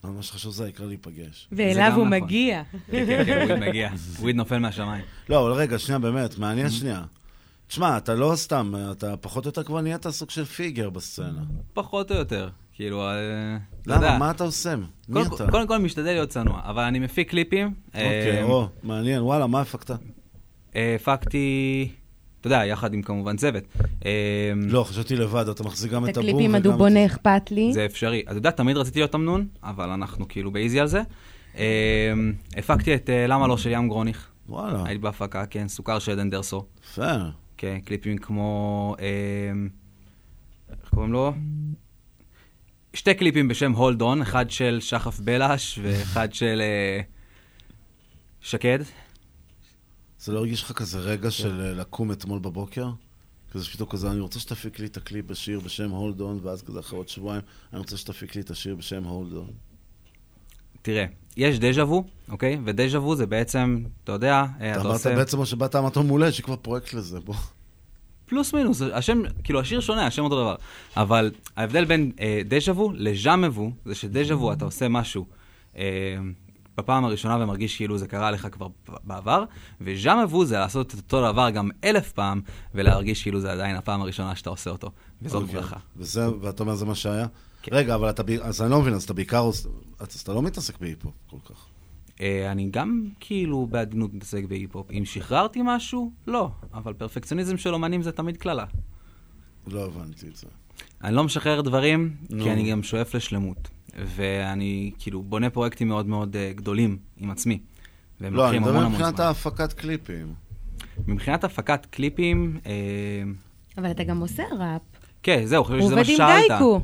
מה 0.05 0.23
שחשוב 0.23 0.53
זה 0.53 0.65
העיקר 0.65 0.87
להיפגש. 0.87 1.49
ואליו 1.53 1.93
הוא 1.95 2.07
נכון. 2.07 2.11
מגיע. 2.11 2.63
כן, 2.91 3.07
כן, 3.07 3.25
כן, 3.25 3.47
וויד 3.47 3.69
מגיע. 3.69 3.91
וויד 4.21 4.37
נופל 4.37 4.59
מהשמיים. 4.59 5.05
לא, 5.29 5.41
אבל 5.41 5.53
רגע, 5.53 5.79
שנייה, 5.79 5.99
באמת. 5.99 6.39
מעניין 6.39 6.71
שנייה. 6.71 7.05
תשמע, 7.67 7.97
אתה 7.97 8.15
לא 8.15 8.33
סתם, 8.37 8.75
אתה 8.91 9.17
פחות 9.17 9.45
או 9.45 9.49
יותר 9.49 9.63
כבר 9.63 9.81
נהיית 9.81 10.09
סוג 10.09 10.31
של 10.31 10.45
פיגר 10.45 10.91
בסצנה. 10.91 11.43
פחות 11.73 12.11
או 12.11 12.17
יותר. 12.17 12.49
כאילו, 12.75 13.03
אה, 13.09 13.13
אתה 13.83 13.95
יודע. 13.95 14.07
למה? 14.09 14.19
מה 14.19 14.31
אתה 14.31 14.45
עושה? 14.45 14.77
מי 14.77 14.85
קודם 15.13 15.27
אתה? 15.27 15.45
כל- 15.47 15.51
קודם 15.51 15.67
כל, 15.67 15.79
משתדל 15.79 16.13
להיות 16.13 16.29
צנוע, 16.29 16.61
אבל 16.65 16.83
אני 16.83 16.99
מפיק 16.99 17.31
קליפים. 17.31 17.75
אוקיי, 17.87 18.39
אה, 18.39 18.43
או, 18.43 18.69
מעניין, 18.83 19.23
וואלה, 19.23 19.47
מה 19.47 19.61
הפקת? 19.61 19.91
אה, 20.77 20.95
הפקתי, 20.95 21.89
אתה 22.41 22.47
יודע, 22.47 22.67
יחד 22.67 22.95
עם 22.95 23.03
כמובן 23.03 23.37
צוות. 23.37 23.63
אה, 24.05 24.11
לא, 24.57 24.85
חשבתי 24.85 25.17
לבד, 25.17 25.49
אתה 25.49 25.63
מחזיק 25.63 25.93
גם 25.93 26.05
את 26.05 26.09
את 26.09 26.17
הבום 26.17 26.29
הקליפים 26.29 26.51
את... 26.57 26.61
הדובונה 26.61 27.07
אכפת 27.07 27.51
לי. 27.51 27.73
זה 27.73 27.85
אפשרי. 27.87 28.23
אתה 28.27 28.33
יודע, 28.35 28.51
תמיד 28.51 28.77
רציתי 28.77 28.99
להיות 28.99 29.15
אמנון, 29.15 29.47
אבל 29.63 29.91
אנחנו 29.91 30.29
כאילו 30.29 30.51
באיזי 30.51 30.81
על 30.81 30.87
זה. 30.87 31.03
אה, 31.59 32.13
הפקתי 32.57 32.95
את 32.95 33.11
אה, 33.11 33.27
למה 33.27 33.47
לא 33.47 33.57
של 33.57 33.71
ים 33.71 33.89
גרוניך. 33.89 34.29
וואלה. 34.49 34.83
הייתי 34.87 35.03
בהפקה, 35.03 35.47
כן, 35.47 35.69
סוכר 35.69 35.99
של 35.99 36.13
עדן 36.13 36.31
דרסו. 36.31 36.65
יפה. 36.91 37.13
כן, 37.57 37.79
קליפים 37.85 38.19
כמו... 38.19 38.97
אה, 39.01 39.07
איך 40.83 40.89
קוראים 40.91 41.13
לו? 41.13 41.33
שתי 42.95 43.15
קליפים 43.15 43.49
בשם 43.49 43.73
הולד 43.73 44.01
און, 44.01 44.23
אחד 44.23 44.51
של 44.51 44.79
שחף 44.81 45.21
בלש 45.21 45.79
ואחד 45.83 46.33
של 46.33 46.61
אה, 46.61 47.01
שקד. 48.41 48.79
זה 50.19 50.33
לא 50.33 50.39
הרגיש 50.39 50.63
לך 50.63 50.73
כזה. 50.73 50.99
רגע 50.99 51.31
של 51.31 51.61
אה, 51.61 51.73
לקום 51.73 52.13
אתמול 52.13 52.39
בבוקר? 52.39 52.91
כזה 53.53 53.65
שפתאום 53.65 53.89
כזה, 53.89 54.11
אני 54.11 54.21
רוצה 54.21 54.41
שתפיק 54.41 54.79
לי 54.79 54.87
את 54.87 54.97
הקליפ 54.97 55.27
בשיר 55.27 55.61
בשם 55.61 55.91
הולד 55.91 56.21
און, 56.21 56.39
ואז 56.43 56.63
כזה 56.63 56.81
אחרי 56.81 56.97
עוד 56.99 57.09
שבועיים, 57.09 57.43
אני 57.73 57.79
רוצה 57.79 57.97
שתפיק 57.97 58.35
לי 58.35 58.41
את 58.41 58.51
השיר 58.51 58.75
בשם 58.75 59.05
הולד 59.05 59.33
און. 59.33 59.53
תראה, 60.83 61.07
יש 61.37 61.59
דז'ה 61.59 61.85
וו, 61.85 62.05
אוקיי? 62.29 62.59
ודז'ה 62.65 63.01
וו 63.01 63.17
זה 63.17 63.27
בעצם, 63.27 63.85
אתה 64.05 64.13
יודע, 64.13 64.35
אה, 64.35 64.47
אתה 64.71 64.73
אתה 64.73 64.81
אמרת 64.81 64.93
עושה... 64.93 65.17
בעצם 65.17 65.39
או 65.39 65.47
שבאת 65.47 65.77
אמרת 65.77 65.97
מעולה, 65.97 66.29
יש 66.29 66.39
לי 66.39 66.45
כבר 66.45 66.57
פרויקט 66.57 66.95
לזה, 66.95 67.21
בוא. 67.21 67.35
פלוס 68.27 68.55
מינוס, 68.55 68.83
השם, 68.93 69.23
כאילו 69.45 69.61
השיר 69.61 69.81
שונה, 69.81 70.07
השם 70.07 70.23
אותו 70.25 70.41
דבר. 70.41 70.55
אבל 70.97 71.31
ההבדל 71.57 71.85
בין 71.85 72.13
אה, 72.21 72.41
דז'ה 72.45 72.73
וו 72.73 72.93
לז'אמה 72.95 73.47
וו, 73.47 73.71
זה 73.85 73.95
שדז'ה 73.95 74.37
וו 74.37 74.53
אתה 74.53 74.65
עושה 74.65 74.89
משהו 74.89 75.27
אה, 75.77 76.17
בפעם 76.77 77.05
הראשונה 77.05 77.45
ומרגיש 77.45 77.77
כאילו 77.77 77.99
זה 77.99 78.07
קרה 78.07 78.31
לך 78.31 78.49
כבר 78.53 78.69
בעבר, 79.05 79.45
וז'אמה 79.81 80.25
וו 80.25 80.45
זה 80.45 80.59
לעשות 80.59 80.95
את 80.95 80.95
אותו 80.95 81.33
דבר 81.33 81.51
גם 81.51 81.71
אלף 81.85 82.13
פעם, 82.13 82.41
ולהרגיש 82.75 83.23
כאילו 83.23 83.41
זה 83.41 83.53
עדיין 83.53 83.77
הפעם 83.77 84.03
הראשונה 84.03 84.37
שאתה 84.37 84.51
עושה 84.51 84.71
אותו. 84.71 84.91
וזאת 85.23 85.43
אוקיי. 85.43 85.55
ברכה. 85.55 85.77
וזה, 85.97 86.29
ואתה 86.41 86.63
אומר 86.63 86.75
זה 86.75 86.87
מה 86.87 86.95
שהיה? 86.95 87.27
רגע, 87.73 87.95
אבל 87.95 88.11
אתה, 88.11 88.23
אז 88.43 88.63
אני 88.63 88.71
לא 88.71 88.81
מבין, 88.81 88.95
אז 88.95 89.05
אתה 89.05 89.15
בעיקר, 89.15 89.51
אז 89.99 90.21
אתה 90.23 90.33
לא 90.33 90.43
מתעסק 90.43 90.81
בהיפ-הופ 90.81 91.15
כל 91.31 91.37
כך. 91.45 91.74
אה, 92.21 92.53
אני 92.53 92.69
גם 92.71 93.09
כאילו 93.21 93.67
בעדינות 93.67 94.15
מתעסק 94.15 94.45
בהיפ-הופ. 94.45 94.91
אם 94.91 95.05
שחררתי 95.05 95.61
משהו, 95.65 96.13
לא. 96.27 96.51
אבל 96.75 96.93
פרפקציוניזם 96.93 97.57
של 97.57 97.75
אומנים 97.75 98.03
זה 98.03 98.13
תמיד 98.13 98.37
קללה. 98.37 98.65
לא 99.67 99.85
הבנתי 99.85 100.29
את 100.29 100.37
זה. 100.37 100.47
אני 101.05 101.15
לא 101.15 101.25
משחרר 101.25 101.61
דברים, 101.61 102.17
נו. 102.31 102.45
כי 102.45 102.53
אני 102.53 102.71
גם 102.71 102.83
שואף 102.83 103.15
לשלמות. 103.15 103.69
ואני 103.97 104.91
כאילו 104.99 105.23
בונה 105.23 105.51
פרויקטים 105.51 105.89
מאוד 105.89 106.07
מאוד 106.07 106.37
אה, 106.37 106.53
גדולים 106.55 106.99
עם 107.17 107.31
עצמי. 107.31 107.59
והם 108.21 108.35
לא, 108.35 108.51
אני 108.51 108.59
מדבר 108.59 108.89
מבחינת. 108.89 109.21
ההפקת 109.21 109.73
קליפים. 109.73 110.35
מבחינת 111.07 111.45
הפקת 111.45 111.87
קליפים, 111.87 112.61
אה, 112.67 112.73
אבל 113.79 113.91
אתה 113.91 114.05
גם 114.05 114.21
עושה 114.21 114.43
ראפ. 114.59 114.83
כן, 115.23 115.47
זהו, 115.47 115.65
חשבתי 115.65 115.81
הוא 115.83 115.87
שזה 115.87 115.95
מה 115.95 116.01
עובד 116.01 116.11
עם 116.11 116.17
ששאלת. 116.17 116.49
גייקו. 116.49 116.81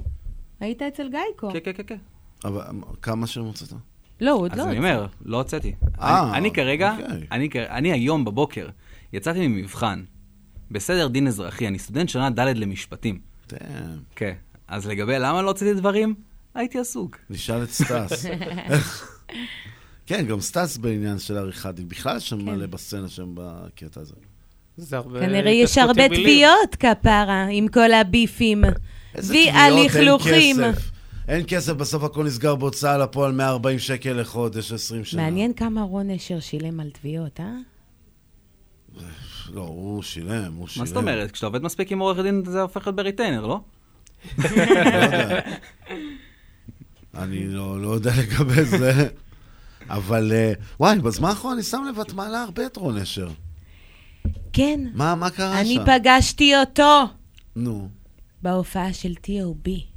היית 0.61 0.83
אצל 0.83 1.09
גייקו. 1.11 1.51
כן, 1.53 1.59
כן, 1.65 1.73
כן, 1.77 1.83
כן. 1.87 1.97
אבל 2.45 2.61
כמה 3.03 3.27
שיר 3.27 3.43
מוצאת? 3.43 3.73
לא, 4.21 4.31
הוא 4.31 4.43
עוד 4.43 4.53
אז 4.53 4.59
לא 4.59 4.65
אני 4.65 4.77
הוצא. 4.77 4.89
אומר, 4.95 5.07
לא 5.25 5.37
הוצאתי. 5.37 5.75
אה, 6.01 6.23
אני- 6.29 6.37
אני 6.39 6.51
כרגע, 6.51 6.93
אוקיי. 7.03 7.27
אני 7.33 7.51
כ- 7.51 7.57
אני 7.57 7.93
היום 7.93 8.25
בבוקר, 8.25 8.69
יצאתי 9.13 9.49
ממבחן, 9.49 10.03
בסדר 10.71 11.09
דין 11.09 11.27
אזרחי, 11.27 11.69
אני 11.69 11.79
סטודנט 11.79 12.09
שנה 12.09 12.31
ד' 12.31 12.41
למשפטים. 12.41 13.21
כן. 14.17 14.33
אז 14.69 14.87
לגבי 14.87 15.19
למה 15.19 15.43
לא 15.43 15.49
הוצאתי 15.49 15.75
דברים, 15.75 16.15
הייתי 16.55 16.79
עסוק. 16.79 17.19
נשאל 17.31 17.63
את 17.63 17.71
סטאס. 17.71 18.27
כן, 20.07 20.27
גם 20.27 20.41
סטאס 20.41 20.77
בעניין 20.77 21.19
של 21.19 21.37
עריכת 21.37 21.75
דין. 21.75 21.89
בכלל 21.89 22.17
יש 22.17 22.29
שם 22.29 22.45
מלא 22.45 22.67
בסצנה 22.67 23.09
שם 23.09 23.31
בקטע 23.35 24.01
הזה. 24.01 24.15
זה 24.77 24.97
הרבה... 24.97 25.21
כנראה 25.21 25.51
יש 25.51 25.79
הרבה. 25.79 26.09
תביעות 26.09 26.77
כפרה 26.79 27.47
עם 27.51 27.69
כל 27.69 27.93
הביפים. 27.93 28.65
איזה 29.15 29.35
תביעות, 29.35 30.21
אין. 30.27 30.57
כסף. 30.57 30.91
אין 31.31 31.45
כסף, 31.49 31.73
בסוף 31.73 32.03
הכל 32.03 32.25
נסגר 32.25 32.55
בהוצאה 32.55 32.99
לפועל 32.99 33.33
140 33.33 33.79
שקל 33.79 34.13
לחודש, 34.13 34.73
20 34.73 35.05
שנה. 35.05 35.23
מעניין 35.23 35.53
כמה 35.53 35.83
רון 35.83 36.11
אשר 36.11 36.41
שילם 36.41 36.81
על 36.81 36.91
תביעות, 36.91 37.41
אה? 37.41 37.53
לא, 39.53 39.61
הוא 39.61 40.03
שילם, 40.03 40.55
הוא 40.55 40.69
שילם. 40.69 40.83
מה 40.85 40.89
זאת 40.89 40.97
אומרת? 40.97 41.31
כשאתה 41.31 41.47
עובד 41.47 41.63
מספיק 41.63 41.93
עם 41.93 41.99
עורך 41.99 42.19
דין, 42.19 42.43
זה 42.47 42.63
הופך 42.63 42.87
להיות 42.87 42.97
בריטיינר, 42.97 43.47
לא? 43.47 43.61
לא. 44.39 44.47
אני 47.15 47.47
לא, 47.47 47.83
לא 47.83 47.89
יודע 47.89 48.11
לגבי 48.19 48.65
זה, 48.65 49.09
אבל 49.89 50.33
אה, 50.33 50.53
וואי, 50.81 50.99
בזמן 50.99 51.29
האחרון 51.29 51.53
אני 51.55 51.63
שם 51.63 51.85
לב, 51.89 52.01
את 52.01 52.13
מעלה 52.13 52.43
הרבה 52.43 52.67
את 52.67 52.77
רון 52.77 52.97
אשר. 52.97 53.29
כן. 54.53 54.81
מה, 54.95 55.15
מה 55.15 55.31
קרה 55.31 55.61
אני 55.61 55.75
שם? 55.75 55.85
פגשתי 55.87 56.57
אותו 56.57 57.05
נו, 57.57 57.89
בהופעה 58.43 58.93
של 58.93 59.13
T.O.B. 59.27 59.90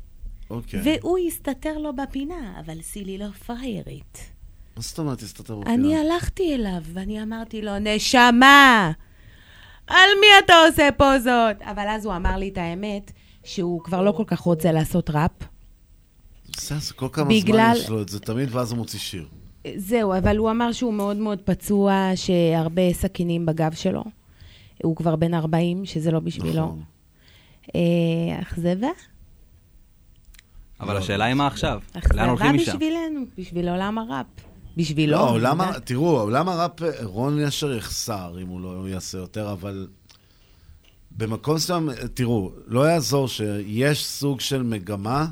אוקיי. 0.54 0.80
והוא 1.02 1.18
הסתתר 1.28 1.78
לו 1.78 1.96
בפינה, 1.96 2.54
אבל 2.66 2.82
סילי 2.82 3.18
לא 3.18 3.26
פריירית. 3.46 4.18
מה 4.76 4.82
זאת 4.82 5.00
אומרת, 5.00 5.22
הסתתר 5.22 5.56
בפינה? 5.56 5.74
אני 5.76 5.96
הלכתי 5.98 6.56
אליו 6.56 6.82
ואני 6.94 7.24
אמרתי 7.24 7.62
לו, 7.62 7.72
נשמה, 7.80 8.92
על 9.88 10.10
מי 10.22 10.28
אתה 10.46 10.54
עושה 10.70 10.90
פה 10.98 11.20
זאת? 11.20 11.62
אבל 11.62 11.88
אז 11.88 12.06
הוא 12.06 12.16
אמר 12.16 12.36
לי 12.38 12.50
את 12.50 12.58
האמת, 12.58 13.12
שהוא 13.44 13.82
כבר 13.84 14.02
לא 14.02 14.12
כל 14.12 14.24
כך 14.28 14.40
רוצה 14.40 14.72
לעשות 14.72 15.10
ראפ. 15.10 15.32
זה 16.58 16.94
כל 16.96 17.08
כמה 17.12 17.30
בגלל- 17.30 17.74
זמן 17.76 17.84
יש 17.84 17.90
לו 17.90 18.02
את 18.02 18.10
זה 18.10 18.20
תמיד, 18.20 18.50
ואז 18.56 18.72
הוא 18.72 18.78
מוציא 18.78 19.00
שיר. 19.00 19.28
זהו, 19.76 20.18
אבל 20.18 20.38
הוא 20.38 20.52
אמר 20.52 20.72
שהוא 20.72 20.94
מאוד 20.94 21.18
מאוד 21.18 21.42
פצוע, 21.42 22.12
שהרבה 22.16 22.94
סכינים 22.94 23.46
בגב 23.46 23.74
שלו. 23.74 24.04
הוא 24.84 24.96
כבר 24.96 25.16
בן 25.16 25.34
40, 25.34 25.86
שזה 25.86 26.12
לא 26.12 26.20
בשבילו. 26.20 26.54
נכון. 26.66 26.82
אכזבה? 28.42 28.88
אבל 30.80 30.98
השאלה 30.98 31.26
היא 31.26 31.34
מה 31.34 31.48
עכשיו? 31.48 31.80
לאן 31.96 32.04
אכזבה 32.04 32.26
הולכים 32.30 32.56
משם? 32.56 32.72
בשבילנו, 32.72 33.26
בשביל 33.38 33.70
עולם 33.70 33.98
הראפ. 33.98 34.26
בשבילו. 34.78 35.12
לא, 35.12 35.38
למה, 35.42 35.66
יודעת. 35.66 35.86
תראו, 35.86 36.30
למה 36.30 36.56
ראפ, 36.56 36.82
רון 37.04 37.40
ישר 37.40 37.74
יחסר 37.74 38.36
אם 38.42 38.48
הוא 38.48 38.62
לא 38.62 38.90
יעשה 38.90 39.18
יותר, 39.18 39.52
אבל 39.52 39.88
במקום 41.18 41.56
מסוים, 41.56 41.90
תראו, 42.14 42.52
לא 42.68 42.90
יעזור 42.90 43.28
שיש 43.28 44.06
סוג 44.06 44.40
של 44.40 44.64
מגמה. 44.64 45.26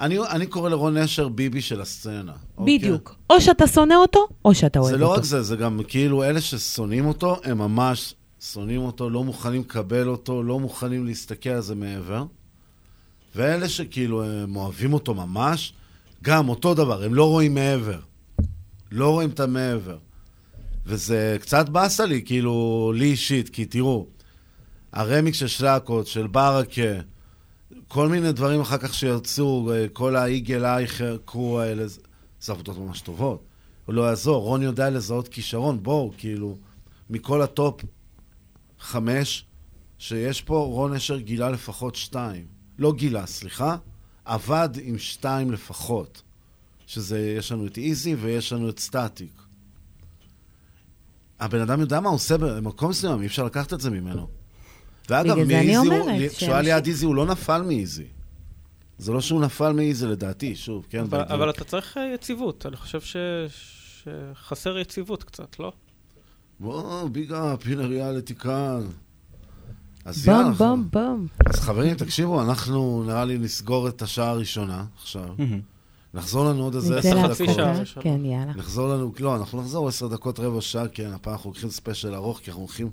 אני, 0.00 0.18
אני 0.30 0.46
קורא 0.46 0.70
לרון 0.70 0.96
נשר 0.96 1.28
ביבי 1.28 1.60
של 1.60 1.80
הסצנה. 1.80 2.32
אוקיי? 2.58 2.78
בדיוק. 2.78 3.16
או 3.30 3.40
שאתה 3.40 3.66
שונא 3.66 3.94
אותו, 3.94 4.26
או 4.44 4.54
שאתה 4.54 4.78
אוהב 4.78 4.90
זה 4.90 4.94
אותו. 4.94 5.04
לא 5.04 5.18
רק 5.18 5.24
זה, 5.24 5.42
זה 5.42 5.56
גם 5.56 5.80
כאילו 5.88 6.24
אלה 6.24 6.40
ששונאים 6.40 7.06
אותו, 7.06 7.36
הם 7.44 7.58
ממש 7.58 8.14
שונאים 8.52 8.80
אותו, 8.80 9.10
לא 9.10 9.24
מוכנים 9.24 9.60
לקבל 9.60 10.08
אותו, 10.08 10.42
לא 10.42 10.58
מוכנים 10.58 11.06
להסתכל 11.06 11.50
על 11.50 11.60
זה 11.60 11.74
מעבר. 11.74 12.24
ואלה 13.34 13.68
שכאילו 13.68 14.24
הם 14.24 14.56
אוהבים 14.56 14.92
אותו 14.92 15.14
ממש, 15.14 15.72
גם 16.22 16.48
אותו 16.48 16.74
דבר, 16.74 17.04
הם 17.04 17.14
לא 17.14 17.24
רואים 17.28 17.54
מעבר. 17.54 18.00
לא 18.92 19.10
רואים 19.10 19.30
את 19.30 19.40
המעבר. 19.40 19.98
וזה 20.86 21.36
קצת 21.40 21.68
באסה 21.68 22.04
לי, 22.04 22.22
כאילו, 22.24 22.92
לי 22.94 23.04
אישית, 23.04 23.48
כי 23.48 23.64
תראו, 23.64 24.06
הרמיק 24.92 25.34
של 25.34 25.46
שלקות, 25.46 26.06
של 26.06 26.26
ברקה, 26.26 27.00
כל 27.88 28.08
מיני 28.08 28.32
דברים 28.32 28.60
אחר 28.60 28.78
כך 28.78 28.94
שיצאו, 28.94 29.72
אה, 29.72 29.86
כל 29.92 30.16
היגאל 30.16 30.64
אייכר, 30.64 31.16
קרו 31.24 31.60
האלה, 31.60 31.84
זה 32.40 32.52
עבודות 32.52 32.78
ממש 32.78 33.00
טובות. 33.00 33.44
הוא 33.86 33.94
לא 33.94 34.02
יעזור, 34.02 34.42
רון 34.42 34.62
יודע 34.62 34.90
לזהות 34.90 35.28
כישרון, 35.28 35.82
בואו, 35.82 36.12
כאילו, 36.18 36.56
מכל 37.10 37.42
ה 37.42 37.52
top 37.52 37.80
חמש, 38.80 39.44
שיש 39.98 40.42
פה 40.42 40.58
רון 40.58 40.94
אשר 40.94 41.18
גילה 41.18 41.50
לפחות 41.50 41.94
שתיים. 41.94 42.59
לא 42.80 42.92
גילה, 42.92 43.26
סליחה, 43.26 43.76
עבד 44.24 44.68
עם 44.82 44.98
שתיים 44.98 45.52
לפחות. 45.52 46.22
שזה, 46.86 47.20
יש 47.38 47.52
לנו 47.52 47.66
את 47.66 47.78
איזי 47.78 48.14
ויש 48.14 48.52
לנו 48.52 48.68
את 48.68 48.78
סטטיק. 48.78 49.42
הבן 51.40 51.60
אדם 51.60 51.80
יודע 51.80 52.00
מה 52.00 52.08
הוא 52.08 52.14
עושה 52.14 52.38
במקום 52.38 52.90
מסוים, 52.90 53.20
אי 53.20 53.26
אפשר 53.26 53.44
לקחת 53.44 53.72
את 53.72 53.80
זה 53.80 53.90
ממנו. 53.90 54.28
ואגב, 55.08 55.36
מאיזי 55.44 55.76
הוא- 55.76 56.28
כשהוא 56.36 56.52
היה 56.52 56.62
ליד 56.62 56.86
איזי, 56.86 57.06
הוא 57.06 57.14
לא 57.14 57.26
נפל 57.26 57.62
מאיזי. 57.62 58.06
זה 58.98 59.12
לא 59.12 59.20
שהוא 59.20 59.40
נפל 59.40 59.72
מאיזי 59.72 60.06
לדעתי, 60.06 60.56
שוב, 60.56 60.86
כן. 60.90 60.98
אבל, 61.00 61.18
בדיוק. 61.18 61.30
אבל 61.30 61.50
אתה 61.50 61.64
צריך 61.64 61.96
אה, 61.96 62.12
יציבות, 62.14 62.66
אני 62.66 62.76
חושב 62.76 63.00
ש... 63.00 63.16
שחסר 64.34 64.78
יציבות 64.78 65.24
קצת, 65.24 65.58
לא? 65.58 65.72
וואו, 66.60 67.08
big 67.08 67.32
up, 67.32 67.66
הנה 67.66 67.86
ריאליטי 67.86 68.34
כאן. 68.34 68.86
אז 70.04 70.26
בום, 70.26 70.34
יאללה. 70.36 70.50
בום, 70.52 70.88
בום. 70.92 71.26
אז 71.46 71.60
חברים, 71.60 71.94
תקשיבו, 71.94 72.42
אנחנו 72.42 73.04
נראה 73.06 73.24
לי 73.24 73.38
נסגור 73.38 73.88
את 73.88 74.02
השעה 74.02 74.30
הראשונה 74.30 74.84
עכשיו. 74.96 75.28
נחזור 76.14 76.44
לנו 76.44 76.64
עוד 76.64 76.74
איזה 76.74 76.98
עשר? 76.98 77.32
דקות. 77.32 77.56
כן, 78.00 78.24
יאללה. 78.24 78.52
נחזור 78.56 78.88
לנו, 78.88 79.12
לא, 79.20 79.36
אנחנו 79.36 79.60
נחזור 79.60 79.88
עשר 79.88 80.08
דקות, 80.08 80.40
רבע 80.40 80.60
שעה, 80.60 80.88
כן, 80.88 81.10
הפעם 81.14 81.32
אנחנו 81.32 81.50
לוקחים 81.50 81.70
ספיישל 81.70 82.14
ארוך, 82.14 82.38
כי 82.38 82.50
אנחנו 82.50 82.62
הולכים 82.62 82.90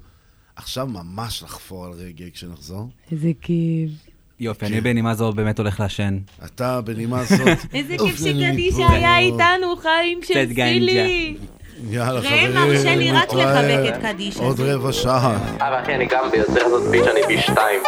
עכשיו 0.55 0.87
ממש 0.87 1.43
לחפור 1.43 1.85
על 1.85 1.91
רגעי 1.91 2.31
כשנחזור. 2.33 2.89
איזה 3.11 3.31
כיף. 3.41 3.91
יופי, 4.39 4.65
אני 4.65 4.81
בנימה 4.81 5.15
זו 5.15 5.31
באמת 5.31 5.59
הולך 5.59 5.79
לעשן. 5.79 6.19
אתה 6.45 6.81
בנימה 6.81 7.25
זאת. 7.25 7.47
איזה 7.73 7.95
כיף 7.97 8.15
שקדישה. 8.17 8.89
היה 8.89 9.19
איתנו, 9.19 9.75
חיים 9.81 10.19
של. 10.23 10.53
סילי. 10.55 11.37
יאללה, 11.89 12.19
ראם 12.19 12.23
חברים. 12.23 12.55
מרשה 12.55 12.95
לי 12.95 13.11
רק 13.11 13.33
לחבק 13.33 13.95
את 13.95 14.01
קדישה. 14.01 14.43
עוד 14.43 14.59
רבע 14.59 14.93
שעה. 14.93 15.37
אבל 15.59 15.83
אחי, 15.83 15.95
אני 15.95 16.05
גם 16.05 16.31
ביוצר 16.31 16.65
הזאת 16.65 16.91
ביץ', 16.91 17.05
אני 17.07 17.19
פי 17.27 17.41
שתיים. 17.41 17.81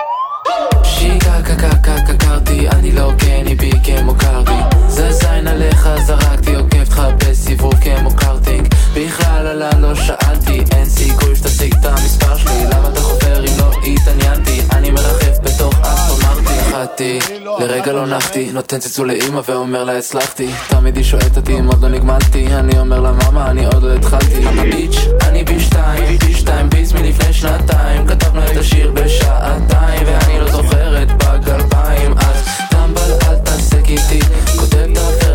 שיקה 0.84 1.41
קקה 1.45 1.76
קקה 1.84 2.18
קרתי, 2.20 2.70
אני 2.70 2.91
לא 2.91 3.11
גני 3.18 3.56
בי 3.56 3.72
כמו 3.84 4.16
קרבי 4.16 4.52
זה 4.88 5.11
זין 5.11 5.48
עליך 5.48 5.90
זרקתי, 5.98 6.56
עוקב 6.56 6.80
אותך 6.80 7.02
בסיבוב 7.18 7.74
כמו 7.76 8.16
קארטינג 8.16 8.69
בכלל 8.94 9.48
עלה 9.48 9.70
לא 9.80 9.95
שאלתי, 9.95 10.64
אין 10.72 10.86
סיכוי 10.86 11.36
שתשיג 11.36 11.74
את 11.80 11.86
המספר 11.86 12.38
שלי. 12.38 12.66
למה 12.66 12.90
אתה 12.90 13.02
חופר 13.02 13.40
אם 13.40 13.57
לא 13.60 13.72
התעניינתי? 13.88 14.61
אני 14.72 14.91
מרחף 14.91 15.40
בתוך 15.44 15.74
אסטרונאוטי 15.82 16.60
נחתי, 16.99 17.20
לרגע 17.60 17.94
לא 17.94 18.06
נחתי 18.06 18.49
נותן 18.53 18.80
צלצול 18.80 19.11
לאמא 19.11 19.41
ואומר 19.45 19.84
לה 19.84 19.98
הצלחתי. 19.98 20.49
תמיד 20.68 20.98
היא 20.98 21.06
שואלת 21.06 21.38
אותי 21.38 21.60
אם 21.60 21.68
עוד 21.68 21.82
לא 21.82 21.90
נגמלתי. 21.90 22.48
אני 22.48 22.80
אומר 22.80 22.99
לה 22.99 23.11
מאמה 23.11 23.52
אני 23.52 23.66
עוד 23.66 23.84
לא 23.84 23.94
התחלתי. 23.95 24.41
ביץ', 24.61 24.98
אני 25.22 25.44
בי 25.44 25.60
שתיים, 25.60 26.18
בי 26.18 26.34
שתיים 26.34 26.70
ביס 26.70 26.94
מלפני 26.94 27.34
שנתיים. 27.34 28.07
כתבנו 28.07 28.44
את 28.44 28.57
השיר 28.57 28.91
בשעתיים 28.91 30.03
ואני 30.06 30.40
לא 30.40 30.52
זוכרת 30.52 31.11
בגרביים 31.11 32.14
אז 32.18 32.44
טמבל 32.70 33.11
אל 33.28 33.36
תעסק 33.36 33.90
איתי. 33.90 34.20
כותב 34.60 34.78
את 34.78 35.29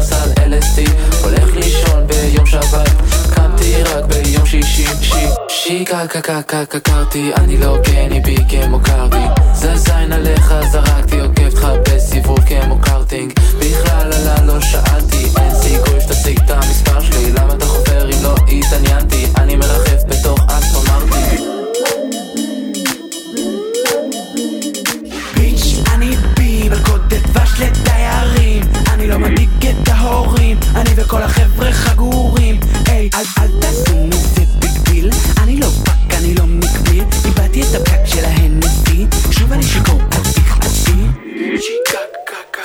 LSD 0.54 0.90
הולך 1.22 1.56
לישון 1.56 2.06
ביום 2.06 2.46
שבת. 2.46 2.90
קמתי 3.34 3.82
רק 3.82 4.04
ביום 4.04 4.46
שישי. 4.46 4.86
שי 5.00 5.26
שיקה 5.48 6.06
קקה 6.06 6.42
קקה 6.42 6.80
קרתי 6.80 7.32
אני 7.36 7.58
לא 7.58 7.78
גני 7.82 8.20
בי 8.20 8.36
כמו 8.48 8.80
קרבי 8.80 9.24
זה 9.54 9.76
זין 9.76 10.12
עליך 10.12 10.54
זרקתי 10.72 11.20
עוקב 11.20 11.44
אותך 11.46 11.68
בסיבוב 11.88 12.40
כמו 12.40 12.78
קארטינג. 12.80 13.32
בכלל 13.58 14.12
עלה 14.12 14.44
לא 14.44 14.60
שאלתי 14.60 15.24
אין 15.40 15.54
סיכוי 15.54 16.00
שתשיג 16.00 16.38
את 16.44 16.50
המספר 16.50 17.00
שלי. 17.00 17.32
למה 17.32 17.54
אתה 17.54 17.66
חופר 17.66 18.04
אם 18.04 18.22
לא 18.22 18.34
התעניינתי? 18.48 19.26
אני 19.36 19.56
מרחף 19.56 20.02
בתוך 20.08 20.38
אסטרונאוטי 20.48 21.63
את 29.82 29.88
ההורים. 29.88 30.58
אני 30.74 30.90
וכל 30.96 31.22
החבר'ה 31.22 31.72
חגורים. 31.72 32.60
היי, 32.86 33.10
אל 33.14 33.24
אל 33.38 33.50
תשימו 33.60 34.12
זה 34.12 34.42
big 34.58 34.78
deal 34.90 35.10
אני 35.42 35.60
לא 35.60 35.66
פאק, 35.84 36.18
אני 36.18 36.34
לא 36.34 36.46
מקביל 36.46 37.04
איבדתי 37.24 37.62
את 37.62 37.74
הפקק 37.74 38.06
של 38.06 38.24
ההנדסי. 38.24 39.06
שוב 39.30 39.52
אני 39.52 39.62
שיכור, 39.62 40.00
אל 40.00 40.22
תכעסי 40.32 40.92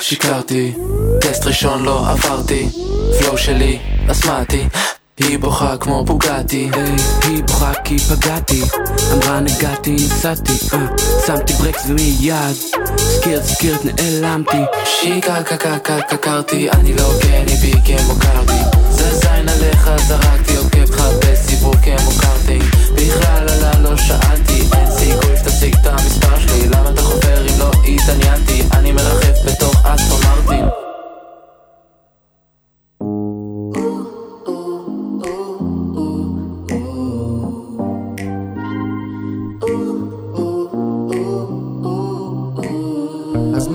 שיקרתי, 0.00 0.72
טסט 1.20 1.46
ראשון 1.46 1.82
לא 1.82 2.10
עברתי, 2.10 2.68
פלואו 3.18 3.38
שלי 3.38 3.78
אסמאטי, 4.10 4.68
היא 5.20 5.38
בוכה 5.38 5.76
כמו 5.76 6.04
בוגטי, 6.04 6.70
היי, 6.72 6.96
היא 7.22 7.44
בוכה 7.44 7.72
כי 7.84 7.98
פגעתי. 7.98 8.62
אמרה 9.12 9.40
נגעתי, 9.40 9.94
נסעתי, 9.94 10.52
אה, 10.72 10.86
שמתי 11.26 11.52
ברקס 11.52 11.86
ומיד 11.88 12.56
סקירט 12.98 13.42
סקירט 13.42 13.80
נעלמתי. 13.84 14.56
שיקה 14.84 15.42
קקה 15.42 15.78
קקה 15.78 16.16
קרתי, 16.16 16.70
אני 16.70 16.94
לא 16.94 17.10
גני 17.22 17.56
בי 17.56 17.72
כמו 17.84 18.14
קרבי, 18.20 18.78
זה 18.90 19.14
זין 19.14 19.48
עליך 19.48 19.90
זרקתי, 20.08 20.56
עוקב 20.56 20.80
אותך 20.80 21.02
בסיבוב 21.20 21.76
כמו 21.76 22.10
קארטינג, 22.20 22.64
בכלל 22.94 23.48
עלה 23.48 23.78
לא 23.78 23.96
שאלתי, 23.96 24.62
אין 24.76 24.90
סיכוי 24.90 25.36
שתשיג 25.36 25.74
את 25.74 25.86
המספר 25.86 26.38
שלי, 26.38 26.68
למה 26.68 26.90
אתה 26.90 27.02
חופר 27.02 27.46
אם 27.46 27.58
לא 27.58 27.70
התעניינתי, 27.88 28.62
אני 28.72 28.92
מרחף 28.92 29.44
בתוך 29.46 29.86
אסטרונאוטים. 29.86 30.89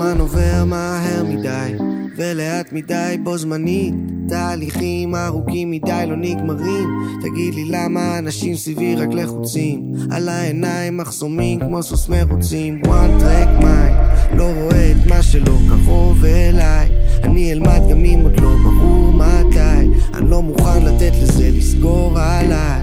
הזמן 0.06 0.20
עובר 0.20 0.64
מהר 0.64 1.24
מדי, 1.24 1.72
ולאט 2.16 2.72
מדי 2.72 3.16
בו 3.22 3.38
זמנית. 3.38 3.94
תהליכים 4.28 5.14
ארוכים 5.14 5.70
מדי 5.70 6.04
לא 6.06 6.16
נגמרים. 6.16 6.88
תגיד 7.22 7.54
לי 7.54 7.64
למה 7.64 8.18
אנשים 8.18 8.56
סביבי 8.56 8.96
רק 8.96 9.08
לחוצים. 9.12 9.92
על 10.10 10.28
העיניים 10.28 10.96
מחסומים 10.96 11.60
כמו 11.60 11.82
סוס 11.82 12.08
מרוצים. 12.08 12.82
one 12.84 13.22
track 13.22 13.62
mind, 13.62 14.36
לא 14.36 14.44
רואה 14.44 14.90
את 14.90 15.06
מה 15.06 15.22
שלא 15.22 15.58
קרוב 15.68 16.24
אליי. 16.24 16.88
אני 17.22 17.52
אלמד 17.52 17.80
גם 17.90 18.04
אם 18.04 18.20
עוד 18.22 18.40
לא 18.40 18.50
ברור 18.64 19.12
מתי. 19.12 19.98
אני 20.14 20.30
לא 20.30 20.42
מוכן 20.42 20.84
לתת 20.84 21.12
לזה 21.22 21.50
לסגור 21.50 22.18
עליי. 22.18 22.82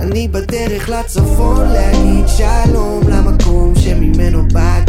אני 0.00 0.28
בדרך 0.28 0.88
לצפון 0.88 1.68
להגיד 1.68 2.24
שלום 2.28 3.02
למקום 3.08 3.74
שממנו 3.74 4.48
באתי. 4.52 4.83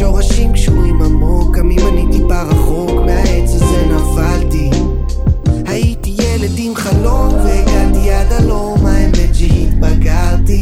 שורשים 0.00 0.52
קשורים 0.52 1.02
עמוק, 1.02 1.56
גם 1.56 1.70
אם 1.70 1.78
אני 1.88 2.06
טיפה 2.12 2.42
רחוק 2.42 2.90
מהעץ 3.06 3.54
הזה 3.54 3.86
נפלתי. 3.86 4.70
הייתי 5.66 6.10
ילד 6.10 6.50
עם 6.56 6.74
חלום 6.74 7.34
והגעתי 7.34 8.10
עד 8.10 8.32
הלום, 8.32 8.86
האמת 8.86 9.34
שהתבגרתי. 9.34 10.60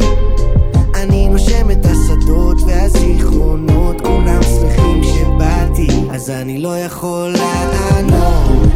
אני 0.95 1.29
נושם 1.29 1.71
את 1.71 1.85
השדות 1.85 2.57
והזיכרונות, 2.67 4.01
כולם 4.01 4.41
שמחים 4.43 5.03
שבאתי, 5.03 5.87
אז 6.11 6.29
אני 6.29 6.57
לא 6.57 6.79
יכול 6.79 7.29
לענות, 7.29 8.73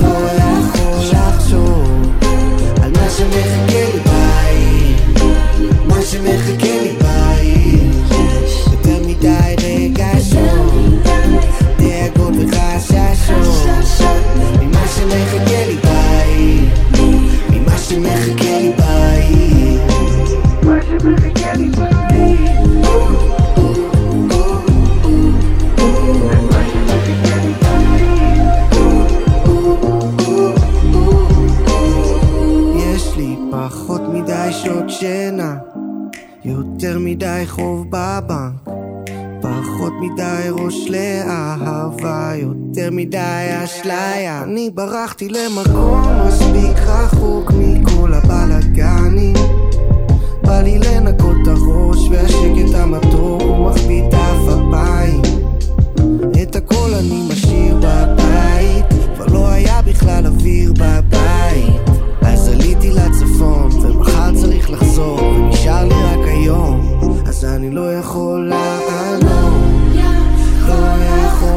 לא 0.00 0.08
יכול 0.08 1.04
לחשוב 1.12 1.90
על 2.82 2.92
מה 2.92 3.10
שמחכה 3.10 3.84
לי 3.94 4.00
בית, 4.04 5.22
מה 5.88 6.02
שמחכה 6.02 6.80
לי 6.82 6.96
בית. 6.98 7.83
יותר 9.23 9.23
מדי 9.23 9.55
רגשות, 9.57 10.73
דאגות 11.77 12.33
וחששות, 12.33 13.67
ממה 14.61 14.87
שמחכה 14.87 15.65
לי 15.67 15.75
בית, 15.75 16.99
ממה 17.49 17.77
שמחכה 17.77 18.57
לי 18.59 18.71
בית. 18.77 19.81
מה 20.63 20.79
שמחכה 20.83 21.53
לי 21.53 21.69
יש 32.77 33.17
לי 33.17 33.35
פחות 33.51 34.01
מדי 34.13 34.49
שעות 34.51 34.89
שינה, 34.89 35.55
יותר 36.45 36.99
מדי 36.99 37.43
חוב 37.47 37.85
בבנק, 37.89 38.62
פחות 39.44 39.92
מדי 40.00 40.48
ראש 40.50 40.88
לאהבה, 40.88 42.32
יותר 42.36 42.88
מדי 42.92 43.48
אשליה. 43.64 44.42
אני 44.42 44.70
ברחתי 44.74 45.28
למקום 45.28 46.02
מספיק 46.26 46.78
רחוק 46.86 47.52
מכל 47.58 48.14
הבלאגנים. 48.14 49.34
בא 50.42 50.60
לי 50.60 50.78
לנקות 50.78 51.36
את 51.42 51.48
הראש 51.48 52.08
והשקט 52.10 52.74
המתוק 52.74 53.42
הוא 53.42 53.70
מחביא 53.70 54.02
את 54.08 54.14
אף 54.14 54.48
אפיים. 54.48 55.22
את 56.42 56.56
הכל 56.56 56.94
אני 56.98 57.28
משאיר 57.32 57.76
בבית, 57.76 58.84
כבר 59.14 59.26
לא 59.32 59.48
היה 59.48 59.82
בכלל 59.82 60.26
אוויר 60.26 60.72
בבית. 60.72 62.00
אז 62.22 62.48
עליתי 62.48 62.90
לצפון, 62.90 63.70
ומחר 63.82 64.34
צריך 64.34 64.70
לחזור, 64.70 65.22
ונשאר 65.22 65.84
לי 65.84 65.94
רק 65.94 66.28
היום. 66.28 66.94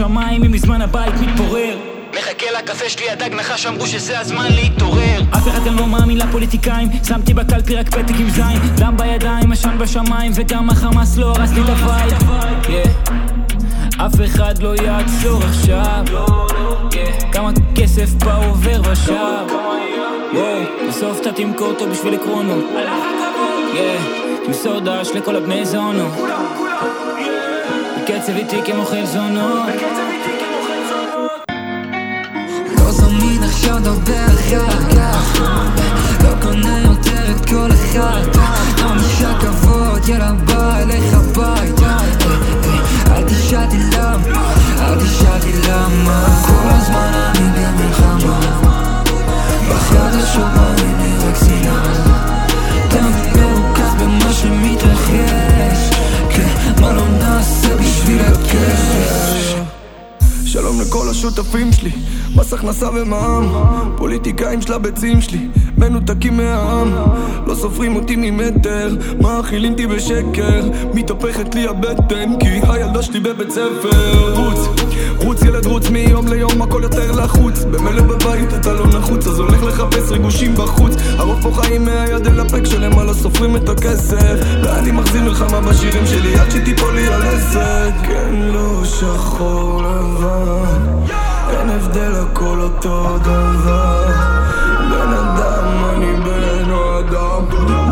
בשמיים, 0.00 0.44
אם 0.44 0.52
מזמן 0.52 0.82
הבית 0.82 1.14
מתפורר. 1.20 1.76
מחכה 2.18 2.46
לקפה 2.58 2.88
שלי, 2.88 3.10
הדג 3.10 3.34
נחש 3.34 3.66
אמרו 3.66 3.86
שזה 3.86 4.20
הזמן 4.20 4.52
להתעורר. 4.52 5.22
אף 5.30 5.48
אחד 5.48 5.64
כאן 5.64 5.74
לא 5.74 5.86
מאמין 5.86 6.18
לפוליטיקאים. 6.18 6.88
שמתי 7.08 7.34
בקלפי 7.34 7.74
רק 7.74 7.88
פתק 7.88 8.14
עם 8.18 8.30
זין. 8.30 8.58
דם 8.74 8.94
בידיים, 8.96 9.52
עשן 9.52 9.78
בשמיים 9.78 10.32
וגם 10.34 10.70
החמאס 10.70 11.16
לא 11.16 11.26
הרס 11.26 11.52
לי 11.52 11.60
את 11.60 11.68
ה 11.68 11.77
vibe 11.77 12.12
Yeah. 12.62 13.10
אף 14.06 14.14
אחד 14.24 14.62
לא 14.62 14.74
יעצור 14.74 15.42
עכשיו. 15.42 16.04
Yeah. 16.90 17.32
כמה 17.32 17.50
כסף 17.74 18.10
פה 18.18 18.32
עובר 18.32 18.80
ושב 18.92 19.46
בסוף 20.88 21.20
אתה 21.20 21.32
תמכור 21.32 21.66
אותו 21.66 21.90
בשביל 21.90 22.14
עקרונות. 22.14 22.64
תמסור 24.46 24.80
דש 24.80 25.10
לכל 25.14 25.36
הבני 25.36 25.66
זונו 25.66 26.08
בקצב 28.10 28.32
איטי 28.36 28.56
כמוכר 28.66 29.06
זונות 29.06 29.68
לא 32.78 32.90
זמין 32.92 33.42
עכשיו 33.42 33.78
דבר 33.78 34.39
השותפים 61.30 61.72
שלי, 61.72 61.90
מס 62.36 62.52
הכנסה 62.52 62.88
ומע"מ 62.94 63.92
פוליטיקאים 63.96 64.62
של 64.62 64.72
הביצים 64.72 65.20
שלי, 65.20 65.48
מנותקים 65.78 66.36
מהעם 66.36 66.92
לא 67.46 67.54
סופרים 67.54 67.96
אותי 67.96 68.16
ממטר, 68.16 68.96
מאכילים 69.20 69.72
אותי 69.72 69.86
בשקר 69.86 70.68
מתהפכת 70.94 71.54
לי 71.54 71.68
הבטן 71.68 72.38
כי 72.40 72.60
הילדה 72.68 73.02
שלי 73.02 73.20
בבית 73.20 73.50
ספר. 73.50 74.34
רוץ, 74.34 74.68
רוץ 75.16 75.42
ילד 75.42 75.66
רוץ 75.66 75.90
מיום 75.90 76.28
ליום 76.28 76.62
הכל 76.62 76.80
יותר 76.82 77.12
לחוץ 77.12 77.64
במילא 77.64 78.02
בבית 78.02 78.54
אתה 78.54 78.72
לא 78.72 78.86
נחוץ 78.86 79.26
אז 79.26 79.38
הולך 79.38 79.62
לחפש 79.62 80.10
ריגושים 80.10 80.54
בחוץ. 80.54 80.94
הרוב 81.18 81.42
פה 81.42 81.62
חיים 81.62 81.84
מהיד 81.84 82.26
אל 82.26 82.40
הפה 82.40 82.60
כשלמעלה 82.60 83.14
סופרים 83.14 83.56
את 83.56 83.68
הכסף. 83.68 84.34
ואני 84.64 84.92
מחזיר 84.92 85.22
מלחמה 85.22 85.60
בשירים 85.60 86.06
שלי 86.06 86.34
עד 86.34 86.50
שתיפול 86.50 86.94
לי 86.94 87.08
הלסת 87.08 87.92
כן 88.02 88.34
לא 88.34 88.84
שחור 88.84 89.82
לבן 89.82 91.19
אין 91.60 91.70
הבדל 91.70 92.12
הכל 92.14 92.60
אותו 92.60 93.18
דבר. 93.18 94.06
בן 94.90 95.12
אדם 95.12 95.84
אני 95.94 96.16
בן 96.16 96.70
אדם. 96.70 97.44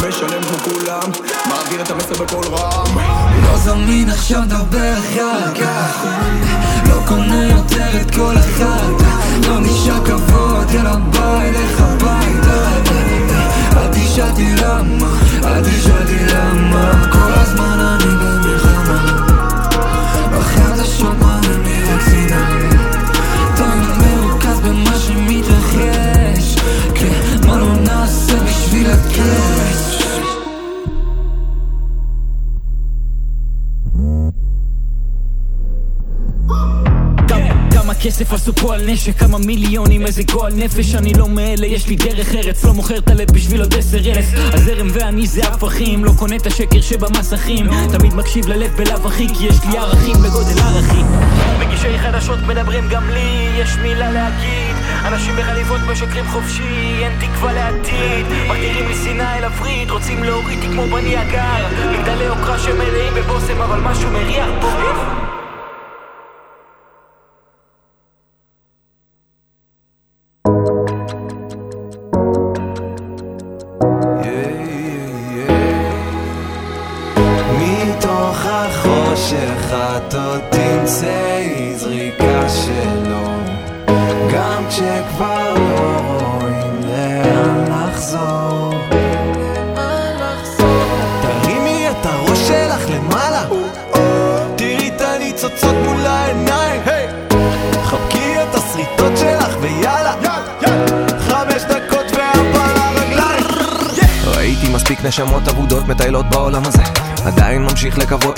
משלם 0.08 0.42
כמו 0.42 0.58
כולם 0.58 1.10
מעביר 1.48 1.82
את 1.82 1.90
המסר 1.90 2.24
בקול 2.24 2.44
רם. 2.44 2.98
לא 3.42 3.56
זמין 3.56 4.10
עכשיו 4.10 4.42
דבר 4.48 4.92
אחר 4.98 5.54
כך. 5.54 6.04
לא 6.88 7.00
קונה 7.06 7.44
יותר 7.44 8.00
את 8.00 8.14
כל 8.14 8.34
אחד 8.38 8.92
לא 9.48 9.60
נשאר 9.60 10.04
כבוד 10.04 10.70
יאללה 10.70 10.96
בא 10.96 11.40
אליך 11.40 11.80
הביתה. 11.80 12.68
אל 13.76 13.88
תשאל 13.92 14.30
אותי 14.30 14.54
למה, 14.56 15.08
אל 15.44 15.64
תשאל 15.64 15.92
אותי 16.00 16.18
למה. 16.34 17.08
כל 17.12 17.32
הזמן 17.34 17.80
אני 17.80 18.14
במלחמה 18.14 19.27
כסף 38.18 38.32
עשו 38.32 38.52
פה 38.52 38.74
על 38.74 38.90
נשק, 38.90 39.18
כמה 39.18 39.38
מיליונים, 39.38 40.06
איזה 40.06 40.22
גועל 40.32 40.52
נפש 40.52 40.94
אני 40.94 41.14
לא 41.14 41.28
מאלה, 41.28 41.66
יש 41.66 41.88
לי 41.88 41.96
דרך 41.96 42.34
ארץ, 42.34 42.64
לא 42.64 42.72
מוכר 42.72 42.96
את 42.96 43.10
הלב 43.10 43.30
בשביל 43.32 43.60
עוד 43.60 43.74
עשר 43.74 43.98
אלף. 43.98 44.26
הזרם 44.34 44.88
ואני 44.92 45.26
זה 45.26 45.42
הפכים, 45.48 46.04
לא 46.04 46.12
קונה 46.16 46.36
את 46.36 46.46
השקר 46.46 46.80
שבמסכים. 46.80 47.66
תמיד 47.98 48.14
מקשיב 48.14 48.46
ללב 48.46 48.70
בלאו 48.76 49.08
הכי, 49.08 49.28
כי 49.28 49.46
יש 49.46 49.56
לי 49.64 49.78
ערכים 49.78 50.14
בגודל 50.14 50.60
ערכי 50.60 51.02
מגישי 51.60 51.98
חדשות 51.98 52.38
מדברים 52.38 52.88
גם 52.88 53.10
לי, 53.10 53.48
יש 53.58 53.76
מילה 53.82 54.12
להגיד. 54.12 54.76
אנשים 55.04 55.36
בחליפות 55.36 55.80
משקרים 55.92 56.24
חופשי, 56.28 57.02
אין 57.02 57.12
תקווה 57.20 57.52
לעתיד. 57.52 58.26
מגדירים 58.50 58.88
לי 58.88 58.94
שנאה 59.04 59.38
אל 59.38 59.44
הווריד, 59.44 59.90
רוצים 59.90 60.24
להוריד 60.24 60.58
כמו 60.60 60.82
בני 60.86 61.16
הגר. 61.16 61.66
מגדלי 61.92 62.24
יוקרה 62.24 62.58
שמלאים 62.58 63.14
בבושם, 63.14 63.62
אבל 63.62 63.80
משהו 63.80 64.10
מריח 64.10 64.48
פה 64.60 64.68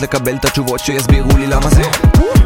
לקוות 0.03 0.21
לקבל 0.21 0.37
את 0.37 0.45
התשובות 0.45 0.81
שיסבירו 0.81 1.37
לי 1.39 1.47
למה 1.47 1.69
זה. 1.69 1.83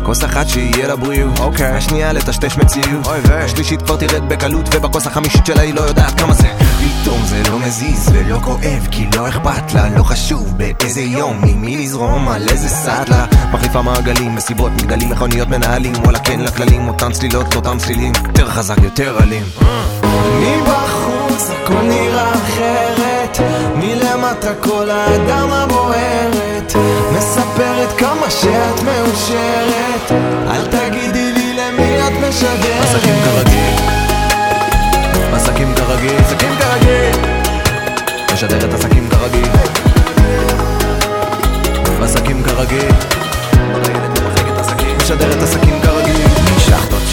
כוס 0.03 0.25
אחת 0.25 0.49
שיהיה 0.49 0.87
לה 0.87 0.97
בריאות 0.97 1.39
אוקיי. 1.41 1.67
השנייה 1.67 2.13
לטשטש 2.13 2.57
מציאות 2.57 3.07
השלישית 3.31 3.83
כבר 3.83 3.97
תרד 3.97 4.29
בקלות 4.29 4.75
ובכוס 4.75 5.07
החמישית 5.07 5.47
שלה 5.47 5.63
היא 5.63 5.75
לא 5.75 5.81
יודעת 5.81 6.21
כמה 6.21 6.35
זה. 6.35 6.49
פתאום 6.79 7.23
זה 7.25 7.43
לא 7.51 7.59
מזיז 7.59 8.11
ולא 8.13 8.39
כואב 8.45 8.89
כי 8.91 9.07
לא 9.17 9.29
אכפת 9.29 9.75
לה 9.75 9.89
לא 9.89 10.03
חשוב 10.03 10.59
באיזה 10.59 11.01
יום 11.01 11.41
ממי 11.43 11.77
לזרום 11.77 12.29
על 12.29 12.49
איזה 12.49 12.69
סדלה 12.69 13.27
מחליפה 13.53 13.83
מעגלים 13.83 14.35
מסיבות 14.35 14.73
מגדלים 14.73 15.11
מכוניות 15.11 15.49
מנהלים 15.49 15.93
וואלה 16.03 16.19
כן 16.19 16.41
לכללים 16.41 16.89
אותן 16.89 17.13
צלילות 17.13 17.57
אותם 17.57 17.79
צלילים. 17.79 18.13
יותר 18.27 18.51
חזק 18.51 18.79
יותר 18.83 19.19
אלים. 19.23 19.45
מבחוץ 20.41 21.51
הכל 21.51 21.83
נראה 21.83 22.33
אחרת 22.35 23.14
מלמטה 23.75 24.55
כל 24.61 24.91
האדמה 24.91 25.67
בוערת 25.67 26.73
מספרת 27.19 27.99
כמה 27.99 28.31
שאת 28.31 28.83
מאושרת. 28.85 30.13
אל 30.51 30.67
תגידי 30.67 31.33
לי 31.33 31.55
למי 31.55 31.99
את 32.07 32.13
משדרת 32.29 32.83
עסקים 32.83 33.15
כרגיל. 33.25 33.75
עסקים 35.35 35.75
כרגיל. 35.75 36.17
עסקים 36.19 36.55
כרגיל. 36.59 37.15
משדרת 38.33 38.75
עסקים 38.75 39.09
כרגיל. 39.09 39.49
עסקים 42.03 42.43
כרגיל. 42.43 42.93
משדרת 45.05 45.43
עסקים 45.43 45.84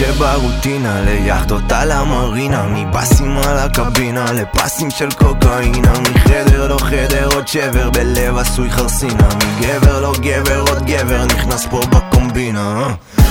שברוטינה 0.01 1.01
ליאכטות 1.01 1.71
על 1.71 1.91
המרינה 1.91 2.65
מבאסים 2.67 3.37
על 3.37 3.57
הקבינה 3.57 4.25
לפסים 4.31 4.89
של 4.89 5.11
קוקאינה 5.11 5.93
מחדר 5.99 6.67
לא 6.67 6.77
חדר 6.77 7.29
עוד 7.33 7.47
שבר 7.47 7.89
בלב 7.89 8.37
עשוי 8.37 8.71
חרסינה 8.71 9.29
מגבר 9.35 10.01
לא 10.01 10.13
גבר 10.21 10.59
עוד 10.59 10.85
גבר 10.85 11.25
נכנס 11.25 11.67
פה 11.69 11.81
בקומבינה? 11.89 12.87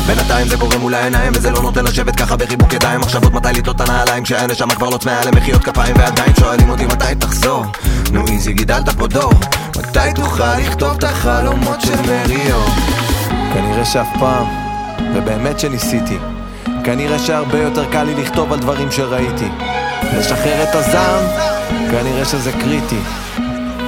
בינתיים 0.06 0.48
זה 0.48 0.56
קורה 0.56 0.78
מול 0.78 0.94
העיניים 0.94 1.32
וזה 1.34 1.50
לא 1.50 1.62
נותן 1.62 1.84
לשבת 1.84 2.16
ככה 2.16 2.36
בחיבוק 2.36 2.72
ידיים. 2.72 3.00
מחשבות 3.00 3.32
מתי 3.32 3.48
לטעות 3.52 3.76
את 3.76 3.88
הנעליים 3.88 4.24
כשהנשמה 4.24 4.74
כבר 4.74 4.88
לא 4.88 4.96
צמאה 4.98 5.24
למחיאות 5.24 5.64
כפיים 5.64 5.96
ועדיין 5.98 6.34
שואלים 6.40 6.70
אותי 6.70 6.86
מתי 6.86 7.14
תחזור. 7.18 7.64
נו 8.12 8.26
איזי 8.26 8.52
גידלת 8.52 8.88
פה 8.88 9.06
דור. 9.06 9.32
מתי 9.78 10.12
תוכל 10.14 10.56
לכתוב 10.58 10.96
את 10.96 11.04
החלומות 11.04 11.80
של 11.80 12.00
מריו? 12.00 12.64
כנראה 13.54 13.84
שאף 13.84 14.08
פעם, 14.18 14.46
ובאמת 15.14 15.60
שניסיתי 15.60 16.18
כנראה 16.84 17.18
שהרבה 17.18 17.58
יותר 17.58 17.84
קל 17.92 18.02
לי 18.02 18.14
לכתוב 18.14 18.52
על 18.52 18.58
דברים 18.58 18.90
שראיתי. 18.90 19.48
לשחרר 20.18 20.62
את 20.62 20.74
הזעם, 20.74 21.24
כנראה 21.90 22.24
שזה 22.24 22.52
קריטי. 22.52 22.98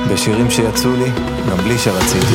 בשירים 0.09 0.51
שיצאו 0.51 0.97
לי, 0.97 1.11
גם 1.51 1.57
בלי 1.57 1.79
שרציתי. 1.79 2.35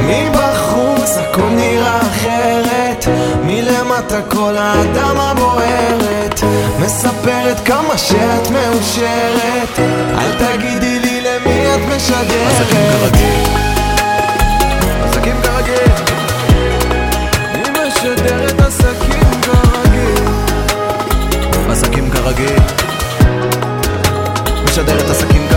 מבחוץ 0.00 1.16
הכל 1.16 1.48
נראה 1.50 2.00
אחרת 2.00 3.06
מלמטה 3.44 4.22
כל 4.28 4.54
האדמה 4.58 5.34
בוערת 5.34 6.40
מספרת 6.80 7.60
כמה 7.64 7.98
שאת 7.98 8.50
מאושרת 8.50 9.78
אל 10.18 10.32
תגידי 10.38 10.98
לי 10.98 11.20
למי 11.20 11.74
את 11.74 11.80
משדרת. 11.96 12.60
עסקים 12.60 12.80
כרגיל. 12.90 13.44
עסקים 15.04 15.36
כרגיל 15.42 15.87
כרגיל. 22.28 22.56
משדרת 24.64 25.10
עסקים 25.10 25.47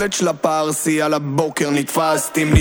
במכולת 0.00 0.12
של 0.12 0.28
הפרסי, 0.28 1.02
על 1.02 1.14
הבוקר 1.14 1.70
נתפסתי. 1.70 2.42
הם 2.42 2.54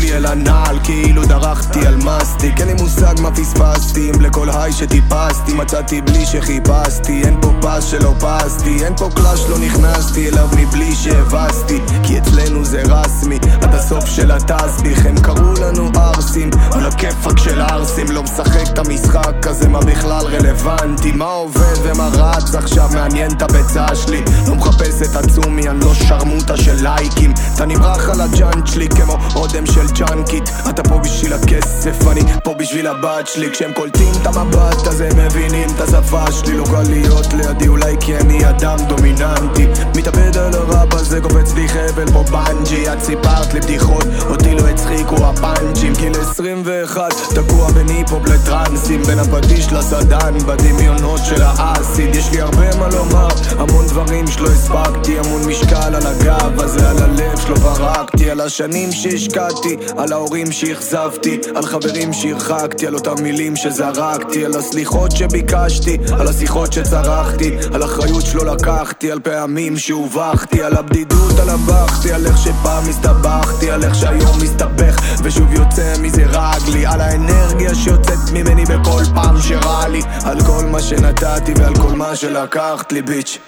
לי 0.00 0.12
אל 0.16 0.26
הנעל, 0.26 0.78
כאילו 0.84 1.24
דרכתי 1.24 1.86
על 1.86 1.96
מסטיק. 1.96 2.60
אין 2.60 2.68
לי 2.68 2.74
מושג 2.74 3.14
מה 3.20 3.30
פספסתי, 3.30 4.10
אם 4.10 4.20
לכל 4.20 4.48
היי 4.50 4.72
שטיפסתי. 4.72 5.54
מצאתי 5.54 6.00
בלי 6.00 6.26
שחיפשתי, 6.26 7.22
אין 7.24 7.38
פה 7.40 7.52
פס 7.60 7.84
שלא 7.84 8.14
פסתי. 8.20 8.84
אין 8.84 8.96
פה 8.96 9.08
קלאש, 9.14 9.40
לא 9.48 9.58
נכנסתי 9.58 10.28
אליו 10.28 10.48
מבלי 10.56 10.94
שהבסתי. 10.94 11.80
כי 12.02 12.18
אצלנו 12.18 12.64
זה 12.64 12.82
רסמי, 12.88 13.38
עד 13.62 13.74
הסוף 13.74 14.04
של 14.06 14.30
התסביך. 14.30 15.06
הם 15.06 15.16
קראו 15.20 15.52
לנו 15.52 15.90
ערסים, 15.94 16.50
על 16.72 16.86
הכיפאק 16.86 17.38
של 17.38 17.60
ערסים. 17.60 18.10
לא 18.10 18.22
משחק 18.22 18.68
את 18.72 18.78
המשחק 18.78 19.46
הזה, 19.46 19.68
מה 19.68 19.80
בכלל 19.80 20.24
רלוונטי? 20.26 21.12
מה 21.12 21.24
עובד 21.24 21.74
ומה 21.82 22.08
רץ 22.12 22.54
עכשיו 22.54 22.88
מעניין 22.94 23.30
את 23.30 23.42
הביצה 23.42 23.86
שלי. 23.94 24.22
לא 24.48 24.54
מחפש 24.54 25.02
את 25.02 25.16
עצמי, 25.16 25.68
אני 25.68 25.80
לא 25.80 25.94
שרמוטה 25.94 26.56
של 26.56 26.82
לייקים. 26.82 27.34
אתה 27.54 27.66
נמרח 27.66 28.08
על 28.08 28.20
הג'וינט 28.20 28.66
שלי 28.66 28.88
כמו 28.88 29.18
אודם 29.34 29.66
של 29.66 29.85
ג'אנקית. 29.92 30.50
אתה 30.70 30.82
פה 30.82 30.98
בשביל 30.98 31.32
הכסף, 31.32 32.08
אני 32.10 32.20
פה 32.44 32.54
בשביל 32.54 32.86
הבת 32.86 33.26
שלי. 33.26 33.50
כשהם 33.50 33.72
קולטים 33.72 34.12
את 34.22 34.26
המבט 34.26 34.86
הזה, 34.86 35.08
הם 35.10 35.26
מבינים 35.26 35.70
את 35.74 35.80
השפה 35.80 36.32
שלי. 36.32 36.56
לא 36.56 36.64
קל 36.64 36.82
להיות 36.90 37.26
לידי 37.32 37.68
אולי 37.68 37.96
כי 38.00 38.16
אני 38.16 38.48
אדם 38.48 38.76
דומיננטי. 38.88 39.66
מתאבד 39.96 40.36
על 40.36 40.54
הראפ 40.54 40.94
הזה, 40.94 41.20
קופץ 41.20 41.54
לי 41.54 41.68
חבל 41.68 42.12
פה 42.12 42.22
באנג'י. 42.22 42.92
את 42.92 43.02
סיפרת 43.02 43.54
לי 43.54 43.60
בדיחות, 43.60 44.04
אותי 44.30 44.54
לא 44.54 44.68
הצחיקו 44.68 45.16
הפאנצ'ים. 45.26 45.92
גיל 45.94 46.12
21, 46.20 47.12
תקוע 47.34 47.70
בין 47.70 47.88
היפ-הופ 47.88 48.26
לטרנסים. 48.26 49.02
בין 49.02 49.18
הפטיש 49.18 49.72
לסדן, 49.72 50.38
בדמיונות 50.46 51.20
של 51.24 51.42
האסיד. 51.42 52.14
יש 52.14 52.30
לי 52.32 52.40
הרבה 52.40 52.76
מה 52.78 52.88
לומר, 52.88 53.28
המון 53.58 53.86
דברים 53.86 54.26
שלא 54.26 54.48
הספקתי. 54.48 55.18
המון 55.18 55.42
משקל 55.48 55.94
על 55.94 56.06
הגב 56.06 56.60
הזה, 56.60 56.90
על 56.90 56.98
הלב 56.98 57.40
שלא 57.40 57.56
ברקתי. 57.56 58.30
על 58.30 58.40
השנים 58.40 58.92
שהשקעתי, 58.92 59.75
על 59.96 60.12
ההורים 60.12 60.52
שאכזבתי. 60.52 61.38
על 61.54 61.66
חברים 61.66 62.12
שהרחקתי, 62.12 62.86
על 62.86 62.94
אותם 62.94 63.22
מילים 63.22 63.56
שזרקתי. 63.56 64.44
על 64.44 64.56
הסליחות 64.56 65.16
שביקשתי, 65.16 65.98
על 66.18 66.28
השיחות 66.28 66.72
שצרחתי. 66.72 67.56
על 67.74 67.84
אחריות 67.84 68.26
שלא 68.26 68.46
לקחתי, 68.46 69.10
על 69.10 69.20
פעמים 69.20 69.78
שהובכתי. 69.78 70.62
על 70.62 70.76
הבדידות, 70.76 71.38
על 71.38 71.48
הבכתי, 71.48 72.12
על 72.12 72.26
איך 72.26 72.38
שפעם 72.38 72.88
הסתבכתי. 72.88 73.70
על 73.70 73.84
איך 73.84 73.94
שהיום 73.94 74.36
מסתבך, 74.42 75.00
ושוב 75.22 75.52
יוצא 75.52 75.94
מזה 76.00 76.24
רגלי. 76.26 76.86
על 76.86 77.00
האנרגיה 77.00 77.74
שיוצאת 77.74 78.30
ממני 78.32 78.64
בכל 78.64 79.02
פעם 79.14 79.40
שרע 79.40 79.88
לי. 79.88 80.02
על 80.24 80.40
כל 80.40 80.64
מה 80.66 80.80
שנתתי 80.80 81.52
ועל 81.56 81.74
כל 81.74 81.92
מה 81.96 82.16
שלקחת 82.16 82.92
לי, 82.92 83.02
ביץ'. 83.02 83.38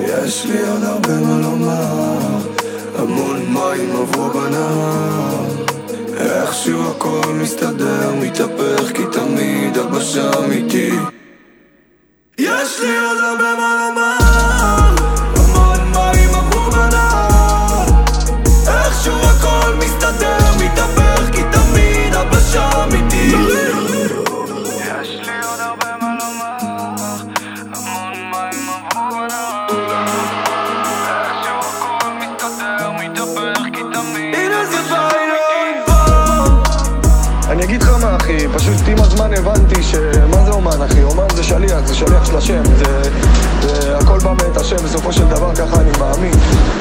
יש 0.00 0.44
לי 0.44 0.68
עוד 0.68 0.82
הרבה 0.84 1.20
מה 1.20 1.40
לומר, 1.40 2.47
המון 2.98 3.52
מים 3.52 3.96
עברו 3.96 4.30
בנהר. 4.30 5.44
איכשהו 6.16 6.90
הכל 6.90 7.32
מסתדר, 7.42 8.14
מתהפך, 8.22 8.92
כי 8.94 9.02
תמיד 9.12 9.76
שם 10.02 10.50
איתי. 10.50 10.90
יש 12.38 12.80
לי 12.80 12.98
עוד 12.98 13.18
הרבה 13.18 13.54
מה 13.58 13.88
לומר, 13.88 14.17
שליח, 41.48 41.86
זה 41.86 41.94
שליח 41.94 42.24
של 42.24 42.36
השם, 42.36 42.62
זה, 42.64 43.02
זה 43.62 43.98
הכל 43.98 44.18
בא 44.18 44.32
מאת 44.32 44.56
השם 44.56 44.76
בסופו 44.76 45.12
של 45.12 45.24
דבר, 45.24 45.54
ככה 45.54 45.80
אני 45.80 45.90
מאמין. 45.98 46.34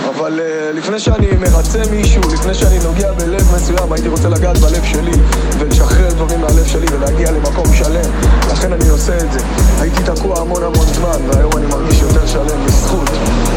אבל 0.10 0.40
uh, 0.40 0.78
לפני 0.78 1.00
שאני 1.00 1.28
מרצה 1.40 1.82
מישהו, 1.92 2.22
לפני 2.34 2.54
שאני 2.54 2.80
נוגע 2.80 3.12
בלב 3.12 3.56
מסוים, 3.56 3.92
הייתי 3.92 4.08
רוצה 4.08 4.30
לגעת 4.30 4.58
בלב 4.58 4.84
שלי 4.84 5.12
ולשחרר 5.60 6.10
דברים 6.14 6.42
מהלב 6.42 6.66
שלי 6.66 6.86
ולהגיע 6.92 7.32
למקום 7.32 7.74
שלם. 7.74 8.12
לכן 8.52 8.74
אני 8.74 8.90
עושה 8.90 9.18
את 9.18 9.32
זה. 9.32 9.40
הייתי 9.80 10.04
תקוע 10.04 10.42
המון 10.42 10.64
המון 10.64 10.86
זמן 10.86 11.20
והיום 11.28 11.58
אני 11.58 11.66
מרגיש 11.66 12.02
יותר 12.02 12.28
שלם 12.28 12.66
בזכות 12.66 13.10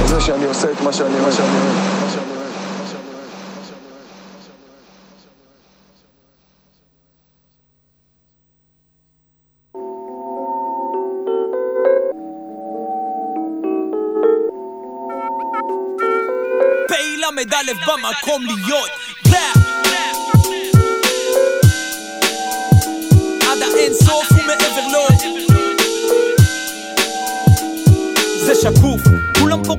זה 0.06 0.20
שאני 0.20 0.44
עושה 0.44 0.68
את 0.72 0.80
מה 0.80 0.92
שאני, 0.92 1.20
מה 1.26 1.32
שאני 1.32 1.48
אוהב 1.48 2.09
במקום 18.02 18.46
להיות 18.46 18.90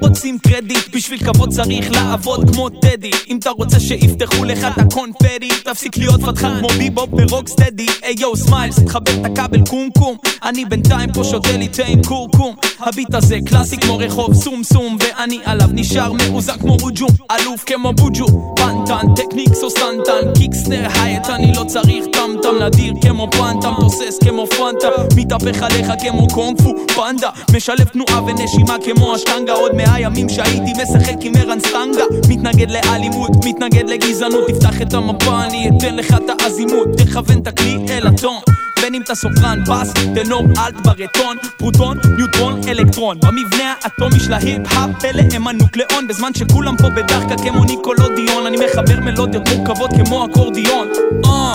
רוצים 0.01 0.37
קרדיט, 0.39 0.95
בשביל 0.95 1.19
כבוד 1.19 1.49
צריך 1.49 1.91
לעבוד 1.91 2.49
כמו 2.53 2.69
טדי. 2.69 3.11
אם 3.29 3.37
אתה 3.37 3.49
רוצה 3.49 3.79
שיפתחו 3.79 4.43
לך 4.43 4.59
את 4.63 4.77
הקונפטי 4.77 5.31
תפסיק 5.63 5.97
להיות 5.97 6.21
פתחן 6.21 6.59
כמו 6.59 6.67
ביבופ 6.67 7.09
ברוק 7.09 7.47
סטדי. 7.47 7.85
היי 8.01 8.15
יו 8.19 8.35
סמיילס, 8.35 8.79
תחבר 8.79 9.11
את 9.21 9.25
הכבל 9.25 9.65
קומקום 9.69 10.17
אני 10.43 10.65
בינתיים 10.65 11.13
פה 11.13 11.23
שותה 11.23 11.57
לי 11.57 11.67
תה 11.67 11.83
עם 11.85 12.03
קורקום. 12.03 12.55
הביט 12.79 13.13
הזה 13.13 13.37
קלאסי 13.45 13.77
כמו 13.77 13.97
רחוב 13.97 14.33
סום 14.33 14.63
סום 14.63 14.97
ואני 14.99 15.39
עליו 15.45 15.67
נשאר 15.71 16.11
מאוזן 16.11 16.57
כמו 16.57 16.77
רוג'ום 16.81 17.09
אלוף 17.31 17.63
כמו 17.65 17.93
בוג'ו. 17.93 18.55
פנטן, 18.55 19.13
טקניקס 19.15 19.63
או 19.63 19.69
סנטן 19.69 20.33
קיקסנר 20.37 20.87
הייט 20.93 21.29
אני 21.29 21.53
לא 21.55 21.63
צריך 21.63 22.05
טמטם. 22.13 22.63
נדיר 22.63 22.93
כמו 23.01 23.27
פנטם 23.31 23.73
תוסס 23.79 24.17
כמו 24.23 24.47
פנטה. 24.47 24.87
מתהפך 25.15 25.63
עליך 25.63 25.87
כמו 26.01 26.27
קונג 26.27 26.61
פו 26.61 26.73
פנדה. 26.95 27.29
משלב 27.55 27.83
תנועה 27.83 28.23
ונשימה 28.23 28.75
כמו 28.85 29.15
אשטנגה 29.15 29.53
עוד 29.53 29.75
מאה 29.75 29.90
ימים 29.99 30.29
שהייתי 30.29 30.73
משחק 30.83 31.15
עם 31.21 31.33
ערן 31.39 31.59
סטנגה. 31.59 32.03
מתנגד 32.29 32.71
לאלימות, 32.71 33.31
מתנגד 33.45 33.89
לגזענות. 33.89 34.47
תפתח 34.47 34.81
את 34.81 34.93
המפה 34.93 35.43
אני 35.43 35.69
אתן 35.69 35.95
לך 35.95 36.13
את 36.13 36.41
האזימות. 36.41 36.87
תכוון 36.97 37.39
את 37.41 37.47
הכלי 37.47 37.77
אל 37.89 38.07
הטון. 38.07 38.41
בין 38.81 38.95
אם 38.95 39.01
אתה 39.01 39.15
סופרן, 39.15 39.59
בס, 39.63 39.93
טנור, 40.15 40.43
אלט, 40.43 40.75
ברטון, 40.85 41.37
פרוטון, 41.57 41.97
ניוטרון, 42.17 42.61
אלקטרון. 42.67 43.17
במבנה 43.19 43.73
האטומי 43.83 44.19
של 44.19 44.33
ההיפ-האפ 44.33 44.89
פלא 45.01 45.23
הם 45.33 45.47
הנוקלאון. 45.47 46.07
בזמן 46.07 46.33
שכולם 46.33 46.77
פה 46.77 46.89
בדאחקה 46.89 47.35
כמו 47.43 47.63
ניקלודיאון. 47.63 48.45
אני 48.45 48.57
מחבר 48.65 48.99
מלודיות 48.99 49.49
מורכבות 49.49 49.89
כמו 50.05 50.25
אקורדיון. 50.25 50.87
אה, 51.25 51.53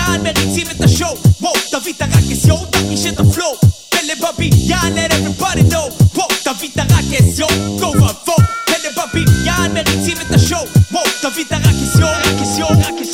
פלא 0.00 0.16
בבניין 0.16 0.22
מריצים 0.22 0.66
את 0.70 0.84
השואו 0.84 1.16
וואו, 1.40 1.52
תביא 1.70 1.92
את 1.96 2.02
הרקס, 2.02 2.44
יו, 2.44 2.56
תרגיש 2.70 3.06
את 3.06 3.20
הפלואו 3.20 3.56
פלא 3.88 4.14
בבניין, 4.14 4.94
let 4.96 5.12
everybody 5.12 5.72
know. 5.72 6.04
וואו, 6.14 6.28
תביא 6.42 6.68
את 6.74 6.78
הרקס, 6.78 7.38
יו, 7.38 7.46
תוהו 7.78 7.94
ובוהו 7.94 8.36
פלא 8.66 8.90
בבניין 8.96 9.74
מריצים 9.74 10.16
את 10.20 10.34
השואו 10.34 10.66
וואו, 10.90 11.04
תביא 11.22 11.44
את 11.44 11.52
הרקס, 11.52 11.98
יו, 11.98 12.06
רקס, 12.06 12.58
יו, 12.58 12.66
רקס, 12.68 12.88
יו, 12.88 12.96
רקס, 12.96 13.09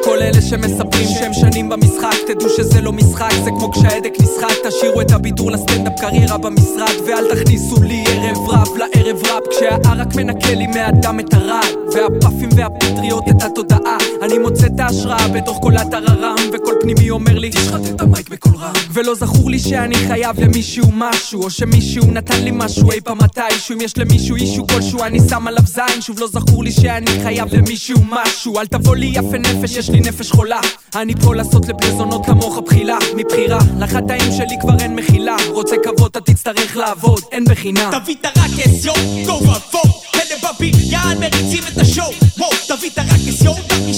לכל 0.00 0.22
אלה 0.22 0.40
שמספרים 0.40 1.08
שהם 1.08 1.32
שנים 1.32 1.68
במשחק 1.68 2.14
תדעו 2.26 2.48
שזה 2.48 2.80
לא 2.80 2.92
משחק, 2.92 3.32
זה 3.44 3.50
כמו 3.50 3.72
כשההדק 3.72 4.12
נשחק 4.20 4.54
תשאירו 4.68 5.00
את 5.00 5.10
הבידור 5.10 5.50
לסטנדאפ 5.50 6.00
קריירה 6.00 6.38
במשרד 6.38 6.94
ואל 7.06 7.34
תכניסו 7.34 7.82
לי 7.82 8.04
ערב 8.06 8.48
רב 8.48 8.68
לערב 8.76 9.22
רב. 9.24 9.42
כשהערק 9.50 10.14
מנקה 10.16 10.54
לי 10.54 10.66
מהדם 10.66 11.20
את 11.20 11.34
הרעל 11.34 11.74
והפאפים 11.94 12.48
והפטריות 12.56 13.24
את 13.30 13.42
התודעה 13.42 13.96
אני 14.26 14.38
מוצא 14.38 14.66
את 14.66 14.80
ההשראה 14.80 15.28
בתוך 15.28 15.58
כל 15.62 15.76
הטררם 15.76 16.36
וקול 16.52 16.74
פנימי 16.80 17.10
אומר 17.10 17.38
לי, 17.38 17.50
תשחט 17.50 17.80
את 17.94 18.00
המייק 18.00 18.28
בקול 18.28 18.52
רם. 18.56 18.72
ולא 18.92 19.14
זכור 19.14 19.50
לי 19.50 19.58
שאני 19.58 19.94
חייב 19.94 20.40
למישהו 20.40 20.84
משהו, 20.94 21.42
או 21.42 21.50
שמישהו 21.50 22.06
נתן 22.06 22.44
לי 22.44 22.50
משהו 22.52 22.92
אי 22.92 23.00
פעם 23.00 23.18
מתישהו. 23.18 23.74
אם 23.74 23.80
יש 23.80 23.98
למישהו 23.98 24.36
אישו 24.36 24.66
כלשהו, 24.66 25.02
אני 25.02 25.18
שם 25.28 25.46
עליו 25.46 25.62
זין. 25.66 26.00
שוב 26.00 26.20
לא 26.20 26.26
זכור 26.26 26.64
לי 26.64 26.72
שאני 26.72 27.22
חייב 27.22 27.54
למישהו 27.54 28.00
משהו. 28.08 28.58
אל 28.58 28.66
תבוא 28.66 28.96
לי 28.96 29.06
יפה 29.06 29.38
נפש, 29.38 29.76
יש 29.76 29.90
לי 29.90 30.00
נפש 30.00 30.30
חולה. 30.30 30.60
אני 30.94 31.14
פה 31.14 31.34
לעשות 31.34 31.68
לבני 31.68 31.86
כמוך 32.26 32.58
בחילה, 32.58 32.98
מבחירה. 33.16 33.58
לחטאים 33.78 34.32
שלי 34.36 34.56
כבר 34.60 34.78
אין 34.80 34.96
מחילה. 34.96 35.36
רוצה 35.48 35.76
כבוד, 35.84 36.10
אתה 36.10 36.20
תצטרך 36.20 36.76
לעבוד, 36.76 37.20
אין 37.32 37.44
בחינם. 37.44 37.90
תביא 38.02 38.14
את 38.20 38.24
הרקס, 38.24 38.84
יו, 38.84 38.92
גו 39.26 39.32
ובואו. 39.32 40.06
פלא 40.12 40.50
בבניין 40.50 41.18
מריצים 41.20 41.62
את 41.72 41.78
השואו. 41.78 42.12
וואו, 42.38 42.50
תביא 42.68 42.90
את 42.90 42.98
הרקס, 42.98 43.42
יו, 43.42 43.52
I'm 43.86 43.94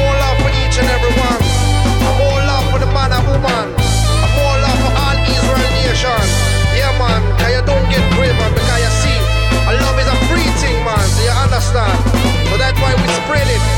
all 0.00 0.22
for 0.40 0.48
each 0.64 0.80
and 0.80 0.88
every 0.88 1.12
one. 1.12 1.40
I'm 2.08 2.20
all 2.24 2.72
for 2.72 2.78
the 2.80 2.86
man 2.86 3.12
and 3.12 3.26
woman. 3.28 3.68
I'm 3.76 4.32
all 4.32 4.64
for 4.80 4.92
all 4.96 5.18
Israel 5.28 5.72
nation. 5.84 6.24
Yeah, 6.72 6.88
man, 6.96 7.20
you 7.52 7.60
don't 7.68 7.84
get 7.92 8.00
because 8.56 8.80
you 8.80 8.92
see, 9.04 9.18
love 9.76 10.00
is 10.00 10.08
a 10.08 10.16
free 10.32 10.48
thing, 10.56 10.80
man, 10.88 11.04
you 11.20 11.28
understand? 11.28 11.92
So 12.48 12.56
that's 12.56 12.80
why 12.80 12.94
we 12.96 13.06
spread 13.20 13.46
it. 13.46 13.75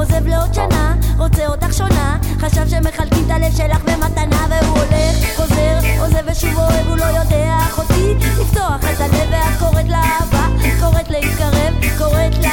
עוזב 0.00 0.26
לעוד 0.26 0.54
שנה, 0.54 0.94
רוצה 1.18 1.46
אותך 1.46 1.72
שונה, 1.72 2.18
חשב 2.38 2.68
שמחלקים 2.68 3.24
את 3.26 3.30
הלב 3.30 3.52
שלך 3.56 3.84
במתנה, 3.84 4.46
והוא 4.50 4.78
הולך, 4.78 5.36
חוזר, 5.36 5.78
עוזב 6.00 6.24
ושוב 6.26 6.56
אוהב, 6.56 6.86
הוא 6.88 6.96
לא 6.96 7.04
יודע, 7.04 7.56
אחותי, 7.56 8.14
לפתוח 8.40 8.80
את 8.92 9.00
הלב, 9.00 9.28
ואת 9.30 9.58
קוראת 9.58 9.88
לה 9.88 10.02
אהבה, 10.02 10.46
קוראת 10.80 11.10
להתקרב, 11.10 11.74
קוראת 11.98 12.38
לה 12.42 12.50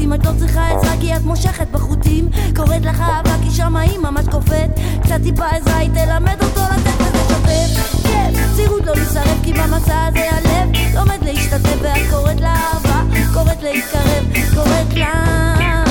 רוצים 0.00 0.14
את 0.14 0.26
לא 0.26 0.30
צריכה 0.38 0.68
עזרה 0.68 0.92
כי 1.00 1.16
את 1.16 1.22
מושכת 1.24 1.66
בחוטים. 1.70 2.28
קוראת 2.56 2.84
לך 2.84 3.00
אהבה 3.00 3.36
כי 3.42 3.50
שמאי 3.50 3.98
ממש 3.98 4.26
קופאת. 4.30 4.70
קצת 5.02 5.18
טיפה 5.22 5.46
עזרה 5.46 5.76
היא 5.76 5.90
תלמד 5.90 6.42
אותו 6.42 6.60
לתת 6.60 7.00
וזה 7.00 7.18
שוטף. 7.28 8.02
כיף, 8.02 8.56
צירות 8.56 8.86
לא 8.86 8.94
להישרף 8.94 9.38
כי 9.42 9.52
במסע 9.52 10.06
הזה 10.06 10.30
הלב 10.30 10.68
לומד 10.94 11.24
להשתתף 11.24 11.76
ואת 11.82 12.10
קוראת 12.10 12.40
לה 12.40 12.54
אהבה 12.54 13.02
קוראת 13.34 13.62
להתקרב 13.62 14.24
קוראת 14.54 14.94
לה 14.94 15.89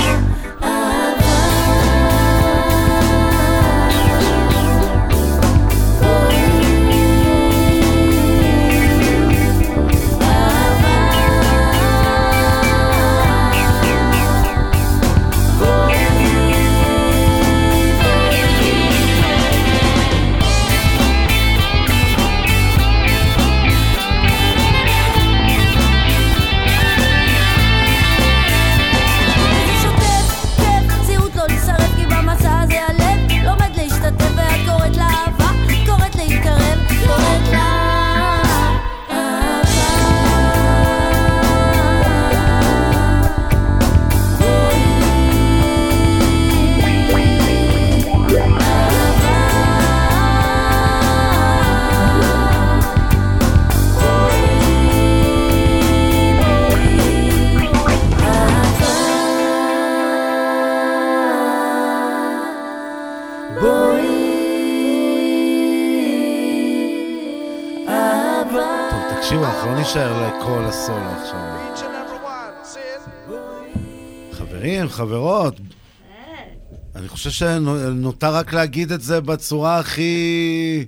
חושב 77.28 77.30
שנותר 77.30 78.34
רק 78.34 78.52
להגיד 78.52 78.92
את 78.92 79.00
זה 79.00 79.20
בצורה 79.20 79.78
הכי 79.78 80.84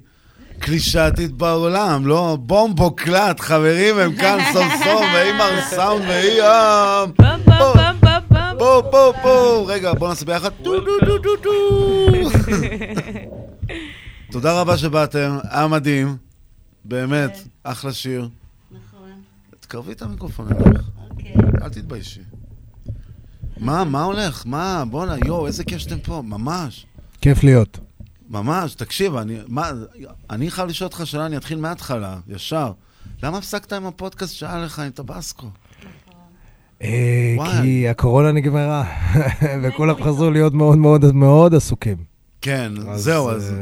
קלישאתית 0.59 1.33
בעולם, 1.33 2.07
לא? 2.07 2.39
בומבו 2.41 2.97
קלט, 2.97 3.41
חברים, 3.41 3.99
הם 3.99 4.17
כאן 4.17 4.39
סוף 4.53 4.67
סוף, 4.85 5.03
ואי 5.15 5.33
מר 5.33 5.61
סאונד 5.71 6.05
ואי 6.09 6.41
עם. 6.41 7.11
בואו, 8.59 8.83
בואו, 8.91 9.13
בואו. 9.23 9.67
רגע, 9.67 9.95
בואו 9.95 10.11
נעשה 10.11 10.25
ביחד. 10.25 10.51
תודה 14.33 14.61
רבה 14.61 14.79
שבאתם, 14.79 15.39
היה 15.51 15.67
מדהים. 15.69 16.17
באמת, 16.85 17.39
אחלה 17.63 17.93
שיר. 17.93 18.29
נכון. 18.71 19.11
תקרבי 19.61 19.93
את 19.93 20.03
המיקרופון 20.03 20.49
אליך. 20.53 20.83
אל 21.63 21.69
תתביישי. 21.69 22.21
מה, 23.63 23.85
מה 23.85 24.03
הולך? 24.03 24.43
מה, 24.47 24.85
בואנה, 24.91 25.15
יואו, 25.27 25.47
איזה 25.47 25.65
כיף 25.65 25.79
שאתם 25.79 25.99
פה, 25.99 26.23
ממש. 26.27 26.87
כיף 27.21 27.45
להיות. 27.45 27.79
ממש, 28.31 28.75
תקשיב, 28.75 29.17
אני, 29.17 29.39
מה, 29.49 29.71
אני 30.31 30.51
חייב 30.51 30.69
לשאול 30.69 30.87
אותך 30.87 31.03
שאלה, 31.05 31.27
אני 31.27 31.37
אתחיל 31.37 31.59
מההתחלה, 31.59 32.19
ישר. 32.29 32.73
למה 33.23 33.39
הפסקת 33.39 33.73
עם 33.73 33.87
הפודקאסט 33.87 34.35
שהיה 34.35 34.59
לך 34.59 34.79
עם 34.79 34.91
טבסקו? 34.91 35.47
אה. 36.83 37.37
כי 37.63 37.89
הקורונה 37.89 38.33
נגמרה, 38.33 38.85
וכולם 39.63 40.05
חזרו 40.05 40.31
להיות 40.31 40.55
מאוד 40.55 40.79
מאוד 40.79 41.15
מאוד 41.15 41.55
עסוקים. 41.55 41.97
כן, 42.41 42.73
זהו, 42.95 43.31
אז... 43.31 43.55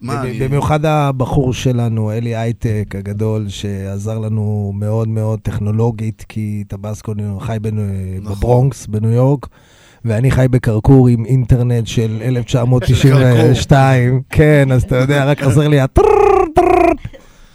מה, 0.00 0.22
אני- 0.22 0.38
במיוחד 0.38 0.84
הבחור 0.84 1.52
שלנו, 1.52 2.12
אלי 2.12 2.36
הייטק 2.36 2.94
הגדול, 2.98 3.48
שעזר 3.48 4.18
לנו 4.18 4.72
מאוד 4.74 5.08
מאוד 5.08 5.40
טכנולוגית, 5.40 6.24
כי 6.28 6.64
טבסקו 6.68 7.12
חי 7.40 7.56
בנו- 7.60 7.82
נכון. 8.20 8.36
בברונקס, 8.36 8.86
בניו 8.86 9.10
יורק, 9.10 9.46
ואני 10.04 10.30
חי 10.30 10.46
בקרקור 10.50 11.08
עם 11.08 11.24
אינטרנט 11.24 11.86
של 11.86 12.18
1992. 12.22 14.20
כן, 14.30 14.68
אז 14.72 14.82
אתה 14.82 14.96
יודע, 14.96 15.24
רק 15.24 15.42
חסר 15.42 15.68
לי. 15.68 15.78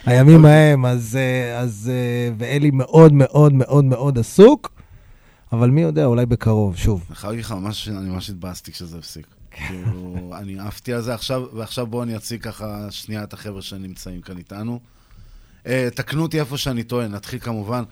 הימים 0.06 0.44
ההם, 0.44 0.86
אז, 0.86 1.18
אז, 1.58 1.90
ואלי 2.38 2.70
מאוד 2.70 3.12
מאוד 3.12 3.52
מאוד 3.54 3.84
מאוד 3.84 4.18
עסוק, 4.18 4.70
אבל 5.52 5.70
מי 5.70 5.80
יודע, 5.80 6.04
אולי 6.04 6.26
בקרוב, 6.26 6.76
שוב. 6.76 7.04
אני 7.08 7.16
חייב 7.16 7.30
להגיד 7.30 7.44
לך, 7.44 7.52
ממש, 7.52 7.88
אני 7.88 8.10
ממש 8.10 8.30
התבאסתי 8.30 8.72
כשזה 8.72 8.98
הפסיק. 8.98 9.26
כאילו, 9.54 10.30
אני 10.38 10.58
עפתי 10.58 10.92
על 10.92 11.00
זה 11.00 11.14
עכשיו, 11.14 11.46
ועכשיו 11.52 11.86
בואו 11.86 12.02
אני 12.02 12.16
אציג 12.16 12.42
ככה 12.42 12.90
שנייה 12.90 13.24
את 13.24 13.32
החבר'ה 13.32 13.62
שנמצאים 13.62 14.20
כאן 14.20 14.38
איתנו. 14.38 14.80
אה, 15.66 15.88
תקנו 15.94 16.22
אותי 16.22 16.40
איפה 16.40 16.58
שאני 16.58 16.82
טועה, 16.82 17.08
נתחיל 17.08 17.38
כמובן 17.38 17.84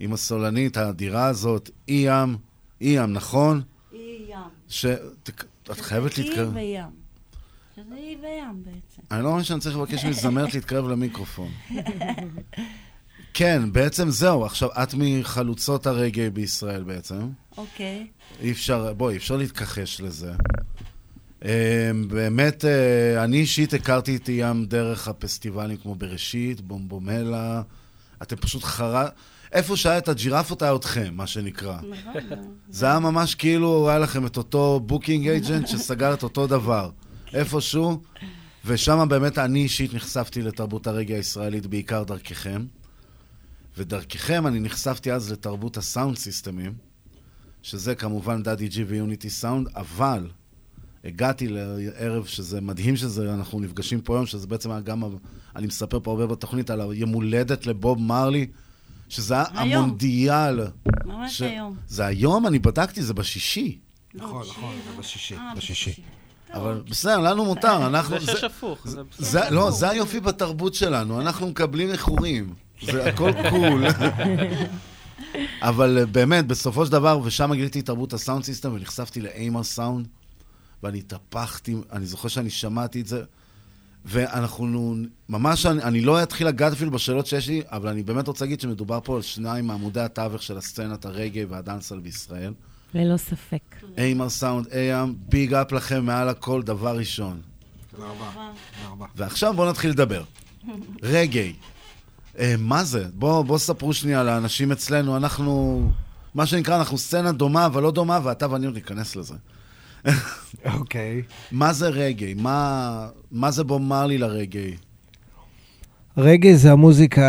עם 0.00 0.12
הסולנית 0.12 0.76
האדירה 0.76 1.26
הזאת, 1.26 1.70
אי 1.88 2.04
ים, 2.06 2.36
אי 2.80 2.88
ים, 2.88 3.12
נכון? 3.12 3.62
אי 3.92 4.24
ים. 4.28 4.38
ש... 4.68 4.86
את 5.70 5.80
חייבת 5.80 6.18
להתקרב. 6.18 6.56
אי 6.56 6.76
וים. 6.76 6.90
שזה 7.76 7.94
אי 7.94 8.16
וים 8.22 8.62
בעצם. 8.64 9.02
אני 9.10 9.22
לא 9.22 9.30
מאמין 9.30 9.44
שאני 9.44 9.60
צריך 9.60 9.76
לבקש 9.76 10.04
מזמרת 10.10 10.54
להתקרב 10.54 10.88
למיקרופון. 10.88 11.50
כן, 13.34 13.72
בעצם 13.72 14.10
זהו. 14.10 14.44
עכשיו, 14.44 14.68
את 14.82 14.94
מחלוצות 14.94 15.86
הרגעי 15.86 16.30
בישראל 16.30 16.82
בעצם. 16.82 17.28
אוקיי. 17.56 18.06
אי 18.40 18.52
אפשר, 18.52 18.92
בואי, 18.92 19.12
אי 19.12 19.18
אפשר 19.18 19.36
להתכחש 19.36 20.00
לזה. 20.00 20.32
אה, 21.44 21.90
באמת, 22.08 22.64
אה, 22.64 23.24
אני 23.24 23.36
אישית 23.36 23.74
הכרתי 23.74 24.16
את 24.16 24.28
ים 24.28 24.64
דרך 24.64 25.08
הפסטיבלים 25.08 25.76
כמו 25.76 25.94
בראשית, 25.94 26.60
בומבומלה. 26.60 27.62
אתם 28.22 28.36
פשוט 28.36 28.64
חרה... 28.64 29.08
איפה 29.52 29.76
שהיה 29.76 29.98
את 29.98 30.08
הג'ירפות 30.08 30.62
היה 30.62 30.74
אתכם, 30.74 31.10
מה 31.12 31.26
שנקרא. 31.26 31.78
זה 32.70 32.86
היה 32.86 32.98
ממש 32.98 33.34
כאילו, 33.34 33.88
היה 33.88 33.98
לכם 33.98 34.26
את 34.26 34.36
אותו 34.36 34.80
booking 34.86 35.28
agent 35.28 35.68
שסגר 35.68 36.14
את 36.14 36.22
אותו 36.22 36.46
דבר. 36.46 36.90
איפשהו, 37.34 38.02
ושם 38.64 39.06
באמת 39.08 39.38
אני 39.38 39.62
אישית 39.62 39.94
נחשפתי 39.94 40.42
לתרבות 40.42 40.86
הרגאיי 40.86 41.14
הישראלית, 41.14 41.66
בעיקר 41.66 42.02
דרככם. 42.02 42.64
ודרככם 43.76 44.46
אני 44.46 44.60
נחשפתי 44.60 45.12
אז 45.12 45.32
לתרבות 45.32 45.76
הסאונד 45.76 46.16
סיסטמים, 46.16 46.72
שזה 47.62 47.94
כמובן 47.94 48.42
דאדי 48.42 48.68
ג'י 48.68 48.84
ויוניטי 48.84 49.30
סאונד, 49.30 49.68
אבל 49.76 50.30
הגעתי 51.04 51.48
לערב 51.48 52.24
שזה 52.26 52.60
מדהים 52.60 52.96
שזה, 52.96 53.34
אנחנו 53.34 53.60
נפגשים 53.60 54.00
פה 54.00 54.14
היום, 54.14 54.26
שזה 54.26 54.46
בעצם 54.46 54.70
היה 54.70 54.80
גם, 54.80 55.02
אני 55.56 55.66
מספר 55.66 56.00
פה 56.00 56.10
הרבה 56.10 56.26
בתוכנית 56.26 56.70
על 56.70 56.80
היום 56.80 57.10
הולדת 57.10 57.66
לבוב 57.66 58.00
מרלי, 58.00 58.46
שזה 59.08 59.34
היה 59.34 59.44
היום. 59.54 59.84
המונדיאל. 59.84 60.60
ממש 61.04 61.42
היום. 61.42 61.76
זה 61.88 62.06
היום, 62.06 62.46
אני 62.46 62.58
בדקתי, 62.58 63.02
זה 63.02 63.14
בשישי. 63.14 63.78
נכון, 64.14 64.44
נכון, 64.48 64.74
זה 64.86 64.98
בשישי, 64.98 65.34
אה, 65.34 65.52
בשישי. 65.56 65.92
אבל 66.52 66.82
בסדר, 66.90 67.18
לנו 67.18 67.44
מותר, 67.44 67.86
אנחנו... 67.86 68.20
זה 68.20 68.32
שש 68.32 68.44
הפוך, 68.44 68.88
זה 68.88 69.02
בסדר. 69.02 69.26
זה, 69.26 69.50
לא, 69.50 69.70
זה 69.70 69.90
היופי 69.90 70.20
בתרבות 70.20 70.74
שלנו, 70.74 71.20
אנחנו 71.20 71.46
מקבלים 71.46 71.90
איחורים. 71.90 72.54
זה 72.82 73.08
הכל 73.08 73.32
cool. 73.50 73.84
אבל 75.62 75.98
אה, 75.98 76.06
באמת, 76.06 76.46
בסופו 76.46 76.86
של 76.86 76.92
דבר, 76.92 77.20
ושם 77.24 77.52
גיליתי 77.54 77.80
את 77.80 77.86
תרבות 77.86 78.12
ה 78.12 78.17
sound 78.17 78.44
system, 78.44 78.72
ונחשפתי 78.72 79.20
לאיימר 79.20 79.62
סאונד, 79.62 80.08
ואני 80.82 80.98
התהפכתי, 80.98 81.76
אני 81.92 82.06
זוכר 82.06 82.28
שאני 82.28 82.50
שמעתי 82.50 83.00
את 83.00 83.06
זה, 83.06 83.22
ואנחנו, 84.04 84.96
ממש, 85.28 85.66
אני, 85.66 85.82
אני 85.82 86.00
לא 86.00 86.22
אתחיל 86.22 86.46
לגעת 86.46 86.72
אפילו 86.72 86.90
בשאלות 86.90 87.26
שיש 87.26 87.48
לי, 87.48 87.62
אבל 87.66 87.88
אני 87.88 88.02
באמת 88.02 88.28
רוצה 88.28 88.44
להגיד 88.44 88.60
שמדובר 88.60 88.98
פה 89.04 89.16
על 89.16 89.22
שניים 89.22 89.66
מעמודי 89.66 90.00
התווך 90.00 90.42
של 90.42 90.58
הסצנת 90.58 91.04
הרגעי 91.04 91.44
והדאנסל 91.44 91.98
בישראל. 91.98 92.52
ללא 92.94 93.16
ספק. 93.16 93.76
איימר 93.98 94.28
סאונד, 94.28 94.66
איים, 94.72 95.14
ביג 95.28 95.54
אפ 95.54 95.72
לכם 95.72 96.04
מעל 96.04 96.28
הכל, 96.28 96.62
דבר 96.62 96.96
ראשון. 96.96 97.40
תודה 97.90 98.08
רבה. 98.08 98.30
תודה 98.34 98.90
רבה. 98.90 99.06
ועכשיו 99.16 99.54
בואו 99.54 99.70
נתחיל 99.70 99.90
לדבר. 99.90 100.22
רגעי. 101.02 101.54
אה, 102.38 102.54
מה 102.58 102.84
זה? 102.84 103.06
בואו 103.14 103.44
בוא 103.44 103.58
ספרו 103.58 103.94
שנייה 103.94 104.22
לאנשים 104.22 104.72
אצלנו, 104.72 105.16
אנחנו, 105.16 105.82
מה 106.34 106.46
שנקרא, 106.46 106.76
אנחנו 106.78 106.98
סצנה 106.98 107.32
דומה, 107.32 107.66
אבל 107.66 107.82
לא 107.82 107.90
דומה, 107.90 108.20
ואתה 108.22 108.50
ואני 108.50 108.66
עוד 108.66 108.74
ניכנס 108.74 109.16
לזה. 109.16 109.34
אוקיי. 110.78 111.22
מה 111.52 111.72
זה 111.72 111.88
רגעי? 111.88 112.34
מה, 112.34 113.08
מה 113.32 113.50
זה 113.50 113.64
בוא 113.64 113.80
מרלי 113.80 114.18
לרגעי? 114.18 114.74
רגע 116.16 116.54
זה 116.54 116.72
המוזיקה, 116.72 117.22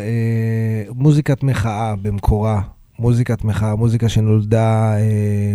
אה, 0.00 0.84
מוזיקת 0.94 1.42
מחאה 1.42 1.96
במקורה. 1.96 2.60
מוזיקת 2.98 3.44
מחאה, 3.44 3.76
מוזיקה 3.76 4.08
שנולדה 4.08 4.96
אה, 4.96 5.54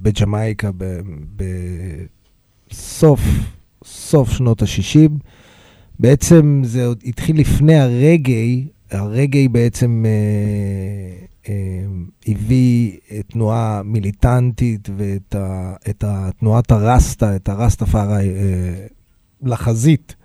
בג'מייקה 0.00 0.70
בסוף, 2.70 3.20
סוף 3.84 4.30
שנות 4.30 4.62
ה-60. 4.62 5.10
בעצם 5.98 6.62
זה 6.64 6.86
התחיל 7.04 7.40
לפני 7.40 7.76
הרגעי, 7.76 8.66
הרגעי 8.90 9.48
בעצם 9.48 10.04
אה, 10.06 11.26
הביא 12.26 12.98
תנועה 13.26 13.82
מיליטנטית 13.84 14.88
ואת 14.96 15.34
ה, 15.34 15.74
את 15.90 16.04
התנועת 16.06 16.70
הרסטה, 16.70 17.36
את 17.36 17.48
הרסטפארי 17.48 18.28
אה, 18.28 18.86
לחזית 19.42 20.16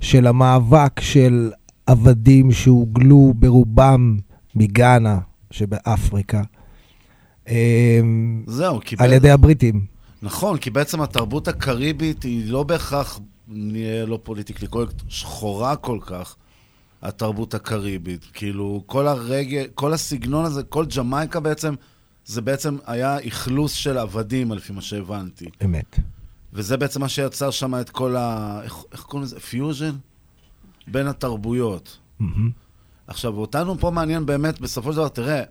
של 0.00 0.26
המאבק 0.26 1.00
של 1.00 1.50
עבדים 1.86 2.52
שהוגלו 2.52 3.34
ברובם 3.36 4.16
מגאנה 4.54 5.18
שבאפריקה. 5.50 6.42
אה, 7.48 8.00
זהו, 8.46 8.80
כי... 8.84 8.96
על 8.98 9.12
ידי 9.12 9.30
הבריטים. 9.30 9.86
נכון, 10.22 10.58
כי 10.58 10.70
בעצם 10.70 11.00
התרבות 11.00 11.48
הקריבית 11.48 12.22
היא 12.22 12.52
לא 12.52 12.62
בהכרח, 12.62 13.20
נהיה 13.48 14.06
לא 14.06 14.18
פוליטיקלי 14.22 14.68
קורקט, 14.68 15.02
שחורה 15.08 15.76
כל 15.76 15.98
כך, 16.06 16.36
התרבות 17.02 17.54
הקריבית. 17.54 18.26
כאילו, 18.32 18.82
כל 18.86 19.08
הרגאיי, 19.08 19.62
כל 19.74 19.92
הסגנון 19.92 20.44
הזה, 20.44 20.62
כל 20.62 20.86
ג'מייקה 20.96 21.40
בעצם, 21.40 21.74
זה 22.24 22.40
בעצם 22.40 22.76
היה 22.86 23.18
אכלוס 23.28 23.72
של 23.72 23.98
עבדים, 23.98 24.52
לפי 24.52 24.72
מה 24.72 24.80
שהבנתי. 24.80 25.46
אמת. 25.64 25.98
וזה 26.52 26.76
בעצם 26.76 27.00
מה 27.00 27.08
שיצר 27.08 27.50
שם 27.50 27.74
את 27.80 27.90
כל 27.90 28.16
ה... 28.16 28.60
איך, 28.62 28.76
איך 28.92 29.02
קוראים 29.02 29.24
לזה? 29.24 29.40
פיוז'ן? 29.40 29.96
בין 30.86 31.06
התרבויות. 31.06 31.98
מהמם. 32.18 32.50
עכשיו, 33.06 33.36
אותנו 33.36 33.78
פה 33.78 33.90
מעניין 33.90 34.26
באמת, 34.26 34.60
בסופו 34.60 34.92
של 34.92 34.96
דבר, 34.96 35.08
תראה, 35.08 35.42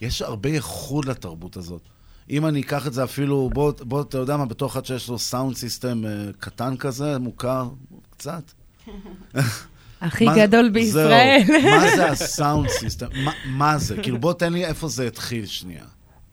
יש 0.00 0.22
הרבה 0.22 0.48
ייחוד 0.48 1.04
לתרבות 1.04 1.56
הזאת. 1.56 1.82
אם 2.30 2.46
אני 2.46 2.60
אקח 2.60 2.86
את 2.86 2.92
זה 2.92 3.04
אפילו, 3.04 3.50
בוא, 3.52 3.72
בוא 3.80 4.02
אתה 4.02 4.18
יודע 4.18 4.36
מה, 4.36 4.46
בתור 4.46 4.68
אחד 4.68 4.84
שיש 4.84 5.08
לו 5.08 5.18
sound 5.18 5.56
system 5.56 6.04
אה, 6.06 6.30
קטן 6.38 6.76
כזה, 6.76 7.18
מוכר, 7.18 7.68
קצת. 8.10 8.52
הכי 10.06 10.24
מה- 10.24 10.36
גדול 10.36 10.68
בישראל. 10.70 11.42
זהו, 11.46 11.62
מה 11.70 11.96
זה 11.96 12.10
ה 12.12 12.21
sound 12.21 12.68
system? 12.68 13.06
מה, 13.24 13.32
מה 13.46 13.78
זה? 13.78 13.96
כאילו, 14.02 14.18
בוא 14.20 14.32
תן 14.32 14.52
לי 14.52 14.64
איפה 14.64 14.88
זה 14.88 15.06
התחיל 15.06 15.46
שנייה. 15.46 15.84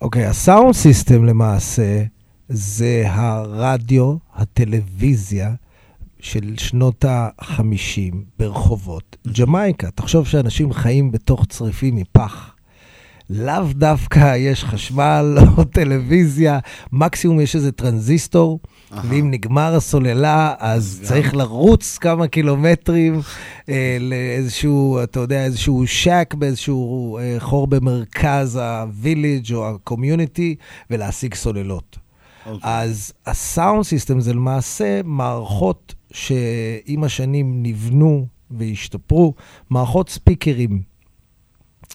אוקיי, 0.01 0.25
ה 0.25 0.33
sound 0.33 0.73
system 0.73 1.25
למעשה 1.25 2.03
זה 2.49 3.03
הרדיו, 3.07 4.15
הטלוויזיה 4.35 5.51
של 6.19 6.53
שנות 6.57 7.05
ה-50 7.05 8.15
ברחובות 8.39 9.15
ג'מייקה. 9.39 9.91
תחשוב 9.91 10.27
שאנשים 10.27 10.73
חיים 10.73 11.11
בתוך 11.11 11.45
צריפים 11.49 11.95
מפח. 11.95 12.55
לאו 13.29 13.63
דווקא 13.73 14.35
יש 14.37 14.63
חשמל 14.63 15.35
או 15.57 15.63
טלוויזיה, 15.63 16.59
מקסימום 16.91 17.39
יש 17.39 17.55
איזה 17.55 17.71
טרנזיסטור, 17.71 18.59
ואם 19.03 19.31
נגמר 19.31 19.75
הסוללה, 19.75 20.53
אז 20.59 20.99
צריך 21.03 21.35
לרוץ 21.35 21.97
כמה 21.97 22.27
קילומטרים 22.27 23.19
אה, 23.69 23.97
לאיזשהו, 23.99 25.03
אתה 25.03 25.19
יודע, 25.19 25.43
איזשהו 25.43 25.87
shack 25.87 26.33
באיזשהו 26.37 27.17
אה, 27.17 27.35
חור 27.39 27.67
במרכז 27.67 28.55
ה 28.55 28.67
village 28.68 29.53
או 29.53 29.69
ה 29.69 29.77
community, 29.77 30.55
ולהשיג 30.89 31.33
סוללות. 31.33 31.97
אז 32.61 33.13
ה 33.25 33.35
sound 33.35 33.83
system 33.83 34.19
זה 34.19 34.33
למעשה 34.33 35.01
מערכות 35.03 35.95
שעם 36.11 37.03
השנים 37.03 37.63
נבנו 37.63 38.25
והשתפרו, 38.51 39.33
מערכות 39.69 40.09
ספיקרים. 40.09 40.81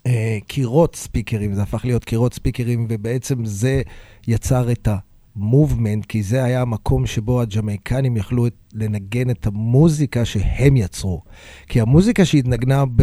אה, 0.07 0.39
קירות 0.47 0.97
ספיקרים, 0.97 1.55
זה 1.55 1.63
הפך 1.63 1.85
להיות 1.85 2.05
קירות 2.05 2.35
ספיקרים, 2.35 2.87
ובעצם 2.89 3.45
זה 3.45 3.83
יצר 4.29 4.73
את 4.73 4.89
המובמנט, 5.37 6.07
כי 6.07 6.23
זה 6.23 6.45
היה 6.45 6.63
המקום 6.63 7.07
שבו 7.07 7.41
הג'מייקנים 7.43 8.17
יכלו 8.17 8.47
את, 8.47 8.55
לנגן 8.73 9.31
את 9.31 9.47
המוזיקה 9.47 10.25
שהם 10.25 10.77
יצרו. 10.77 11.23
כי 11.69 11.81
המוזיקה 11.81 12.25
שהתנגנה 12.25 12.85
ב, 12.97 13.03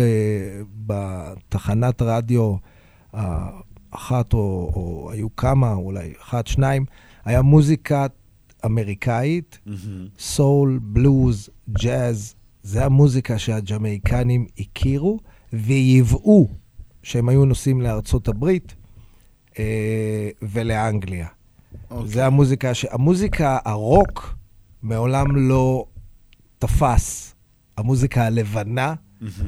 בתחנת 0.85 2.01
רדיו 2.01 2.55
אה, 3.15 3.49
אחת, 3.91 4.33
או, 4.33 4.71
או 4.75 5.11
היו 5.11 5.35
כמה, 5.35 5.73
אולי 5.73 6.13
אחת, 6.21 6.47
שניים, 6.47 6.85
היה 7.25 7.41
מוזיקה 7.41 8.05
אמריקאית, 8.65 9.59
סול, 10.19 10.79
בלוז, 10.81 11.49
ג'אז, 11.69 12.35
זה 12.63 12.85
המוזיקה 12.85 13.39
שהג'מייקנים 13.39 14.45
הכירו 14.59 15.19
וייבאו 15.53 16.47
שהם 17.03 17.29
היו 17.29 17.45
נוסעים 17.45 17.81
לארצות 17.81 18.27
הברית 18.27 18.75
אה, 19.59 20.29
ולאנגליה. 20.41 21.27
אוקיי. 21.91 22.07
זה 22.07 22.25
המוזיקה, 22.25 22.73
ש... 22.73 22.85
המוזיקה, 22.91 23.57
הרוק, 23.65 24.35
מעולם 24.83 25.35
לא 25.35 25.85
תפס. 26.59 27.35
המוזיקה 27.77 28.25
הלבנה 28.25 28.93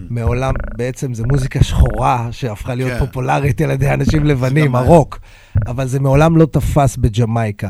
מעולם, 0.09 0.53
בעצם 0.77 1.13
זה 1.13 1.23
מוזיקה 1.23 1.63
שחורה 1.63 2.27
שהפכה 2.31 2.75
להיות 2.75 2.91
כן. 2.91 3.05
פופולרית 3.05 3.61
על 3.61 3.71
ידי 3.71 3.93
אנשים 3.93 4.25
לבנים, 4.25 4.75
הרוק. 4.75 5.19
אבל 5.67 5.87
זה 5.87 5.99
מעולם 5.99 6.37
לא 6.37 6.45
תפס 6.45 6.97
בג'מייקה. 6.97 7.69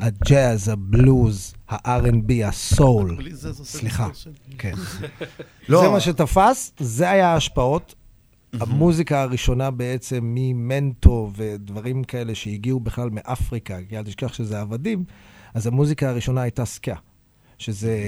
הג'אז, 0.00 0.68
הבלוז, 0.68 1.54
ה-R&B, 1.68 2.32
הסול. 2.44 3.18
סליחה, 3.64 4.08
כן. 4.58 4.72
לא. 5.68 5.80
זה 5.80 5.88
מה 5.88 6.00
שתפס, 6.00 6.72
זה 6.78 7.10
היה 7.10 7.28
ההשפעות. 7.28 7.94
המוזיקה 8.60 9.22
הראשונה 9.22 9.70
בעצם 9.70 10.18
ממנטו 10.22 11.30
ודברים 11.36 12.04
כאלה 12.04 12.34
שהגיעו 12.34 12.80
בכלל 12.80 13.10
מאפריקה, 13.12 13.78
כי 13.88 13.98
אל 13.98 14.04
תשכח 14.04 14.32
שזה 14.32 14.60
עבדים, 14.60 15.04
אז 15.54 15.66
המוזיקה 15.66 16.08
הראשונה 16.08 16.42
הייתה 16.42 16.64
סקה. 16.64 16.94
שזה, 17.58 17.98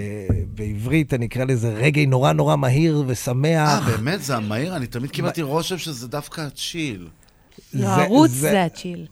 בעברית 0.55 1.15
אני 1.15 1.27
אקרא 1.27 1.45
לזה 1.45 1.75
רגעי 1.75 2.07
נורא 2.07 2.33
נורא 2.33 2.57
מהיר 2.57 3.05
ושמח. 3.07 3.69
אה, 3.69 3.81
באמת? 3.81 4.23
זה 4.23 4.37
המהיר? 4.37 4.77
אני 4.77 4.87
תמיד 4.87 5.11
קיבלתי 5.11 5.43
רושם 5.43 5.79
שזה 5.79 6.09
דווקא 6.09 6.41
הצ'יל. 6.41 7.09
לא, 7.75 7.87
הערוץ 7.87 8.31
זה 8.31 8.65
הצ'יל. 8.65 9.07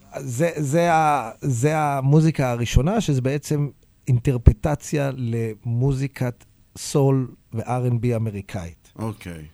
זה 1.40 1.78
המוזיקה 1.78 2.50
הראשונה, 2.50 3.00
שזה 3.00 3.20
בעצם 3.20 3.68
אינטרפטציה 4.08 5.10
למוזיקת 5.16 6.44
סול 6.78 7.28
ו-R&B 7.54 8.16
אמריקאית. 8.16 8.92
אוקיי. 8.98 9.44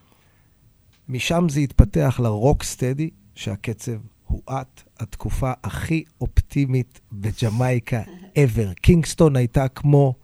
משם 1.08 1.46
זה 1.48 1.60
התפתח 1.60 2.20
לרוק 2.22 2.62
סטדי, 2.62 3.10
שהקצב 3.34 3.92
הואט, 4.26 4.82
התקופה 5.00 5.52
הכי 5.64 6.04
אופטימית 6.20 7.00
בג'מייקה 7.12 8.02
ever. 8.34 8.74
קינגסטון 8.80 9.36
הייתה 9.36 9.68
כמו 9.68 10.14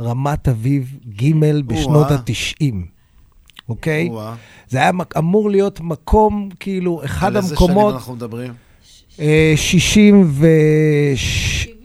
רמת 0.00 0.48
אביב 0.48 0.98
ג' 1.08 1.32
בשנות 1.66 2.06
או-אה. 2.06 2.16
ה-90, 2.16 2.74
אוקיי? 3.68 4.08
או-אה. 4.08 4.34
זה 4.68 4.78
היה 4.78 4.92
מק- 4.92 5.16
אמור 5.16 5.50
להיות 5.50 5.80
מקום, 5.80 6.48
כאילו, 6.60 7.04
אחד 7.04 7.26
על 7.26 7.36
איזה 7.36 7.54
המקומות... 7.54 7.84
שנים 7.84 7.94
אנחנו 7.96 8.14
מדברים? 8.14 8.52
אה, 9.20 9.52
60 9.56 10.24
ו... 10.30 10.46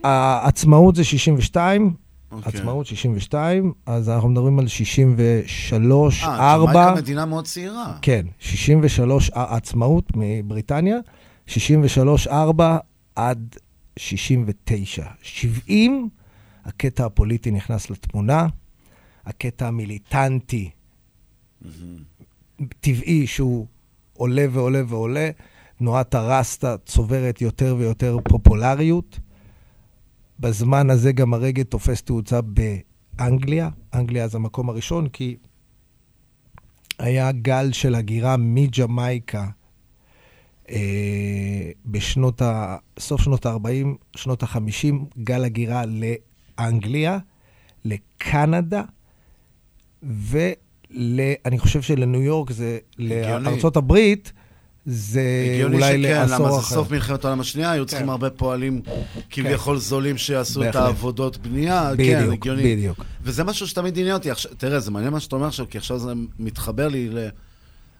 העצמאות 0.04 0.96
זה 0.96 1.04
62, 1.04 1.94
אוקיי. 2.32 2.60
עצמאות 2.60 2.86
62, 2.86 3.74
אז 3.86 4.10
אנחנו 4.10 4.30
מדברים 4.30 4.60
על 4.60 4.68
63, 4.68 6.24
אה, 6.24 6.54
4. 6.54 6.74
ג'מייקה 6.74 6.96
מדינה 7.02 7.26
מאוד 7.26 7.46
צעירה. 7.46 7.98
כן, 8.02 8.26
63 8.40 9.32
העצמאות 9.34 10.12
מבריטניה, 10.16 10.98
63, 11.48 12.28
4 12.28 12.78
עד 13.16 13.56
69. 13.98 15.06
70, 15.22 16.10
הקטע 16.66 17.06
הפוליטי 17.06 17.52
נכנס 17.52 17.90
לתמונה, 17.90 18.48
הקטע 19.26 19.68
המיליטנטי, 19.68 20.70
טבעי 22.80 23.28
שהוא 23.28 23.66
עולה 24.14 24.46
ועולה 24.52 24.82
ועולה, 24.88 25.30
תנועת 25.78 26.16
הרסטה 26.16 26.76
צוברת 26.86 27.42
יותר 27.42 27.76
ויותר 27.80 28.18
פופולריות. 28.24 29.20
בזמן 30.42 30.90
הזה 30.90 31.12
גם 31.12 31.34
הרגע 31.34 31.64
תופס 31.64 32.02
תאוצה 32.02 32.40
באנגליה. 32.42 33.70
אנגליה 33.94 34.28
זה 34.28 34.38
המקום 34.38 34.70
הראשון, 34.70 35.10
כי 35.10 35.36
היה 37.00 37.32
גל 37.32 37.72
של 37.72 37.96
הגירה 37.96 38.38
מג'מייקה 38.38 39.48
אה, 40.70 41.72
בשנות 41.86 42.42
ה... 42.42 42.78
סוף 43.00 43.22
שנות 43.22 43.46
ה-40, 43.46 43.88
שנות 44.16 44.44
ה-50, 44.44 44.96
גל 45.24 45.44
הגירה 45.44 45.84
לאנגליה, 45.86 47.18
לקנדה, 47.86 48.84
ול... 50.04 51.20
אני 51.46 51.60
חושב 51.60 51.82
שלניו 51.82 52.22
יורק 52.22 52.52
זה... 52.52 52.78
לארצות 52.98 53.78
הברית, 53.78 54.34
זה 54.86 55.22
הגיוני 55.54 55.76
אולי 55.76 55.88
שכן, 56.04 56.22
לעשור 56.22 56.36
למה 56.38 56.52
זה 56.52 56.60
אחר. 56.60 56.76
סוף 56.76 56.92
מלחמת 56.92 57.26
העולם 57.26 57.40
השנייה, 57.40 57.72
היו 57.72 57.86
צריכים 57.86 58.06
כן. 58.06 58.12
הרבה 58.12 58.30
פועלים 58.30 58.82
כביכול 59.30 59.78
זולים 59.78 60.18
שיעשו 60.18 60.62
את 60.62 60.66
בהחלט. 60.66 60.82
העבודות 60.84 61.38
בנייה. 61.38 61.92
כן, 61.98 62.20
בדיוק, 62.20 62.34
הגיוני. 62.34 62.76
בדיוק. 62.76 63.00
וזה 63.24 63.44
משהו 63.44 63.68
שתמיד 63.68 63.98
עניין 64.00 64.14
אותי. 64.16 64.30
תראה, 64.58 64.80
זה 64.80 64.92
מעניין 64.92 65.14
מה 65.14 65.20
שאתה 65.20 65.36
אומר 65.36 65.48
עכשיו, 65.48 65.66
כי 65.70 65.78
עכשיו 65.78 66.00
זה 66.00 66.12
מתחבר 66.40 66.88
לי 66.88 67.10
ל... 67.10 67.18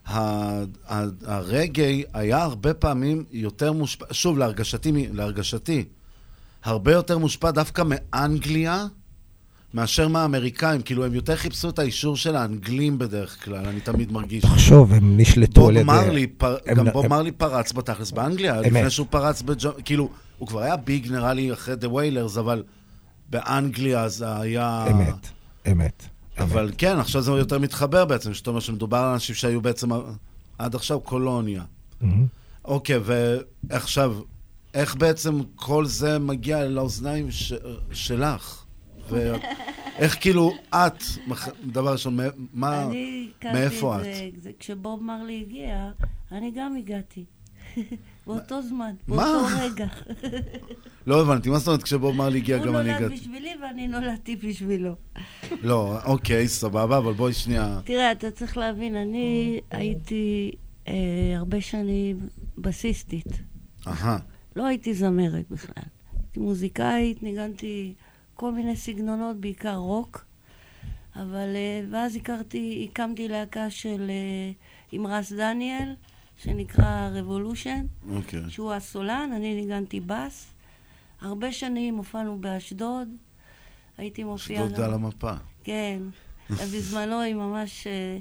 ה- 0.06 0.62
ה- 0.88 1.04
הרגעי 1.24 2.02
היה 2.14 2.42
הרבה 2.42 2.74
פעמים 2.74 3.24
יותר 3.32 3.72
מושפע, 3.72 4.04
שוב, 4.10 4.38
להרגשתי, 4.38 4.92
להרגשתי, 5.12 5.84
הרבה 6.64 6.92
יותר 6.92 7.18
מושפע 7.18 7.50
דווקא 7.50 7.82
מאנגליה 7.86 8.86
מאשר 9.74 10.08
מהאמריקאים. 10.08 10.82
כאילו, 10.82 11.04
הם 11.04 11.14
יותר 11.14 11.36
חיפשו 11.36 11.68
את 11.68 11.78
האישור 11.78 12.16
של 12.16 12.36
האנגלים 12.36 12.98
בדרך 12.98 13.44
כלל, 13.44 13.66
אני 13.66 13.80
תמיד 13.80 14.12
מרגיש. 14.12 14.42
תחשוב, 14.42 14.92
הם 14.92 15.16
נשלטו 15.16 15.68
על 15.68 15.76
ידי... 15.76 15.84
מרלי, 15.84 16.26
פר... 16.26 16.56
הם- 16.66 16.76
גם 16.76 16.86
בוב 16.92 17.04
הם- 17.04 17.10
מרלי 17.10 17.32
פרץ 17.32 17.72
בתכלס 17.72 18.10
באנגליה, 18.10 18.58
אמת. 18.58 18.66
לפני 18.66 18.90
שהוא 18.90 19.06
פרץ 19.10 19.42
בג'... 19.42 19.68
כאילו, 19.84 20.08
הוא 20.38 20.48
כבר 20.48 20.60
היה 20.60 20.76
ביג 20.76 21.12
נראה 21.12 21.32
לי 21.32 21.52
אחרי 21.52 21.74
The 21.74 21.86
Wailers, 21.86 22.38
אבל 22.40 22.62
באנגליה 23.30 24.08
זה 24.08 24.36
היה... 24.40 24.86
אמת, 24.90 25.28
אמת. 25.72 26.02
אבל 26.38 26.70
כן, 26.78 26.98
עכשיו 26.98 27.22
זה 27.22 27.30
יותר 27.30 27.58
מתחבר 27.58 28.04
בעצם, 28.04 28.34
שאתה 28.34 28.50
אומר 28.50 28.60
שמדובר 28.60 28.96
על 28.98 29.12
אנשים 29.12 29.34
שהיו 29.34 29.60
בעצם 29.60 29.88
עד 30.58 30.74
עכשיו 30.74 31.00
קולוניה. 31.00 31.62
אוקיי, 32.64 32.98
ועכשיו, 33.04 34.16
איך 34.74 34.96
בעצם 34.96 35.40
כל 35.56 35.86
זה 35.86 36.18
מגיע 36.18 36.64
לאוזניים 36.64 37.30
ש... 37.30 37.52
שלך? 37.92 38.61
ואיך 39.12 40.16
כאילו 40.20 40.52
את, 40.74 41.02
דבר 41.66 41.92
ראשון, 41.92 42.16
מה- 42.16 42.22
מה, 42.54 42.82
אני 42.86 43.28
הכרתי 43.38 43.58
מאיפה 43.58 43.96
את 44.00 44.06
את? 44.36 44.42
זה, 44.42 44.50
כשבוב 44.58 45.02
מרלי 45.02 45.44
הגיע, 45.46 45.90
אני 46.32 46.50
גם 46.56 46.76
הגעתי. 46.76 47.24
באותו 48.26 48.62
זמן? 48.62 48.94
באותו 49.08 49.46
רגע. 49.60 49.86
לא 51.06 51.20
הבנתי, 51.22 51.50
מה 51.50 51.58
זאת 51.58 51.66
אומרת 51.68 51.82
כשבוב 51.82 52.16
מרלי 52.16 52.38
הגיע 52.38 52.58
גם 52.58 52.68
הוא 52.68 52.80
אני 52.80 52.88
נולד 52.90 53.02
הגעתי? 53.02 53.14
בשבילי 53.14 53.50
ואני 53.62 53.88
נולדתי 53.88 54.36
בשבילו. 54.36 54.94
לא, 55.62 55.98
אוקיי, 56.04 56.48
סבבה, 56.48 56.98
אבל 56.98 57.12
בואי 57.12 57.32
שנייה. 57.32 57.80
תראה, 57.84 58.12
אתה 58.12 58.30
צריך 58.30 58.56
להבין, 58.56 58.96
אני 58.96 59.60
הייתי 59.70 60.50
אה, 60.88 60.94
הרבה 61.36 61.60
שנים 61.60 62.18
בסיסטית. 62.58 63.26
אהה. 63.86 64.18
לא 64.56 64.66
הייתי 64.66 64.94
זמרת 64.94 65.44
בכלל. 65.50 65.84
הייתי 66.22 66.40
מוזיקאית, 66.40 67.22
ניגנתי 67.22 67.94
כל 68.42 68.52
מיני 68.52 68.76
סגנונות, 68.76 69.36
בעיקר 69.36 69.76
רוק. 69.76 70.24
אבל, 71.16 71.56
אה, 71.56 71.80
ואז 71.90 72.16
הכרתי, 72.16 72.88
הקמתי 72.90 73.28
להקה 73.28 73.70
של, 73.70 74.10
אה, 74.10 74.52
עם 74.92 75.06
רס 75.06 75.32
דניאל, 75.32 75.94
שנקרא 76.36 77.08
רבולושן, 77.12 77.86
אוקיי. 78.10 78.40
שהוא 78.48 78.72
הסולן, 78.72 79.30
אני 79.36 79.54
ניגנתי 79.54 80.00
בס. 80.00 80.52
הרבה 81.20 81.52
שנים 81.52 81.96
הופענו 81.96 82.38
באשדוד, 82.38 83.08
הייתי 83.98 84.24
מופיעה... 84.24 84.66
אשדוד 84.66 84.80
על 84.80 84.94
המפה. 84.94 85.32
כן, 85.64 86.02
בזמנו 86.72 87.20
היא 87.20 87.34
ממש... 87.34 87.86
אה, 87.86 88.18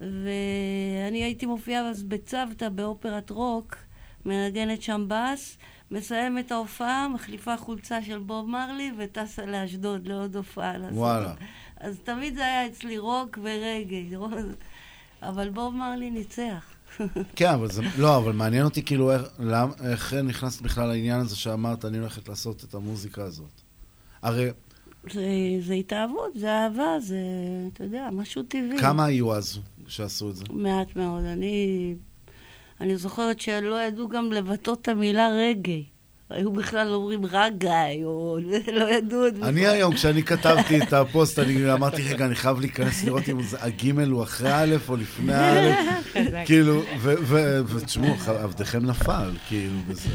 ואני 0.00 1.24
הייתי 1.24 1.46
מופיעה 1.46 1.88
אז 1.88 2.02
בצוותא 2.02 2.68
באופרת 2.68 3.30
רוק, 3.30 3.76
מנגנת 4.24 4.82
שם 4.82 5.04
בס, 5.08 5.58
מסיימת 5.92 6.46
את 6.46 6.52
ההופעה, 6.52 7.08
מחליפה 7.08 7.56
חולצה 7.56 8.02
של 8.02 8.18
בוב 8.18 8.48
מרלי 8.48 8.92
וטסה 8.98 9.46
לאשדוד 9.46 10.08
לעוד 10.08 10.36
הופעה. 10.36 10.72
וואלה. 10.92 11.34
אז 11.76 11.98
תמיד 12.04 12.34
זה 12.34 12.40
היה 12.40 12.66
אצלי 12.66 12.98
רוק 12.98 13.38
ורגעי. 13.42 14.10
אבל 15.22 15.50
בוב 15.50 15.74
מרלי 15.74 16.10
ניצח. 16.10 16.64
כן, 17.36 17.50
אבל 17.50 17.70
זה... 17.70 17.82
לא, 17.98 18.16
אבל 18.16 18.32
מעניין 18.32 18.64
אותי 18.64 18.82
כאילו 18.82 19.12
איך, 19.12 19.22
למ, 19.38 19.70
איך 19.84 20.14
נכנסת 20.14 20.62
בכלל 20.62 20.88
לעניין 20.88 21.20
הזה 21.20 21.36
שאמרת, 21.36 21.84
אני 21.84 21.98
הולכת 21.98 22.28
לעשות 22.28 22.64
את 22.64 22.74
המוזיקה 22.74 23.22
הזאת. 23.22 23.60
הרי 24.22 24.50
זה, 25.12 25.26
זה 25.60 25.74
התאהבות, 25.74 26.30
זה 26.34 26.50
אהבה, 26.50 27.00
זה, 27.00 27.16
אתה 27.72 27.84
יודע, 27.84 28.08
משהו 28.12 28.42
טבעי. 28.42 28.78
כמה 28.78 29.04
היו 29.04 29.34
אז 29.34 29.58
שעשו 29.86 30.30
את 30.30 30.36
זה? 30.36 30.44
מעט 30.50 30.96
מאוד. 30.96 31.24
אני, 31.24 31.94
אני 32.80 32.96
זוכרת 32.96 33.40
שלא 33.40 33.82
ידעו 33.82 34.08
גם 34.08 34.32
לבטא 34.32 34.70
את 34.82 34.88
המילה 34.88 35.28
רגעי. 35.28 35.84
היו 36.30 36.52
בכלל 36.52 36.88
אומרים 36.94 37.26
רגעי, 37.26 38.04
או 38.04 38.38
לא 38.78 38.90
ידעו 38.90 39.26
את 39.26 39.36
זה. 39.36 39.42
אני 39.48 39.66
היום, 39.66 39.94
כשאני 39.94 40.22
כתבתי 40.22 40.82
את 40.82 40.92
הפוסט, 40.92 41.38
אני 41.38 41.72
אמרתי, 41.72 42.02
רגע, 42.02 42.24
אני 42.26 42.34
חייב 42.34 42.60
להיכנס 42.60 43.04
לראות 43.04 43.28
אם 43.28 43.42
זה- 43.42 43.56
הגימל 43.60 44.08
הוא 44.10 44.22
אחרי 44.22 44.50
א' 44.54 44.76
או 44.88 44.96
לפני 44.96 45.34
א', 45.34 45.70
חזק. 46.12 46.42
כאילו, 46.46 46.82
ו- 46.98 47.14
ו- 47.22 47.60
ותשמעו, 47.66 48.14
עבדכם 48.26 48.86
נפל, 48.86 49.30
כאילו, 49.48 49.74
בזה. 49.88 50.08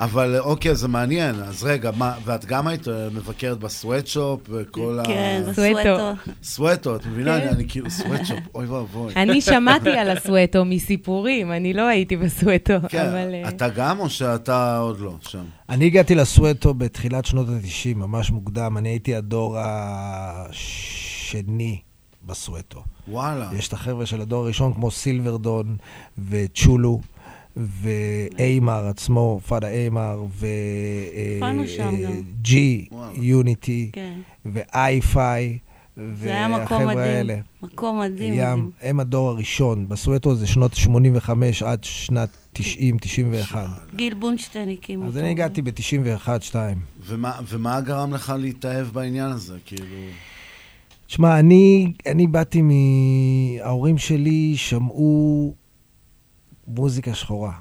אבל 0.00 0.38
אוקיי, 0.38 0.74
זה 0.74 0.88
מעניין. 0.88 1.34
אז 1.34 1.64
רגע, 1.64 1.90
מה, 1.96 2.14
ואת 2.24 2.44
גם 2.44 2.66
היית 2.66 2.88
אה, 2.88 3.08
מבקרת 3.14 3.58
בסוואטשופ 3.58 4.40
וכל 4.48 4.98
ה... 5.00 5.04
כן, 5.04 5.42
סוואטו. 5.54 6.12
סוואטו, 6.42 6.96
את 6.96 7.06
מבינה? 7.06 7.40
כן. 7.40 7.46
אני- 7.46 7.50
אני 7.56 7.68
כאילו, 7.68 7.90
סוואטשופ, 7.90 8.38
אוי 8.54 8.66
ואבוי. 8.66 9.12
אני 9.16 9.40
שמעתי 9.40 9.90
על 9.90 10.10
הסוואטו 10.10 10.64
מסיפורים, 10.64 11.52
אני 11.52 11.72
לא 11.72 11.82
הייתי 11.82 12.16
בסוואטו, 12.16 12.74
כן, 12.88 13.06
אבל... 13.06 13.34
אה, 13.34 13.48
אתה 13.48 13.68
גם 13.68 13.98
או 14.00 14.10
שאתה 14.10 14.78
עוד 14.78 15.00
לא 15.00 15.14
שם? 15.20 15.44
אני 15.68 15.86
הגעתי 15.86 16.14
לסואטו 16.14 16.74
בתחילת 16.74 17.24
שנות 17.24 17.48
ה-90, 17.48 17.96
ממש 17.96 18.30
מוקדם. 18.30 18.76
אני 18.78 18.88
הייתי 18.88 19.14
הדור 19.14 19.56
השני 20.50 21.78
בסואטו. 22.26 22.82
וואלה. 23.08 23.48
יש 23.58 23.68
את 23.68 23.72
החבר'ה 23.72 24.06
של 24.06 24.20
הדור 24.20 24.44
הראשון, 24.44 24.74
כמו 24.74 24.90
סילברדון 24.90 25.76
וצ'ולו. 26.30 27.00
ואיימר 27.56 28.86
עצמו, 28.86 29.40
פאדה 29.48 29.68
איימר, 29.68 30.14
הופענו 30.14 31.66
שם 31.66 32.02
גם. 32.02 32.12
וג'י, 32.12 32.88
יוניטי, 33.14 33.90
כן. 33.92 34.20
ואיי-פיי, 34.46 35.58
זה 36.14 36.28
היה 36.30 36.48
מקום 36.48 36.60
והחבר'ה 36.60 36.84
מדהים. 36.86 36.98
האלה. 36.98 37.36
מקום 37.62 38.00
מדהים. 38.00 38.34
ים, 38.34 38.40
מדהים. 38.40 38.70
הם 38.82 39.00
הדור 39.00 39.28
הראשון. 39.28 39.88
בסואטו 39.88 40.34
זה 40.34 40.46
שנות 40.46 40.74
85 40.74 41.62
עד 41.62 41.84
שנת 41.84 42.28
90, 42.52 42.98
91. 42.98 43.66
גיל 43.96 44.14
בונשטיין 44.14 44.68
הקים 44.68 45.02
אז 45.02 45.08
אותו. 45.08 45.20
אני 45.20 45.30
הגעתי 45.30 45.62
ב-91-2. 45.62 46.54
ומה, 47.06 47.32
ומה 47.48 47.80
גרם 47.80 48.14
לך 48.14 48.32
להתאהב 48.38 48.86
בעניין 48.86 49.30
הזה? 49.30 49.56
כאילו... 49.66 49.84
תשמע, 51.06 51.38
אני, 51.38 51.92
אני 52.06 52.26
באתי 52.26 52.62
מ... 52.62 52.70
ההורים 53.60 53.98
שלי 53.98 54.52
שמעו 54.56 55.54
מוזיקה 56.74 57.14
שחורה. 57.14 57.52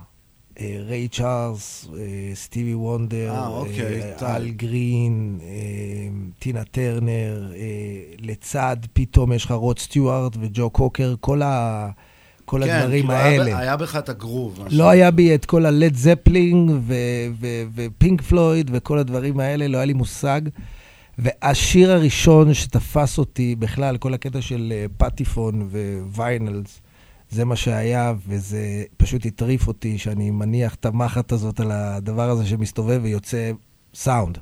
אה, 0.59 0.77
ריי 0.87 1.07
צ'ארלס, 1.07 1.87
אה, 1.97 2.35
סטיבי 2.35 2.73
וונדר, 2.73 3.31
אה, 3.31 3.47
אוקיי, 3.47 4.01
טל. 4.17 4.25
אל 4.25 4.49
גרין, 4.49 5.39
טינה 6.39 6.63
טרנר, 6.63 7.51
לצד 8.19 8.77
פתאום 8.93 9.33
יש 9.33 9.45
לך 9.45 9.51
רוד 9.51 9.79
סטיוארט 9.79 10.37
וג'ו 10.39 10.69
קוקר, 10.69 11.15
כל, 11.19 11.41
ה, 11.41 11.89
כל 12.45 12.61
כן, 12.65 12.69
הדברים 12.69 13.07
כאילו 13.07 13.19
האלה. 13.19 13.57
היה 13.57 13.77
בך 13.77 13.95
את 13.95 14.09
הגרוב. 14.09 14.59
לא 14.71 14.89
היה 14.89 15.11
בי 15.11 15.35
את 15.35 15.45
כל 15.45 15.65
הלד 15.65 15.95
זפלינג 15.95 16.71
ופינק 17.75 18.21
פלויד 18.21 18.71
וכל 18.73 18.97
הדברים 18.97 19.39
האלה, 19.39 19.67
לא 19.67 19.77
היה 19.77 19.85
לי 19.85 19.93
מושג. 19.93 20.41
והשיר 21.17 21.91
הראשון 21.91 22.53
שתפס 22.53 23.17
אותי, 23.17 23.55
בכלל, 23.55 23.97
כל 23.97 24.13
הקטע 24.13 24.41
של 24.41 24.73
פטיפון 24.97 25.69
ו 26.13 26.22
vinyls, 26.22 26.81
זה 27.29 27.45
מה 27.45 27.55
שהיה, 27.55 28.13
וזה 28.27 28.83
פשוט 28.97 29.25
הטריף 29.25 29.67
אותי, 29.67 29.97
שאני 29.97 30.31
מניח 30.31 30.75
את 30.75 30.85
המחט 30.85 31.31
הזאת 31.31 31.59
על 31.59 31.71
הדבר 31.71 32.29
הזה 32.29 32.45
שמסתובב 32.45 32.99
ויוצא 33.03 33.51
סאונד. 33.93 34.37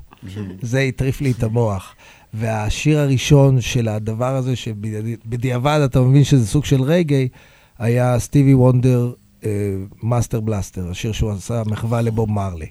זה 0.62 0.80
הטריף 0.80 1.20
לי 1.20 1.30
את 1.30 1.42
המוח. 1.42 1.94
והשיר 2.34 2.98
הראשון 2.98 3.60
של 3.60 3.88
הדבר 3.88 4.36
הזה, 4.36 4.56
שבדיעבד 4.56 5.80
אתה 5.84 6.00
מבין 6.00 6.24
שזה 6.24 6.46
סוג 6.46 6.64
של 6.64 6.82
רגאיי, 6.82 7.28
היה 7.78 8.18
סטיבי 8.18 8.54
וונדר, 8.54 9.12
Master 10.02 10.40
Blaster, 10.40 10.90
השיר 10.90 11.12
שהוא 11.12 11.30
עשה 11.30 11.62
מחווה 11.66 12.00
לבוב 12.00 12.30
מרלי. 12.30 12.66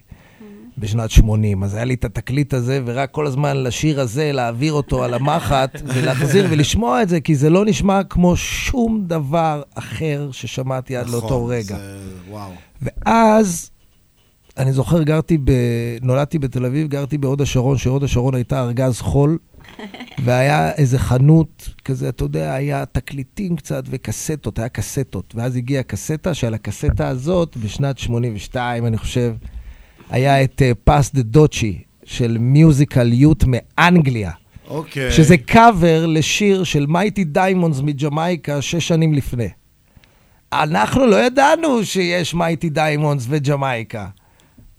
בשנת 0.77 1.11
80. 1.11 1.63
אז 1.63 1.75
היה 1.75 1.85
לי 1.85 1.93
את 1.93 2.05
התקליט 2.05 2.53
הזה, 2.53 2.79
ורק 2.85 3.11
כל 3.11 3.27
הזמן 3.27 3.57
לשיר 3.57 3.99
הזה, 4.01 4.31
להעביר 4.31 4.73
אותו 4.73 5.03
על 5.03 5.13
המחט, 5.13 5.81
ולהחזיר 5.93 6.47
ולשמוע 6.49 7.01
את 7.01 7.09
זה, 7.09 7.21
כי 7.21 7.35
זה 7.35 7.49
לא 7.49 7.65
נשמע 7.65 8.03
כמו 8.03 8.35
שום 8.35 9.03
דבר 9.07 9.61
אחר 9.75 10.29
ששמעתי 10.31 10.95
עד 10.95 11.09
לאותו 11.09 11.25
נכון, 11.27 11.51
רגע. 11.51 11.77
זה... 11.77 11.99
וואו. 12.29 12.51
ואז, 12.81 13.71
אני 14.57 14.73
זוכר, 14.73 15.03
גרתי 15.03 15.37
ב... 15.37 15.51
נולדתי 16.01 16.39
בתל 16.39 16.65
אביב, 16.65 16.87
גרתי 16.87 17.17
בהוד 17.17 17.41
השרון, 17.41 17.77
שהוד 17.77 18.03
השרון 18.03 18.35
הייתה 18.35 18.63
ארגז 18.63 19.01
חול, 19.01 19.37
והיה 20.23 20.71
איזה 20.71 20.99
חנות 20.99 21.69
כזה, 21.85 22.09
אתה 22.09 22.23
יודע, 22.23 22.53
היה 22.53 22.85
תקליטים 22.85 23.55
קצת 23.55 23.83
וקסטות, 23.89 24.59
היה 24.59 24.69
קסטות. 24.69 25.33
ואז 25.35 25.55
הגיעה 25.55 25.83
קסטה, 25.83 26.33
שעל 26.33 26.53
הקסטה 26.53 27.07
הזאת, 27.07 27.57
בשנת 27.57 27.97
82, 27.97 28.85
אני 28.85 28.97
חושב, 28.97 29.33
היה 30.09 30.43
את 30.43 30.61
Pass 30.83 31.11
the 31.13 31.21
Dutchie 31.21 31.81
של 32.03 32.37
מיוזיקל 32.39 33.13
יוט 33.13 33.43
מאנגליה. 33.47 34.31
אוקיי. 34.69 35.11
שזה 35.11 35.37
קאבר 35.37 36.05
לשיר 36.05 36.63
של 36.63 36.85
מייטי 36.85 37.23
דיימונדס 37.23 37.79
מג'מייקה 37.81 38.61
שש 38.61 38.87
שנים 38.87 39.13
לפני. 39.13 39.49
אנחנו 40.53 41.05
לא 41.05 41.25
ידענו 41.25 41.85
שיש 41.85 42.33
מייטי 42.33 42.69
דיימונדס 42.69 43.25
וג'מייקה. 43.29 44.07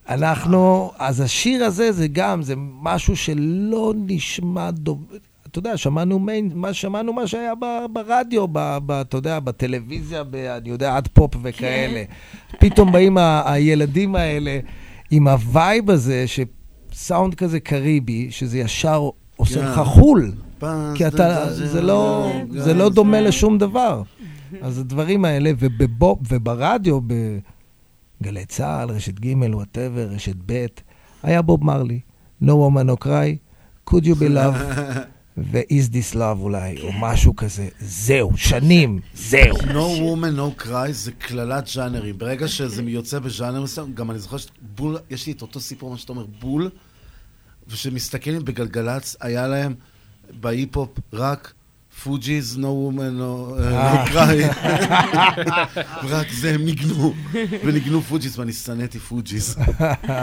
אנחנו, 0.08 0.92
אז 0.98 1.20
השיר 1.20 1.64
הזה 1.64 1.92
זה 1.92 2.06
גם, 2.08 2.42
זה 2.42 2.54
משהו 2.82 3.16
שלא 3.16 3.94
נשמע 3.96 4.70
דוב... 4.70 5.04
אתה 5.46 5.58
יודע, 5.58 5.76
שמענו 5.76 6.18
main, 6.18 6.50
מה, 6.54 6.72
שמענו 6.72 7.12
מה 7.12 7.26
שהיה 7.26 7.54
ב- 7.54 7.84
ברדיו, 7.92 8.48
ב, 8.52 8.78
ב, 8.86 8.92
אתה 8.92 9.16
יודע, 9.16 9.40
בטלוויזיה, 9.40 10.24
ב, 10.24 10.34
אני 10.34 10.68
יודע, 10.68 10.96
עד 10.96 11.08
פופ 11.12 11.34
וכאלה. 11.42 12.02
פתאום 12.58 12.92
באים 12.92 13.18
ה, 13.18 13.52
הילדים 13.52 14.14
האלה 14.14 14.58
עם 15.10 15.28
ה 15.28 15.41
vibe 15.41 15.90
הזה, 15.90 16.24
שסאונד 16.26 17.34
כזה 17.34 17.60
קריבי, 17.60 18.30
שזה 18.30 18.58
ישר 18.58 19.10
עושה 19.36 19.62
לך 19.72 19.80
חול. 19.86 20.32
כי 20.94 21.06
אתה, 21.06 21.52
זה 21.54 21.82
לא, 21.82 22.32
זה 22.50 22.74
לא 22.74 22.88
דומה 22.88 23.20
לשום 23.20 23.58
דבר. 23.58 24.02
אז 24.60 24.78
הדברים 24.78 25.24
האלה, 25.24 25.50
ובבוב, 25.58 26.18
וברדיו, 26.30 27.00
בגלי 28.20 28.44
צה"ל, 28.44 28.90
רשת 28.90 29.20
ג', 29.20 29.34
whatever, 29.54 30.08
רשת 30.10 30.36
ב', 30.46 30.66
היה 31.22 31.42
בוב 31.42 31.64
מרלי, 31.64 32.00
No 32.40 32.56
woman 32.56 32.86
no 32.86 32.96
cry, 32.96 33.40
could 33.84 34.06
you 34.06 34.14
be 34.14 34.28
loved, 34.28 34.54
ו-is 35.42 35.92
this 35.92 36.14
love 36.14 36.38
אולי, 36.38 36.80
או 36.82 36.92
משהו 36.92 37.36
כזה. 37.36 37.68
זהו, 37.80 38.36
שנים, 38.36 39.00
זהו. 39.14 39.56
No 39.56 40.00
woman, 40.00 40.38
no 40.38 40.62
cry 40.62 40.90
זה 40.90 41.12
קללת 41.12 41.66
ז'אנרים. 41.66 42.18
ברגע 42.18 42.48
שזה 42.48 42.82
יוצא 42.82 43.18
בז'אנר 43.18 43.62
מסוים, 43.62 43.94
גם 43.94 44.10
אני 44.10 44.18
זוכר 44.18 44.36
שבול, 44.36 44.98
יש 45.10 45.26
לי 45.26 45.32
את 45.32 45.42
אותו 45.42 45.60
סיפור, 45.60 45.90
מה 45.90 45.98
שאתה 45.98 46.12
אומר, 46.12 46.26
בול, 46.40 46.70
וכשמסתכלים 47.68 48.44
בגלגלצ, 48.44 49.16
היה 49.20 49.46
להם 49.46 49.74
בהיפ-הופ 50.40 50.98
רק 51.12 51.52
פוג'יז, 52.02 52.58
no 52.58 52.60
woman, 52.60 53.20
no, 53.20 53.60
אה. 53.60 54.04
no 54.04 54.08
cry. 54.08 54.64
רק 56.12 56.32
זה 56.32 56.54
הם 56.54 56.64
ניגנו, 56.64 57.14
וניגנו 57.64 58.02
פוג'יז, 58.02 58.38
ואני 58.38 58.52
שנאתי 58.52 58.98
פוג'יז. 58.98 59.56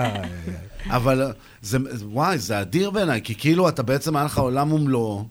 אבל 0.98 1.22
אה, 1.22 1.32
זה, 1.62 1.78
וואי, 2.04 2.38
זה 2.38 2.62
אדיר 2.62 2.92
בעיניי, 2.92 3.22
כי 3.24 3.36
כאילו 3.36 3.70
אתה 3.70 3.84
בעצם, 3.84 4.16
היה 4.16 4.26
לך 4.26 4.38
עולם 4.38 4.74
ומלואו, 4.74 5.26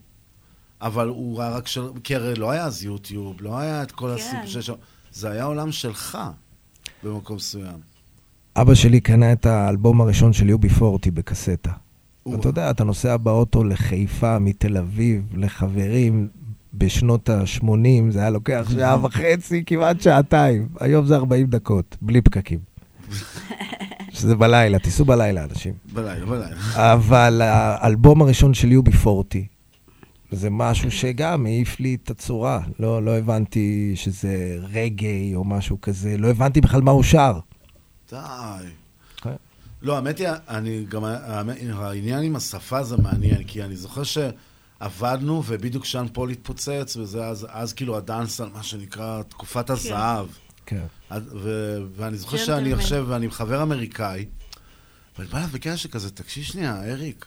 אבל 0.80 1.08
הוא 1.08 1.42
היה 1.42 1.50
רק 1.50 1.66
של... 1.66 1.88
כי 2.04 2.14
הרי 2.14 2.34
לא 2.34 2.50
היה 2.50 2.64
אז 2.64 2.84
יוטיוב, 2.84 3.36
לא 3.40 3.58
היה 3.58 3.82
את 3.82 3.92
כל 3.92 4.10
הסיפור 4.10 4.46
שיש 4.46 4.66
שם. 4.66 4.74
זה 5.12 5.30
היה 5.30 5.44
עולם 5.44 5.72
שלך 5.72 6.18
במקום 7.02 7.36
מסוים. 7.36 7.78
אבא 8.56 8.74
שלי 8.74 9.00
קנה 9.00 9.32
את 9.32 9.46
האלבום 9.46 10.00
הראשון 10.00 10.32
של 10.32 10.48
יובי 10.48 10.68
פורטי 10.68 11.10
בקסטה. 11.10 11.83
אתה 12.34 12.48
יודע, 12.48 12.70
אתה 12.70 12.84
נוסע 12.84 13.16
באוטו 13.16 13.64
לחיפה, 13.64 14.38
מתל 14.38 14.76
אביב, 14.76 15.22
לחברים, 15.34 16.28
בשנות 16.74 17.28
ה-80, 17.28 18.10
זה 18.10 18.20
היה 18.20 18.30
לוקח 18.30 18.70
שעה 18.72 19.04
וחצי, 19.04 19.62
כמעט 19.66 20.00
שעתיים. 20.00 20.68
היום 20.80 21.06
זה 21.06 21.16
40 21.16 21.46
דקות, 21.46 21.96
בלי 22.02 22.20
פקקים. 22.20 22.58
שזה 24.14 24.36
בלילה, 24.36 24.78
תיסעו 24.78 25.04
בלילה, 25.04 25.44
אנשים. 25.44 25.72
בלילה, 25.92 26.26
בלילה. 26.26 26.56
אבל 26.76 27.42
האלבום 27.44 28.22
הראשון 28.22 28.54
של 28.54 28.72
יובי 28.72 28.92
פורטי, 28.92 29.46
זה 30.30 30.50
משהו 30.50 30.90
שגם 30.90 31.46
העיף 31.46 31.80
לי 31.80 31.96
את 32.04 32.10
הצורה. 32.10 32.60
לא, 32.80 33.02
לא 33.02 33.18
הבנתי 33.18 33.92
שזה 33.94 34.58
רגעי 34.72 35.34
או 35.34 35.44
משהו 35.44 35.80
כזה, 35.80 36.16
לא 36.18 36.28
הבנתי 36.28 36.60
בכלל 36.60 36.80
מה 36.80 36.90
הוא 36.90 37.02
שר. 37.02 37.38
די. 38.10 38.16
כן. 39.84 39.88
לא, 39.88 39.96
האמת 39.96 40.18
היא, 40.18 40.28
אני 40.48 40.84
גם, 40.88 41.04
העניין 41.04 42.22
עם 42.22 42.36
השפה 42.36 42.82
זה 42.82 42.96
מעניין, 42.96 43.44
כי 43.44 43.62
אני 43.62 43.76
זוכר 43.76 44.02
שעבדנו, 44.04 45.42
ובדיוק 45.46 45.84
שאן 45.84 46.06
פול 46.12 46.30
התפוצץ, 46.30 46.96
וזה 46.96 47.26
אז, 47.26 47.46
אז 47.50 47.72
כאילו 47.72 47.96
הדאנס 47.96 48.40
על 48.40 48.48
מה 48.54 48.62
שנקרא 48.62 49.22
תקופת 49.22 49.70
הזהב. 49.70 50.26
כן. 50.66 50.84
ו, 51.10 51.78
ואני 51.96 52.16
זוכר. 52.16 52.36
שאני 52.36 52.76
חושב, 52.76 53.04
ואני 53.08 53.30
חבר 53.30 53.62
אמריקאי, 53.62 54.26
ואני 55.18 55.28
בא 55.28 55.38
אליו 55.38 55.48
בקטע 55.52 55.76
שכזה, 55.76 56.10
תקשיב 56.10 56.44
שנייה, 56.44 56.82
אריק, 56.84 57.26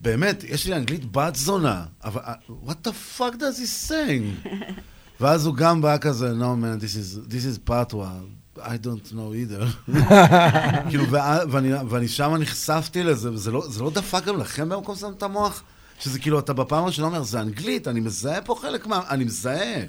באמת, 0.00 0.44
יש 0.44 0.66
לי 0.66 0.76
אנגלית 0.76 1.12
בת 1.12 1.34
זונה, 1.34 1.84
אבל 2.04 2.20
אה, 2.24 2.34
what 2.66 2.88
the 2.88 3.18
fuck 3.18 3.34
does 3.34 3.58
he 3.58 3.90
saying? 3.90 4.48
ואז 5.20 5.46
הוא 5.46 5.54
גם 5.54 5.80
בא 5.80 5.98
כזה, 5.98 6.32
no 6.32 6.42
man, 6.42 6.82
this 6.82 6.94
is, 6.94 7.32
this 7.32 7.56
is 7.56 7.58
פתווה, 7.64 8.20
I 8.62 8.86
don't 8.86 9.12
know 9.12 9.32
either. 9.34 9.92
כאילו, 10.88 11.04
ואני, 11.50 11.72
ואני 11.88 12.08
שם 12.08 12.34
נחשפתי 12.34 13.02
לזה, 13.02 13.32
וזה 13.32 13.50
לא, 13.50 13.68
זה 13.68 13.82
לא 13.82 13.90
דפק 13.90 14.24
גם 14.24 14.38
לכם 14.38 14.68
במקום 14.68 14.96
שם 14.96 15.12
את 15.16 15.22
המוח? 15.22 15.62
שזה 16.00 16.18
כאילו, 16.18 16.38
אתה 16.38 16.52
בפעם 16.52 16.84
הראשונה 16.84 17.06
אומר, 17.06 17.22
זה 17.22 17.40
אנגלית, 17.40 17.88
אני 17.88 18.00
מזהה 18.00 18.42
פה 18.42 18.54
חלק 18.60 18.86
מה... 18.86 19.00
אני 19.10 19.24
מזהה, 19.24 19.82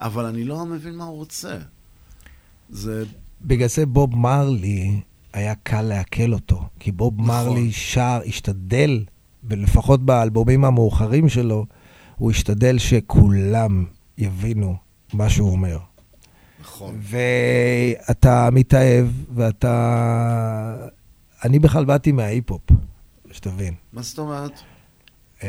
אבל 0.00 0.24
אני 0.24 0.44
לא 0.44 0.66
מבין 0.66 0.94
מה 0.96 1.04
הוא 1.04 1.16
רוצה. 1.16 1.58
זה... 2.70 3.04
בגלל 3.42 3.68
זה 3.68 3.86
בוב 3.86 4.16
מרלי, 4.16 5.00
היה 5.32 5.54
קל 5.54 5.82
לעכל 5.82 6.32
אותו. 6.32 6.62
כי 6.80 6.92
בוב 6.92 7.14
נכון. 7.14 7.26
מרלי 7.26 7.72
שר, 7.72 8.20
השתדל, 8.26 9.04
ולפחות 9.44 10.02
באלבומים 10.02 10.64
המאוחרים 10.64 11.28
שלו, 11.28 11.66
הוא 12.16 12.30
השתדל 12.30 12.78
שכולם 12.78 13.84
יבינו 14.18 14.76
מה 15.12 15.28
שהוא 15.28 15.50
אומר. 15.50 15.78
נכון. 16.62 17.00
ואתה 17.02 18.48
מתאהב, 18.52 19.06
ואתה... 19.34 20.86
אני 21.44 21.58
בכלל 21.58 21.84
באתי 21.84 22.12
מההיפ-הופ, 22.12 22.62
שתבין. 23.32 23.74
מה 23.92 24.02
זאת 24.02 24.18
אומרת? 24.18 24.52
אה, 25.42 25.48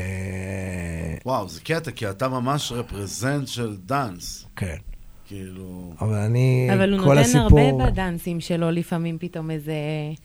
וואו, 1.26 1.50
זה 1.50 1.62
קטע, 1.62 1.92
כי 1.92 2.10
אתה 2.10 2.30
ממש 2.30 2.72
רפרזנט 2.72 3.48
של 3.48 3.78
דאנס. 3.86 4.46
כן. 4.56 4.78
כאילו... 5.26 5.94
אבל 6.02 6.16
אני, 6.16 6.70
אבל 6.74 6.94
הוא 6.94 7.00
כל 7.00 7.06
נותן 7.06 7.20
הסיפור... 7.20 7.60
הרבה 7.60 7.86
בדאנסים 7.86 8.40
שלו, 8.40 8.72
לפעמים 8.72 9.18
פתאום 9.20 9.52
איזה 9.52 9.74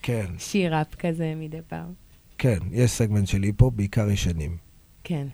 כן. 0.02 0.26
שיר 0.38 0.80
ראפ 0.80 0.94
כזה 0.94 1.32
מדי 1.36 1.60
פעם. 1.68 1.92
כן, 2.38 2.58
יש 2.72 2.90
סגמנט 2.90 3.26
של 3.26 3.42
היפ-הופ, 3.42 3.74
בעיקר 3.74 4.10
ישנים. 4.10 4.56
כן. 5.04 5.26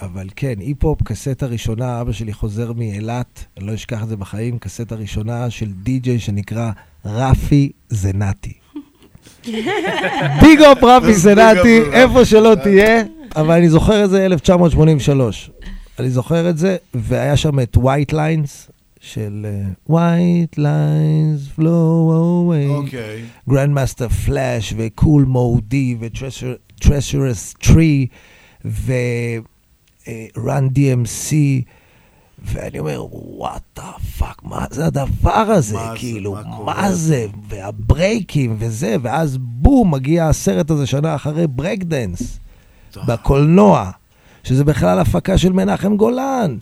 אבל 0.00 0.28
כן, 0.36 0.54
היפ-הופ, 0.58 1.02
קסטה 1.02 1.46
ראשונה, 1.46 2.00
אבא 2.00 2.12
שלי 2.12 2.32
חוזר 2.32 2.72
מאילת, 2.72 3.44
אני 3.56 3.66
לא 3.66 3.74
אשכח 3.74 4.02
את 4.02 4.08
זה 4.08 4.16
בחיים, 4.16 4.58
קסטה 4.58 4.94
ראשונה 4.94 5.50
של 5.50 5.72
די-ג'יי 5.72 6.18
שנקרא 6.18 6.70
רפי 7.04 7.72
זנתי. 7.88 8.52
Big 10.40 10.60
up 10.66 10.84
רפי 10.90 11.14
זנתי, 11.14 11.80
איפה 11.92 12.24
שלא 12.24 12.54
תהיה, 12.54 13.04
אבל 13.36 13.54
אני 13.54 13.68
זוכר 13.68 14.04
את 14.04 14.10
זה 14.10 14.26
1983. 14.26 15.50
אני 15.98 16.10
זוכר 16.10 16.50
את 16.50 16.58
זה, 16.58 16.76
והיה 16.94 17.36
שם 17.36 17.60
את 17.60 17.76
White 17.76 18.12
Lines 18.12 18.70
של 19.00 19.46
אה, 19.46 19.96
White 19.96 20.58
Lines 20.58 21.58
blow 21.58 22.10
away. 22.10 22.68
אוקיי. 22.68 23.22
גרנדמאסטר 23.48 24.08
פלאש 24.08 24.74
וקול 24.76 25.24
מודי 25.24 25.96
וטרשרס 26.00 27.54
טרי 27.58 28.06
ורן 30.36 30.68
DMC 30.74 31.32
ואני 32.44 32.78
אומר, 32.78 33.04
what 33.12 33.62
the 33.76 33.92
fuck, 34.18 34.42
מה 34.42 34.66
זה 34.70 34.86
הדבר 34.86 35.30
הזה? 35.30 35.76
מה 35.76 35.92
זה? 35.92 35.98
כאילו, 35.98 36.32
מה 36.32 36.42
מה, 36.42 36.56
קורה? 36.56 36.92
זה? 36.92 37.26
והברייקים 37.48 38.56
וזה, 38.58 38.96
ואז 39.02 39.36
בום, 39.40 39.94
מגיע 39.94 40.28
הסרט 40.28 40.70
הזה 40.70 40.86
שנה 40.86 41.14
אחרי 41.14 41.46
ברייק 41.46 41.82
דנס, 41.82 42.38
בקולנוע, 43.06 43.90
שזה 44.44 44.64
בכלל 44.64 44.98
הפקה 44.98 45.38
של 45.38 45.52
מנחם 45.52 45.96
גולן, 45.96 46.56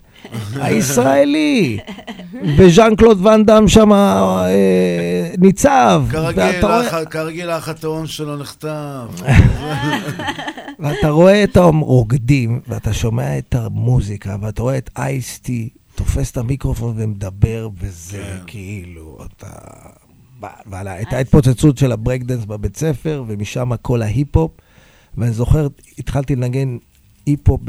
הישראלי, 0.61 1.77
וז'אן 2.57 2.95
קלוד 2.95 3.25
ואן 3.25 3.45
דאם 3.45 3.67
שם 3.67 3.93
אה, 3.93 4.47
ניצב. 5.37 6.03
כרגיל, 6.11 6.43
ואתה 6.43 6.67
רואה- 6.67 6.79
האח- 7.01 7.09
כרגיל 7.09 7.49
האח 7.49 7.69
התאום 7.69 8.07
שלו 8.07 8.37
נכתב. 8.37 9.07
ואתה 10.79 11.09
רואה 11.09 11.43
את 11.43 11.57
הרוקדים, 11.57 12.59
ואתה 12.67 12.93
שומע 12.93 13.37
את 13.37 13.55
המוזיקה, 13.55 14.35
ואתה 14.41 14.61
רואה 14.61 14.77
את 14.77 14.89
Ice-T 14.97 15.69
תופס 15.95 16.31
את 16.31 16.37
המיקרופון 16.37 16.93
ומדבר, 16.97 17.69
וזה 17.79 18.17
כן. 18.17 18.37
כאילו, 18.47 19.17
אתה... 19.37 19.47
והייתה 20.65 21.17
התפוצצות 21.17 21.77
של 21.77 21.91
הברקדנס 21.91 22.45
בבית 22.45 22.77
ספר, 22.77 23.23
ומשם 23.27 23.71
כל 23.81 24.01
ההיפ-הופ. 24.01 24.51
ואני 25.17 25.31
זוכר, 25.31 25.67
התחלתי 25.99 26.35
לנגן 26.35 26.77
היפ-הופ 27.25 27.61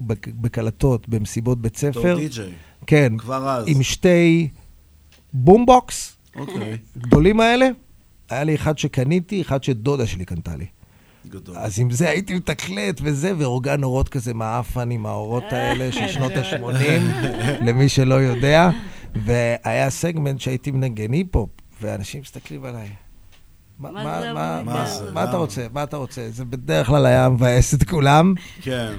בק- 0.00 0.28
בקלטות 0.28 1.08
במסיבות 1.08 1.60
בית 1.62 1.76
ספר. 1.76 2.00
בתור 2.00 2.14
די-ג'יי. 2.14 2.52
כן. 2.86 3.12
כבר 3.18 3.48
אז. 3.48 3.64
עם 3.68 3.82
שתי 3.82 4.48
boom 5.32 5.74
box. 5.74 6.16
אוקיי. 6.36 6.76
גדולים 6.98 7.40
האלה. 7.40 7.68
היה 8.30 8.44
לי 8.44 8.54
אחד 8.54 8.78
שקניתי, 8.78 9.40
אחד 9.42 9.62
שדודה 9.64 10.06
שלי 10.06 10.24
קנתה 10.24 10.56
לי. 10.56 10.66
גדול. 11.28 11.56
אז 11.58 11.80
עם 11.80 11.90
זה 11.90 12.08
הייתי 12.10 12.34
מתקלט 12.34 13.00
וזה, 13.02 13.32
ואורגן 13.38 13.82
אורות 13.82 14.08
כזה 14.08 14.34
מעפן 14.34 14.90
עם 14.90 15.06
האורות 15.06 15.44
האלה 15.50 15.92
של 15.92 16.08
שנות 16.08 16.32
ה-80, 16.32 16.88
למי 17.66 17.88
שלא 17.88 18.14
יודע. 18.14 18.70
והיה 19.24 19.90
סגמנט 19.90 20.40
שהייתי 20.40 20.70
מנגן 20.70 21.12
היפ-הופ, 21.12 21.50
ואנשים 21.82 22.20
מסתכלים 22.20 22.64
עליי. 22.64 22.88
מה, 23.78 25.24
אתה? 25.24 25.36
רוצה? 25.36 25.66
מה 25.72 25.82
אתה 25.82 25.96
רוצה? 25.96 26.30
זה 26.30 26.44
בדרך 26.44 26.86
כלל 26.86 27.06
היה 27.06 27.28
מבאס 27.28 27.74
את 27.74 27.82
כולם. 27.82 28.34
כן. 28.62 28.94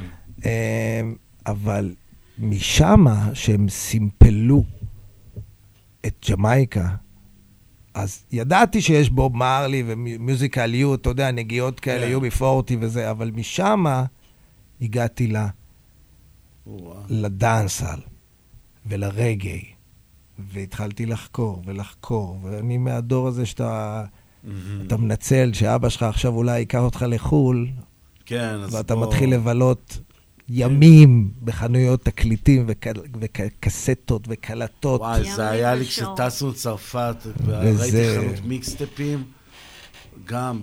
אמ, 0.45 1.15
אבל 1.45 1.95
משמה 2.39 3.29
שהם 3.33 3.69
סימפלו 3.69 4.63
את 6.05 6.25
ג'מייקה, 6.29 6.89
אז 7.93 8.23
ידעתי 8.31 8.81
שיש 8.81 9.09
בוב 9.09 9.35
מרלי 9.37 9.83
ומיוזיקליות, 9.87 11.01
אתה 11.01 11.09
יודע, 11.09 11.31
נגיעות 11.31 11.79
כאלה, 11.79 12.05
כן. 12.05 12.11
יובי 12.11 12.31
פורטי 12.31 12.77
וזה, 12.81 13.11
אבל 13.11 13.31
משמה 13.35 14.05
הגעתי 14.81 15.27
ל... 15.27 15.37
לדאנסל 17.09 17.99
ולרגעי, 18.85 19.65
והתחלתי 20.39 21.05
לחקור 21.05 21.63
ולחקור, 21.65 22.39
ואני 22.43 22.77
מהדור 22.77 23.27
הזה 23.27 23.45
שאתה 23.45 24.03
אתה 24.87 24.97
מנצל, 24.97 25.49
שאבא 25.53 25.89
שלך 25.89 26.03
עכשיו 26.03 26.33
אולי 26.35 26.59
ייקח 26.59 26.79
אותך 26.79 27.05
לחו"ל, 27.09 27.67
כן, 28.25 28.55
אז 28.63 28.73
ואתה 28.75 28.95
בוא- 28.95 29.07
מתחיל 29.07 29.33
לבלות 29.33 29.99
ימים 30.49 31.31
בחנויות 31.43 32.05
תקליטים 32.05 32.65
וקסטות 33.19 34.21
וקלטות. 34.27 35.01
וואי, 35.01 35.31
זה 35.35 35.49
היה 35.49 35.75
לי 35.75 35.85
כשטסנו 35.85 36.49
לצרפת, 36.49 37.15
וזה- 37.45 37.81
ראיתי 37.81 38.27
חנות 38.29 38.45
מיקסטפים, 38.45 39.23
גם 40.25 40.61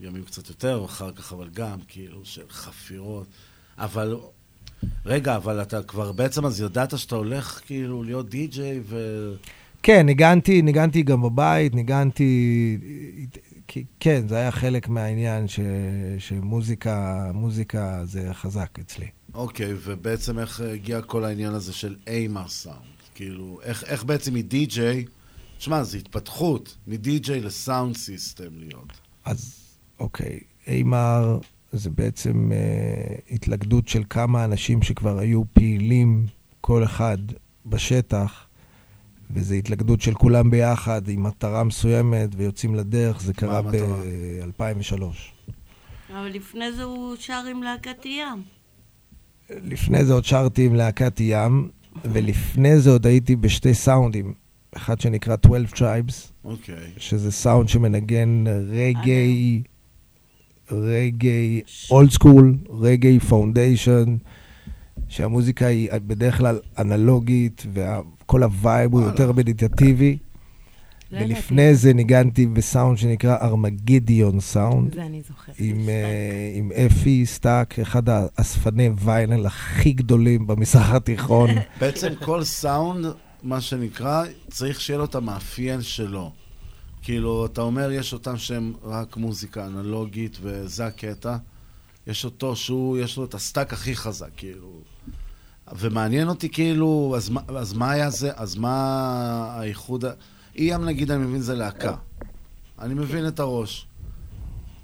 בימים 0.00 0.24
קצת 0.24 0.48
יותר 0.48 0.84
אחר 0.84 1.10
כך, 1.12 1.32
אבל 1.32 1.48
גם 1.54 1.78
כאילו 1.88 2.20
של 2.24 2.42
חפירות. 2.50 3.26
אבל, 3.78 4.16
רגע, 5.06 5.36
אבל 5.36 5.62
אתה 5.62 5.82
כבר 5.82 6.12
בעצם 6.12 6.46
אז 6.46 6.60
ידעת 6.60 6.98
שאתה 6.98 7.16
הולך 7.16 7.60
כאילו 7.66 8.02
להיות 8.02 8.28
די-ג'יי 8.28 8.80
ו... 8.84 8.96
כן, 9.82 10.06
ניגנתי, 10.06 10.62
ניגנתי 10.62 11.02
גם 11.02 11.22
בבית, 11.22 11.74
ניגנתי... 11.74 12.78
כן, 14.00 14.28
זה 14.28 14.36
היה 14.36 14.50
חלק 14.50 14.88
מהעניין 14.88 15.48
ש, 15.48 15.60
שמוזיקה, 16.18 17.30
מוזיקה 17.34 18.00
זה 18.04 18.28
חזק 18.32 18.78
אצלי. 18.80 19.06
אוקיי, 19.34 19.74
ובעצם 19.84 20.38
איך 20.38 20.60
הגיע 20.60 21.02
כל 21.02 21.24
העניין 21.24 21.54
הזה 21.54 21.72
של 21.72 21.96
אימר 22.06 22.48
סאונד? 22.48 22.78
כאילו, 23.14 23.60
איך, 23.62 23.84
איך 23.84 24.04
בעצם 24.04 24.34
מדי-ג'יי, 24.34 25.04
תשמע, 25.58 25.82
זו 25.82 25.98
התפתחות, 25.98 26.76
מדי-ג'יי 26.86 27.40
לסאונד 27.40 27.96
סיסטם 27.96 28.58
להיות. 28.58 28.92
אז 29.24 29.54
אוקיי, 30.00 30.40
אימר 30.66 31.38
זה 31.72 31.90
בעצם 31.90 32.52
אה, 32.52 33.14
התלכדות 33.30 33.88
של 33.88 34.02
כמה 34.10 34.44
אנשים 34.44 34.82
שכבר 34.82 35.18
היו 35.18 35.42
פעילים, 35.52 36.26
כל 36.60 36.84
אחד 36.84 37.18
בשטח, 37.66 38.47
וזו 39.30 39.54
התלכדות 39.54 40.00
של 40.00 40.14
כולם 40.14 40.50
ביחד 40.50 41.08
עם 41.08 41.22
מטרה 41.22 41.64
מסוימת 41.64 42.28
ויוצאים 42.36 42.74
לדרך, 42.74 43.20
זה 43.20 43.32
קרה 43.32 43.58
המטרה? 43.58 43.96
ב-2003. 44.58 45.02
אבל 46.12 46.28
לפני 46.28 46.72
זה 46.72 46.82
הוא 46.82 47.16
שר 47.16 47.42
עם 47.50 47.62
להקת 47.62 48.06
ים. 48.06 48.42
לפני 49.50 50.04
זה 50.04 50.12
עוד 50.12 50.24
שרתי 50.24 50.66
עם 50.66 50.74
להקת 50.74 51.20
ים, 51.20 51.68
ולפני 52.04 52.80
זה 52.80 52.90
עוד 52.90 53.06
הייתי 53.06 53.36
בשתי 53.36 53.74
סאונדים. 53.74 54.34
אחד 54.76 55.00
שנקרא 55.00 55.36
12 55.46 55.78
Tribes, 55.78 56.14
אוקיי. 56.44 56.90
שזה 56.96 57.32
סאונד 57.32 57.68
שמנגן 57.68 58.44
רגאיי, 58.68 59.62
רגאיי 60.70 61.60
old 61.90 62.10
school, 62.10 62.56
רגאיי 62.80 63.20
foundation, 63.20 64.16
שהמוזיקה 65.08 65.66
היא 65.66 65.90
בדרך 66.06 66.38
כלל 66.38 66.58
אנלוגית, 66.78 67.66
וכל 68.28 68.42
ה 68.42 68.52
vibe 68.52 68.92
הוא 68.92 69.02
יותר 69.02 69.32
מדיטטיבי. 69.32 70.18
לא 71.12 71.18
ולפני 71.20 71.74
זה 71.74 71.92
ניגנתי 71.94 72.46
בסאונד 72.46 72.98
שנקרא 72.98 73.36
Armagideon 73.42 74.40
Sound. 74.40 74.94
זה 74.94 75.06
אני 75.06 75.22
זוכרת. 75.28 75.54
עם, 75.58 75.88
אה, 75.88 76.52
עם 76.54 76.72
אפי 76.86 77.26
סטאק, 77.26 77.78
אחד 77.78 78.02
האספני 78.08 78.90
ויינל 78.96 79.46
הכי 79.46 79.92
גדולים 79.92 80.46
במזרח 80.46 80.90
התיכון. 80.90 81.50
בעצם 81.80 82.08
כל 82.24 82.44
סאונד, 82.44 83.06
מה 83.42 83.60
שנקרא, 83.60 84.24
צריך 84.50 84.80
שיהיה 84.80 84.98
לו 84.98 85.04
את 85.04 85.14
המאפיין 85.14 85.82
שלו. 85.82 86.32
כאילו, 87.02 87.46
אתה 87.46 87.60
אומר, 87.60 87.92
יש 87.92 88.12
אותם 88.12 88.36
שהם 88.36 88.72
רק 88.84 89.16
מוזיקה 89.16 89.66
אנלוגית, 89.66 90.38
וזה 90.42 90.86
הקטע. 90.86 91.36
יש 92.06 92.24
אותו 92.24 92.56
שהוא, 92.56 92.98
יש 92.98 93.16
לו 93.16 93.24
את 93.24 93.34
ה 93.34 93.40
stack 93.40 93.72
הכי 93.72 93.96
חזק, 93.96 94.30
כאילו. 94.36 94.80
ומעניין 95.78 96.28
אותי, 96.28 96.48
כאילו, 96.48 97.14
אז, 97.16 97.28
מה- 97.28 97.40
אז 97.48 97.72
מה 97.72 97.90
היה 97.90 98.10
זה? 98.10 98.30
אז 98.36 98.56
מה 98.56 98.74
האיחוד... 99.50 100.04
ה- 100.04 100.10
איים, 100.58 100.84
נגיד, 100.84 101.10
אני 101.10 101.24
מבין, 101.24 101.40
זה 101.40 101.54
להקה. 101.54 101.94
אני 102.80 102.94
מבין 102.94 103.28
את 103.28 103.40
הראש. 103.40 103.86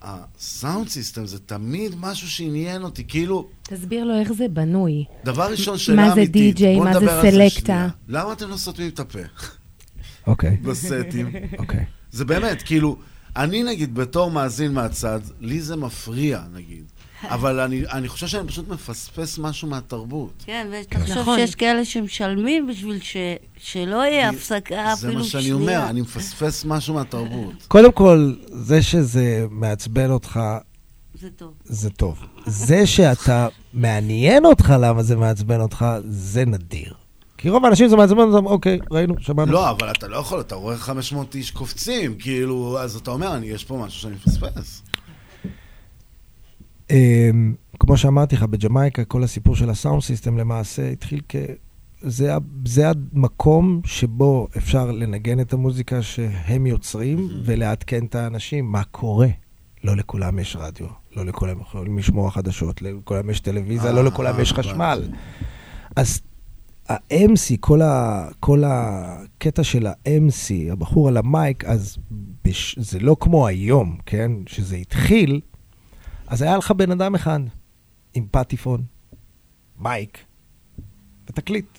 ה 0.03 0.17
sound 0.17 0.89
system 0.89 1.27
זה 1.27 1.39
תמיד 1.39 1.93
משהו 2.01 2.31
שעניין 2.31 2.83
אותי, 2.83 3.05
כאילו... 3.09 3.49
תסביר 3.63 4.05
לו 4.05 4.15
איך 4.15 4.33
זה 4.33 4.49
בנוי. 4.49 5.05
דבר 5.25 5.51
ראשון, 5.51 5.79
שאלה 5.79 5.97
מה 6.03 6.09
זה 6.09 6.21
אמיתית. 6.21 6.33
די-ג'יי, 6.33 6.81
מה 6.81 7.01
זה 7.01 7.07
סלקטה. 7.23 7.89
למה 8.09 8.33
אתם 8.33 8.49
לא 8.49 8.57
סותמים 8.57 8.89
את 8.89 9.01
הפה? 9.01 9.19
אוקיי. 10.27 10.57
בסטים. 10.63 11.33
אוקיי. 11.59 11.85
זה 12.13 12.25
באמת, 12.25 12.63
כאילו, 12.63 12.97
אני 13.37 13.63
נגיד 13.63 13.95
בתור 13.95 14.31
מאזין 14.31 14.73
מהצד, 14.73 15.21
לי 15.41 15.61
זה 15.61 15.77
מפריע, 15.77 16.43
נגיד. 16.53 16.85
אבל 17.29 17.61
אני, 17.61 17.83
אני 17.93 18.09
חושב 18.09 18.27
שאני 18.27 18.49
פשוט 18.49 18.69
מפספס 18.69 19.39
משהו 19.39 19.69
מהתרבות. 19.69 20.43
כן, 20.47 20.69
ותחשוב 20.73 21.19
נכון. 21.19 21.39
שיש 21.39 21.55
כאלה 21.55 21.85
שמשלמים 21.85 22.67
בשביל 22.67 23.01
ש... 23.03 23.17
שלא 23.59 23.97
יהיה 24.05 24.31
הפסקה 24.31 24.75
זה 24.87 24.93
אפילו 24.93 25.15
מה 25.21 25.25
שנייה. 25.25 25.43
שאני 25.43 25.53
אומר, 25.53 25.87
אני 25.91 26.01
מפספס 26.01 26.65
משהו 26.65 26.95
מהתרבות. 26.95 27.55
קודם 27.69 27.93
כל, 27.93 28.35
זה 28.47 28.83
שזה 28.83 29.47
מעצבן 29.51 30.11
אותך, 30.11 30.41
זה 31.21 31.31
טוב. 31.31 31.53
זה 31.65 31.91
טוב. 31.91 32.19
זה 32.47 32.87
שאתה 32.87 33.49
מעניין 33.73 34.45
אותך 34.45 34.75
למה 34.81 35.03
זה 35.03 35.17
מעצבן 35.17 35.61
אותך, 35.61 35.85
זה 36.09 36.45
נדיר. 36.45 36.95
כי 37.39 37.51
רוב 37.51 37.65
האנשים 37.65 37.89
זה 37.89 37.97
מעצבן 37.97 38.19
אותם, 38.19 38.47
אוקיי, 38.47 38.79
ראינו, 38.91 39.15
שמענו. 39.21 39.53
לא, 39.53 39.71
אבל 39.71 39.91
אתה 39.91 40.09
לא 40.09 40.17
יכול, 40.17 40.41
אתה 40.41 40.55
רואה 40.55 40.77
500 40.77 41.35
איש 41.35 41.51
קופצים, 41.51 42.15
כאילו, 42.19 42.79
אז 42.81 42.97
אתה 42.97 43.11
אומר, 43.11 43.37
אני- 43.37 43.47
יש 43.47 43.65
פה 43.65 43.77
משהו 43.87 44.01
שאני 44.01 44.15
מפספס. 44.15 44.83
אמ, 46.91 47.55
כמו 47.79 47.97
שאמרתי 47.97 48.37
לך, 48.37 48.43
בג'מייקה 48.43 49.05
כל 49.05 49.25
הסיפור 49.25 49.57
של 49.57 49.71
הסאונד 49.71 50.03
סיסטם 50.03 50.39
למעשה 50.39 50.91
התחיל 50.91 51.21
כ... 51.29 51.37
זה, 52.03 52.33
זה 52.65 52.91
המקום 52.91 53.81
שבו 53.85 54.49
אפשר 54.57 54.91
לנגן 54.91 55.41
את 55.41 55.53
המוזיקה 55.53 56.03
שהם 56.03 56.67
יוצרים 56.67 57.29
ולעדכן 57.45 58.05
את 58.05 58.15
האנשים 58.15 58.73
מה 58.73 58.85
קורה. 58.85 59.29
לא 59.85 59.97
לכולם 59.97 60.39
יש 60.39 60.57
רדיו, 60.57 60.87
לא 61.17 61.27
לכולם 61.27 61.61
יכולים 61.61 61.99
לשמוע 61.99 62.31
חדשות, 62.31 62.83
לא 62.83 62.91
לכולם 62.91 63.31
יש 63.31 63.41
טלוויזיה, 63.41 63.93
לא 63.93 64.05
לכולם 64.05 64.41
יש 64.41 64.53
חשמל. 64.53 65.09
אז 65.97 66.21
ה-MC, 66.89 67.57
כל, 67.61 67.83
ה, 67.83 68.29
כל 68.41 68.63
הקטע 68.67 69.65
של 69.65 69.87
ה-MC, 69.87 70.73
הבחור 70.73 71.09
על 71.09 71.17
המייק, 71.17 71.65
אז 71.65 71.97
בש, 72.45 72.79
זה 72.79 72.99
לא 72.99 73.17
כמו 73.21 73.47
היום, 73.47 73.97
כן? 74.07 74.33
שזה 74.47 74.77
התחיל, 74.77 75.41
אז 76.27 76.43
היה 76.43 76.57
לך 76.57 76.71
בן 76.71 76.91
אדם 76.91 77.15
אחד 77.15 77.41
עם 78.15 78.27
פטיפון, 78.31 78.83
מייק 79.79 80.19
ותקליט. 81.29 81.79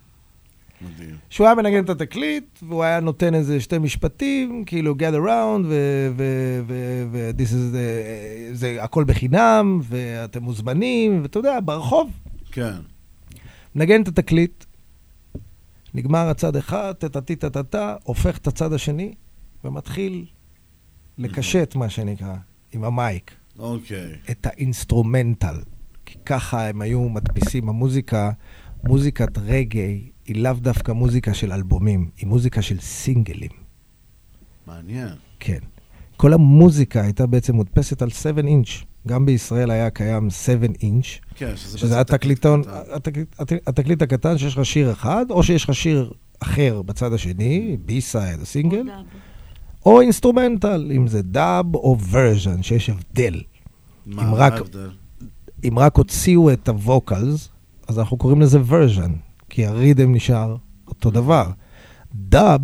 מדהים. 0.81 1.15
שהוא 1.29 1.47
היה 1.47 1.55
מנגן 1.55 1.83
את 1.83 1.89
התקליט, 1.89 2.59
והוא 2.63 2.83
היה 2.83 2.99
נותן 2.99 3.35
איזה 3.35 3.61
שתי 3.61 3.77
משפטים, 3.77 4.63
כאילו 4.65 4.93
get 4.93 5.13
around, 5.13 5.65
ו- 5.65 6.11
ו- 6.17 6.61
ו- 6.67 7.03
ו- 7.11 7.29
this 7.37 7.49
is 7.49 7.75
the, 7.75 7.77
זה 8.53 8.83
הכל 8.83 9.03
בחינם, 9.03 9.79
ואתם 9.83 10.43
מוזמנים, 10.43 11.21
ואתה 11.21 11.39
יודע, 11.39 11.59
ברחוב. 11.65 12.11
כן. 12.51 12.75
מנגן 13.75 14.01
את 14.01 14.07
התקליט, 14.07 14.65
נגמר 15.93 16.29
הצד 16.29 16.55
אחד, 16.55 16.93
טטטי 16.99 17.35
טטטה, 17.35 17.95
הופך 18.03 18.37
את 18.37 18.47
הצד 18.47 18.73
השני, 18.73 19.13
ומתחיל 19.63 20.25
לקשט, 21.17 21.75
מה 21.75 21.89
שנקרא, 21.89 22.35
עם 22.71 22.83
ה 22.83 22.93
mic. 22.93 23.31
אוקיי. 23.59 24.15
את 24.31 24.45
האינסטרומנטל. 24.45 25.55
כי 26.05 26.17
ככה 26.25 26.69
הם 26.69 26.81
היו 26.81 27.09
מדפיסים. 27.09 27.69
המוזיקה, 27.69 28.31
מוזיקת 28.83 29.37
רגאיי, 29.37 30.09
היא 30.25 30.43
לאו 30.43 30.53
דווקא 30.53 30.91
מוזיקה 30.91 31.33
של 31.33 31.51
אלבומים, 31.51 32.09
היא 32.17 32.27
מוזיקה 32.27 32.61
של 32.61 32.79
סינגלים. 32.79 33.51
מעניין. 34.67 35.09
כן. 35.39 35.59
כל 36.17 36.33
המוזיקה 36.33 37.01
הייתה 37.01 37.27
בעצם 37.27 37.55
מודפסת 37.55 38.01
על 38.01 38.09
7 38.09 38.41
אינץ'. 38.41 38.83
גם 39.07 39.25
בישראל 39.25 39.71
היה 39.71 39.89
קיים 39.89 40.29
7 40.29 40.67
אינץ', 40.81 41.05
כן, 41.35 41.55
שזה 41.55 41.77
שזה 41.77 41.95
בעצם 41.95 42.13
התקליטון, 42.13 42.61
התקליט, 42.93 43.35
התקליט, 43.39 43.67
התקליט 43.67 44.01
הקטן 44.01 44.37
שיש 44.37 44.57
לך 44.57 44.65
שיר 44.65 44.91
אחד, 44.91 45.25
או 45.29 45.43
שיש 45.43 45.63
לך 45.63 45.75
שיר 45.75 46.11
אחר 46.39 46.81
בצד 46.81 47.13
השני, 47.13 47.77
B-side, 47.85 48.41
הסינגל, 48.41 48.83
או 49.85 50.01
אינסטרומנטל, 50.01 50.91
אם 50.95 51.07
זה 51.07 51.21
דאב 51.21 51.75
או 51.75 51.97
version, 52.11 52.63
שיש 52.63 52.89
הבדל. 52.89 53.41
מה 54.05 54.29
אם 54.29 54.33
רק- 54.35 54.53
ההבדל? 54.53 54.89
אם 55.67 55.79
רק 55.79 55.97
הוציאו 55.97 56.53
את 56.53 56.69
ה 56.69 56.79
vocals, 56.79 57.49
אז 57.87 57.99
אנחנו 57.99 58.17
קוראים 58.17 58.41
לזה 58.41 58.59
version, 58.67 59.11
כי 59.49 59.65
ה 59.65 59.72
riddim 59.72 60.15
נשאר 60.15 60.55
אותו 60.87 61.11
דבר. 61.11 61.49
דאב, 62.15 62.61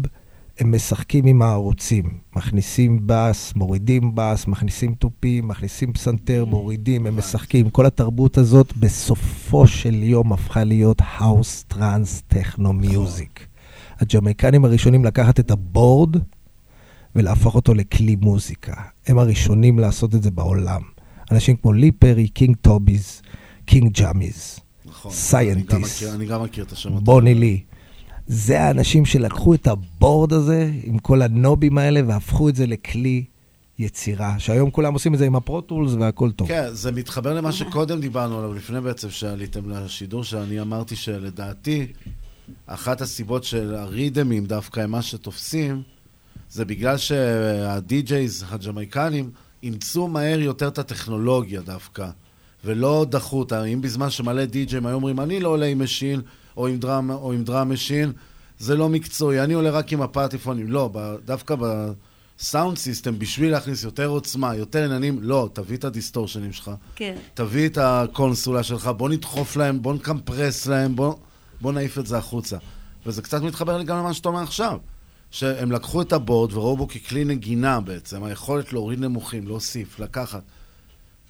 הם 0.60 0.76
משחקים 0.76 1.26
עם 1.26 1.42
הערוצים, 1.42 2.18
מכניסים 2.36 3.00
בס, 3.06 3.54
מורידים 3.56 4.12
בס, 4.16 4.48
מכניסים 4.48 4.94
תופים, 4.94 5.48
מכניסים 5.48 5.94
פסנתר, 5.94 6.46
מורידים, 6.46 7.08
הם 7.08 7.18
משחקים. 7.18 7.70
כל 7.70 7.86
התרבות 7.86 8.38
הזאת 8.38 8.78
בסופו 8.78 9.68
של 9.68 10.04
יום 10.04 10.34
הפכה 10.34 10.64
להיות 10.64 11.02
house 11.08 11.64
trance 11.68 12.24
techno 12.28 12.74
music. 12.74 13.48
הג'מייקנים 14.00 14.66
הראשונים 14.66 15.06
לקחת 15.06 15.40
את 15.40 15.52
ה 15.52 15.62
board 15.62 16.16
ולהפוך 17.16 17.56
אותו 17.56 17.74
לכלי 17.74 18.16
מוזיקה. 18.16 18.74
הם 19.08 19.20
הראשונים 19.20 19.80
לעשות 19.80 20.16
את 20.16 20.24
זה 20.24 20.32
בעולם. 20.32 20.82
אנשים 21.32 21.56
כמו 21.56 21.74
לי 21.74 21.92
פרי, 21.92 22.28
King 22.28 22.56
Tubby's, 22.62 23.22
King 23.66 23.94
Jammy's, 23.94 24.60
נכון. 24.86 25.12
סיינטיסט, 25.12 25.96
מכיר- 26.04 26.14
אני 26.16 26.26
גם 26.26 26.44
מכיר 26.44 26.64
את 26.64 26.72
השמות. 26.72 27.04
בוני 27.04 27.34
לי. 27.36 27.64
זה 28.28 28.62
האנשים 28.62 29.06
שלקחו 29.06 29.54
את 29.54 29.68
ה 29.68 29.79
board 29.79 30.34
הזה 30.34 30.72
עם 30.84 31.00
כל 31.00 31.22
הנובים 31.22 31.78
האלה 31.78 32.02
והפכו 32.08 32.50
את 32.50 32.56
זה 32.56 32.68
לכלי 32.68 33.24
יצירה, 33.80 34.36
שהיום 34.40 34.72
כולם 34.72 34.94
עושים 34.94 35.14
את 35.14 35.20
זה 35.20 35.26
עם 35.26 35.36
ה 35.36 35.42
Pro 35.42 35.61
Tools 35.61 35.92
והכל 36.00 36.32
טוב. 36.32 36.48
כן, 36.48 36.66
זה 36.72 36.92
מתחבר 36.92 37.34
למה 37.34 37.52
שקודם 37.52 38.00
דיברנו 38.02 38.38
עליו, 38.40 38.54
לפני 38.54 38.82
בעצם 38.82 39.10
שעליתם 39.10 39.70
לשידור, 39.70 40.24
שאני 40.24 40.62
אמרתי 40.62 40.96
שלדעתי, 40.96 41.88
אחת 42.66 43.02
הסיבות 43.02 43.44
של 43.44 43.76
הרידמים 43.76 44.46
דווקא 44.46 44.80
הם 44.80 44.92
מה 44.92 45.02
שתופסים, 45.02 45.82
זה 46.52 46.66
בגלל 46.66 46.98
שהדי-ג'ייז 46.98 48.46
הג'מייקנים 48.50 49.32
אימצו 49.64 50.08
מהר 50.08 50.40
יותר 50.40 50.68
את 50.68 50.80
הטכנולוגיה 50.80 51.62
דווקא, 51.62 52.10
ולא 52.66 53.06
דחו 53.10 53.40
אותה. 53.40 53.64
אם 53.64 53.82
בזמן 53.82 54.10
שמלא 54.10 54.46
די-ג'ים 54.46 54.86
היו 54.86 54.96
אומרים, 54.96 55.20
אני 55.20 55.40
לא 55.40 55.50
עולה 55.50 55.66
עם 55.66 55.84
machine, 55.84 56.22
או 56.58 56.68
עם 56.68 56.78
drum, 56.78 57.10
או 57.10 57.34
עם 57.34 57.44
drum 57.44 57.74
machine, 57.74 58.12
זה 58.60 58.76
לא 58.76 58.90
מקצועי, 58.90 59.42
אני 59.44 59.54
עולה 59.54 59.70
רק 59.70 59.94
עם 59.94 60.02
הפטיפונים. 60.02 60.72
לא, 60.72 60.90
ב- 60.94 61.16
דווקא 61.26 61.56
ב 61.56 61.76
sound 61.76 62.78
system, 62.78 63.20
בשביל 63.20 63.52
להכניס 63.52 63.84
יותר 63.84 64.08
עוצמה, 64.08 64.56
יותר 64.56 64.86
עניינים, 64.86 65.20
לא, 65.22 65.50
תביא 65.54 65.78
את 65.78 65.84
הדיסטורשנים 65.84 66.54
שלך. 66.54 66.72
כן. 66.96 67.16
תביא 67.34 67.70
את 67.70 67.78
הקונסולה 67.78 68.64
שלך, 68.64 68.88
בוא 68.98 69.10
נדחוף 69.10 69.56
להם, 69.56 69.82
בוא 69.82 69.94
נקמפרס 69.94 70.68
להם, 70.68 70.96
בוא, 70.96 71.16
בוא 71.62 71.72
נעיף 71.72 71.98
את 71.98 72.08
זה 72.08 72.18
החוצה. 72.18 72.58
וזה 73.06 73.22
קצת 73.22 73.42
מתחבר 73.42 73.78
לי 73.78 73.84
גם 73.84 73.98
למה 73.98 74.14
שאתה 74.14 74.30
אומר 74.30 74.42
עכשיו. 74.42 74.78
שהם 75.32 75.72
לקחו 75.72 76.02
את 76.02 76.14
הבורד 76.14 76.54
וראו 76.54 76.78
בו 76.78 76.88
ככלי 76.88 77.26
נגינה 77.26 77.80
בעצם, 77.80 78.24
היכולת 78.24 78.74
להוריד 78.74 79.00
נמוכים, 79.00 79.48
להוסיף, 79.48 80.00
לקחת. 80.00 80.44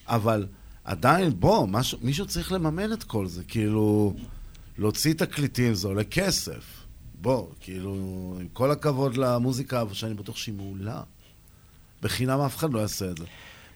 אבל 0.08 0.48
עדיין, 0.84 1.40
בוא, 1.40 1.68
משהו, 1.68 1.98
מישהו 2.02 2.26
צריך 2.26 2.52
לממן 2.52 2.94
את 2.94 3.04
כל 3.04 3.28
זה. 3.28 3.44
כאילו, 3.44 4.14
להוציא 4.78 5.14
תקליטים 5.14 5.74
זה 5.74 5.88
עולה 5.88 6.04
כסף. 6.04 6.86
בוא, 7.22 7.48
כאילו, 7.60 7.94
עם 8.42 8.48
כל 8.54 8.72
הכבוד 8.72 9.18
למוזיקה, 9.18 9.84
שאני 9.92 10.14
בטוח 10.14 10.38
שהיא 10.38 10.56
מעולה. 10.56 11.02
בחינם 12.02 12.40
אף 12.40 12.58
אחד 12.58 12.74
לא 12.74 12.80
יעשה 12.80 13.12
את 13.12 13.18
זה. 13.18 13.26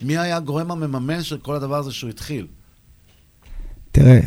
מי 0.01 0.17
היה 0.17 0.37
הגורם 0.37 0.71
המממן 0.71 1.23
של 1.23 1.37
כל 1.37 1.55
הדבר 1.55 1.75
הזה 1.75 1.91
שהוא 1.91 2.09
התחיל? 2.09 2.47
תראה, 3.91 4.19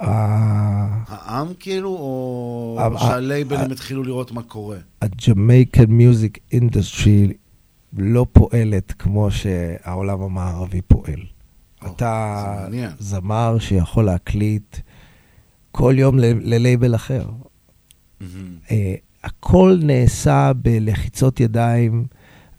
העם 0.00 1.46
כאילו, 1.58 1.88
או 1.88 2.92
שהלייבלים 2.98 3.70
התחילו 3.70 4.02
לראות 4.02 4.32
מה 4.32 4.42
קורה? 4.42 4.76
ה-Jamaican 5.02 5.88
Music 5.88 6.54
Industry 6.54 7.32
לא 7.98 8.26
פועלת 8.32 8.92
כמו 8.98 9.30
שהעולם 9.30 10.22
המערבי 10.22 10.82
פועל. 10.82 11.20
אתה. 11.86 12.66
זמר 12.98 13.58
שיכול 13.58 14.04
להקליט 14.04 14.76
כל 15.72 15.94
יום 15.98 16.18
ללייבל 16.18 16.94
אחר. 16.94 17.24
אה, 18.70 18.94
הכל 19.24 19.78
נעשה 19.82 20.52
בלחיצות 20.62 21.40
ידיים 21.40 22.04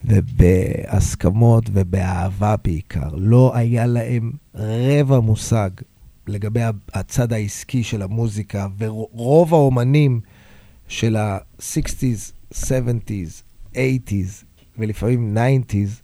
ובהסכמות 0.05 1.63
ובאהבה 1.73 2.55
בעיקר. 2.63 3.09
לא 3.17 3.51
היה 3.55 3.85
להם 3.85 4.31
רבע 4.55 5.19
מושג 5.19 5.69
לגבי 6.31 6.61
הצד 6.93 7.33
העסקי 7.33 7.83
של 7.83 8.01
המוזיקה, 8.01 8.67
ורוב 8.77 9.53
האומנים 9.53 10.19
של 10.87 11.15
ה-60's, 11.15 12.53
70's, 12.53 13.73
80's 13.73 13.77
ולפעמים 14.77 15.37
90's, 15.37 16.01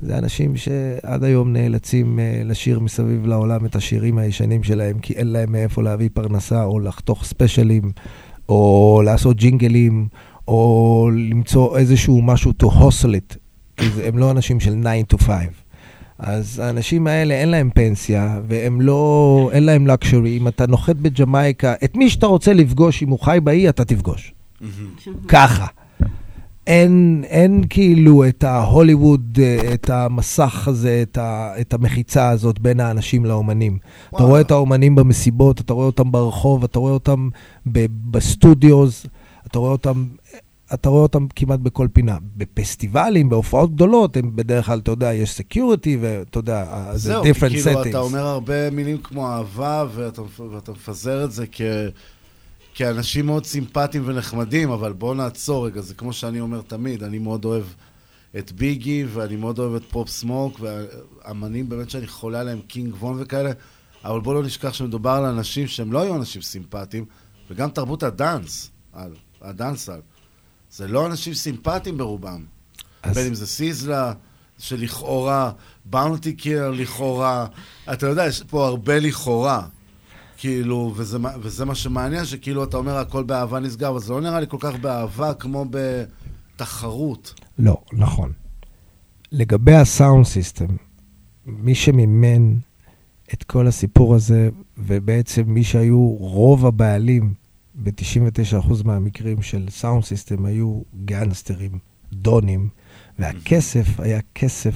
זה 0.00 0.18
אנשים 0.18 0.56
שעד 0.56 1.24
היום 1.24 1.52
נאלצים 1.52 2.18
uh, 2.18 2.44
לשיר 2.44 2.80
מסביב 2.80 3.26
לעולם 3.26 3.66
את 3.66 3.76
השירים 3.76 4.18
הישנים 4.18 4.62
שלהם, 4.62 4.98
כי 4.98 5.12
אין 5.12 5.26
להם 5.26 5.52
מאיפה 5.52 5.82
להביא 5.82 6.08
פרנסה, 6.14 6.64
או 6.64 6.80
לחתוך 6.80 7.24
ספיישלים, 7.24 7.92
או 8.48 9.02
לעשות 9.04 9.36
ג'ינגלים, 9.36 10.08
או 10.48 11.10
למצוא 11.30 11.78
איזשהו 11.78 12.22
משהו 12.22 12.52
to 12.62 12.66
hustle 12.66 13.34
it, 13.34 13.36
כי 13.76 13.86
הם 14.04 14.18
לא 14.18 14.30
אנשים 14.30 14.60
של 14.60 14.74
9 14.80 15.16
to 15.16 15.18
5. 15.18 15.46
אז 16.22 16.58
האנשים 16.58 17.06
האלה 17.06 17.34
אין 17.34 17.48
להם 17.48 17.70
פנסיה, 17.74 18.40
והם 18.48 18.80
לא, 18.80 19.50
אין 19.52 19.64
להם 19.64 19.86
luxury. 19.86 20.36
אם 20.36 20.48
אתה 20.48 20.66
נוחת 20.66 20.96
בג'מייקה, 20.96 21.74
את 21.84 21.96
מי 21.96 22.10
שאתה 22.10 22.26
רוצה 22.26 22.52
לפגוש, 22.52 23.02
אם 23.02 23.08
הוא 23.08 23.18
חי 23.18 23.38
באי, 23.42 23.68
אתה 23.68 23.84
תפגוש. 23.84 24.34
ככה. 25.28 25.66
אין, 26.66 27.24
אין 27.26 27.64
כאילו 27.70 28.28
את 28.28 28.44
ההוליווד, 28.44 29.38
אה, 29.42 29.74
את 29.74 29.90
המסך 29.90 30.68
הזה, 30.68 31.02
את, 31.02 31.18
ה, 31.18 31.52
את 31.60 31.74
המחיצה 31.74 32.28
הזאת 32.28 32.58
בין 32.58 32.80
האנשים 32.80 33.24
לאומנים. 33.24 33.78
אתה 34.14 34.22
רואה 34.22 34.40
את 34.40 34.50
האומנים 34.50 34.94
במסיבות, 34.94 35.60
אתה 35.60 35.72
רואה 35.72 35.86
אותם 35.86 36.12
ברחוב, 36.12 36.64
אתה 36.64 36.78
רואה 36.78 36.92
אותם 36.92 37.28
ב, 37.72 37.86
ב 38.10 38.21
studios, 38.21 39.06
אתה 39.46 39.58
רואה 39.58 39.72
אותם... 39.72 40.04
אתה 40.74 40.88
רואה 40.88 41.02
אותם 41.02 41.26
כמעט 41.36 41.60
בכל 41.60 41.88
פינה. 41.92 42.18
בפסטיבלים, 42.36 43.28
בהופעות 43.28 43.74
גדולות, 43.74 44.16
הם 44.16 44.36
בדרך 44.36 44.66
כלל, 44.66 44.78
אתה 44.78 44.90
יודע, 44.90 45.14
יש 45.14 45.32
security, 45.32 45.98
ואתה 46.00 46.38
יודע, 46.38 46.90
זה 46.92 46.98
זהו, 46.98 47.22
different 47.24 47.48
כי 47.48 47.62
כאילו 47.62 47.82
settings. 47.82 47.88
אתה 47.88 47.98
אומר 47.98 48.26
הרבה 48.26 48.70
מילים 48.70 48.98
כמו 48.98 49.28
אהבה, 49.28 49.84
ואתה, 49.94 50.22
ואתה 50.52 50.72
מפזר 50.72 51.24
את 51.24 51.32
זה 51.32 51.46
כ... 51.52 51.60
כאנשים 52.74 53.26
מאוד 53.26 53.44
סימפטיים 53.46 54.02
ונחמדים, 54.06 54.70
אבל 54.70 54.92
בואו 54.92 55.14
נעצור 55.14 55.66
רגע, 55.66 55.80
זה 55.80 55.94
כמו 55.94 56.12
שאני 56.12 56.40
אומר 56.40 56.60
תמיד, 56.60 57.02
אני 57.02 57.18
מאוד 57.18 57.44
אוהב 57.44 57.64
את 58.38 58.52
ביגי, 58.52 59.04
ואני 59.12 59.36
מאוד 59.36 59.58
אוהב 59.58 59.74
את 59.74 59.82
פופ 59.90 60.08
סמוק, 60.08 60.60
ואמנים 60.60 61.68
באמת 61.68 61.90
שאני 61.90 62.06
חולה 62.06 62.40
עליהם, 62.40 62.60
קינג 62.66 62.94
וון 62.94 63.16
וכאלה, 63.20 63.50
אבל 64.04 64.20
בואו 64.20 64.34
לא 64.34 64.42
נשכח 64.42 64.72
שמדובר 64.72 65.10
על 65.10 65.24
אנשים 65.24 65.66
שהם 65.66 65.92
לא 65.92 66.00
היו 66.00 66.16
אנשים 66.16 66.42
סימפטיים, 66.42 67.04
וגם 67.50 67.70
תרבות 67.70 68.02
ה 68.02 68.12
dance, 68.12 68.70
על- 68.92 69.14
ה 69.42 69.47
dancehall, 69.47 70.00
זה 70.72 70.88
לא 70.88 71.06
אנשים 71.06 71.34
סימפטיים 71.34 71.98
ברובם. 71.98 72.44
אז- 73.02 73.16
בין 73.16 73.26
אם 73.26 73.34
זה 73.34 73.46
סיזלה, 73.46 74.12
שלכאורה, 74.58 75.50
באונטי 75.84 76.32
קילר 76.32 76.70
לכאורה, 76.70 77.46
אתה 77.92 78.06
יודע, 78.06 78.26
יש 78.26 78.42
פה 78.42 78.66
הרבה 78.66 78.98
לכאורה. 78.98 79.66
כאילו, 80.36 80.92
וזה, 80.96 81.18
וזה 81.40 81.64
מה 81.64 81.74
שמעניין, 81.74 82.24
שכאילו 82.24 82.64
אתה 82.64 82.76
אומר 82.76 82.96
הכל 82.96 83.22
באהבה 83.22 83.60
נסגר, 83.60 83.88
אבל 83.88 84.00
זה 84.00 84.12
לא 84.12 84.20
נראה 84.20 84.40
לי 84.40 84.46
כל 84.48 84.56
כך 84.60 84.74
באהבה 84.80 85.34
כמו 85.34 85.64
בתחרות. 85.70 87.40
לא, 87.58 87.76
נכון. 87.92 88.32
לגבי 89.32 89.74
הסאונד 89.74 90.26
סיסטם, 90.26 90.66
מי 91.46 91.74
שמימן 91.74 92.54
את 93.34 93.42
כל 93.42 93.66
הסיפור 93.66 94.14
הזה, 94.14 94.48
ובעצם 94.78 95.42
מי 95.46 95.64
שהיו 95.64 96.08
רוב 96.08 96.66
הבעלים 96.66 97.34
ב-99% 97.74 98.84
מהמקרים 98.84 99.42
של 99.42 99.66
סאונד 99.70 100.04
סיסטם 100.04 100.44
היו 100.44 100.82
גנגסטרים, 101.04 101.78
דונים, 102.12 102.68
והכסף 103.18 104.00
היה 104.00 104.20
כסף 104.34 104.74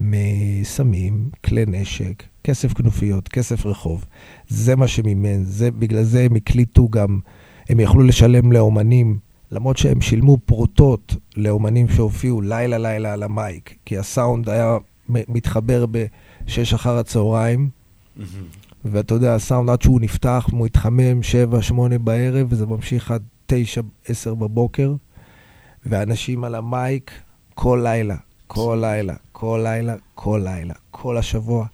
מסמים, 0.00 1.30
כלי 1.44 1.64
נשק, 1.66 2.22
כסף 2.44 2.72
כנופיות, 2.72 3.28
כסף 3.28 3.66
רחוב. 3.66 4.04
זה 4.48 4.76
מה 4.76 4.88
שמימן, 4.88 5.44
זה, 5.44 5.70
בגלל 5.70 6.02
זה 6.02 6.22
הם 6.22 6.34
הקליטו 6.34 6.88
גם, 6.88 7.20
הם 7.68 7.80
יכלו 7.80 8.02
לשלם 8.02 8.52
לאומנים, 8.52 9.18
למרות 9.50 9.76
שהם 9.76 10.00
שילמו 10.00 10.38
פרוטות 10.38 11.16
לאומנים 11.36 11.88
שהופיעו 11.88 12.40
לילה-לילה 12.40 13.12
על 13.12 13.22
המייק, 13.22 13.78
כי 13.84 13.98
הסאונד 13.98 14.48
היה 14.48 14.76
מתחבר 15.08 15.86
ב-6 15.86 16.74
אחר 16.74 16.98
הצהריים, 16.98 17.70
ואתה 18.84 19.14
יודע, 19.14 19.34
הסאונד 19.34 19.70
עד 19.70 19.82
שהוא 19.82 20.00
נפתח, 20.00 20.46
הוא 20.50 20.66
התחמם 20.66 21.20
7-8 21.70 21.98
בערב, 21.98 22.46
וזה 22.50 22.66
ממשיך 22.66 23.10
עד 23.10 23.22
9-10 23.52 23.54
בבוקר, 24.26 24.94
ואנשים 25.86 26.44
על 26.44 26.54
המייק 26.54 27.10
כל 27.54 27.80
לילה, 27.82 28.16
כל 28.46 28.78
לילה, 28.80 29.14
כל 29.32 29.60
לילה, 29.62 29.94
כל 30.14 30.40
לילה, 30.44 30.74
כל 30.90 31.16
השבוע, 31.16 31.66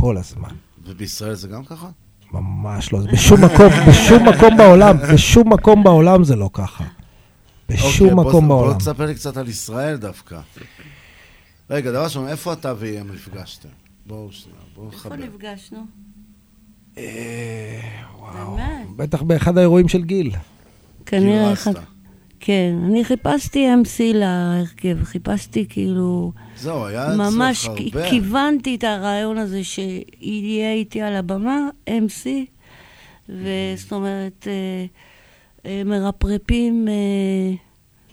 כל 0.00 0.16
הזמן. 0.16 0.54
ובישראל 0.84 1.34
זה 1.34 1.48
גם 1.48 1.64
ככה? 1.64 1.88
ממש 2.32 2.92
לא, 2.92 3.00
זה 3.00 3.08
בשום 3.12 3.44
מקום, 3.44 3.72
בשום 3.88 4.28
מקום 4.28 4.56
בעולם, 4.56 4.96
בשום 5.14 5.52
מקום 5.52 5.84
בעולם 5.84 6.24
זה 6.24 6.36
לא 6.36 6.50
ככה. 6.52 6.84
בשום 7.68 8.08
אוקיי, 8.08 8.28
מקום 8.28 8.48
בוא, 8.48 8.56
בעולם. 8.56 8.72
בוא 8.72 8.78
תספר 8.78 9.06
לי 9.06 9.14
קצת 9.14 9.36
על 9.36 9.48
ישראל 9.48 9.96
דווקא. 9.96 10.40
רגע, 11.70 11.90
דבר 11.90 12.04
ראשון, 12.04 12.28
איפה 12.28 12.52
אתה 12.52 12.74
ואיים 12.78 13.12
נפגשתם? 13.12 13.68
בואו 14.06 14.32
שנייה, 14.32 14.58
בואו 14.74 14.86
איפה 14.86 14.96
נחבר. 14.98 15.16
נפגשנו? 15.16 15.86
אה, 17.00 17.80
באמת? 18.56 18.86
בטח 18.96 19.22
באחד 19.22 19.58
האירועים 19.58 19.88
של 19.88 20.04
גיל. 20.04 20.30
כנראה 21.06 21.52
אחד... 21.52 21.72
כן, 22.40 22.74
אני 22.84 23.04
חיפשתי 23.04 23.66
MC 23.82 24.16
להרכב, 24.16 25.04
חיפשתי 25.04 25.66
כאילו... 25.68 26.32
זהו, 26.56 26.86
היה 26.86 27.08
ממש 27.16 27.68
אצלך 27.68 27.94
הרבה. 27.94 28.10
כיוונתי 28.10 28.74
את 28.74 28.84
הרעיון 28.84 29.38
הזה 29.38 29.64
שיהיה 29.64 30.72
איתי 30.72 31.02
על 31.02 31.16
הבמה, 31.16 31.68
MC, 31.88 32.26
וזאת 33.28 33.92
אומרת, 33.92 34.46
אה, 34.46 34.84
אה, 35.66 35.82
מרפרפים 35.84 36.88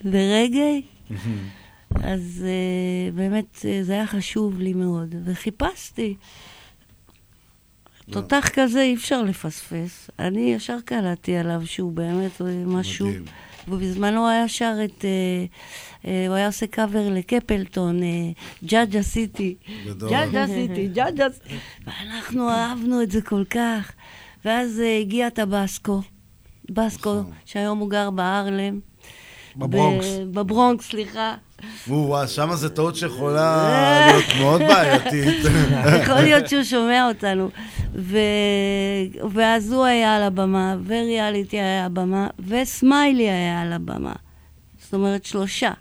ורגעי, 0.05 0.81
אז 1.95 2.45
באמת 3.13 3.65
זה 3.81 3.93
היה 3.93 4.07
חשוב 4.07 4.59
לי 4.59 4.73
מאוד, 4.73 5.15
וחיפשתי. 5.25 6.15
תותח 8.11 8.49
כזה 8.53 8.81
אי 8.81 8.95
אפשר 8.95 9.23
לפספס. 9.23 10.09
אני 10.19 10.53
ישר 10.53 10.77
קלטתי 10.85 11.37
עליו 11.37 11.61
שהוא 11.65 11.91
באמת 11.91 12.41
משהו... 12.65 13.07
מדהים. 13.07 13.25
ובזמנו 13.67 14.27
היה 14.27 14.47
שר 14.47 14.73
את... 14.85 15.05
אה, 15.05 15.45
אה, 16.05 16.27
הוא 16.27 16.35
היה 16.35 16.47
עושה 16.47 16.67
קאבר 16.67 17.09
לקפלטון, 17.09 18.03
אה, 18.03 18.31
ג'אג'ה 18.63 19.03
סיטי. 19.03 19.55
ג'אג'ה 20.09 20.47
סיטי, 20.47 20.87
ג'אג'ה 20.87 21.27
סיטי. 21.33 21.55
ואנחנו 21.85 22.49
אהבנו 22.49 23.01
את 23.01 23.11
זה 23.11 23.21
כל 23.21 23.43
כך. 23.49 23.91
ואז 24.45 24.81
הגיע 25.01 25.29
טבסקו, 25.29 26.01
בסקו, 26.71 27.21
שהיום 27.45 27.79
הוא 27.79 27.89
גר 27.89 28.09
בהרלם. 28.09 28.79
בברונקס. 29.55 30.05
בברונקס, 30.31 30.85
סליחה. 30.85 31.35
וואו, 31.87 32.27
שמה 32.27 32.55
זה 32.55 32.69
טעות 32.69 32.95
שיכולה 32.95 33.67
להיות 34.07 34.25
מאוד 34.39 34.61
בעייתית. 34.61 35.45
יכול 36.01 36.15
להיות 36.15 36.49
שהוא 36.49 36.63
שומע 36.63 37.07
אותנו. 37.07 37.49
ו... 37.95 38.17
ואז 39.31 39.71
הוא 39.71 39.85
היה 39.85 40.15
על 40.15 40.23
הבמה, 40.23 40.75
וריאליטי 40.85 41.59
היה 41.59 41.79
על 41.79 41.85
הבמה, 41.85 42.27
וסמיילי 42.47 43.29
היה 43.29 43.61
על 43.61 43.73
הבמה. 43.73 44.13
זאת 44.83 44.93
אומרת, 44.93 45.25
שלושה. 45.25 45.71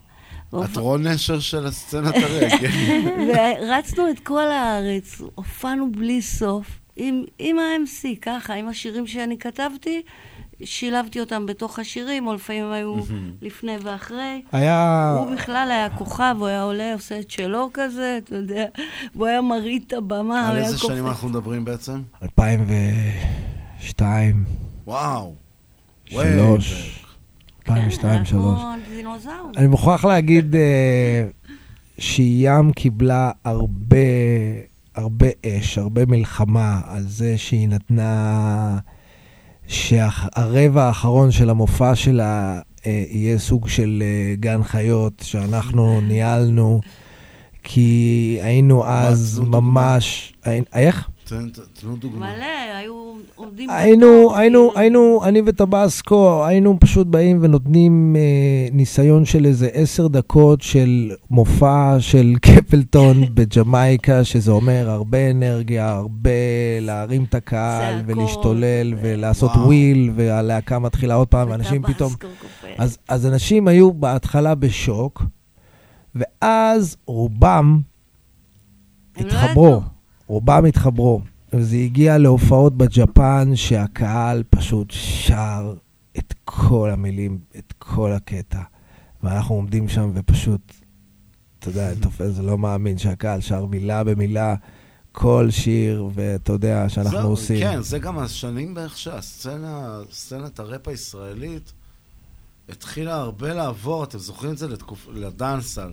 את 0.64 0.76
רון 0.76 1.06
נשר 1.06 1.40
של 1.40 1.66
הסצנת 1.66 2.14
הרגל. 2.14 2.70
ורצנו 3.28 4.10
את 4.10 4.18
כל 4.18 4.50
הארץ, 4.50 5.20
הופענו 5.34 5.92
בלי 5.92 6.22
סוף, 6.22 6.66
עם, 6.96 7.24
עם 7.38 7.58
ה-MC, 7.58 8.20
ככה, 8.22 8.54
עם 8.54 8.68
השירים 8.68 9.06
שאני 9.06 9.38
כתבתי, 9.38 10.02
שילבתי 10.64 11.20
אותם 11.20 11.46
בתוך 11.46 11.78
השירים, 11.78 12.26
או 12.26 12.34
לפעמים 12.34 12.72
היו 12.72 12.94
לפני 13.42 13.76
ואחרי. 13.82 14.42
היה- 14.52 15.16
הוא 15.18 15.34
בכלל 15.36 15.68
היה 15.70 15.90
כוכב, 15.90 16.36
הוא 16.38 16.46
היה 16.46 16.62
עולה, 16.62 16.92
עושה 16.92 17.20
את 17.20 17.30
שלו 17.30 17.70
כזה, 17.74 18.18
אתה 18.24 18.36
יודע, 18.36 18.64
והוא 19.14 19.26
היה 19.26 19.40
מרעיד 19.40 19.82
את 19.86 19.92
הבמה, 19.92 20.40
הוא 20.40 20.50
על 20.50 20.56
היה 20.56 20.66
איזה 20.66 20.78
שנים. 20.78 21.06
אנחנו 21.06 21.28
מדברים 21.28 21.64
בעצם? 21.64 22.02
2002, 22.22 24.44
וואו. 24.86 25.34
שלוש, 26.06 27.00
2002, 27.68 28.24
שלוש. 28.24 28.60
כמו 28.60 28.64
דינוזאור. 28.96 29.50
אני 29.56 29.66
מוכרח 29.66 30.04
להגיד 30.04 30.56
אה, 30.56 31.26
שים 31.98 32.72
קיבלה 32.72 33.30
הרבה, 33.44 33.96
הרבה 34.94 35.26
אש, 35.46 35.78
הרבה 35.78 36.06
מלחמה 36.06 36.80
על 36.86 37.02
זה 37.02 37.38
שהיא 37.38 37.68
נתנה, 37.68 38.78
שהרבע 39.68 40.84
האחרון 40.84 41.30
של 41.30 41.50
המופע 41.50 41.94
שלה 41.94 42.60
אה, 42.86 43.04
יהיה 43.10 43.38
סוג 43.38 43.68
של 43.68 44.02
אה, 44.06 44.34
גן 44.40 44.62
חיות 44.62 45.22
שאנחנו 45.26 46.00
ניהלנו, 46.00 46.80
כי 47.62 48.38
היינו 48.42 48.86
אז 48.86 49.42
ממש... 49.46 50.32
איך? 50.74 51.08
תן- 51.28 51.48
תנו 51.80 51.96
דוגמא. 51.96 52.18
מלא, 52.18 52.46
היו 52.76 53.12
עומדים... 53.34 53.70
היינו, 53.70 54.36
היינו, 54.36 54.72
היינו, 54.74 55.20
אני 55.24 55.42
וטבסקו, 55.46 56.44
היינו 56.46 56.76
פשוט 56.80 57.06
באים 57.06 57.38
ונותנים 57.42 58.16
אה, 58.16 58.20
ניסיון 58.72 59.24
של 59.24 59.46
איזה 59.46 59.68
עשר 59.72 60.06
דקות 60.08 60.62
של 60.62 61.10
מופע 61.30 61.96
של 62.00 62.34
קפלטון 62.46 63.24
בג'מייקה, 63.34 64.24
שזה 64.24 64.50
אומר 64.50 64.90
הרבה 64.90 65.30
אנרגיה, 65.30 65.88
הרבה 65.92 66.30
להרים 66.80 67.24
את 67.24 67.34
הקהל 67.34 68.02
ולהשתולל 68.06 68.94
ולעשות 69.02 69.50
וואו. 69.50 69.64
וויל, 69.66 70.10
והלהקה 70.16 70.78
מתחילה 70.78 71.14
עוד 71.14 71.28
פעם, 71.28 71.50
ואנשים 71.50 71.82
פתאום... 71.82 72.12
אז, 72.78 72.98
אז 73.08 73.26
אנשים 73.26 73.68
היו 73.68 73.92
בהתחלה 73.92 74.54
בשוק, 74.54 75.22
ואז 76.14 76.96
רובם 77.06 77.80
לא 79.16 79.20
התחברו. 79.26 79.66
ידעו. 79.66 79.95
רובם 80.26 80.64
התחברו. 80.64 81.20
וזה 81.52 81.76
הגיע 81.76 82.18
להופעות 82.18 82.76
בג'פן 82.76 83.50
שהקהל 83.54 84.42
פשוט 84.50 84.90
שר 84.90 85.74
את 86.18 86.34
כל 86.44 86.90
המילים, 86.90 87.38
את 87.58 87.72
כל 87.78 88.12
הקטע. 88.12 88.62
ואנחנו 89.22 89.54
עומדים 89.54 89.88
שם 89.88 90.10
ופשוט, 90.14 90.72
אתה 91.58 91.68
יודע, 91.68 91.92
אני 91.92 92.00
תופס, 92.00 92.30
זה 92.30 92.42
לא 92.42 92.58
מאמין 92.58 92.98
שהקהל 92.98 93.40
שר 93.40 93.66
מילה 93.66 94.04
במילה 94.04 94.54
כל 95.12 95.48
שיר, 95.50 96.08
ואתה 96.14 96.52
יודע, 96.52 96.88
שאנחנו 96.88 97.18
זהו, 97.18 97.30
עושים. 97.30 97.58
כן, 97.58 97.82
זה 97.82 97.98
גם 97.98 98.18
השנים 98.18 98.74
בערך 98.74 98.98
שהסצנה, 98.98 100.00
סצנת 100.10 100.58
הראפ 100.58 100.88
הישראלית 100.88 101.72
התחילה 102.68 103.14
הרבה 103.14 103.54
לעבור, 103.54 104.04
אתם 104.04 104.18
זוכרים 104.18 104.52
את 104.52 104.58
זה 104.58 104.68
לתקופ... 104.68 105.08
לדאנסל. 105.12 105.92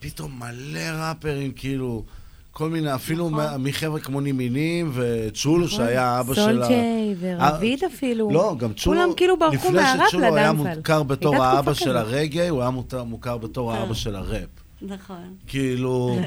פתאום 0.00 0.38
מלא 0.38 0.80
ראפרים, 0.80 1.52
כאילו, 1.52 2.04
כל 2.52 2.70
מיני, 2.70 2.94
אפילו 2.94 3.30
נכון. 3.30 3.62
מחבר'ה 3.62 4.00
כמו 4.00 4.20
נימינים 4.20 4.90
וצ'ולו, 4.94 5.64
נכון. 5.64 5.68
שהיה 5.78 6.20
אבא 6.20 6.34
של 6.34 6.40
ה... 6.40 6.44
סולג'יי 6.44 7.14
ורביד 7.20 7.84
אפילו. 7.84 8.30
לא, 8.30 8.54
גם 8.58 8.72
צ'ולו, 8.72 8.96
כולם 8.96 9.14
כאילו 9.16 9.38
ברחו 9.38 9.54
לפני 9.54 9.72
מהראפ 9.72 10.08
שצ'ולו 10.08 10.36
היה. 10.36 10.52
מוכר 10.52 11.02
בתור 11.02 11.42
האבא 11.42 11.74
של. 11.74 11.96
הרגעי, 11.96 12.48
הוא 12.48 12.60
היה 12.60 12.70
מוכר 13.04 13.36
בתור 13.36 13.72
האבא 13.72 13.94
של 13.94 14.16
הראפ. 14.16 14.48
נכון. 14.82 15.34
כאילו, 15.46 16.18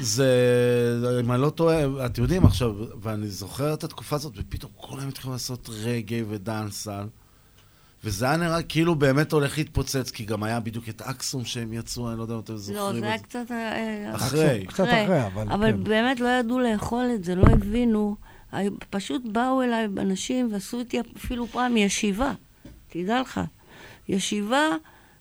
זה, 0.00 1.20
אם 1.24 1.32
אני 1.32 1.42
לא 1.42 1.50
טועה, 1.50 2.06
אתם 2.06 2.22
יודעים 2.22 2.46
עכשיו, 2.46 2.74
ואני 3.02 3.28
זוכר 3.28 3.74
את 3.74 3.84
התקופה 3.84 4.16
הזאת, 4.16 4.32
ופתאום 4.36 4.72
כולם 4.76 5.08
התחילו 5.08 5.32
לעשות 5.32 5.70
רגעי 5.72 6.22
ודאנסל, 6.28 7.06
וזה 8.04 8.24
היה 8.24 8.36
נראה 8.36 8.62
כאילו 8.62 8.94
באמת 8.94 9.32
הולך 9.32 9.58
להתפוצץ, 9.58 10.10
כי 10.10 10.24
גם 10.24 10.42
היה 10.42 10.60
בדיוק 10.60 10.88
את 10.88 11.02
אקסום 11.02 11.44
שהם 11.44 11.72
יצאו, 11.72 12.10
אני 12.10 12.18
לא 12.18 12.22
יודע 12.22 12.34
אם 12.34 12.40
אתם 12.40 12.52
לא, 12.52 12.58
זוכרים 12.58 13.00
זה 13.00 13.06
היה 13.06 13.14
את 13.14 13.20
זה. 13.20 13.26
קצת... 13.26 13.50
אה, 13.50 14.14
אחרי. 14.14 14.64
קצת 14.66 14.84
אחרי, 14.84 15.26
אבל 15.26 15.52
אבל 15.52 15.72
כן. 15.72 15.84
באמת 15.84 16.20
לא 16.20 16.28
ידעו 16.28 16.58
לאכול 16.58 17.10
את 17.14 17.24
זה, 17.24 17.34
לא 17.34 17.42
הבינו. 17.42 18.16
פשוט 18.90 19.22
באו 19.32 19.62
אליי 19.62 19.88
אנשים 19.98 20.48
ועשו 20.52 20.78
איתי 20.78 21.00
אפילו 21.16 21.46
פעם 21.46 21.76
ישיבה. 21.76 22.32
תדע 22.88 23.20
לך. 23.20 23.40
ישיבה, 24.08 24.62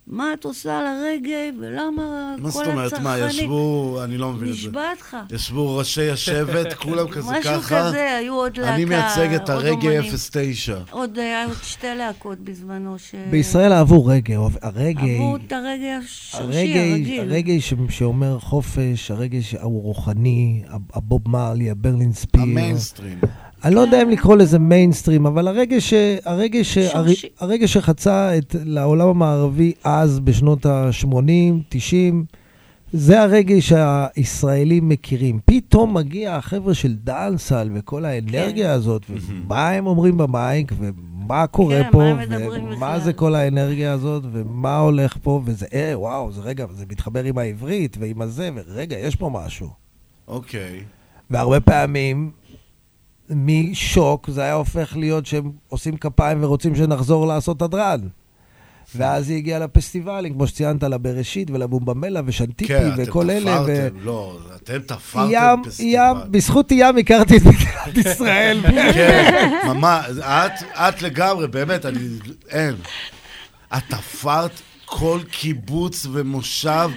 מה 0.07 0.33
את 0.33 0.45
עושה 0.45 0.79
על 0.79 0.85
הרגע 0.85 1.35
ולמה 1.61 2.35
מה 2.39 2.49
זאת 2.49 2.63
כל 2.65 2.71
אומרת, 2.71 2.93
מה, 2.99 3.15
הצרכנים... 3.15 3.39
ישבו, 3.43 3.99
אני 4.03 4.17
לא 4.17 4.31
מבין 4.31 4.49
את 4.49 4.53
זה. 4.53 4.59
נשבעת 4.59 4.99
לך. 5.01 5.17
ישבו 5.31 5.77
ראשי 5.77 6.09
השבט, 6.09 6.73
כולם 6.83 7.07
כזה 7.07 7.31
ככה. 7.43 7.57
משהו 7.57 7.61
כזה, 7.61 8.15
היו 8.17 8.33
עוד 8.33 8.57
להקה, 8.57 8.75
אני 8.75 8.85
מייצג 8.85 9.33
את 9.33 9.49
אומנים. 9.49 10.01
09. 10.31 10.77
עוד 10.91 11.19
היה 11.19 11.45
עוד 11.45 11.57
שתי 11.63 11.87
להקות 11.97 12.39
בזמנו, 12.39 12.99
ש... 12.99 13.15
בישראל 13.31 13.73
אהבו 13.73 14.05
רגע, 14.05 14.37
אוהב- 14.37 14.57
הרגע... 14.61 15.01
אהבו 15.01 15.35
את 15.35 15.51
הרגע 15.51 15.97
השורשי, 16.05 16.79
הרגיל. 16.91 17.21
הרגע 17.21 17.53
ש- 17.59 17.73
שאומר 17.89 18.39
חופש, 18.39 19.11
הרגע 19.11 19.37
שהוא 19.41 19.83
רוחני, 19.83 20.63
הבוב 20.93 21.29
מרלי, 21.29 21.69
הברלין 21.69 22.13
ספיר. 22.13 22.41
המיינסטרים. 22.41 23.19
אני 23.63 23.75
לא 23.75 23.79
יודע 23.79 24.01
אם 24.01 24.09
לקרוא 24.09 24.35
לזה 24.35 24.59
מיינסטרים, 24.59 25.25
אבל 25.25 25.47
הרגע, 25.47 25.81
ש, 25.81 25.93
הרגע, 26.25 26.63
ש. 26.63 26.77
הרגע 27.39 27.67
שחצה 27.67 28.37
את, 28.37 28.55
לעולם 28.63 29.07
המערבי 29.07 29.73
אז, 29.83 30.19
בשנות 30.19 30.65
ה-80, 30.65 31.17
90, 31.69 32.25
זה 32.93 33.21
הרגע 33.21 33.55
שהישראלים 33.59 34.89
מכירים. 34.89 35.39
פתאום 35.45 35.93
מגיע 35.93 36.35
החבר'ה 36.35 36.73
של 36.73 36.95
דאנסל 36.95 37.69
וכל 37.73 38.05
האנרגיה 38.05 38.73
הזאת, 38.73 39.05
ומה 39.09 39.69
הם 39.69 39.87
אומרים 39.87 40.17
במייק, 40.17 40.71
ומה 40.79 41.47
קורה 41.47 41.83
כן, 41.83 41.91
פה, 41.91 41.97
ומה 41.97 42.71
בכלל. 42.71 42.99
זה 42.99 43.13
כל 43.13 43.35
האנרגיה 43.35 43.93
הזאת, 43.93 44.23
ומה 44.31 44.77
הולך 44.77 45.17
פה, 45.23 45.41
וזה, 45.45 45.65
אה, 45.73 45.99
וואו, 45.99 46.31
זה 46.31 46.41
רגע, 46.41 46.65
זה 46.71 46.85
מתחבר 46.91 47.23
עם 47.23 47.37
העברית 47.37 47.97
ועם 47.99 48.21
הזה, 48.21 48.49
ורגע, 48.55 48.97
יש 48.97 49.15
פה 49.15 49.29
משהו. 49.33 49.69
אוקיי. 50.27 50.79
והרבה 51.29 51.59
פעמים, 51.59 52.31
משוק 53.29 54.29
זה 54.29 54.41
היה 54.41 54.53
הופך 54.53 54.97
להיות 54.97 55.25
שהם 55.25 55.51
עושים 55.67 55.97
כפיים 55.97 56.43
ורוצים 56.43 56.75
שנחזור 56.75 57.27
לעשות 57.27 57.61
הדרן. 57.61 57.99
ואז 58.95 59.29
היא 59.29 59.37
הגיעה 59.37 59.59
לפסטיבלים, 59.59 60.33
כמו 60.33 60.47
שציינת, 60.47 60.83
לבראשית 60.83 61.51
ולבומבמלה 61.51 62.21
ושנטיפי 62.25 62.73
כן, 62.73 62.93
אתם 62.93 63.03
וכל 63.03 63.29
אלה. 63.29 63.61
ו- 63.61 63.65
תפרתם, 63.65 64.05
לא, 64.05 64.37
אתם 64.55 64.79
תפרתם 64.79 65.29
ים, 65.31 65.63
פסטיבל. 65.63 65.89
ים, 65.93 66.31
בזכות 66.31 66.71
ים 66.71 66.97
הכרתי 66.97 67.37
את 67.37 67.41
מדינת 67.41 67.97
ישראל. 68.07 68.61
כן, 68.93 69.51
ממש, 69.67 70.05
את, 70.19 70.51
את 70.75 71.01
לגמרי, 71.01 71.47
באמת, 71.47 71.85
אני, 71.85 71.99
אין. 72.49 72.75
את 73.77 73.83
תפרת 73.87 74.51
כל 74.85 75.19
קיבוץ 75.31 76.07
ומושב. 76.11 76.89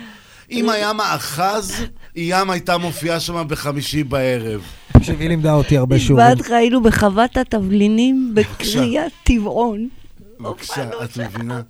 אם 0.51 0.71
היה 0.71 0.93
מאחז, 0.93 1.85
ים 2.17 2.51
הייתה 2.51 2.79
מופיעה 2.79 3.21
שם 3.21 3.45
בחמישי 3.49 4.05
בערב. 4.05 4.63
תקשיב, 5.01 5.21
היא 5.21 5.29
לימדה 5.29 5.53
אותי 5.53 5.77
הרבה 5.77 5.99
שיעורים. 5.99 6.27
לך, 6.41 6.51
היינו 6.51 6.83
בחוות 6.83 7.37
התבלינים 7.37 8.33
בקריית 8.35 9.13
טבעון. 9.25 9.89
בבקשה, 10.41 10.91
את 11.05 11.19
מבינה? 11.19 11.63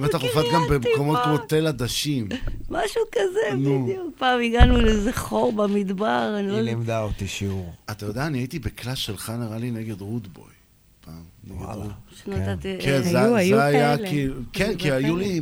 בטח 0.00 0.22
הופעת 0.22 0.44
גם 0.54 0.62
במקומות 0.70 1.18
כמו 1.24 1.38
תל 1.38 1.66
עדשים. 1.66 2.28
משהו 2.70 3.00
כזה. 3.12 3.56
בדיוק. 3.56 4.14
פעם 4.18 4.40
הגענו 4.40 4.80
לאיזה 4.80 5.12
חור 5.12 5.52
במדבר, 5.52 6.36
אני 6.38 6.48
לא 6.48 6.54
היא. 6.54 6.62
לימדה 6.62 7.02
אותי 7.02 7.26
שיעור. 7.28 7.72
אתה 7.90 8.06
יודע, 8.06 8.26
אני 8.26 8.38
הייתי 8.38 8.58
בקלאס 8.58 8.98
שלך, 8.98 9.32
נראה 9.40 9.58
לי, 9.58 9.70
נגד 9.70 10.00
רודבוי. 10.00 10.44
פעם. 11.04 11.22
שנות 12.24 12.38
הת- 12.46 12.66
כן, 12.80 13.02
זה, 13.02 13.36
היה. 13.64 13.98
כאילו... 13.98 14.34
כן, 14.52 14.72
כי 14.78 14.92
היו. 14.92 15.16
לי... 15.16 15.40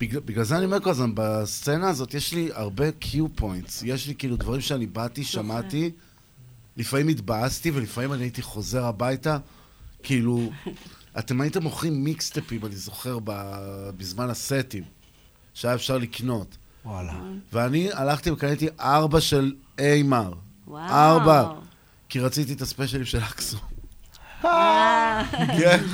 בגלל, 0.00 0.20
בגלל 0.20 0.44
זה 0.44 0.56
אני 0.56 0.64
אומר 0.64 0.80
כל 0.80 0.90
הזמן, 0.90 1.10
בסצנה 1.14 1.88
הזאת 1.88 2.14
יש 2.14 2.32
לי 2.32 2.50
הרבה 2.54 2.92
קיו 2.92 3.26
פוינטס. 3.34 3.82
יש 3.86 4.06
לי 4.08 4.14
כאילו 4.14 4.36
דברים 4.36 4.60
שאני 4.60 4.86
באתי, 4.86 5.24
שמעתי, 5.24 5.90
לפעמים 6.76 7.08
התבאסתי, 7.08 7.70
ולפעמים 7.70 8.12
אני 8.12 8.22
הייתי 8.22 8.42
חוזר 8.42 8.84
הביתה, 8.84 9.38
כאילו... 10.02 10.50
אתם 11.18 11.40
הייתם 11.40 11.62
מוכרים 11.62 12.04
מיקסטפים, 12.04 12.66
אני 12.66 12.76
זוכר, 12.76 13.18
ב- 13.24 13.90
בזמן 13.96 14.30
הסטים, 14.30 14.84
שהיה 15.54 15.74
אפשר 15.74 15.98
לקנות. 15.98 16.56
וואלה. 16.84 17.20
ואני 17.52 17.92
הלכתי 17.92 18.30
וקניתי 18.30 18.68
ארבע 18.80 19.20
של 19.20 19.54
איימר. 19.78 20.32
וואו. 20.66 20.90
ארבע. 20.90 21.52
כי 22.08 22.20
רציתי 22.20 22.52
את 22.52 22.60
הספיישלים 22.60 23.04
של 23.04 23.18
אקסום. 23.18 23.60
אה. 24.44 25.22
כן. 25.58 25.84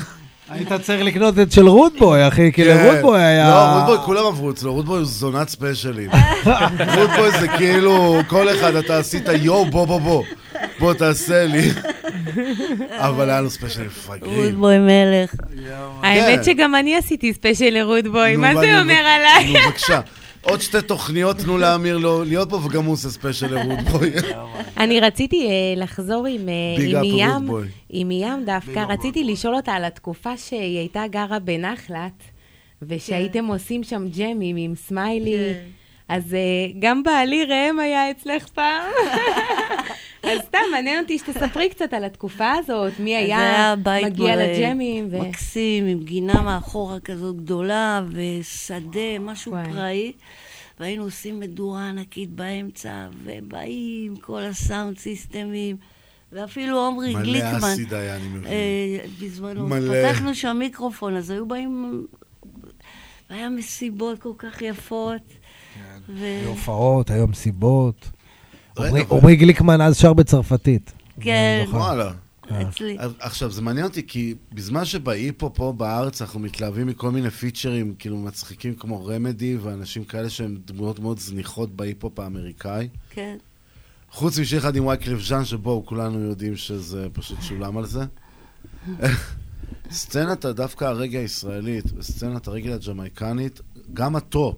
היית 0.51 0.73
צריך 0.73 1.03
לקנות 1.03 1.39
את 1.39 1.53
של 1.53 1.69
רודבוי, 1.69 2.29
אחי, 2.29 2.53
כי 2.53 2.65
כן. 2.65 2.77
לרודבוי 2.77 3.23
היה... 3.23 3.51
לא, 3.51 3.79
רודבוי, 3.79 3.99
כולם 4.05 4.27
עברו 4.27 4.51
אצלו, 4.51 4.73
רודבוי 4.75 4.97
הוא 4.97 5.05
זונת 5.05 5.49
ספיישלים. 5.49 6.11
רודבוי 6.99 7.31
זה 7.41 7.49
כאילו, 7.49 8.21
כל 8.27 8.49
אחד, 8.49 8.75
אתה 8.75 8.99
עשית 8.99 9.29
יואו, 9.29 9.67
בוא, 9.67 9.85
בוא, 9.87 10.01
בוא. 10.01 10.25
בוא, 10.79 10.95
תעשה 10.95 11.47
לי. 11.47 11.71
אבל 12.91 13.31
היה 13.31 13.41
לו 13.41 13.51
ספיישלים 13.51 13.87
מפגרים. 13.87 14.45
רודבוי 14.45 14.79
מלך. 14.79 15.35
האמת 16.03 16.39
כן. 16.39 16.45
שגם 16.45 16.75
אני 16.75 16.97
עשיתי 16.97 17.35
ספיישל 17.35 17.71
לרודבוי, 17.71 18.37
נו, 18.37 18.41
מה 18.41 18.55
זה 18.55 18.81
אומר 18.81 18.95
עליי? 18.95 19.53
נו, 19.53 19.59
בבקשה. 19.67 20.01
עוד 20.49 20.61
שתי 20.61 20.83
תוכניות, 20.83 21.37
תנו 21.37 21.59
לאמיר 21.59 21.99
לא- 21.99 22.25
להיות 22.27 22.51
פה, 22.51 22.57
וגם 22.57 22.85
הוא 22.85 22.93
עושה 22.93 23.09
ספיישל 23.09 23.55
לרודבוי. 23.55 24.13
אני 24.77 25.01
רציתי 25.01 25.47
אה, 25.49 25.53
לחזור 25.83 26.27
עם, 26.27 26.49
אה, 26.49 27.03
ים. 27.05 27.51
עם 27.91 28.11
ים 28.11 28.45
דווקא, 28.45 28.79
רציתי 28.89 29.25
לשאול 29.25 29.55
אותה 29.55 29.73
על 29.73 29.85
התקופה 29.85 30.37
שהיא 30.37 30.79
הייתה 30.79 31.05
גרה 31.11 31.39
בנחלת, 31.39 32.23
ושהייתם 32.83 33.45
עושים 33.47 33.83
שם 33.83 34.07
ג'מים 34.19 34.57
עם 34.57 34.75
סמיילי. 34.75 35.37
אז 36.09 36.35
אה, 36.35 36.39
גם 36.79 37.03
בעלי 37.03 37.45
ראם 37.45 37.79
היה 37.81 38.11
אצלך 38.11 38.47
פעם. 38.49 38.93
אז 40.27 40.41
סתם, 40.47 40.59
מעניין 40.73 41.03
אותי 41.03 41.19
שתספרי 41.19 41.69
קצת 41.69 41.93
על 41.93 42.05
התקופה 42.05 42.53
הזאת, 42.53 42.93
מי 43.01 43.17
היה 43.17 43.75
היה 43.87 44.07
מגיע 44.07 44.37
לג'מים. 44.37 45.09
ו... 45.11 45.21
מקסים, 45.21 45.87
עם 45.87 45.99
גינה 45.99 46.43
מאחורה 46.43 47.01
כזאת 47.01 47.37
גדולה, 47.37 48.03
ושדה, 48.13 49.19
משהו 49.21 49.53
פראי. 49.73 50.13
והיינו 50.81 51.05
עושים 51.05 51.41
מדורה 51.41 51.89
ענקית 51.89 52.31
באמצע, 52.31 53.09
ובאים 53.25 54.17
כל 54.17 54.43
הסאונד 54.43 54.99
סיסטמים, 54.99 55.77
ואפילו 56.33 56.87
עמרי 56.87 57.15
מלא 57.15 57.23
גליקמן. 57.23 57.59
אסיד 57.73 57.95
היה, 57.95 58.17
אני 58.17 58.29
מבין. 58.29 58.53
אה, 58.53 58.99
בזמנו. 59.21 59.67
מלא. 59.67 60.11
פתחנו 60.11 60.35
שם 60.35 60.57
מיקרופון, 60.59 61.17
אז 61.17 61.31
היו 61.31 61.47
באים... 61.47 62.07
והיה 63.31 63.49
מסיבות 63.49 64.19
כל 64.19 64.33
כך 64.39 64.63
יפות. 64.63 65.23
ו... 66.09 66.25
היו 66.25 66.49
הופעות, 66.49 67.11
היום 67.11 67.31
מסיבות. 67.31 68.11
עמרי- 68.79 69.37
גליקמן 69.37 69.81
אז 69.81 69.97
שר 69.97 70.13
בצרפתית. 70.13 70.93
כן. 71.21 71.63
זוכר. 71.67 71.77
וואלה. 71.79 72.13
אצלי. 72.51 72.97
אז- 72.99 73.13
עכשיו, 73.19 73.51
זה 73.51 73.63
מעניין 73.63 73.87
אותי, 73.87 74.07
כי 74.07 74.35
בזמן 74.53 74.85
שבהיפו 74.85 75.55
פה 75.55 75.73
בארץ 75.77 76.23
אנחנו 76.23 76.41
מתלהבים 76.41 76.87
מכל 76.87 77.11
מיני 77.11 77.31
פיצ'רים, 77.31 77.95
כאילו 77.99 78.17
מצחיקים 78.17 78.75
כמו 78.75 79.07
רמדי 79.07 79.57
ואנשים 79.57 80.05
כאלה 80.05 80.31
שהם 80.31 80.57
דמויות 80.65 80.99
מאוד 80.99 81.19
זניחות 81.19 81.77
בהיפ-הופ 81.77 82.19
האמריקאי. 82.21 82.89
כן. 83.11 83.37
חוץ 84.11 84.39
משיר 84.39 84.59
אחד 84.59 84.77
עם 84.77 84.87
ווייקלף 84.87 85.21
ז'אן, 85.21 85.45
שבו 85.45 85.83
כולנו 85.87 86.19
יודעים 86.21 86.57
שזה 86.57 87.07
פשוט 87.13 87.43
שולם 87.43 87.79
על 87.79 87.87
זה. 87.87 88.05
סצנת 89.91 90.47
דווקא 90.47 90.85
הרגאי 90.85 91.19
הישראלית 91.19 91.85
וסצנת 91.97 92.49
הרגאי 92.49 92.73
הג'מייקנית, 92.73 93.61
גם 93.95 94.17
הטופ, 94.17 94.57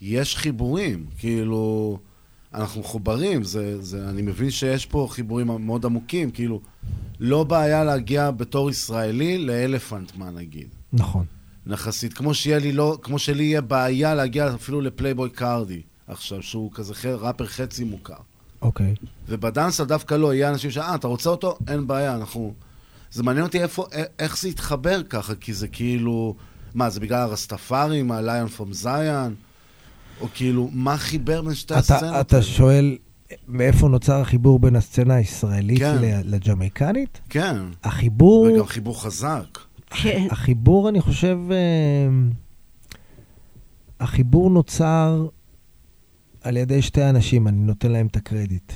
יש 0.00 0.36
חיבורים, 0.36 1.06
כאילו, 1.18 1.98
אנחנו 2.54 2.80
מחוברים, 2.80 3.44
זה, 3.44 3.82
זה, 3.82 4.08
אני 4.08 4.22
מבין 4.22 4.50
שיש 4.50 4.86
פה 4.86 5.08
חיבורים 5.10 5.46
מאוד 5.46 5.86
עמוקים, 5.86 6.30
כאילו, 6.30 6.60
לא 7.20 7.44
בעיה 7.44 7.84
להגיע 7.84 8.30
בתור 8.30 8.70
ישראלי 8.70 9.38
לאלפנט, 9.38 10.16
מה 10.16 10.30
נגיד. 10.30 10.68
נכון. 10.92 11.24
יחסית, 11.66 12.12
כמו 12.14 12.32
לי 12.62 12.72
לא, 12.72 12.98
כמו 13.02 13.18
שלי 13.18 13.44
יהיה 13.44 13.60
בעיה 13.60 14.14
להגיע 14.14 14.54
אפילו 14.54 14.80
לפלייבוי 14.80 15.30
קרטי, 15.30 15.82
עכשיו, 16.08 16.42
שהוא 16.42 16.70
כזה 16.74 16.94
ח- 16.94 17.04
ראפר 17.06 17.46
חצי 17.46 17.84
מוכר. 17.84 18.14
אוקיי. 18.62 18.94
ובדאנסה 19.28 19.84
דווקא 19.84 20.14
לא, 20.14 20.34
יהיה 20.34 20.48
אנשים 20.50 20.70
ש... 20.70 20.78
אה, 20.78 20.94
אתה 20.94 21.08
רוצה 21.08 21.30
אותו? 21.30 21.58
אין 21.68 21.86
בעיה, 21.86 22.14
אנחנו... 22.14 22.54
זה 23.12 23.22
מעניין 23.22 23.46
אותי 23.46 23.62
איפה, 23.62 23.86
איך 24.18 24.38
זה 24.38 24.48
התחבר 24.48 25.02
ככה, 25.02 25.34
כי 25.34 25.54
זה 25.54 25.68
כאילו... 25.68 26.34
מה, 26.74 26.90
זה 26.90 27.00
בגלל 27.00 27.18
הרסטפארי, 27.18 28.02
מה, 28.02 28.20
ליון 28.20 28.48
פום 28.48 28.72
זיין? 28.72 29.34
או 30.20 30.26
כאילו, 30.34 30.68
מה 30.72 30.96
חיבר 30.96 31.42
בין 31.42 31.54
שתי 31.54 31.74
הסצנות? 31.74 32.02
אתה, 32.02 32.20
אתה 32.20 32.42
שואל 32.42 32.98
מאיפה 33.48 33.88
נוצר 33.88 34.20
החיבור 34.20 34.58
בין 34.58 34.76
הסצנה 34.76 35.14
הישראלית 35.14 35.78
כן. 35.78 35.96
ל- 36.00 36.34
לג'מייקנית? 36.34 37.20
כן. 37.28 37.56
החיבור... 37.84 38.48
וגם 38.54 38.66
חיבור 38.66 39.02
חזק. 39.02 39.58
כן. 39.90 40.26
החיבור, 40.30 40.88
אני 40.88 41.00
חושב, 41.00 41.38
אה, 41.50 42.08
החיבור 44.00 44.50
נוצר 44.50 45.26
על 46.42 46.56
ידי 46.56 46.82
שתי 46.82 47.08
אנשים, 47.08 47.48
אני 47.48 47.56
נותן 47.56 47.92
להם 47.92 48.06
את 48.06 48.16
הקרדיט. 48.16 48.72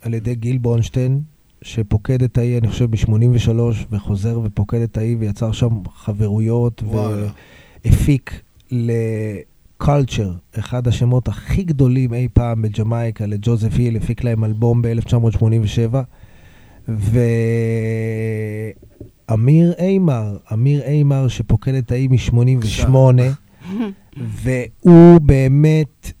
על 0.00 0.14
ידי 0.14 0.34
גיל 0.34 0.58
בונשטיין, 0.58 1.22
שפוקד 1.62 2.22
את 2.22 2.38
האי, 2.38 2.58
אני 2.58 2.68
חושב, 2.68 2.90
ב-83, 2.90 3.50
וחוזר 3.90 4.40
ופוקד 4.44 4.80
את 4.80 4.96
האי, 4.96 5.14
ויצר 5.14 5.52
שם 5.52 5.68
חברויות, 5.94 6.82
וואלה. 6.82 7.26
והפיק 7.84 8.40
לקולצ'ר, 9.80 10.32
אחד 10.58 10.88
השמות 10.88 11.28
הכי 11.28 11.62
גדולים 11.62 12.14
אי 12.14 12.28
פעם 12.32 12.62
בג'מייקה, 12.62 13.26
לג'וזף 13.26 13.74
היל, 13.78 13.96
הפיק 13.96 14.24
להם 14.24 14.44
אלבום 14.44 14.82
ב-1987. 14.82 15.96
ואמיר 19.28 19.72
אימר, 19.78 20.36
אמיר 20.52 20.82
אימר 20.82 21.28
שפוקד 21.28 21.74
את 21.74 21.92
האי 21.92 22.08
מ-88, 22.08 22.94
והוא 24.42 25.20
באמת, 25.20 26.12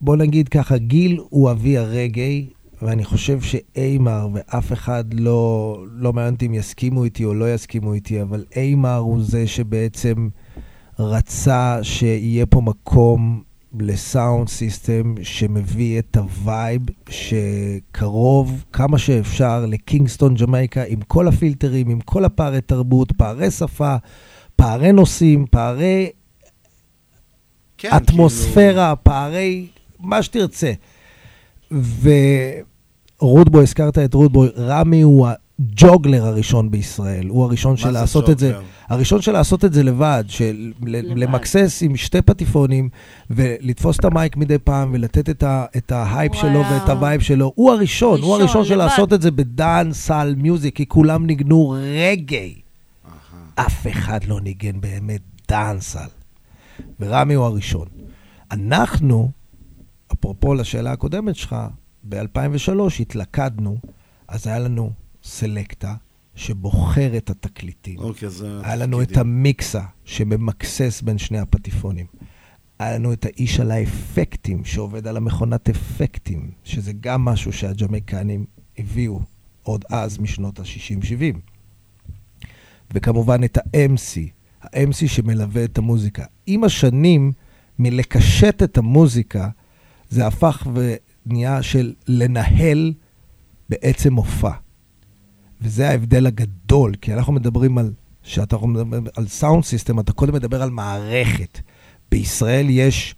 בוא 0.00 0.16
נגיד 0.16 0.48
ככה, 0.48 0.78
גיל 0.78 1.20
הוא 1.28 1.50
אבי 1.50 1.78
הרגאי, 1.78 2.46
ואני 2.82 3.04
חושב 3.04 3.40
שאמיר, 3.40 4.28
ואף 4.32 4.72
אחד 4.72 5.04
לא, 5.12 5.76
לא 5.92 6.12
מעניין 6.12 6.34
אותי 6.34 6.46
אם 6.46 6.54
יסכימו 6.54 7.04
איתי 7.04 7.24
או 7.24 7.34
לא 7.34 7.54
יסכימו 7.54 7.94
איתי, 7.94 8.22
אבל 8.22 8.44
אמיר 8.56 8.96
הוא 8.96 9.22
זה 9.22 9.46
שבעצם 9.46 10.28
רצה 11.00 11.78
שיהיה 11.82 12.46
פה 12.46 12.60
מקום 12.60 13.42
לסאונד 13.80 14.48
סיסטם 14.48 15.14
שמביא 15.22 15.98
את 15.98 16.16
ה 16.16 16.29
vibe 16.29 16.82
שקרוב 17.08 18.64
כמה 18.72 18.98
שאפשר 18.98 19.66
לקינגסטון 19.66 20.34
ג'מייקה 20.34 20.82
עם 20.88 21.00
כל 21.00 21.28
הפילטרים, 21.28 21.90
עם 21.90 22.00
כל 22.00 22.24
הפערי 22.24 22.60
תרבות, 22.60 23.12
פערי 23.12 23.50
שפה, 23.50 23.96
פערי 24.56 24.92
נושאים, 24.92 25.46
פערי 25.50 26.10
כן, 27.78 27.90
אטמוספירה, 27.96 28.94
כאילו... 28.94 29.04
פערי 29.04 29.66
מה 30.00 30.22
שתרצה. 30.22 30.72
ורודבוי, 33.20 33.62
הזכרת 33.62 33.98
את 33.98 34.14
רודבוי, 34.14 34.48
רמי 34.56 35.02
הוא 35.02 35.28
ה 35.60 35.68
juggler 35.68 36.26
הראשון 36.26 36.70
בישראל. 36.70 37.28
הוא 37.28 37.44
הראשון 37.44 37.76
של 37.76 37.84
זה 37.84 37.90
לעשות 37.90 38.30
את 38.30 38.38
זה. 38.38 38.52
הראשון 38.88 39.22
של 39.22 39.32
לעשות 39.32 39.64
את 39.64 39.72
זה 39.72 39.82
לבד, 39.82 40.24
של 40.28 40.72
ל- 40.86 41.22
למקסס 41.24 41.82
עם 41.82 41.96
שתי 41.96 42.22
פטיפונים, 42.22 42.88
ולתפוס 43.30 43.98
את 43.98 44.04
ה 44.04 44.12
mic 44.12 44.36
מדי 44.36 44.58
פעם, 44.58 44.90
ולתת 44.94 45.30
את, 45.30 45.42
ה- 45.42 45.64
את 45.76 45.92
ההייפ 45.92 46.32
הוא 46.32 46.40
שלו 46.40 46.60
ואת 46.70 46.88
ה 46.88 46.94
vibe 46.94 47.20
שלו. 47.20 47.52
הוא 47.54 47.70
הראשון, 47.72 48.20
הוא 48.20 48.32
ראשון, 48.32 48.40
הראשון 48.40 48.64
של 48.64 48.74
לבד. 48.74 48.84
לעשות 48.84 49.12
את 49.12 49.22
זה 49.22 49.30
ב 49.30 49.88
dancehall 49.92 50.34
music, 50.36 50.76
כי 50.76 50.86
כולם 50.86 51.26
ניגנו 51.26 51.74
רגאי. 51.78 52.54
אף 53.54 53.86
אחד 53.90 54.24
לא 54.24 54.40
ניגן 54.40 54.80
באמת 54.80 55.20
דאנסל. 55.48 56.08
ורמי 57.00 57.34
הוא 57.34 57.44
הראשון. 57.44 57.86
אנחנו, 58.50 59.30
אפרופו 60.12 60.54
לשאלה 60.54 60.92
הקודמת 60.92 61.36
שלך, 61.36 61.56
ב-2003 62.08 62.70
התלכדנו, 63.00 63.76
אז 64.28 64.46
היה 64.46 64.58
לנו 64.58 64.90
סלקטה 65.30 65.94
שבוחר 66.34 67.16
את 67.16 67.30
התקליטים. 67.30 67.98
אוקיי, 67.98 68.28
זה... 68.28 68.60
היה 68.62 68.76
לנו 68.76 69.02
את. 69.02 69.16
המיקסה 69.16 69.82
שממקסס 70.04 71.02
בין 71.02 71.18
שני 71.18 71.38
הפטיפונים. 71.38 72.06
היה 72.78 72.94
לנו 72.94 73.12
את 73.12 73.24
האיש 73.24 73.60
על 73.60 73.70
האפקטים 73.70 74.64
שעובד 74.64 75.06
על 75.06 75.16
המכונת 75.16 75.68
אפקטים, 75.68 76.50
שזה 76.64 76.92
גם 77.00 77.24
משהו 77.24 77.52
שהג'מייקנים 77.52 78.44
הביאו 78.78 79.20
עוד 79.62 79.84
אז 79.90 80.18
משנות 80.18 80.58
ה-60-70. 80.58 81.38
וכמובן 82.94 83.44
את 83.44 83.56
ה-MC, 83.56 84.20
ה-MC 84.62 85.08
שמלווה 85.08 85.64
את 85.64 85.78
המוזיקה. 85.78 86.24
עם 86.46 86.64
השנים, 86.64 87.32
מלקשט 87.78 88.62
את 88.62 88.78
המוזיקה, 88.78 89.48
זה 90.08 90.26
הפך 90.26 90.66
ונהיה 90.74 91.62
של 91.62 91.94
לנהל 92.08 92.92
בעצם 93.68 94.12
מופע. 94.12 94.52
וזה 95.62 95.88
ההבדל 95.88 96.26
הגדול, 96.26 96.94
כי 97.00 97.14
אנחנו 97.14 97.32
מדברים 97.32 97.78
על, 97.78 97.92
שאתה 98.22 98.56
מדבר 98.66 98.98
על 99.16 99.28
סאונד 99.28 99.64
סיסטם, 99.64 100.00
אתה 100.00 100.12
קודם 100.12 100.34
מדבר 100.34 100.62
על 100.62 100.70
מערכת. 100.70 101.60
בישראל 102.10 102.66
יש 102.70 103.14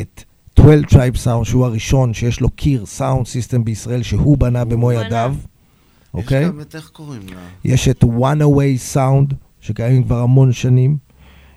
את 0.00 0.24
12 0.58 1.06
Tribe 1.06 1.16
Sound, 1.16 1.44
שהוא 1.44 1.64
הראשון 1.64 2.14
שיש 2.14 2.40
לו 2.40 2.50
קיר 2.50 2.86
סאונד 2.86 3.26
סיסטם 3.26 3.64
בישראל, 3.64 4.02
שהוא 4.02 4.38
בנה 4.38 4.64
במו 4.64 4.92
ידיו, 4.92 5.34
אוקיי? 6.14 6.42
יש 6.42 6.48
גם 6.48 6.60
את, 6.60 6.74
איך 6.74 6.88
קוראים 6.88 7.22
לה? 7.28 7.40
יש 7.64 7.88
את 7.88 8.04
One 8.04 8.42
Away 8.42 8.94
Sound, 8.94 9.34
שקיימים 9.60 10.04
כבר 10.04 10.18
המון 10.18 10.52
שנים. 10.52 10.98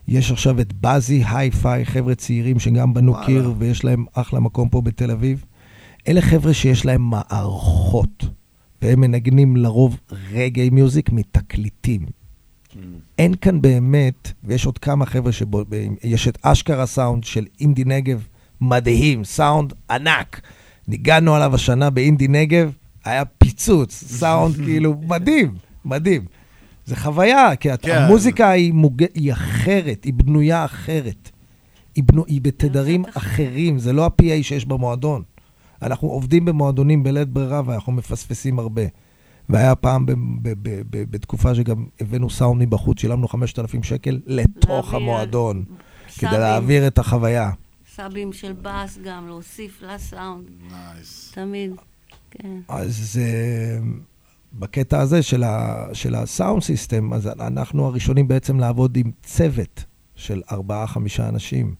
יש 0.07 0.31
עכשיו 0.31 0.61
את 0.61 0.73
באזי 0.73 1.23
היי-פיי, 1.27 1.85
חבר'ה 1.85 2.15
צעירים 2.15 2.59
שגם 2.59 2.93
בנו 2.93 3.11
וואלה. 3.11 3.25
קיר 3.25 3.53
ויש 3.57 3.83
להם 3.83 4.05
אחלה 4.13 4.39
מקום 4.39 4.69
פה 4.69 4.81
בתל 4.81 5.11
אביב. 5.11 5.45
אלה 6.07 6.21
חבר'ה 6.21 6.53
שיש 6.53 6.85
להם 6.85 7.01
מערכות, 7.01 8.25
והם 8.81 9.01
מנגנים 9.01 9.55
לרוב 9.55 9.99
reggae 10.31 10.69
music 10.69 11.09
מתקליטים. 11.09 12.05
אין 13.17 13.35
כאן 13.35 13.61
באמת, 13.61 14.31
ויש 14.43 14.65
עוד 14.65 14.77
כמה 14.77 15.05
חבר'ה 15.05 15.31
שבו, 15.31 15.63
יש 16.03 16.27
את 16.27 16.37
אשכרה 16.41 16.85
סאונד 16.85 17.23
של 17.23 17.45
אינדי 17.59 17.83
נגב, 17.85 18.27
מדהים, 18.61 19.23
סאונד 19.23 19.73
ענק. 19.89 20.41
ניגענו 20.87 21.35
עליו 21.35 21.55
השנה 21.55 21.89
באינדי 21.89 22.27
נגב, 22.27 22.71
היה 23.05 23.25
פיצוץ, 23.25 24.03
סאונד 24.03 24.55
כאילו 24.65 24.95
מדהים, 25.07 25.55
מדהים. 25.85 26.25
זה 26.85 26.95
חוויה, 26.95 27.55
כי 27.55 27.69
כן. 27.81 27.97
המוזיקה 27.97 28.49
היא, 28.49 28.73
מוג... 28.73 29.03
היא 29.13 29.33
אחרת, 29.33 30.03
היא 30.03 30.13
בנויה 30.13 30.65
אחרת. 30.65 31.29
היא, 31.95 32.03
בנו... 32.03 32.25
היא 32.27 32.41
בתדרים 32.41 33.03
אחרים, 33.13 33.79
זה 33.79 33.93
לא 33.93 34.05
ה-PA 34.05 34.43
שיש 34.43 34.65
במועדון. 34.65 35.23
אנחנו 35.81 36.07
עובדים 36.07 36.45
במועדונים 36.45 37.03
בלית 37.03 37.29
ברירה 37.29 37.61
ואנחנו 37.65 37.91
מפספסים 37.91 38.59
הרבה. 38.59 38.81
והיה 39.49 39.75
פעם 39.75 40.05
ב- 40.05 40.11
ב- 40.11 40.17
ב- 40.41 40.81
ב- 40.89 41.11
בתקופה 41.11 41.55
שגם 41.55 41.85
הבאנו 42.01 42.29
סאונד 42.29 42.61
מבחוץ, 42.61 42.99
שילמנו 42.99 43.27
5,000 43.27 43.83
שקל 43.83 44.19
לתוך 44.25 44.93
להביא, 44.93 44.97
המועדון, 44.97 45.63
סאבים. 46.09 46.29
כדי 46.29 46.39
להעביר 46.39 46.87
את 46.87 46.97
החוויה. 46.97 47.51
סאבים 47.95 48.33
של 48.33 48.53
בס 48.61 48.97
גם, 49.03 49.27
להוסיף 49.27 49.81
לסאונד. 49.81 50.45
נייס. 50.71 51.31
תמיד, 51.33 51.71
כן. 52.31 52.59
אז 52.67 53.19
uh, 53.19 53.85
בקטע 54.53 54.99
הזה 54.99 55.23
של, 55.23 55.43
ה, 55.43 55.85
של 55.93 56.15
הסאונד 56.15 56.63
סיסטם, 56.63 57.13
אז 57.13 57.27
אנחנו 57.27 57.85
הראשונים 57.85 58.27
בעצם 58.27 58.59
לעבוד 58.59 58.97
עם 58.97 59.11
צוות 59.23 59.83
של 60.15 60.41
ארבעה-חמישה 60.51 61.29
אנשים, 61.29 61.75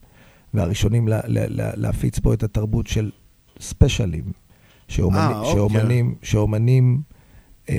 והראשונים 0.54 1.08
לה, 1.08 1.20
לה, 1.26 1.48
לה, 1.48 1.72
להפיץ 1.76 2.20
פה 2.20 2.34
את 2.34 2.44
התרבות 2.44 2.88
של 2.88 3.12
ספיישלים, 3.62 4.24
שאומנים, 4.88 5.22
אה, 5.22 5.40
אוקיי. 5.40 5.54
שאומנים, 5.54 6.16
שאומנים, 6.22 7.02
אה, 7.70 7.76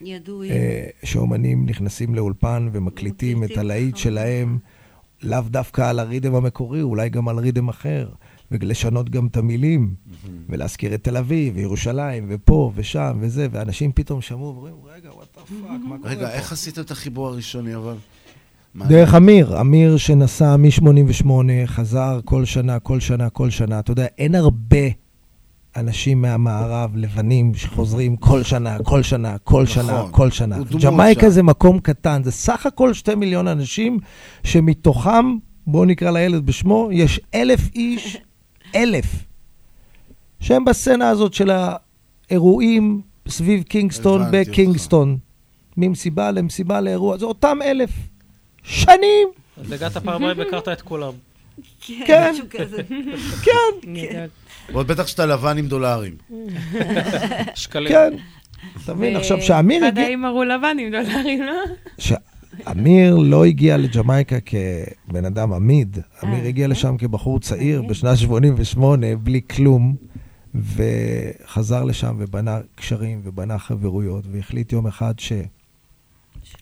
ידועים. 0.00 0.52
אה, 0.52 0.86
שאומנים 1.04 1.66
נכנסים 1.66 2.14
לאולפן 2.14 2.68
ומקליטים 2.72 3.44
את 3.44 3.56
הלהיט 3.56 3.96
שלהם, 3.96 4.58
לאו 5.22 5.40
דווקא 5.40 5.90
על 5.90 5.98
ה 5.98 6.03
riddim 6.03 6.34
המקורי, 6.34 6.82
אולי 6.82 7.08
גם 7.08 7.28
על 7.28 7.38
riddim 7.38 7.68
אחר, 7.68 8.08
ולשנות 8.50 9.10
גם 9.10 9.26
את 9.26 9.36
המילים, 9.36 9.94
ולהזכיר 10.48 10.94
את 10.94 11.04
תל 11.04 11.16
אביב, 11.16 11.56
וירושלים, 11.56 12.26
ופה, 12.28 12.72
ושם, 12.74 13.18
וזה, 13.20 13.46
ואנשים 13.50 13.92
פתאום 13.94 14.20
שמעו 14.20 14.54
ואומרים, 14.54 14.74
רגע, 14.94 15.14
what 15.14 15.26
the 15.36 15.42
fuck, 15.42 15.80
מה 15.88 15.98
קורה 15.98 16.10
רגע? 16.10 16.30
איך 16.30 16.52
עשית 16.52 16.78
את 16.78 16.90
החיבור 16.90 17.28
הראשוני, 17.28 17.76
אבל? 17.76 17.96
דרך 18.76 19.14
אמיר, 19.14 19.60
אמיר 19.60 19.96
שנסע 19.96 20.56
מ-88, 20.56 21.30
חזר 21.66 22.20
כל 22.24 22.44
שנה, 22.44 22.78
כל 22.78 23.00
שנה, 23.00 23.30
כל 23.30 23.50
שנה. 23.50 23.78
אתה 23.78 23.92
יודע, 23.92 24.06
אין 24.18 24.34
הרבה 24.34 24.86
אנשים 25.76 26.22
מהמערב, 26.22 26.96
לבנים, 26.96 27.54
שחוזרים 27.54 28.16
כל 28.16 28.42
שנה, 28.42 28.78
כל 28.84 29.02
שנה, 29.02 29.38
כל 29.38 29.66
שנה, 29.66 29.98
נכון. 29.98 30.12
כל 30.12 30.30
שנה. 30.30 30.56
הוא 30.56 30.66
דמות 30.66 30.82
ג'מייקה. 30.82 31.30
זה 31.30 31.42
מקום 31.42 31.78
קטן, 31.78 32.22
זה 32.24 32.30
סך 32.30 32.66
הכל 32.66 32.94
שתי 32.94 33.14
מיליון 33.14 33.48
אנשים, 33.48 33.98
שמתוכם, 34.44 35.36
בואו 35.66 35.84
נקרא 35.84 36.10
לילד 36.10 36.46
בשמו, 36.46 36.88
יש 36.92 37.20
אלף 37.34 37.60
איש, 37.74 38.16
אלף, 38.76 39.06
שהם 40.40 40.64
בסצנה 40.64 41.08
הזאת 41.08 41.34
של 41.34 41.50
האירועים 42.30 43.00
סביב 43.28 43.62
קינגסטון. 43.62 44.22
בקינגסטון. 44.32 45.18
ממסיבה 45.76 46.30
למסיבה 46.30 46.80
לאירוע, 46.80 47.18
זה 47.18 47.24
אותם 47.24 47.58
אלף. 47.64 47.90
שנים. 48.62 49.28
אז 49.60 49.72
הגעת 49.72 49.96
הבאה 49.96 50.32
והכרת 50.36 50.68
את 50.68 50.82
כולם. 50.82 51.12
כן, 51.86 52.30
משהו 52.32 52.46
כזה. 52.50 52.82
כן. 53.42 54.26
ועוד 54.72 54.86
בטח 54.88 55.06
שאתה 55.06 55.26
לבן 55.26 55.58
עם 55.58 55.68
דולרים. 55.68 56.14
שקלים. 57.54 57.92
כן. 57.92 58.14
אתה 58.84 58.94
מבין, 58.94 59.16
עכשיו, 59.16 59.42
שאמיר 59.42 59.84
הגיע... 59.84 60.04
האימרו 60.04 60.44
לבן 60.44 60.76
עם 60.80 60.90
דולרים, 60.90 61.42
לא? 61.42 61.52
שאמיר 61.98 63.16
לא 63.16 63.44
הגיע 63.44 63.76
לג'מייקה 63.76 64.36
כבן 64.40 65.24
אדם 65.24 65.52
עמיד, 65.52 65.98
אמיר 66.24 66.42
אה, 66.42 66.48
הגיע 66.48 66.66
כן? 66.66 66.70
לשם 66.70 66.96
כבחור 66.96 67.40
צעיר 67.40 67.82
בשנת 67.82 68.18
88, 68.18 69.16
בלי 69.16 69.40
כלום, 69.50 69.96
וחזר 70.54 71.84
לשם 71.84 72.16
ובנה 72.18 72.60
קשרים 72.74 73.20
ובנה 73.24 73.58
חברויות, 73.58 74.24
והחליט 74.30 74.72
יום 74.72 74.86
אחד 74.86 75.14
שהוא 75.18 75.46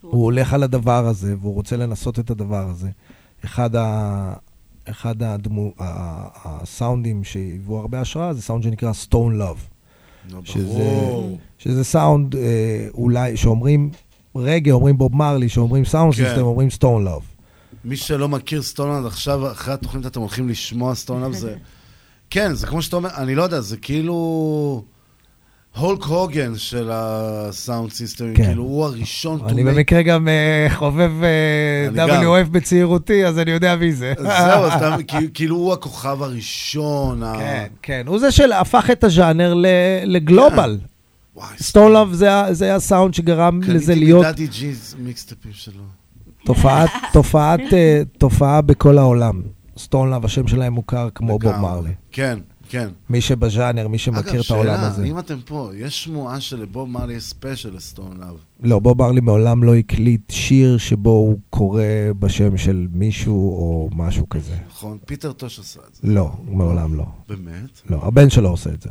הולך 0.02 0.55
על 0.55 0.62
הדבר 0.62 1.07
הזה, 1.07 1.34
והוא 1.41 1.55
רוצה 1.55 1.76
לנסות 1.76 2.18
את 2.18 2.31
הדבר 2.31 2.68
הזה. 2.68 2.89
אחד, 3.44 3.76
ה... 3.76 4.34
אחד 4.90 5.22
הדמו... 5.22 5.72
ה- 5.78 6.62
הסאונדים 6.62 7.24
שהיוו 7.24 7.78
הרבה 7.78 8.00
השראה 8.00 8.32
זה 8.32 8.42
סאונד 8.42 8.62
שנקרא 8.62 8.92
Stone 9.08 9.40
Love. 9.40 9.74
לא, 10.32 10.40
שזה. 10.44 10.90
שזה 11.58 11.84
סאונד 11.84 12.36
אה, 12.36 12.86
אולי, 12.94 13.36
שאומרים 13.36 13.90
רגע, 14.36 14.72
אומרים 14.72 14.98
בוב 14.98 15.16
מרלי, 15.16 15.48
שאומרים 15.48 15.84
סאונד 15.84 16.14
כן. 16.14 16.24
סיסטם, 16.24 16.40
אומרים 16.40 16.70
סטון 16.70 17.04
לוב. 17.04 17.24
מי 17.84 17.96
שלא 17.96 18.28
מכיר 18.28 18.62
סטונלנד, 18.62 19.06
עכשיו, 19.06 19.52
אחרי 19.52 19.74
התוכנית 19.74 20.06
אתם 20.06 20.20
הולכים 20.20 20.48
לשמוע 20.48 20.94
סטונלנד, 20.94 21.34
זה... 21.34 21.56
כן, 22.30 22.54
זה 22.54 22.66
כמו 22.66 22.82
שאתה 22.82 22.96
אומר, 22.96 23.10
אני 23.16 23.34
לא 23.34 23.42
יודע, 23.42 23.60
זה 23.60 23.76
כאילו... 23.76 24.84
הולק 25.76 26.02
הוגן 26.02 26.52
של 26.56 26.90
הסאונד 26.92 27.92
סיסטם, 27.92 28.34
כן. 28.34 28.44
כאילו, 28.46 28.62
הוא 28.62 28.84
הראשון 28.84 29.40
to 29.40 29.48
אני 29.48 29.62
make- 29.62 29.66
במקרה 29.66 30.02
גם 30.02 30.28
אה, 30.28 30.66
חובב 30.74 31.10
אה, 31.22 31.88
אני 31.88 31.96
גם. 31.96 32.22
WF 32.22 32.48
בצעירותי, 32.50 33.26
אז 33.26 33.38
אני 33.38 33.50
יודע 33.50 33.76
מי 33.76 33.92
זה. 33.92 34.12
זהו, 34.18 34.28
אז 34.64 34.72
אתה, 34.76 34.96
כאילו- 35.08 35.26
כאילו 35.34 35.56
הוא 35.56 35.72
הכוכב 35.72 36.22
הראשון. 36.22 37.22
ה- 37.22 37.34
כן, 37.38 37.66
כן, 37.82 38.02
הוא 38.06 38.18
זה 38.18 38.32
שהפך 38.32 38.90
את 38.92 39.04
הז'אנר 39.04 39.54
ל- 39.54 39.66
ל 40.05 40.14
global. 40.14 40.78
סטון 41.58 41.92
לוב 41.92 42.12
זה 42.50 42.74
הסאונד 42.74 43.14
שגרם 43.14 43.60
לזה 43.62 43.92
קניתי 43.92 44.04
להיות 44.04 44.24
מדאדי 44.24 44.46
ג'יז 44.46 44.96
מיקסטפים 44.98 45.52
שלו. 45.54 45.82
תופעת, 46.44 46.90
תופעת, 47.12 47.60
אה, 47.72 48.02
תופעה 48.18 48.60
בכל 48.60 48.98
העולם. 48.98 49.42
סטון 49.78 50.10
לוב, 50.10 50.24
השם 50.24 50.46
שלהם 50.48 50.72
מוכר 50.72 51.08
כמו 51.14 51.38
בוב. 51.38 51.56
מרלי. 51.56 51.90
כן, 52.12 52.38
כן. 52.74 52.88
מי 53.10 53.20
שבז'אנר, 53.20 53.88
מי 53.88 53.98
שמכיר 53.98 54.40
את 54.40 54.50
העולם 54.50 54.74
אגב, 54.74 54.84
הזה. 54.84 54.96
שאלה, 54.96 55.06
אם 55.06 55.18
אתם 55.18 55.38
פה, 55.44 55.70
יש 55.76 56.04
שמועה 56.04 56.40
שלבוב 56.40 56.88
מרלי 56.88 57.14
יש 57.14 57.24
ספיישל 57.24 57.76
לסטון 57.76 58.16
לוב. 58.20 58.36
לא, 58.62 58.78
בוב 58.78 59.02
מרלי 59.02 59.20
מעולם 59.20 59.64
לא 59.64 59.74
הקליט 59.74 60.30
שיר 60.30 60.78
שבו 60.78 61.10
הוא 61.10 61.38
קורא 61.50 61.82
בשם 62.18 62.56
של 62.56 62.86
מישהו 62.92 63.34
או 63.34 63.88
משהו 63.92 64.28
כזה. 64.28 64.56
נכון? 64.68 64.98
פיטר 65.06 65.32
טוש 65.32 65.58
עשה 65.58 65.80
את 65.90 65.94
זה. 65.94 66.00
לא, 66.04 66.30
מעולם 66.48 66.94
לא. 66.94 67.04
באמת? 67.28 67.80
לא, 67.90 67.98
הבן 68.02 68.30
שלו 68.30 68.48
עושה 68.48 68.70
את 68.70 68.82
זה. 68.82 68.90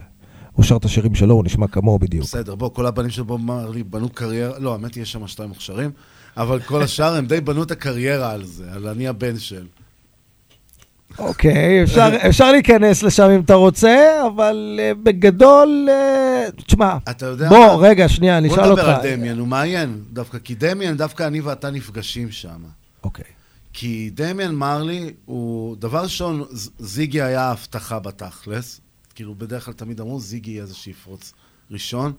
הוא 0.51 0.65
שר 0.65 0.77
את 0.77 0.85
השירים 0.85 1.15
שלו, 1.15 1.35
הוא 1.35 1.43
נשמע 1.43 1.67
כמוהו 1.67 1.99
בדיוק. 1.99 2.23
בסדר, 2.23 2.55
בוא, 2.55 2.69
כל 2.69 2.85
הבנים 2.85 3.09
של 3.09 3.23
בוב 3.23 3.41
מרלי 3.41 3.83
בנו 3.83 4.09
קריירה, 4.09 4.59
לא, 4.59 4.73
האמת 4.73 4.97
יש 4.97 5.11
שם 5.11 5.27
שתיים 5.27 5.49
מוכשרים, 5.49 5.91
אבל 6.37 6.59
כל 6.59 6.81
השאר 6.83 7.15
הם 7.15 7.25
די 7.25 7.41
בנו 7.41 7.63
את 7.63 7.71
הקריירה 7.71 8.31
על 8.31 8.45
זה, 8.45 8.73
על 8.73 8.87
אני 8.87 9.07
הבן 9.07 9.39
של. 9.39 9.65
אוקיי, 11.19 11.83
אפשר, 11.83 12.09
אפשר 12.29 12.51
להיכנס 12.51 13.03
לשם 13.03 13.29
אם 13.29 13.41
אתה 13.41 13.53
רוצה, 13.53 14.21
אבל 14.27 14.79
uh, 14.79 14.97
בגדול, 15.03 15.89
uh, 16.57 16.61
תשמע, 16.61 16.97
אתה 17.09 17.25
יודע 17.25 17.49
בוא, 17.49 17.57
מה? 17.57 17.75
רגע, 17.75 18.09
שנייה, 18.09 18.37
אני 18.37 18.47
בוא 18.47 18.55
אשאל 18.55 18.71
אותך. 18.71 18.81
נדבר 18.81 18.95
על 18.95 19.15
דמיאן, 19.15 19.39
הוא 19.39 19.47
מעניין, 19.47 20.01
דווקא, 20.13 20.37
כי 20.37 20.55
דמיאן, 20.55 20.97
דווקא 20.97 21.27
אני 21.27 21.41
ואתה 21.41 21.69
נפגשים 21.69 22.31
שם. 22.31 22.63
אוקיי. 23.03 23.25
כי 23.73 24.09
דמיאן 24.13 24.55
מרלי 24.55 25.13
הוא, 25.25 25.75
דבר 25.79 26.03
ראשון, 26.03 26.43
זיגי 26.79 27.21
היה 27.21 27.41
ההבטחה 27.41 27.99
בתכלס, 27.99 28.81
כאילו 29.15 29.35
בדרך 29.35 29.65
כלל 29.65 29.73
תמיד 29.73 29.99
אמרו, 29.99 30.19
זיגי 30.19 30.51
יהיה 30.51 30.65
זה 30.65 30.75
שיפרוץ 30.75 31.33
ראשון, 31.71 32.13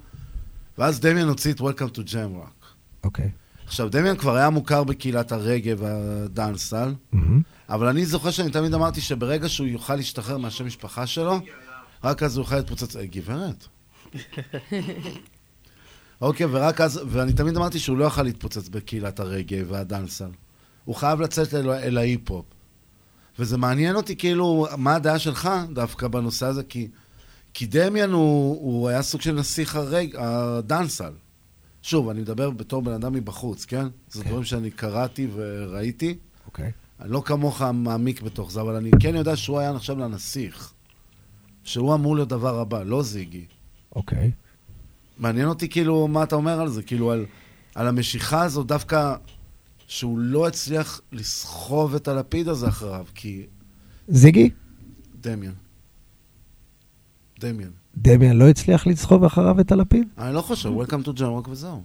ואז 0.78 1.00
דמיאן 1.00 1.28
הוציא 1.28 1.52
את 1.52 1.60
Welcome 1.60 1.96
to 1.96 2.00
Jam 2.10 2.42
Rock. 2.42 2.66
אוקיי. 3.04 3.30
עכשיו, 3.66 3.88
דמיאן 3.88 4.16
כבר 4.16 4.36
היה 4.36 4.50
מוכר 4.50 4.84
בקהילת 4.84 5.32
הרגע 5.32 5.74
והדאנסל, 5.78 6.94
מהמם. 7.12 7.42
אבל 7.68 7.86
אני 7.86 8.06
זוכר 8.06 8.30
שאני 8.30 8.50
תמיד 8.50 8.74
אמרתי 8.74 9.00
שברגע 9.00 9.48
שהוא 9.48 9.66
יוכל 9.66 9.96
להשתחרר 9.96 10.38
מהשם 10.38 10.66
משפחה 10.66 11.06
שלו, 11.06 11.40
רק 12.04 12.22
אז 12.22 12.36
הוא 12.36 12.42
יוכל 12.42 12.56
להתפוצץ, 12.56 12.96
"אה, 12.96 13.06
גברת. 13.06 13.66
אוקיי, 16.20 16.46
ורק 16.50 16.80
אז, 16.80 17.00
ואני 17.08 17.32
תמיד 17.32 17.56
אמרתי 17.56 17.78
שהוא 17.78 17.98
לא 17.98 18.04
יוכל 18.04 18.22
להתפוצץ 18.22 18.68
בקהילת 18.68 19.20
הרגע 19.20 19.56
והדאנסל. 19.68 20.30
הוא 20.84 20.94
חייב 20.94 21.20
לצאת 21.20 21.54
אל, 21.54 21.70
אל 21.70 21.98
ההיפ-הופ. 21.98 22.44
וזה 23.38 23.56
מעניין 23.58 23.96
אותי, 23.96 24.16
כאילו, 24.16 24.66
מה 24.76 24.94
הדעה 24.94 25.18
שלך 25.18 25.50
דווקא 25.72 26.08
בנושא 26.08 26.46
הזה, 26.46 26.62
כי, 26.62 26.88
כי 27.54 27.66
דמיאן 27.66 28.12
הוא, 28.12 28.60
הוא 28.60 28.88
היה 28.88 29.02
סוג 29.02 29.20
של 29.20 29.32
נסיך 29.32 29.76
הרג, 29.76 30.16
הדאנסל. 30.18 31.12
שוב, 31.82 32.08
אני 32.08 32.20
מדבר 32.20 32.50
בתור 32.50 32.82
בן 32.82 32.92
אדם 32.92 33.12
מבחוץ, 33.12 33.64
כן? 33.64 33.86
זה 34.10 34.24
דברים 34.24 34.44
שאני 34.44 34.70
קראתי 34.70 35.28
וראיתי. 35.34 36.18
אוקיי. 36.46 36.72
אני 37.00 37.12
לא 37.12 37.22
כמוך 37.24 37.62
מעמיק 37.62 38.22
בתוך 38.22 38.52
זה, 38.52 38.60
אבל 38.60 38.74
אני 38.74 38.90
כן 39.00 39.14
יודע 39.14 39.36
שהוא 39.36 39.58
היה 39.58 39.72
נחשב 39.72 39.98
לנסיך. 39.98 40.72
שהוא 41.64 41.94
אמור 41.94 42.16
להיות 42.16 42.28
דבר 42.28 42.60
הבא, 42.60 42.82
לא 42.82 43.02
זיגי. 43.02 43.44
אוקיי. 43.96 44.30
מעניין 45.18 45.48
אותי 45.48 45.68
כאילו 45.68 46.08
מה 46.08 46.22
אתה 46.22 46.36
אומר 46.36 46.60
על 46.60 46.68
זה, 46.68 46.82
כאילו 46.82 47.10
על, 47.12 47.26
על 47.74 47.86
המשיכה 47.86 48.42
הזו 48.42 48.62
דווקא 48.62 49.14
שהוא 49.86 50.18
לא 50.18 50.46
הצליח 50.46 51.00
לסחוב 51.12 51.94
את 51.94 52.08
הלפיד 52.08 52.48
הזה 52.48 52.68
אחריו, 52.68 53.06
כי 53.14 53.46
זיגי? 54.08 54.50
דמיאן. 55.20 55.52
דמיאן. 57.40 57.70
דמיאן 57.96 58.36
לא 58.36 58.48
הצליח 58.48 58.86
לסחוב 58.86 59.24
אחריו 59.24 59.60
את 59.60 59.72
הלפיד? 59.72 60.08
אני 60.18 60.34
לא 60.34 60.40
חושב, 60.40 60.68
Welcome 60.68 61.06
to 61.06 61.18
Rock 61.18 61.48
וזהו. 61.50 61.82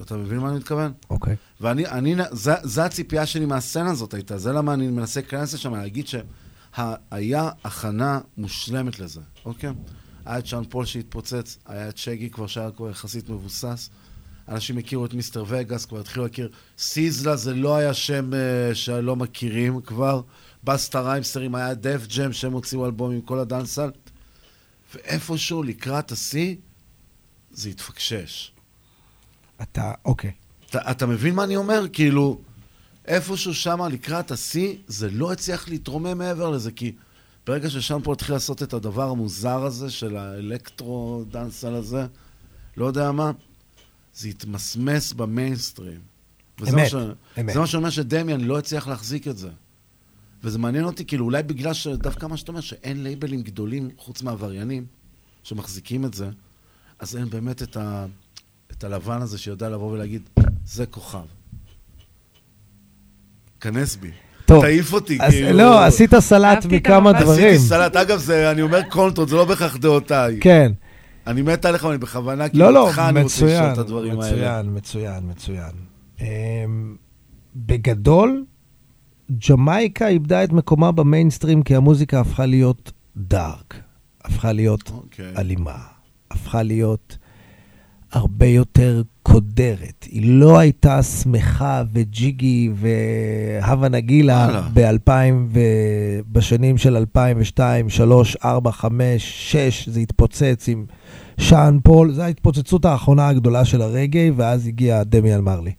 אתה 0.00 0.16
מבין 0.16 0.38
מה 0.38 0.48
אני 0.48 0.56
מתכוון? 0.56 0.92
אוקיי. 1.10 1.36
ואני, 1.60 1.86
אני, 1.86 2.14
זה, 2.30 2.54
זה 2.62 2.84
הציפייה 2.84 3.26
שלי 3.26 3.46
מהסצנה 3.46 3.90
הזאת 3.90 4.14
הייתה, 4.14 4.38
זה 4.38 4.52
למה 4.52 4.74
אני 4.74 4.88
מנסה 4.88 5.20
להיכנס 5.20 5.54
לשם, 5.54 5.74
להגיד 5.74 6.06
שהיה 6.06 7.50
הכנה 7.64 8.20
מושלמת 8.36 8.98
לזה, 8.98 9.20
אוקיי? 9.44 9.70
היה 10.24 10.38
את 10.38 10.46
שאן 10.46 10.64
פול 10.68 10.84
שהתפוצץ, 10.84 11.58
היה 11.66 11.88
את 11.88 11.98
שגי 11.98 12.30
כבר 12.30 12.46
שהיה 12.46 12.70
כבר 12.70 12.90
יחסית 12.90 13.28
מבוסס. 13.28 13.90
אנשים 14.48 14.78
הכירו 14.78 15.06
את 15.06 15.14
מיסטר 15.14 15.44
ווגאס, 15.48 15.84
כבר 15.84 16.00
התחילו 16.00 16.24
להכיר. 16.24 16.48
סיזלה 16.78 17.36
זה 17.36 17.54
לא 17.54 17.76
היה 17.76 17.94
שם 17.94 18.30
uh, 18.32 18.74
שלא 18.74 19.16
מכירים 19.16 19.80
כבר. 19.80 20.22
באסטה 20.64 21.00
ריימס 21.00 21.54
היה 21.54 21.74
Def 21.74 22.06
Jam 22.16 22.32
שהם 22.32 22.52
הוציאו 22.52 22.86
אלבום 22.86 23.12
עם 23.12 23.20
כל 23.20 23.38
ה 23.38 23.43
dancehall. 23.43 23.90
ואיפשהו 24.94 25.62
לקראת 25.62 26.12
השיא, 26.12 26.56
זה 27.50 27.68
התפקשש. 27.68 28.52
אתה, 29.62 29.92
אוקיי. 30.04 30.32
אתה, 30.70 30.90
אתה 30.90 31.06
מבין 31.06 31.34
מה 31.34 31.44
אני 31.44 31.56
אומר? 31.56 31.86
כאילו, 31.92 32.40
איפשהו 33.06 33.54
שם 33.54 33.80
לקראת 33.92 34.30
השיא, 34.30 34.76
זה 34.86 35.10
לא 35.10 35.32
הצליח 35.32 35.68
להתרומם 35.68 36.18
מעבר 36.18 36.50
לזה, 36.50 36.72
כי 36.72 36.92
ברגע 37.46 37.70
ששם 37.70 38.00
פה 38.04 38.12
התחיל 38.12 38.34
לעשות 38.34 38.62
את 38.62 38.72
הדבר 38.72 39.10
המוזר 39.10 39.64
הזה, 39.64 39.90
של 39.90 40.16
האלקטרו-דאנסל 40.16 41.74
הזה, 41.74 42.06
לא 42.76 42.86
יודע 42.86 43.12
מה, 43.12 43.30
זה 44.14 44.28
התמסמס 44.28 45.12
במיינסטרים. 45.12 46.00
אמת, 46.62 46.72
מה 46.72 46.88
ש... 46.88 46.94
אמת. 47.40 47.54
זה 47.54 47.60
מה 47.60 47.66
שאומר 47.66 47.90
שדמיאן 47.90 48.40
לא 48.40 48.58
הצליח 48.58 48.88
להחזיק 48.88 49.28
את 49.28 49.38
זה. 49.38 49.50
וזה 50.44 50.58
מעניין 50.58 50.84
אותי, 50.84 51.04
כאילו, 51.04 51.24
אולי 51.24 51.42
בגלל 51.42 51.72
שדווקא 51.72 52.26
מה 52.26 52.36
שאתה 52.36 52.52
אומר, 52.52 52.60
שאין 52.60 53.02
לייבלים 53.02 53.42
גדולים 53.42 53.90
חוץ 53.98 54.22
מעבריינים 54.22 54.86
שמחזיקים 55.42 56.04
את 56.04 56.14
זה, 56.14 56.30
אז 56.98 57.16
אין 57.16 57.30
באמת 57.30 57.62
את, 57.62 57.76
ה... 57.76 58.06
את 58.78 58.84
הלבן 58.84 59.22
הזה 59.22 59.38
שיודע 59.38 59.68
לבוא 59.68 59.92
ולהגיד, 59.92 60.22
זה 60.64 60.86
כוכב. 60.86 61.18
כנס 63.60 63.96
בי. 63.96 64.10
טוב, 64.46 64.62
תעיף 64.62 64.92
אותי, 64.92 65.18
אז 65.20 65.32
כאילו. 65.32 65.58
לא, 65.58 65.84
עשית 65.84 66.18
סלט 66.18 66.64
מכמה 66.64 67.12
דברים. 67.12 67.46
עשיתי 67.46 67.58
סלט, 67.58 67.96
אגב, 67.96 68.18
זה, 68.18 68.50
אני 68.50 68.62
אומר 68.62 68.82
קונטרות, 68.82 69.28
זה 69.28 69.36
לא 69.36 69.44
בהכרח 69.44 69.76
דעותיי. 69.76 70.38
כן. 70.40 70.72
אני 71.26 71.42
מת 71.42 71.64
עליך, 71.64 71.84
אבל 71.84 71.92
אני 71.92 71.98
בכוונה, 71.98 72.48
כאילו, 72.48 72.64
לא, 72.64 72.72
לא, 72.72 72.88
איתך 72.88 72.98
אני 72.98 73.22
רוצה 73.22 73.46
לשאול 73.46 73.50
מצוין, 73.50 73.72
את 73.72 73.78
הדברים 73.78 74.20
האלה. 74.20 74.62
מצוין, 74.62 74.76
מצוין, 74.76 75.30
מצוין. 75.30 75.72
אמ, 76.20 76.96
בגדול, 77.56 78.44
ג'מייקה 79.48 80.08
איבדה 80.08 80.44
את 80.44 80.52
מקומה 80.52 80.92
במיינסטרים 80.92 81.62
כי 81.62 81.76
המוזיקה 81.76 82.20
הפכה 82.20 82.46
להיות 82.46 82.92
דארק, 83.16 83.74
הפכה 84.24 84.52
להיות 84.52 84.90
אוקיי. 84.94 85.32
אלימה, 85.36 85.78
הפכה 86.30 86.62
להיות 86.62 87.18
הרבה 88.12 88.46
יותר 88.46 89.02
קודרת. 89.22 90.06
היא 90.10 90.34
לא 90.34 90.58
הייתה 90.58 91.02
שמחה 91.02 91.82
וג'יגי 91.92 92.70
והווה 92.74 93.88
נגילה 93.88 94.46
וואלה. 94.48 94.68
ב-2000 94.74 95.34
ו... 95.48 95.60
בשנים 96.32 96.78
של 96.78 96.96
2002, 96.96 97.88
3, 97.88 98.36
4, 98.44 98.72
5, 98.72 99.52
6, 99.52 99.88
זה 99.88 100.00
התפוצץ 100.00 100.64
עם 100.68 100.84
שאן 101.38 101.78
פול, 101.84 102.12
זו 102.12 102.22
ההתפוצצות 102.22 102.84
האחרונה 102.84 103.28
הגדולה 103.28 103.64
של 103.64 103.82
הרגאי, 103.82 104.30
ואז 104.30 104.66
הגיע 104.66 105.02
דמיאן 105.02 105.40
מרלי. 105.40 105.72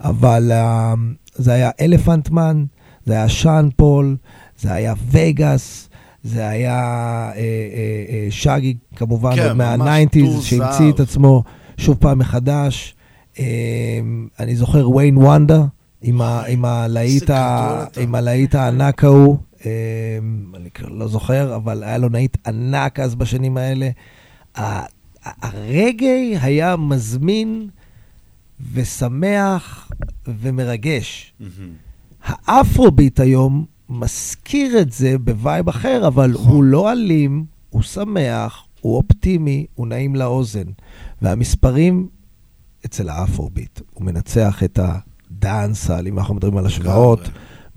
אבל 0.00 0.52
uh, 0.52 0.98
זה 1.34 1.52
היה 1.52 1.70
אלפנט 1.80 2.30
מן, 2.30 2.64
זה 3.06 3.12
היה 3.12 3.28
שאן 3.28 3.68
פול, 3.76 4.16
זה 4.58 4.72
היה 4.72 4.94
ווגאס, 5.10 5.87
זה 6.22 6.48
היה 6.48 6.74
אה, 6.74 7.32
אה, 7.36 7.40
אה, 8.08 8.26
שגי, 8.30 8.74
כמובן, 8.96 9.36
כן, 9.36 9.42
עוד 9.42 9.52
ממש 9.52 9.78
מה-90's, 9.78 10.32
טור 10.32 10.42
שהמציא. 10.42 10.90
את 10.90 11.00
עצמו 11.00 11.44
שוב 11.76 11.96
פעם 12.00 12.18
מחדש. 12.18 12.94
אה, 13.38 13.44
אני 14.40 14.56
זוכר 14.56 14.90
ויין 14.90 15.18
וונדר, 15.18 15.64
עם, 16.02 16.20
הלהיט 18.14 18.54
הענק 18.54 19.04
ההוא, 19.04 19.38
אה, 19.66 19.70
אני 20.56 20.68
לא 20.88 21.08
זוכר, 21.08 21.56
אבל 21.56 21.82
היה 21.82 21.98
לו 21.98 22.08
להיט 22.08 22.36
ענק 22.46 23.00
אז 23.00 23.14
בשנים 23.14 23.56
האלה. 23.56 23.90
הרגאיי 25.24 26.36
היה 26.40 26.76
מזמין 26.76 27.68
ושמח 28.72 29.90
ומרגש. 30.26 31.32
ה 32.24 32.36
אפרוביט 32.36 33.20
היום 33.20 33.64
מזכיר 33.88 34.80
את 34.80 34.92
זה 34.92 35.18
ב 35.18 35.28
vibe 35.28 35.68
אחר, 35.68 36.06
אבל 36.06 36.32
הוא 36.32 36.64
לא 36.64 36.92
אלים, 36.92 37.44
הוא 37.70 37.82
שמח, 37.82 38.64
הוא 38.80 38.96
אופטימי, 38.96 39.66
הוא 39.74 39.86
נעים 39.86 40.16
לאוזן. 40.16 40.66
והמספרים 41.22 42.08
אצל 42.86 43.08
האפרוביט, 43.08 43.80
הוא 43.94 44.04
מנצח 44.04 44.62
את 44.62 44.78
ה 44.82 44.93
dancehall, 44.93 46.06
אם 46.06 46.18
אנחנו 46.18 46.34
מדברים 46.34 46.56
על 46.56 46.66
השוואות, 46.66 47.20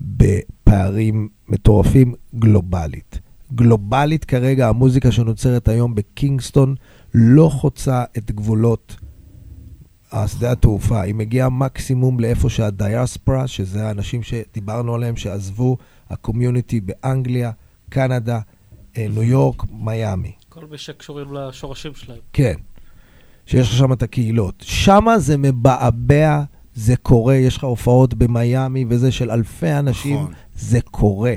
בפערים 0.00 1.28
מטורפים 1.48 2.14
גלובלית. 2.34 3.20
גלובלית 3.54 4.24
כרגע, 4.24 4.68
המוזיקה 4.68 5.12
שנוצרת 5.12 5.68
היום 5.68 5.94
בקינגסטון 5.94 6.74
לא 7.14 7.48
חוצה 7.52 8.04
את 8.18 8.30
גבולות 8.30 8.96
השדה 10.12 10.52
התעופה. 10.52 11.00
היא 11.00 11.14
מגיעה 11.14 11.48
מקסימום 11.48 12.20
לאיפה 12.20 12.48
שהדיאספורה, 12.48 13.46
שזה 13.46 13.88
האנשים 13.88 14.22
שדיברנו 14.22 14.94
עליהם, 14.94 15.16
שעזבו, 15.16 15.76
ה 16.12 16.19
community 16.19 16.80
באנגליה, 16.80 17.50
קנדה, 17.88 18.40
אה, 18.96 19.06
ניו 19.10 19.22
יורק, 19.22 19.62
מיאמי. 19.70 20.32
כל 20.48 20.66
מי 20.70 20.78
שקשורים 20.78 21.34
לשורשים 21.34 21.94
שלהם. 21.94 22.18
כן. 22.32 22.54
שיש 23.46 23.68
לך 23.70 23.76
שם 23.76 23.92
את 23.92 24.02
הקהילות. 24.02 24.54
שם 24.66 25.06
זה 25.18 25.36
מבעבע, 25.36 26.42
זה 26.74 26.96
קורה, 26.96 27.34
יש 27.34 27.56
לך 27.56 27.64
הופעות 27.64 28.14
במיאמי 28.14 28.84
וזה 28.88 29.12
של 29.12 29.30
אלפי 29.30 29.72
אנשים, 29.72 30.16
נכון. 30.16 30.32
זה 30.54 30.80
קורה. 30.80 31.34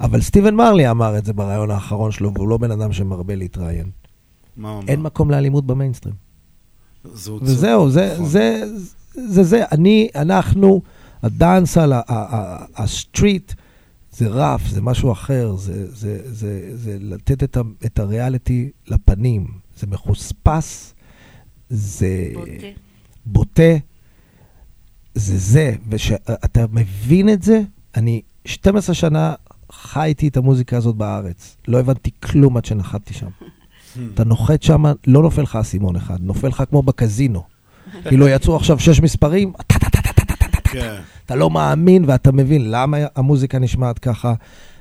אבל 0.00 0.20
סטיבן 0.20 0.54
מרלי 0.54 0.90
אמר 0.90 1.18
את 1.18 1.24
זה 1.24 1.32
בריאיון 1.32 1.70
האחרון 1.70 2.12
שלו, 2.12 2.34
והוא 2.34 2.48
לא 2.48 2.58
בן 2.58 2.70
אדם 2.70 2.92
שמרבה 2.92 3.34
להתראיין. 3.34 3.86
מה 4.56 4.70
הוא 4.70 4.78
אמר? 4.78 4.88
אין 4.88 5.02
מקום 5.02 5.30
לאלימות 5.30 5.66
במיינסטרים. 5.66 6.14
זה 7.04 7.32
וזהו, 7.32 7.90
זה, 7.90 8.12
נכון. 8.14 8.26
זה, 8.26 8.64
זה, 9.14 9.42
זה, 9.42 9.64
אני, 9.72 10.08
אנחנו, 10.14 10.82
ה 11.22 11.28
dancehall, 11.28 11.92
ה- 11.92 11.96
ה- 11.96 12.36
ה- 12.36 12.64
ה 12.76 12.85
street, 12.85 13.52
זה 14.16 14.28
רף, 14.28 14.66
זה 14.66 14.80
משהו 14.80 15.12
אחר, 15.12 15.56
זה, 15.56 15.94
זה, 15.94 16.20
זה, 16.24 16.70
זה 16.74 16.96
לתת 17.00 17.42
את, 17.42 17.56
ה, 17.56 17.60
את 17.86 17.98
הריאליטי 17.98 18.70
לפנים. 18.86 19.46
זה 19.78 19.86
מחוספס, 19.86 20.94
זה 21.70 22.30
בוטה. 22.34 22.66
בוטה, 23.26 23.76
זה 25.14 25.38
זה, 25.38 25.74
וכשאתה 25.88 26.64
מבין 26.72 27.28
את 27.28 27.42
זה, 27.42 27.60
אני 27.96 28.22
12 28.44 28.94
שנה 28.94 29.34
חייתי 29.72 30.28
את 30.28 30.36
המוזיקה 30.36 30.76
הזאת 30.76 30.96
בארץ. 30.96 31.56
לא 31.68 31.80
הבנתי 31.80 32.10
כלום 32.22 32.56
עד 32.56 32.64
שנחתתי 32.64 33.14
שם. 33.14 33.28
אתה 34.14 34.24
נוחת 34.24 34.62
שם, 34.62 34.84
לא 35.06 35.22
נופל 35.22 35.42
לך 35.42 35.56
אסימון 35.56 35.96
אחד, 35.96 36.18
נופל 36.20 36.48
לך 36.48 36.62
כמו 36.70 36.82
בקזינו. 36.82 37.42
כאילו 38.08 38.28
יצאו 38.28 38.56
עכשיו 38.56 38.78
שש 38.78 39.00
מספרים, 39.00 39.52
כן. 40.80 41.00
אתה 41.26 41.34
לא 41.34 41.50
מאמין 41.50 42.04
ואתה 42.06 42.32
מבין 42.32 42.70
למה 42.70 42.96
המוזיקה 43.16 43.58
נשמעת 43.58 43.98
ככה, 43.98 44.34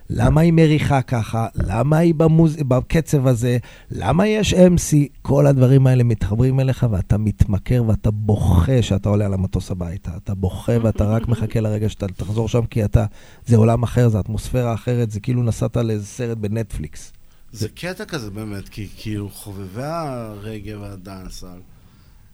למה 0.10 0.42
היא 0.42 0.54
מריחה 0.54 1.02
ככה, 1.02 1.48
למה 1.56 1.98
היא 1.98 2.16
במוז... 2.16 2.56
בקצב 2.68 3.28
הזה, 3.28 3.58
למה 3.92 4.28
יש 4.28 4.54
MC, 4.54 4.96
כל 5.22 5.48
הדברים 5.48 5.88
האלה 5.88 6.04
מתחברים 6.04 6.60
אליך 6.60 6.86
ואתה 6.92 7.18
מתמכר 7.18 7.84
ואתה 7.88 8.12
בוכה 8.12 8.82
שאתה 8.82 9.10
עולה 9.10 9.26
על 9.26 9.34
המטוס 9.34 9.72
הביתה. 9.72 10.12
אתה 10.24 10.36
בוכה 10.36 10.74
ואתה 10.82 11.06
רק 11.06 11.28
מחכה 11.28 11.60
לרגע 11.60 11.90
שאתה 11.90 12.08
תחזור 12.08 12.48
שם 12.50 12.66
כי 12.66 12.86
אתה, 12.86 13.06
זה 13.46 13.58
עולם 13.58 13.84
אחר, 13.84 14.10
זה 14.10 14.20
אטמוספירה 14.20 14.74
אחרת, 14.74 15.12
זה 15.12 15.20
כאילו 15.20 15.44
נסעת 15.44 15.78
לאיזה 15.78 16.06
סרט 16.06 16.38
בנטפליקס. 16.38 17.14
זה 17.52 17.70
קטע 17.70 18.06
כזה 18.06 18.30
באמת, 18.30 18.70
כי 18.70 18.88
כאילו 18.98 19.30
חובבי 19.30 19.84
הרגע 19.84 20.80
והדאנסל, 20.80 21.48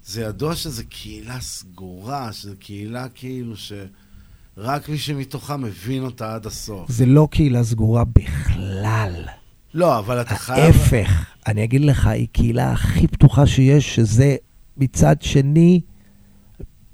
זה 0.09 0.21
ידוע 0.21 0.55
שזו 0.55 0.83
קהילה 0.89 1.39
סגורה, 1.41 2.33
שזו 2.33 2.51
קהילה 2.59 3.09
כאילו 3.09 3.53
שרק 3.57 4.89
מי 4.89 4.97
שמתוכה 4.97 5.57
מבין 5.57 6.03
אותה 6.03 6.35
עד 6.35 6.45
הסוף. 6.45 6.91
זה 6.91 7.05
לא 7.05 7.27
קהילה 7.31 7.63
סגורה 7.63 8.03
בכלל. 8.03 9.25
לא, 9.73 9.99
אבל 9.99 10.21
אתה 10.21 10.35
חייב... 10.35 10.59
ההפך, 10.75 11.25
אני 11.47 11.63
אגיד 11.63 11.81
לך, 11.81 12.07
היא 12.07 12.27
קהילה 12.31 12.71
הכי 12.71 13.07
פתוחה 13.07 13.47
שיש, 13.47 13.95
שזה 13.95 14.35
מצד 14.77 15.15
שני 15.21 15.81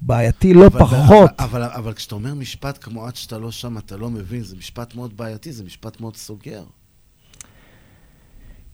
בעייתי 0.00 0.54
לא 0.54 0.66
אבל- 0.66 0.80
פחות. 0.80 1.30
אבל, 1.38 1.62
אבל, 1.62 1.62
אבל 1.62 1.92
כשאתה 1.92 2.14
אומר 2.14 2.34
משפט 2.34 2.78
כמו 2.84 3.06
עד 3.06 3.16
שאתה 3.16 3.38
לא 3.38 3.50
שם, 3.50 3.78
אתה 3.78 3.96
לא 3.96 4.10
מבין, 4.10 4.42
זה 4.42 4.56
משפט 4.56 4.94
מאוד 4.94 5.16
בעייתי, 5.16 5.52
זה 5.52 5.64
משפט 5.64 6.00
מאוד 6.00 6.16
סוגר. 6.16 6.64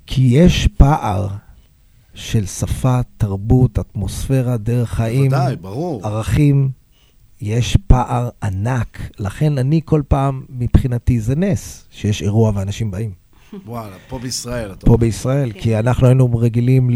כי 0.06 0.22
יש 0.22 0.68
פער 0.76 1.28
של 2.14 2.46
שפה, 2.46 3.00
תרבות, 3.16 3.78
אטמוספירה, 3.78 4.56
דרך 4.56 4.90
חיים, 4.90 5.30
בוודאי, 5.30 5.56
ברור. 5.56 6.06
ערכים. 6.06 6.70
יש 7.40 7.76
פער 7.86 8.28
ענק. 8.42 9.10
לכן 9.18 9.58
אני 9.58 9.80
כל 9.84 10.02
פעם, 10.08 10.42
מבחינתי 10.48 11.20
זה 11.20 11.36
נס 11.36 11.84
שיש 11.90 12.22
אירוע 12.22 12.52
ואנשים 12.54 12.90
באים. 12.90 13.22
וואלה, 13.66 13.96
פה 14.08 14.18
בישראל, 14.18 14.72
אתה 14.72 14.86
פה 14.86 14.86
אומר. 14.86 14.96
בישראל, 14.96 15.52
כי 15.52 15.78
אנחנו 15.78 16.06
היינו 16.06 16.38
רגילים, 16.38 16.90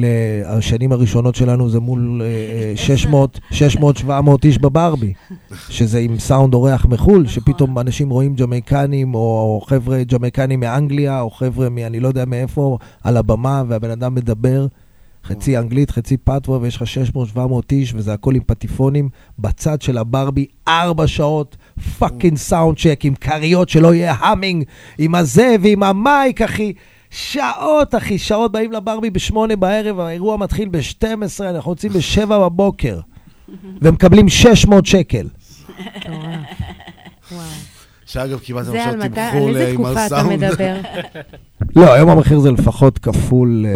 השנים 0.47 0.93
הראשונות 0.93 1.35
שלנו 1.35 1.71
זה 1.71 1.81
מול 1.81 2.23
אה, 2.25 2.27
אה, 2.71 2.77
600, 2.77 3.41
600, 3.51 3.97
700 3.97 4.45
איש 4.45 4.59
בברבי, 4.59 5.13
שזה 5.69 5.99
עם 5.99 6.19
סאונד 6.19 6.55
אורח 6.55 6.87
מחו"ל, 6.87 7.27
שפתאום 7.27 7.79
אנשים 7.79 8.11
רואים 8.11 8.35
ג'מייקנים, 8.35 9.15
או, 9.15 9.21
או 9.21 9.61
חבר'ה 9.67 10.05
ג'מייקנים 10.05 10.61
מאנגליה, 10.61 11.21
או 11.21 11.31
חבר'ה 11.31 11.69
מאני 11.69 12.01
לא 12.01 12.09
יודע 12.09 12.25
מאיפה, 12.25 12.79
על 13.05 13.17
הבמה, 13.17 13.63
והבן 13.69 13.91
אדם 13.91 14.15
מדבר, 14.15 14.67
חצי 15.27 15.59
אנגלית, 15.59 15.91
חצי 15.91 16.17
פטואה, 16.17 16.59
ויש 16.59 16.77
לך 16.77 16.87
600, 16.87 17.29
700 17.29 17.73
איש, 17.73 17.95
וזה 17.95 18.13
הכל 18.13 18.35
עם 18.35 18.43
פטיפונים, 18.47 19.09
בצד 19.39 19.83
של 19.83 19.99
הברבי, 19.99 20.47
ארבע 20.69 21.07
שעות, 21.07 21.57
fucking 21.99 22.37
sound 22.37 22.79
check, 22.79 23.01
עם 23.05 23.15
כריות 23.15 23.69
שלא 23.69 23.95
יהיה 23.95 24.15
humming, 24.19 24.65
עם 24.99 25.15
הזה 25.15 25.57
ועם 25.63 25.83
המייק, 25.83 26.43
אחי. 26.43 26.73
שעות, 27.11 27.95
אחי, 27.95 28.19
שעות 28.19 28.53
באים 28.53 28.73
לברבי 28.73 29.11
בשמונה 29.11 29.57
בערב, 29.57 30.01
האירוע 30.01 30.37
מתחיל 30.37 30.69
ב-12, 30.69 31.05
אנחנו 31.41 31.73
יוצאים 31.73 31.93
ב-7 31.93 32.27
בבוקר, 32.27 33.01
ומקבלים 33.83 34.29
600 34.29 34.87
שקל. 34.87 35.29
שאגב, 38.07 38.39
על 38.57 38.97
מתי- 38.97 39.09
תמחור 39.09 39.49
על 39.49 39.57
איזה 39.57 39.69
עם 39.69 39.75
תקופה 39.75 40.07
אתה. 40.07 40.23
מדבר? 40.23 40.77
לא, 41.77 41.93
היום 41.95 42.11
המחיר 42.11 42.39
זה 42.39 42.51
לפחות 42.51 42.99
כפול, 42.99 43.67
אה, 43.69 43.73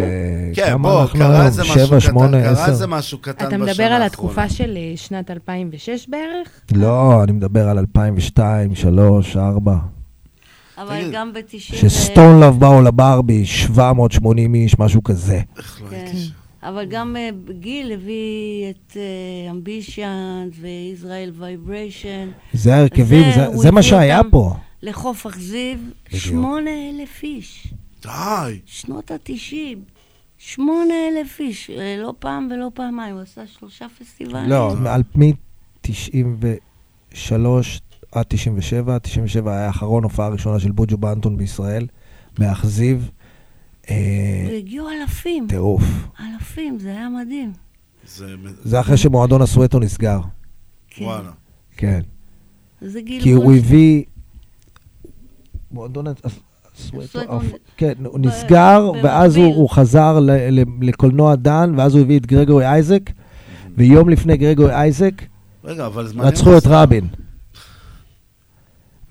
כן, 0.55 0.67
כמה 0.71 0.89
בוא, 0.91 1.03
אנחנו 1.03 1.19
קרה? 1.19 1.47
איזה 1.47 1.63
משהו 1.63 1.75
שבע, 1.87 2.01
קטן, 2.01 2.43
קרה? 2.43 2.67
איזה 2.67 2.87
משהו 2.87 3.19
קטן 3.19 3.47
אתה 3.47 3.59
בשנה 3.59 3.59
מדבר 3.65 3.85
על 3.85 4.03
האחרונה. 4.03 4.07
התקופה 4.07 4.49
של 4.49 4.77
אה, 4.77 4.93
שנת 4.97 5.31
2006 5.31 6.09
בערך? 6.09 6.49
לא, 6.73 7.23
אני 7.25 7.33
מדבר 7.33 7.69
על 7.69 7.79
2002, 7.79 8.71
2003, 8.71 9.27
2004. 9.37 9.77
אבל 10.79 11.11
גם 11.13 11.33
ב-90... 11.33 11.59
שסטון 11.59 12.41
לאב 12.41 12.61
באו 12.61 12.83
לברבי, 12.83 13.47
780 13.47 14.55
איש, 14.55 14.79
משהו 14.79 15.03
כזה. 15.05 15.41
כן. 15.91 16.13
אבל 16.63 16.85
גם 16.85 17.17
אה, 17.17 17.29
גיל 17.61 17.93
הביא 17.93 18.71
את 18.71 18.97
אמבישן 19.51 20.49
וישראל 20.61 21.33
וייבריישן. 21.39 22.29
זה 22.53 22.75
ההרכבים, 22.75 23.25
זה- 23.55 23.71
מה 23.71 23.83
שהיה 23.83 24.21
פה. 24.31 24.55
לחוף 24.83 25.27
אכזיב, 25.27 25.79
בדיוק. 26.07 26.23
שמונה 26.23 26.71
אלף 26.91 27.23
איש. 27.23 27.67
די. 28.03 28.09
שנות 28.67 29.11
התשעים. 29.11 29.83
שמונה 30.39 30.95
אלף 31.09 31.41
איש, 31.41 31.71
אה, 31.71 31.97
לא 32.03 32.15
פעם 32.19 32.49
ולא 32.55 32.71
פעמיים, 32.75 33.15
הוא 33.15 33.23
עשה 33.23 33.41
שלושה 33.47 33.87
פסטיבלים. 34.01 34.51
לא, 34.51 34.75
על 34.87 35.03
מ-93 35.15 37.35
עד 38.13 38.25
97, 38.29 38.99
97 38.99 39.53
היה 39.57 39.67
האחרון, 39.67 40.05
הופעה 40.05 40.29
ראשונה 40.29 40.61
של 40.61 40.71
בוג'ו 40.71 40.97
באנטון 40.99 41.37
בישראל, 41.37 41.87
באכזיב. 42.39 43.11
אה, 43.91 43.97
והגיעו 44.51 44.87
אלפים. 44.91 45.47
טירוף. 45.49 45.83
אלפים, 46.21 46.79
זה 46.79 46.89
היה 46.91 47.09
מדהים. 47.09 47.53
זה... 48.07 48.27
זה 48.65 48.81
אחרי 48.81 48.97
שמועדון 48.97 49.43
הסואטו 49.43 49.79
נסגר. 49.81 50.21
כן. 50.91 51.05
וואלה. 51.05 51.31
כן. 51.77 52.01
זה 52.81 53.01
גיל 53.01 53.23
כי 53.23 53.31
הוא 53.31 53.53
הביא... 53.55 54.05
מועדון 55.73 56.07
הס- 56.07 56.41
הסואטו, 56.75 57.41
כן, 57.77 57.93
הוא 58.05 58.19
נסגר, 58.21 58.91
ואז 59.03 59.37
הוא 59.37 59.71
חזר 59.71 60.19
ל- 60.21 60.31
ל- 60.61 60.65
לקולנוע 60.89 61.35
דן, 61.35 61.73
ואז 61.77 61.95
הוא 61.95 62.03
הביא 62.03 62.19
את 62.19 62.27
גרגורי 62.27 62.67
אייזק, 62.67 63.11
ויום 63.77 64.09
לפני 64.09 64.37
גרגורי 64.37 64.75
אייזק, 64.75 65.13
רגע, 65.65 65.87
אבל 65.87 66.07
זמנים... 66.07 66.29
רצחו 66.29 66.59
את 66.59 66.63
רבין. 66.67 67.07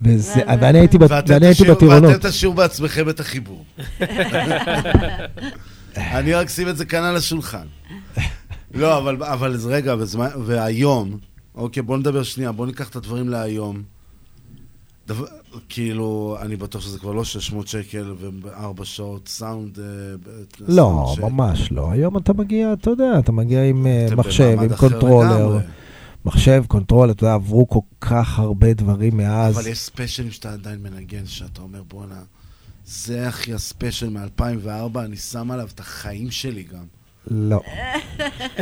וזה- 0.02 0.42
ואני 0.62 0.80
הייתי 0.80 0.98
ואני 1.30 1.46
הייתי 1.46 1.64
בטירונות. 1.64 2.12
ואתם 2.12 2.30
תשאירו 2.30 2.54
בעצמכם 2.54 3.10
את 3.10 3.20
החיבור. 3.20 3.66
אני 5.98 6.34
רק 6.34 6.50
אשים 6.50 6.70
את 6.70 6.78
זה 6.78 6.86
כאן 6.86 7.04
על 7.04 7.16
השולחן. 7.16 7.66
לא, 8.74 8.98
אבל, 8.98 9.24
אבל 9.24 9.58
רגע, 9.68 9.96
בזמן, 9.96 10.28
והיום, 10.46 11.18
אוקיי, 11.56 11.84
בוא 11.84 11.98
נדבר 11.98 12.24
שנייה, 12.24 12.52
בוא 12.52 12.66
ניקח 12.66 12.90
את 12.90 12.96
הדברים 12.96 13.30
להיום. 13.30 13.82
דבר, 15.08 15.26
כאילו, 15.70 16.38
אני 16.42 16.56
בטוח 16.56 16.82
שזה 16.82 17.00
כבר 17.00 17.12
לא 17.12 17.24
600 17.24 17.68
שקל 17.68 18.14
וארבע 18.42 18.86
שעות 18.86 19.28
סאונד. 19.28 19.80
אה, 19.80 19.86
לא, 20.68 21.16
ממש 21.22 21.72
לא. 21.72 21.92
היום 21.92 22.18
אתה 22.18 22.34
מגיע, 22.34 22.74
אתה 22.74 22.90
יודע, 22.90 23.20
אתה 23.20 23.32
מגיע 23.32 23.64
עם 23.64 23.88
אה, 23.88 24.08
מחשב, 24.16 24.58
עם 24.62 24.76
קונטרולר. 24.76 25.38
לגמרי. 25.48 25.60
מחשב, 26.26 26.64
קונטרולר, 26.68 27.12
אתה 27.12 27.24
יודע, 27.24 27.34
עברו 27.34 27.68
כל 27.70 27.80
כך 28.02 28.40
הרבה 28.40 28.74
דברים 28.74 29.18
מאז. 29.18 29.56
אבל 29.60 29.68
יש 29.68 29.80
ספיישלים 29.80 30.32
שאתה 30.32 30.54
עדיין 30.54 30.80
מנגן, 30.84 31.26
שאתה 31.26 31.62
אומר, 31.62 31.84
בואנה, 31.88 32.22
זה 32.86 33.28
הכי 33.28 33.54
הספיישל 33.54 34.10
מ-2004, 34.10 35.00
אני 35.00 35.16
שם 35.18 35.52
עליו 35.52 35.68
את 35.76 35.80
החיים 35.80 36.32
שלי 36.32 36.64
גם. 36.64 36.84
לא. 37.32 37.62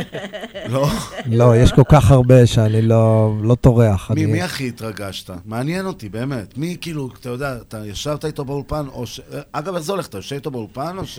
לא? 0.72 0.88
לא, 1.26 1.56
יש 1.56 1.72
כל 1.72 1.82
כך 1.88 2.10
הרבה 2.10 2.46
שאני 2.46 2.82
לא 2.82 3.34
לא 3.42 3.54
טורח. 3.54 4.10
מי, 4.10 4.24
אני- 4.24 4.32
מי 4.32 4.42
הכי 4.42 4.68
התרגשת? 4.68 5.30
מעניין 5.44 5.86
אותי, 5.86 6.08
באמת. 6.08 6.58
מי, 6.58 6.76
כאילו, 6.80 7.08
אתה 7.20 7.28
יודע, 7.28 7.56
אתה 7.56 7.86
ישבת 7.86 8.24
איתו 8.24 8.44
באולפן, 8.44 8.86
או 8.88 9.06
ש... 9.06 9.20
אגב, 9.52 9.74
איך 9.74 9.82
זה 9.84 9.92
הולך? 9.92 10.06
אתה 10.06 10.18
יושב 10.18 10.34
איתו 10.34 10.50
באולפן, 10.50 10.98
או, 10.98 11.06
ש... 11.06 11.18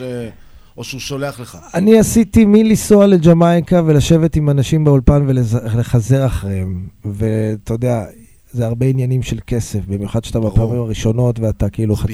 או 0.76 0.84
שהוא 0.84 1.00
שולח 1.00 1.40
לך? 1.40 1.58
אני 1.74 1.98
עשיתי 1.98 2.44
מלנסוע 2.44 3.06
לג'מייקה 3.06 3.82
ולשבת 3.86 4.36
עם 4.36 4.50
אנשים 4.50 4.84
באולפן 4.84 5.24
ולחזר 5.26 6.26
אחריהם. 6.26 6.86
ואתה 7.04 7.74
יודע, 7.74 8.04
זה 8.52 8.66
הרבה 8.66 8.86
עניינים 8.86 9.22
של 9.22 9.38
כסף, 9.46 9.80
במיוחד 9.86 10.24
שאתה 10.24 10.40
בפעמים 10.40 10.80
הראשונות 10.80 11.38
ואתה 11.40 11.70
כאילו 11.70 11.96
חצי. 11.96 12.12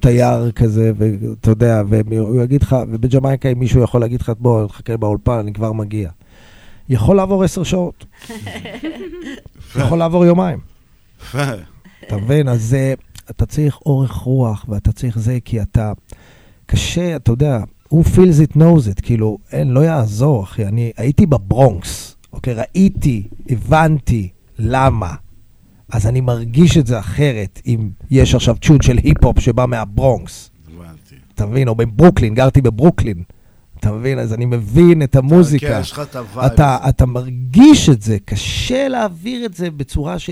תייר 0.00 0.50
כזה, 0.50 0.92
ואתה 0.96 1.50
יודע, 1.50 1.82
והוא 1.88 2.42
יגיד 2.42 2.62
לך, 2.62 2.76
ובג'מייקה 2.88 3.48
אם 3.48 3.58
מישהו 3.58 3.82
יכול 3.82 4.00
להגיד 4.00 4.20
לך, 4.20 4.32
בוא, 4.38 4.66
תחכה 4.66 4.96
באולפן, 4.96 5.38
אני 5.38 5.52
כבר 5.52 5.72
מגיע. 5.72 6.10
יכול 6.88 7.16
לעבור 7.16 7.44
עשר 7.44 7.62
שעות, 7.62 8.04
יכול 9.86 9.98
לעבור 9.98 10.24
יומיים. 10.24 10.58
אתה 12.06 12.16
מבין? 12.16 12.48
אז 12.48 12.76
אתה 13.30 13.46
צריך 13.46 13.78
אורך 13.86 14.12
רוח, 14.12 14.64
ואתה 14.68 14.92
צריך 14.92 15.18
זה, 15.18 15.38
כי 15.44 15.62
אתה... 15.62 15.92
קשה, 16.70 17.16
אתה 17.16 17.32
יודע, 17.32 17.60
who 17.92 17.96
feels 17.96 18.48
it 18.48 18.56
knows 18.56 18.96
it, 18.96 19.02
כאילו, 19.02 19.38
אין, 19.52 19.70
לא 19.70 19.80
יעזור, 19.80 20.44
אחי. 20.44 20.66
אני 20.66 20.92
הייתי 20.96 21.26
בברונקס, 21.26 22.16
אוקיי? 22.32 22.54
ראיתי, 22.54 23.28
הבנתי 23.48 24.28
למה. 24.58 25.14
אז 25.92 26.06
אני 26.06 26.20
מרגיש 26.20 26.78
את 26.78 26.86
זה 26.86 26.98
אחרת, 26.98 27.62
אם 27.66 27.90
יש 28.10 28.34
עכשיו 28.34 28.56
tune 28.60 28.82
של 28.82 28.96
היפ-הופ 28.96 29.40
שבא 29.40 29.66
מהברונקס. 29.66 30.50
הבנתי. 30.74 31.14
אתה 31.34 31.46
מבין? 31.46 31.68
או 31.68 31.74
בברוקלין, 31.74 32.34
גרתי 32.34 32.60
בברוקלין. 32.60 33.22
אתה 33.80 33.92
מבין? 33.92 34.18
אז 34.18 34.34
אני 34.34 34.44
מבין 34.44 35.02
את 35.02 35.16
המוזיקה. 35.16 35.68
כן, 35.68 35.80
יש 35.80 35.92
לך 35.92 36.00
את 36.10 36.16
ה 36.16 36.23
vibe 36.23 36.52
אתה. 36.52 36.78
אתה 36.88 37.06
מרגיש 37.06 37.88
את 37.88 38.02
זה, 38.02 38.18
קשה 38.24 38.88
להעביר 38.88 39.46
את 39.46 39.54
זה 39.54 39.70
בצורה 39.70 40.18
ש... 40.18 40.30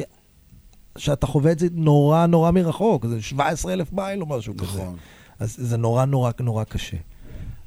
שאתה 0.98 1.26
חווה 1.26 1.52
את 1.52 1.58
זה 1.58 1.66
נורא 1.72 2.26
נורא 2.26 2.50
מרחוק, 2.50 3.06
זה 3.06 3.22
17 3.22 3.72
אלף 3.72 3.92
מייל 3.92 4.20
או 4.20 4.26
משהו 4.26 4.56
כזה. 4.56 4.78
נכון. 4.82 4.96
אז 5.38 5.56
זה 5.58 5.76
נורא 5.76 6.04
נורא 6.04 6.30
נורא 6.40 6.64
קשה. 6.64 6.96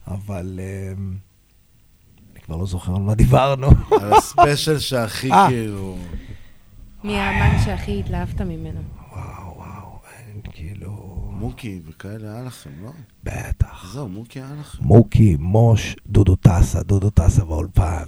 אבל 0.07 0.59
אמ, 0.59 1.15
אני 2.33 2.41
כבר 2.41 2.57
לא 2.57 2.65
זוכר 2.65 2.95
על 2.95 3.01
מה 3.01 3.15
דיברנו. 3.15 3.67
על 4.01 4.13
הספיישל 4.13 4.79
שהכי 4.79 5.31
אה. 5.31 5.47
כאילו... 5.49 5.97
מי 7.03 7.19
האמן 7.19 7.63
שהכי 7.65 7.99
התלהבת 7.99 8.41
ממנו? 8.41 8.81
כאילו... 10.51 11.11
מוקי 11.41 11.79
וכאלה 11.87 12.33
היה 12.33 12.43
לכם, 12.43 12.69
לא? 12.83 12.91
בטח. 13.23 13.91
זהו, 13.93 14.09
מוקי 14.09 14.39
היה 14.39 14.49
לכם. 14.59 14.83
מוקי, 14.83 15.37
מוש, 15.39 15.95
דודו 16.07 16.35
טסה, 16.35 16.83
דודו 16.83 17.09
טסה 17.09 17.45
באולפן. 17.45 18.03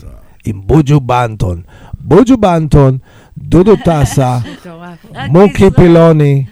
עם 0.46 0.62
בוג'ו 0.68 1.00
בנטון. 1.00 1.62
בוג'ו 1.94 2.38
בנטון, 2.38 2.98
דודו 3.38 3.76
טסה. 3.86 4.40
מוקי 5.30 5.72
פילוני. 5.76 6.46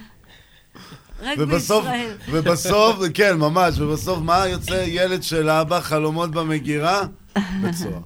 רק 1.22 1.38
ובסוף, 1.38 1.84
בישראל. 1.84 2.10
ובסוף, 2.30 2.96
כן, 3.14 3.36
ממש, 3.38 3.80
ובסוף 3.80 4.18
מה 4.22 4.48
יוצא 4.48 4.84
ילד 4.86 5.22
של 5.22 5.48
אבא, 5.50 5.80
חלומות 5.80 6.30
במגירה? 6.30 7.02
בית 7.62 7.74
סוהר. 7.74 8.00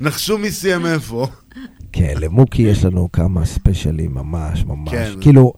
נחשו 0.00 0.38
מי 0.38 0.50
סיים 0.50 0.86
איפה. 0.86 1.26
כן, 1.92 2.14
למוקי 2.20 2.62
יש 2.62 2.84
לנו 2.84 3.12
כמה 3.12 3.44
ספיישלים 3.44 4.14
ממש 4.14 4.64
ממש. 4.64 4.90
כן. 4.90 5.12
כאילו, 5.20 5.52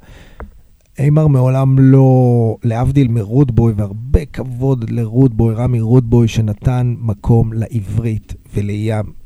אימר 0.98 1.26
מעולם 1.26 1.78
לא, 1.78 2.56
להבדיל 2.64 3.08
מרודבוי, 3.08 3.72
והרבה 3.76 4.24
כבוד 4.24 4.90
לרודבוי, 4.90 5.54
רמי 5.54 5.80
רודבוי, 5.80 6.28
שנתן 6.28 6.94
מקום 6.98 7.52
לעברית 7.52 8.34
ולים. 8.54 9.25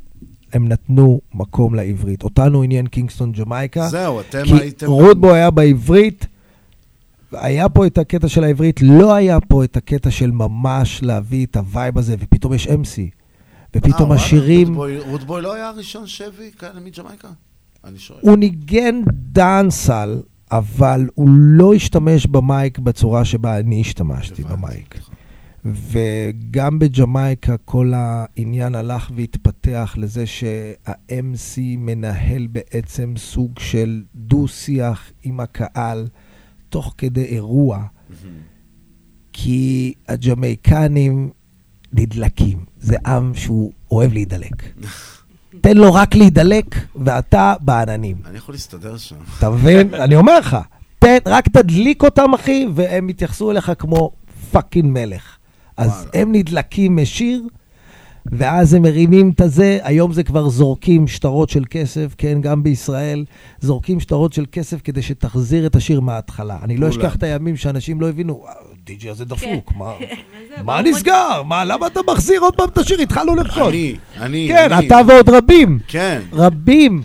הם 0.53 0.69
נתנו 0.69 1.21
מקום 1.35 1.75
לעברית. 1.75 2.23
אותנו 2.23 2.63
עניין 2.63 2.87
קינגסטון 2.87 3.33
ג'מייקה. 3.33 3.89
זהו, 3.89 4.21
אתם 4.21 4.43
כי 4.45 4.53
הייתם... 4.55 4.87
רודבוי 4.87 5.33
היה 5.33 5.51
בעברית, 5.51 6.27
היה 7.33 7.69
פה 7.69 7.87
את 7.87 7.99
הקטע 7.99 8.29
של 8.29 8.45
העברית, 8.45 8.83
לא 8.83 9.15
היה 9.15 9.41
פה 9.41 9.65
את 9.65 9.77
הקטע 9.77 10.11
של 10.11 10.31
ממש 10.31 11.03
להביא 11.03 11.47
את 11.47 11.57
ה 11.57 11.65
vibe 11.65 11.99
הזה, 11.99 12.17
ופתאום 12.19 12.55
יש 12.55 12.67
MC. 12.67 13.01
ופתאום 13.77 14.11
אה, 14.13 14.17
השירים... 14.17 14.69
רודבוי- 14.69 14.99
רודבוי 14.99 15.43
לא 15.43 15.55
היה 15.55 15.69
הראשון 15.69 16.07
שהביא 16.07 16.51
כאלה 16.59 16.81
מג'מייקה? 16.81 17.29
אני 17.85 17.99
שואל. 17.99 18.19
הוא 18.23 18.37
ניגן 18.37 19.01
dancehall, 19.33 20.21
אבל 20.51 21.09
הוא 21.15 21.29
לא 21.33 21.75
השתמש 21.75 22.27
במייק 22.27 22.79
בצורה 22.79 23.25
שבה 23.25 23.59
אני 23.59 23.81
השתמשתי 23.81 24.43
במייק. 24.43 24.99
וגם 25.65 26.79
בג'מייקה 26.79 27.57
כל 27.57 27.93
העניין 27.97 28.75
הלך 28.75 29.11
והתפתח 29.15 29.95
לזה 29.99 30.27
שה-MC 30.27 31.59
מנהל 31.79 32.47
בעצם 32.47 33.15
סוג 33.17 33.59
של 33.59 34.03
דו-שיח 34.15 35.11
עם 35.23 35.41
הקהל 35.41 36.09
תוך 36.69 36.95
כדי 36.99 37.25
אירוע, 37.25 37.85
כי 39.33 39.95
הג'מייקנים 40.09 41.31
נדלקים. 41.93 42.65
זה 42.81 42.97
עם 43.07 43.35
שהוא 43.35 43.73
אוהב 43.91 44.13
להידלק. 44.13 44.63
תן 45.61 45.77
לו 45.77 45.95
רק 45.95 46.15
להידלק, 46.15 46.77
ואתה 46.97 47.55
בעננים. 47.61 48.17
אני 48.27 48.39
יכול 48.39 48.55
להסתדר 48.55 48.97
שם. 48.97 49.17
אתה 49.39 49.51
מבין? 49.51 49.95
אני 49.95 50.17
אומר 50.17 50.39
לך, 50.39 50.57
תן, 50.99 51.19
רק 51.27 51.49
תדליק 51.49 52.03
אותם, 52.03 52.35
אחי, 52.35 52.67
והם 52.75 53.09
יתייחסו 53.09 53.51
אליך 53.51 53.73
כמו 53.79 54.11
fucking 54.51 54.93
מלך. 54.93 55.37
אז 55.83 56.07
הם 56.15 56.33
נדלקים 56.33 56.97
משיר, 56.97 57.43
ואז 58.27 58.75
הם 58.75 58.83
מרימים 58.83 59.31
את 59.31 59.41
הזה, 59.41 59.79
היום 59.83 60.13
זה 60.13 60.23
כבר 60.23 60.49
זורקים 60.49 61.09
שטרות 61.09 61.51
של 61.51 61.65
כסף, 61.71 62.15
כן, 62.19 62.41
גם 62.41 62.63
בישראל, 62.63 63.25
זורקים 63.61 64.01
שטרות 64.01 64.33
של 64.33 64.45
כסף 64.53 64.81
כדי 64.85 65.03
שתחזיר 65.03 65.67
את 65.67 65.77
השיר 65.77 66.01
מההתחלה. 66.01 66.59
אני 66.63 66.77
לא. 66.77 66.89
אשכח 66.89 67.17
את 67.17 67.23
הימים 67.23 67.57
שאנשים 67.57 68.01
לא 68.01 68.09
הבינו, 68.09 68.45
די.ג'י 68.85 69.11
הזה 69.11 69.25
דפוק, 69.25 69.73
מה- 69.77 69.93
כן. 69.99 70.15
מה 70.67 70.83
נסגר? 70.83 71.43
מה, 71.43 71.65
למה 71.65 71.87
אתה 71.87 72.01
מחזיר 72.13 72.41
עוד 72.41 72.57
פעם 72.57 72.69
את 72.69 72.79
השיר? 72.79 73.01
התחלנו 73.01 73.35
לרקוד. 73.35 73.69
אני, 73.69 73.97
אני, 74.17 74.47
כן, 74.49 74.73
אני. 74.73 74.87
אתה 74.87 75.01
ועוד 75.09 75.29
רבים. 75.29 75.79
כן. 75.89 76.21
רבים. 76.33 77.03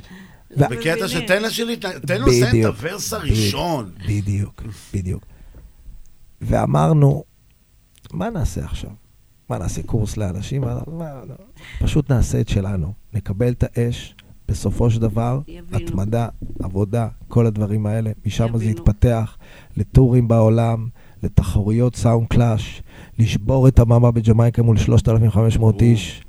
ו- 0.57 0.69
בקטע 0.69 1.07
שתן 1.07 1.41
לשיר 1.43 1.75
תן 2.07 2.21
לו 2.21 2.27
לסיים 2.27 2.61
את. 2.61 2.65
הוורס 2.65 3.13
הראשון. 3.13 3.89
בדיוק, 4.07 4.63
בדיוק. 4.93 5.23
ואמרנו, 6.41 7.23
מה 8.15 8.29
נעשה 8.29 8.65
עכשיו? 8.65 8.89
מה 9.49 9.57
נעשה 9.57 9.83
קורס 9.83 10.17
לאנשים? 10.17 10.61
מה, 10.61 10.79
מה, 10.87 11.11
לא. 11.29 11.35
פשוט 11.79 12.11
נעשה 12.11 12.41
את 12.41 12.49
שלנו. 12.49 12.93
נקבל 13.13 13.51
את 13.51 13.63
האש, 13.63 14.15
בסופו 14.47 14.89
של 14.89 15.01
דבר, 15.01 15.39
יבינו. 15.47 15.77
התמדה, 15.85 16.27
עבודה, 16.59 17.07
כל 17.27 17.45
הדברים 17.45 17.85
האלה. 17.85 18.11
משם 18.25 18.57
זה. 18.57 18.65
יתפתח 18.65 19.37
לטורים 19.77 20.27
בעולם, 20.27 20.87
לתחרויות 21.23 21.95
סאונד 21.95 22.27
קלאש, 22.27 22.83
לשבור 23.19 23.67
את 23.67 23.79
הממה 23.79 24.11
בג'מייקה 24.11 24.61
מול 24.61 24.77
3,500 24.77 25.81
איש. 25.81 26.23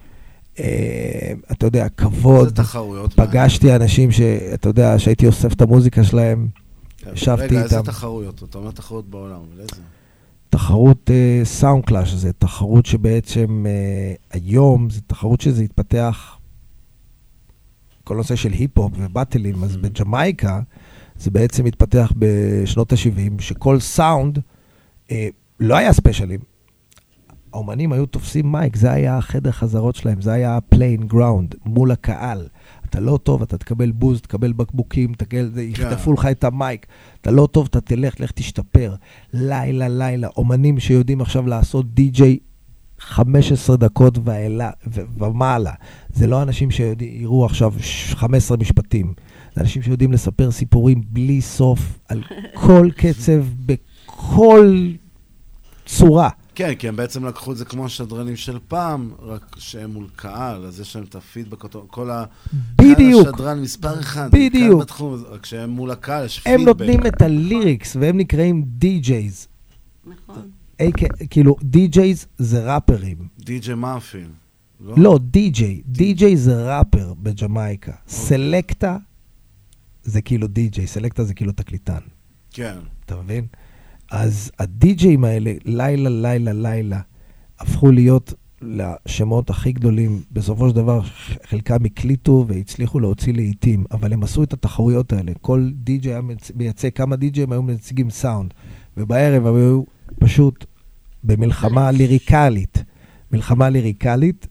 אה, 0.59 1.33
אתה 1.53 1.67
יודע, 1.67 1.89
כבוד. 1.89 2.43
איזה 2.43 2.55
תחרויות? 2.55 3.13
פגשתי 3.15 3.77
אנשים 3.77 4.13
שאתה 4.13 4.69
יודע, 4.69 4.99
שהייתי 4.99 5.27
אוסף 5.27 5.53
את 5.53 5.63
המוזיקה 5.63 6.05
שלהם, 6.05 6.49
ישבתי 7.13 7.43
רגע, 7.43 7.63
איזה 7.63 7.79
איתם. 7.79 7.87
תחרויות? 7.87 8.43
אתה 8.43 8.59
אומר 8.59 8.71
תחרויות 8.71 9.11
בעולם, 9.11 9.41
אבל 9.53 9.61
איזה? 9.61 9.83
תחרות 10.57 11.11
sound 11.45 11.85
clash, 11.85 12.13
זה 12.13 12.33
תחרות 12.33 12.87
שבעצם 12.87 13.67
אה, 13.69 14.15
היום, 14.31 14.91
זה 14.91 15.01
תחרות 15.07 15.41
שזה 15.41 15.63
התפתח, 15.63 16.39
כל 18.05 18.17
נושא 18.17 18.37
של 18.37 18.53
היפ-הופ 18.53 18.93
ובטלים, 18.97 19.65
אז 19.65 19.77
בג'מייקה 19.77 20.61
זה 21.19 21.31
בעצם 21.31 21.67
התפתח 21.67 22.13
בשנות 22.19 22.93
ה-70, 22.93 23.43
שכל 23.43 23.81
סאונד, 23.81 24.39
אה, 25.11 25.29
לא 25.61 25.77
היה 25.77 25.93
ספיישלים. 25.93 26.41
האומנים 27.57 27.93
היו 27.93 28.07
תופסים 28.07 28.53
מייק, 28.53 28.77
זה 28.77 28.93
היה 28.93 29.19
החדר 29.19 29.51
חזרות 29.51 29.95
שלהם, 29.97 30.21
זה 30.21 30.33
היה 30.33 30.57
ה- 30.57 31.13
playground 31.13 31.57
מול 31.67 31.91
הקהל. 31.91 32.47
אתה 32.91 33.01
לא 33.01 33.19
טוב, 33.23 33.43
אתה 33.43 33.59
תקבל 33.59 33.91
בוז, 33.91 34.21
תקבל 34.21 34.53
בקבוקים, 34.53 35.13
תקבל, 35.15 35.51
יחטפו 35.59 36.13
לך 36.13 36.27
את 36.27 36.45
המייק. 36.45 36.87
אתה 37.21 37.31
לא 37.31 37.49
טוב, 37.53 37.67
אתה 37.71 37.81
תלך, 37.81 38.21
לך 38.21 38.31
תשתפר. 38.31 38.95
לילה, 39.33 39.89
לילה, 39.89 40.29
אומנים 40.37 40.81
שיודעים 40.81 41.21
עכשיו 41.21 41.47
לעשות 41.47 41.95
די-ג'יי 41.95 42.39
15 42.99 43.77
דקות 43.77 44.19
ואלה, 44.25 44.71
ו- 44.87 45.01
ומעלה. 45.19 45.73
זה 46.13 46.27
לא 46.27 46.43
אנשים 46.43 46.71
שיראו 46.71 47.45
עכשיו 47.45 47.75
ש- 47.81 48.15
15 48.15 48.57
משפטים. 48.57 49.13
זה 49.55 49.61
אנשים 49.61 49.83
שיודעים 49.83 50.13
לספר 50.13 50.51
סיפורים 50.51 51.03
בלי 51.09 51.41
סוף, 51.41 51.99
על 52.09 52.23
כל 52.55 52.89
קצב, 52.97 53.45
בכל 53.67 54.89
צורה. 55.87 56.29
כן, 56.57 56.75
כי 56.75 56.89
הם 56.89 56.97
בעצם 56.97 57.25
לקחו 57.25 57.53
את 57.53 57.57
זה 57.57 57.65
כמו 57.65 57.85
השדרנים 57.87 58.37
של 58.37 58.59
פעם, 58.69 59.11
רק 59.19 59.57
שהם 59.59 59.91
מול 59.91 60.07
קהל, 60.17 60.65
אז 60.67 60.81
יש 60.81 60.97
להם 60.97 61.05
את 61.05 61.15
הפידבק, 61.15 61.63
אותו- 61.65 61.87
כל 61.91 62.11
ה... 62.11 62.25
בדיוק. 62.77 63.23
קהל 63.25 63.33
השדרן 63.35 63.61
מספר 63.61 64.01
אחד. 64.01 64.29
בדיוק. 64.33 64.73
קהל 64.73 64.81
בתחום, 64.81 65.25
רק 65.31 65.47
שהם 65.47 65.71
מול 65.71 65.91
הקהל, 65.91 66.25
יש 66.25 66.43
הם 66.47 66.59
פידבק. 66.59 66.67
נותנים 66.81 67.07
את 67.07 67.23
הליריקס, 67.23 67.97
והם 68.01 68.17
נקראים 68.19 68.63
די-ג'ייז. 68.67 69.49
נכון. 70.07 70.51
כאילו, 71.31 71.57
די-ג'ייז 71.63 72.27
זה 72.39 72.75
ראפרים. 72.75 73.17
די.ג'יי 73.39 73.75
מאפין. 73.75 74.29
לא, 74.81 75.19
די-ג'יי. 75.23 75.83
די-ג'יי 75.87 76.37
זה 76.37 76.77
ראפר 76.77 77.15
בג'מייקה. 77.15 77.93
סלקטה 78.09 78.97
זה 80.03 80.23
כאילו 80.23 80.47
די-ג'יי, 80.47 80.87
סלקטה 80.87 81.25
זה 81.25 81.35
כאילו 81.35 81.53
תקליטן. 81.53 82.01
כן. 82.51 82.77
אתה 83.07 83.17
מבין? 83.17 83.47
אז 84.11 84.51
הדי-ג'אים 84.59 85.25
האלה, 85.25 85.53
לילה, 85.65 86.11
לילה, 86.11 86.53
לילה, 86.53 87.01
הפכו 87.59 87.91
להיות 87.91 88.35
לשמות 88.63 89.51
הכי 89.51 89.73
גדולים. 89.73 90.23
בסופו 90.33 90.69
של 90.69 90.75
דבר, 90.75 91.01
חלקם 91.45 91.85
הקליטו 91.85 92.45
והצליחו 92.49 93.01
להוציא 93.01 93.33
להיטים, 93.33 93.85
אבל 93.91 94.13
הם 94.13 94.23
עשו 94.23 94.43
את 94.43 94.53
התחרויות 94.53 95.13
האלה. 95.13 95.33
כל 95.41 95.71
די-ג'יי 95.75 96.13
היה 96.13 96.21
מייצג, 96.55 96.91
כמה 96.95 97.17
די-ג'אים 97.17 97.53
היו 97.53 97.63
מציגים 97.63 98.11
סאונד, 98.11 98.55
ובערב 98.97 99.47
הם 99.47 99.55
היו 99.55 99.83
פשוט 100.19 100.65
במלחמה 101.25 101.91
ליריקלית. 101.91 102.85
מלחמה 103.33 103.69
ליריקלית 103.69 104.47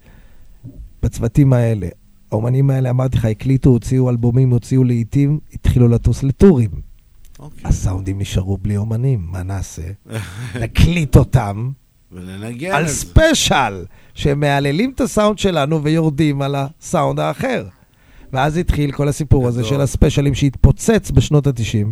בצוותים 1.03 1.53
האלה. 1.53 1.87
האומנים 2.31 2.69
האלה, 2.69 2.89
אמרתי 2.89 3.17
לך, 3.17 3.25
הקליטו, 3.25 3.69
הוציאו 3.69 4.09
אלבומים, 4.09 4.49
הוציאו 4.49 4.83
להיטים, 4.83 5.39
התחילו 5.53 5.87
לטוס 5.87 6.23
לטורים. 6.23 6.69
הסאונדים 7.63 8.19
נשארו 8.19 8.57
בלי 8.57 8.77
אומנים, 8.77 9.27
מה 9.31 9.43
נעשה? 9.43 9.81
נקליט 10.61 11.15
אותם 11.15 11.71
ולנגן 12.11 12.71
על. 12.71 12.87
ספיישל, 12.87 13.85
שהם 14.13 14.39
מהללים 14.39 14.91
את 14.95 15.01
הסאונד 15.01 15.39
שלנו 15.39 15.83
ויורדים 15.83 16.41
על 16.41 16.55
הסאונד 16.55 17.19
האחר. 17.19 17.67
ואז 18.33 18.57
התחיל 18.57 18.91
כל 18.91 19.07
הסיפור 19.07 19.47
הזה. 19.47 19.63
של 19.63 19.81
הספיישלים 19.81 20.33
שהתפוצץ 20.33 21.11
בשנות 21.11 21.47
ה-90. 21.47 21.87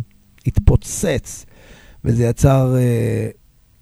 התפוצץ. 0.46 1.46
וזה 2.04 2.24
יצר, 2.24 2.76
אה, 2.76 3.28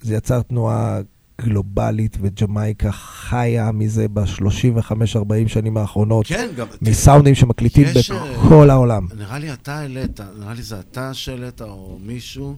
זה 0.01 0.15
יצר 0.15 0.43
תנועה 0.43 1.01
גלובלית, 1.41 2.17
וג'מייקה 2.21 2.93
חיה 2.93 3.73
מזה 3.73 4.09
ב-35-40 4.09 5.49
שנים 5.49 5.77
האחרונות. 5.77 6.27
כן, 6.27 6.49
גם... 6.57 6.67
מסאונדים 6.83 7.35
שמקליטים 7.35 7.87
יש, 7.95 8.11
אה, 8.11 8.33
בכל 8.33 8.71
העולם. 8.71 9.07
נראה 9.19 9.39
לי 9.39 9.53
אתה 9.53 9.75
העלית, 9.75 10.21
נראה 10.39 10.55
לי 10.55 10.63
זה 10.63 10.81
אתה 10.81 11.15
שהעלית 11.15 11.63
או 11.63 11.99
מישהו. 12.03 12.57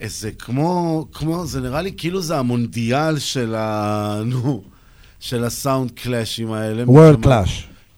איזה 0.00 0.30
כמו, 0.30 1.06
כמו, 1.12 1.46
זה 1.46 1.60
נראה 1.60 1.82
לי 1.82 1.92
כאילו 1.96 2.22
זה 2.22 2.38
המונדיאל 2.38 3.18
של 3.18 3.54
ה... 3.54 4.22
נו, 4.26 4.62
של 5.20 5.44
הסאונד 5.44 5.90
קלאשים 5.90 6.52
האלה. 6.52 6.84
World 6.84 7.24
Clash. 7.24 7.50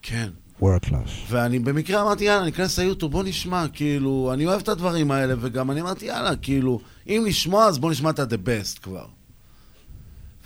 כן. 0.02 0.28
World 0.62 0.86
Clash. 0.88 1.10
ואני 1.30 1.58
במקרה 1.58 2.02
אמרתי, 2.02 2.24
יאללה, 2.24 2.44
ניכנס 2.44 2.78
ליוטיוב, 2.78 3.12
בוא 3.12 3.24
נשמע, 3.24 3.64
כאילו, 3.72 4.30
אני 4.34 4.46
אוהב 4.46 4.60
את 4.60 4.68
הדברים 4.68 5.10
האלה, 5.10 5.34
וגם 5.40 5.70
אני 5.70 5.80
אמרתי, 5.80 6.06
יאללה, 6.06 6.36
כאילו, 6.36 6.80
אם 7.08 7.24
לשמוע, 7.26 7.64
אז 7.64 7.78
בוא 7.78 7.90
נשמע 7.90 8.10
את 8.10 8.18
ה-the 8.18 8.46
best 8.46 8.78
כבר. 8.82 9.06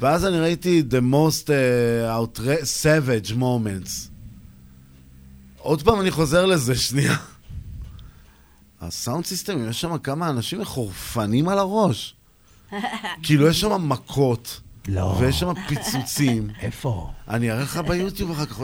ואז 0.00 0.24
אני 0.26 0.40
ראיתי 0.40 0.82
the 0.90 1.12
most 1.14 1.46
uh, 1.46 1.50
outra- 2.38 2.64
savage 2.82 3.32
moments. 3.38 4.08
עוד 5.58 5.82
פעם 5.82 6.00
אני 6.00 6.10
חוזר 6.10 6.46
לזה, 6.46 6.74
שנייה. 6.88 7.16
הסאונד 8.80 9.26
סיסטם, 9.26 9.68
יש 9.68 9.80
שם 9.80 9.98
כמה 9.98 10.30
אנשים 10.30 10.60
מחורפנים 10.60 11.48
על 11.48 11.58
הראש. 11.58 12.14
כאילו, 13.22 13.46
יש 13.48 13.60
שם 13.60 13.88
מכות. 13.88 14.60
לא. 14.88 15.16
ויש 15.20 15.40
שם 15.40 15.52
פיצוצים. 15.68 16.50
איפה? 16.62 17.10
אני 17.28 17.50
אראה 17.50 17.62
לך 17.62 17.76
ביוטיוב 17.88 18.30
אחר 18.30 18.46
כך. 18.46 18.60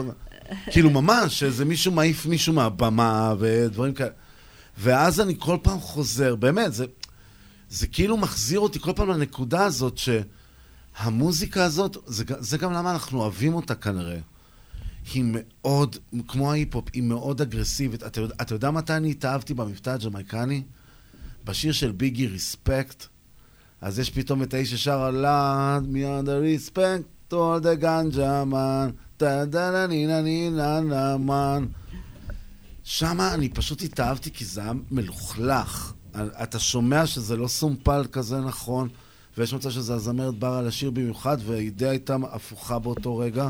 כאילו, 0.71 0.89
ממש, 0.89 1.43
איזה 1.43 1.65
מישהו 1.65 1.91
מעיף 1.91 2.25
מישהו 2.25 2.53
מהבמה 2.53 3.33
ודברים 3.39 3.93
כאלה. 3.93 4.09
ואז 4.77 5.21
אני 5.21 5.35
כל 5.39 5.57
פעם 5.61 5.79
חוזר, 5.79 6.35
באמת, 6.35 6.73
זה, 6.73 6.85
זה 7.69 7.87
כאילו 7.87 8.17
מחזיר 8.17 8.59
אותי 8.59 8.79
כל 8.79 8.91
פעם 8.95 9.09
לנקודה 9.09 9.65
הזאת 9.65 9.97
שהמוזיקה 11.03 11.63
הזאת, 11.63 11.97
זה, 12.05 12.23
זה 12.39 12.57
גם 12.57 12.73
למה 12.73 12.91
אנחנו 12.91 13.21
אוהבים 13.21 13.53
אותה 13.53 13.75
כנראה. 13.75 14.19
היא 15.13 15.23
מאוד, 15.27 15.95
כמו 16.27 16.51
ההיפ-הופ, 16.51 16.85
היא 16.93 17.03
מאוד 17.03 17.41
אגרסיבית. 17.41 18.03
אתה 18.03 18.21
יודע, 18.21 18.35
אתה 18.41 18.55
יודע 18.55 18.71
מתי 18.71 18.93
אני 18.93 19.11
התאהבתי 19.11 19.53
במבטא 19.53 19.89
הג'מייקני? 19.89 20.63
בשיר 21.45 21.71
של 21.71 21.91
ביגי 21.91 22.27
ריספקט. 22.27 23.05
אז 23.81 23.99
יש 23.99 24.09
פתאום 24.09 24.43
את 24.43 24.53
האיש 24.53 24.71
ששר 24.71 25.01
על 25.01 25.15
לאד, 25.15 25.87
מיד 25.87 26.29
הריספקט, 26.29 27.33
all 27.33 27.63
the 27.63 27.75
גנג'ה 27.75 28.45
מן, 28.45 28.89
טה 29.17 29.45
דה 29.45 29.71
נה 29.71 29.87
נינה 29.87 30.21
נינה 30.21 30.79
נה 30.79 31.17
מן. 31.17 31.65
שמה 32.83 33.33
אני 33.33 33.49
פשוט 33.49 33.81
התאהבתי 33.81 34.31
כי 34.31 34.45
זה 34.45 34.61
היה 34.61 34.71
מלוכלך. 34.91 35.93
אתה 36.15 36.59
שומע 36.59 37.05
שזה 37.05 37.37
לא 37.37 37.47
סומפל 37.47 38.05
כזה 38.11 38.41
נכון, 38.41 38.89
ויש 39.37 39.53
מצב 39.53 39.69
שזה 39.69 39.93
הזמרת 39.93 40.35
בר 40.35 40.47
על 40.53 40.67
השיר 40.67 40.91
במיוחד, 40.91 41.37
והאידאה 41.45 41.89
הייתה 41.89 42.15
הפוכה 42.31 42.79
באותו 42.79 43.17
רגע. 43.17 43.49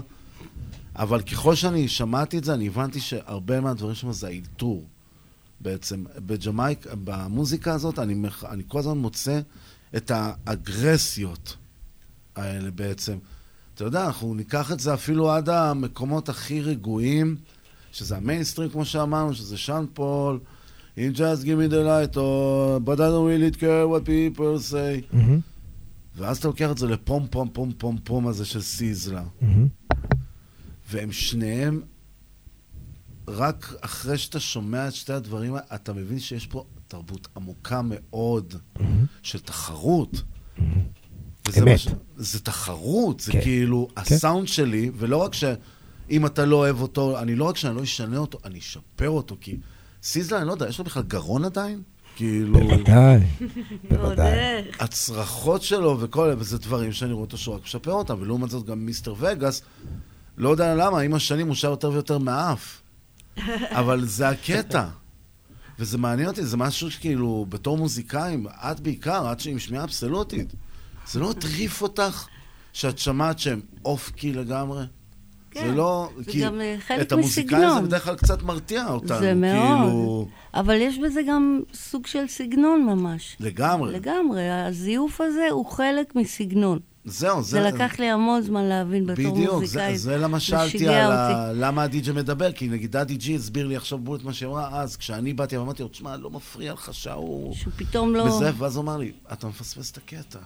אבל 0.96 1.22
ככל 1.22 1.56
שאני 1.56 1.88
שמעתי 1.88 2.38
את 2.38 2.44
זה, 2.44 2.54
אני 2.54 2.68
הבנתי 2.68 3.00
שהרבה 3.00 3.62
מהדברים 3.62 3.96
שם 3.96 4.12
זה 4.12 4.28
האלתור. 4.28 4.84
בעצם, 5.62 6.04
בג'מייק, 6.26 6.88
במוזיקה 7.04 7.74
הזאת, 7.74 8.00
אני, 8.00 8.14
מח- 8.14 8.44
אני 8.44 8.64
כל 8.68 8.80
הזמן 8.80 8.98
מוצא 8.98 9.40
את 9.98 10.12
האגרסיות 10.16 11.56
האלה 12.36 12.72
בעצם. 12.72 13.18
אתה 13.76 13.84
יודע, 13.84 14.06
אנחנו 14.06 14.34
ניקח 14.34 14.72
את 14.72 14.80
זה 14.80 14.94
אפילו 14.94 15.32
עד 15.32 15.50
המקומות 15.50 16.30
הכי 16.30 16.62
רגועים, 16.62 17.36
שזה 17.92 18.18
המיינסטרים, 18.18 18.70
כמו 18.70 18.86
שאמרנו, 18.86 19.34
שזה 19.34 19.58
שאן 19.58 19.86
פול, 19.94 20.40
You 20.98 21.18
just 21.18 21.44
give 21.44 21.58
me 21.60 21.72
the 21.72 21.84
light, 21.86 22.18
או 22.18 22.80
but 22.86 22.96
I 22.96 23.10
don't 23.12 23.28
really 23.28 23.60
care 23.60 23.86
what 23.92 24.06
people 24.06 24.72
say. 24.72 25.14
מהמם. 25.14 25.40
ואז 26.16 26.38
אתה 26.38 26.48
לוקח 26.48 26.72
את 26.72 26.78
זה 26.78 26.88
לפום 26.88 27.28
פום 27.32 27.50
פום 27.54 27.72
פום 27.78 27.98
פום 28.04 28.28
הזה 28.28 28.46
של 28.46 28.62
סיזלה. 28.62 29.24
מהמם. 29.42 29.68
והם 30.90 31.12
שניהם, 31.12 31.82
רק 33.28 33.74
אחרי 33.82 34.18
שאתה 34.18 34.40
שומע 34.40 34.88
את 34.88 34.94
שתי 34.94 35.14
הדברים 35.14 35.56
אתה 35.76 35.94
מבין 35.94 36.20
שיש 36.20 36.48
פה 36.48 36.66
תרבות 36.88 37.28
עמוקה 37.38 37.82
מאוד 37.84 38.54
של 39.24 39.40
תחרות. 39.40 40.22
וזה 41.48 41.62
אמת. 41.64 41.80
ש- 41.80 41.88
זה 42.18 42.40
תחרות, 42.40 43.20
זה 43.20 43.32
כן. 43.32 43.42
כאילו, 43.42 43.88
כן. 43.96 44.02
הסאונד 44.02 44.48
שלי, 44.48 44.92
ולא 44.98 45.18
רק 45.18 45.34
שאם 45.34 46.26
אתה 46.26 46.46
לא 46.46 46.56
אוהב 46.56 46.82
אותו, 46.82 47.20
אני 47.20 47.36
לא 47.36 47.44
רק 47.44 47.58
שאני 47.58 47.76
לא 47.76 47.84
אשנה 47.84 48.18
אותו, 48.18 48.38
אני 48.46 48.60
אשפר 48.60 49.10
אותו, 49.10 49.38
כי 49.42 49.58
סיזלה, 50.04 50.40
אני 50.40 50.48
לא 50.48 50.52
יודע, 50.52 50.70
יש 50.70 50.80
לו 50.80 50.86
בכלל 50.86 51.04
גרון 51.04 51.46
עדיין? 51.46 51.82
כאילו... 52.16 52.60
בוודאי, 52.60 53.20
בוודאי. 53.90 54.62
הצרחות 54.80 55.62
שלו 55.62 55.98
וכל 56.00 56.26
אלה, 56.26 56.36
וזה 56.38 56.58
דברים 56.58 56.92
שאני 56.92 57.14
רואה 57.14 57.26
אותו 57.26 57.38
שהוא 57.38 57.56
רק 57.56 57.64
משפר 57.64 57.92
אותם, 57.92 58.18
ולעומת 58.22 58.50
זאת 58.50 58.66
גם 58.66 58.86
מיסטר 58.86 59.14
וגאס, 59.20 59.62
לא 60.38 60.50
יודע 60.50 60.76
למה, 60.76 61.00
עם 61.00 61.14
השנים 61.14 61.48
הוא 61.48 61.56
שר 61.56 61.70
יותר 61.70 61.90
ויותר 61.90 62.18
מהאף. 62.18 62.82
אבל 63.80 64.06
זה 64.06 64.30
הקטע. 64.30 64.88
וזה 65.80 65.98
מעניין 65.98 66.28
אותי, 66.28 66.46
זה 66.46 66.58
משהו 66.58 66.92
שכאילו, 66.92 67.46
בתור 67.50 67.78
מוזיקאים, 67.78 68.48
את 68.48 68.80
בעיקר, 68.80 69.32
את 69.32 69.46
עם 69.46 69.60
שמיעה 69.60 69.84
אבסולוטית, 69.84 70.54
זה 71.08 71.20
לא 71.20 71.32
הטריף 71.32 71.82
אותך 71.82 72.28
שאת 72.74 72.98
שמעת 72.98 73.40
שהם 73.40 73.62
אוף 73.86 74.10
קי 74.10 74.34
לגמרי? 74.34 74.84
כן, 75.56 75.68
זה 75.70 75.76
לא, 75.76 76.10
זה 76.18 76.32
כי 76.32 76.42
גם, 76.42 76.62
אה, 76.62 76.76
חלק 76.80 77.02
את 77.02 77.12
המוזיקאים 77.12 77.62
זה 77.62 77.68
מסגנון. 77.68 77.86
בדרך 77.86 78.04
כלל 78.04 78.16
קצת 78.16 78.44
מרתיע 78.44 78.88
אותנו. 78.88 79.20
זה 79.20 79.34
מאוד. 79.34 79.56
כאילו, 79.56 80.28
אבל 80.54 80.76
יש 80.82 81.00
בזה 81.00 81.22
גם 81.28 81.62
סוג 81.74 82.08
של 82.08 82.28
סגנון 82.28 82.86
ממש. 82.86 83.38
לגמרי. 83.40 83.94
לגמרי. 83.94 84.52
הזיוף 84.52 85.22
הזה 85.22 85.48
הוא 85.52 85.66
חלק 85.66 86.16
מסגנון. 86.16 86.80
זהו, 87.06 87.44
זה... 87.44 87.50
זה 87.50 87.62
לקח 87.62 88.00
לי 88.00 88.10
המון 88.10 88.42
זמן 88.42 88.64
להבין 88.64 89.06
בתור 89.06 89.34
בדיוק, 89.34 89.54
מוזיקאית. 89.54 89.98
זה, 89.98 90.04
זה 90.04 90.18
למה 90.18 90.40
שאלתי 90.40 90.88
על. 90.88 91.12
ה... 91.12 91.52
למה 91.54 91.84
הדי.ג'י 91.84 92.12
מדבר, 92.12 92.52
כי 92.52 92.68
נגיד 92.68 92.92
דאדי 92.92 93.16
ג'י 93.16 93.36
הסביר 93.36 93.68
לי 93.68 93.76
עכשיו 93.76 93.98
בול 93.98 94.18
את 94.18 94.24
מה 94.24 94.34
שהיא 94.34 94.50
אמרה 94.50 94.82
אז, 94.82 94.98
כשאני 94.98 95.34
באתי 95.34 95.58
ואמרתי 95.58 95.84
לו, 95.84 95.90
תשמע, 95.90 96.18
לא 96.18 96.30
מפריע 96.30 96.74
לך 96.74 96.94
שההוא... 96.94 97.54
שהוא 97.56 97.74
פתאום 97.76 98.16
לא... 98.16 98.26
בזה, 98.26 98.52
ואז 98.58 98.76
הוא 98.76 98.84
אמר 98.84 98.98
לי, 98.98 99.12
אתה 99.34 99.48
מפספס 99.48 99.92
את 99.92 99.98
הקטע. 99.98 100.40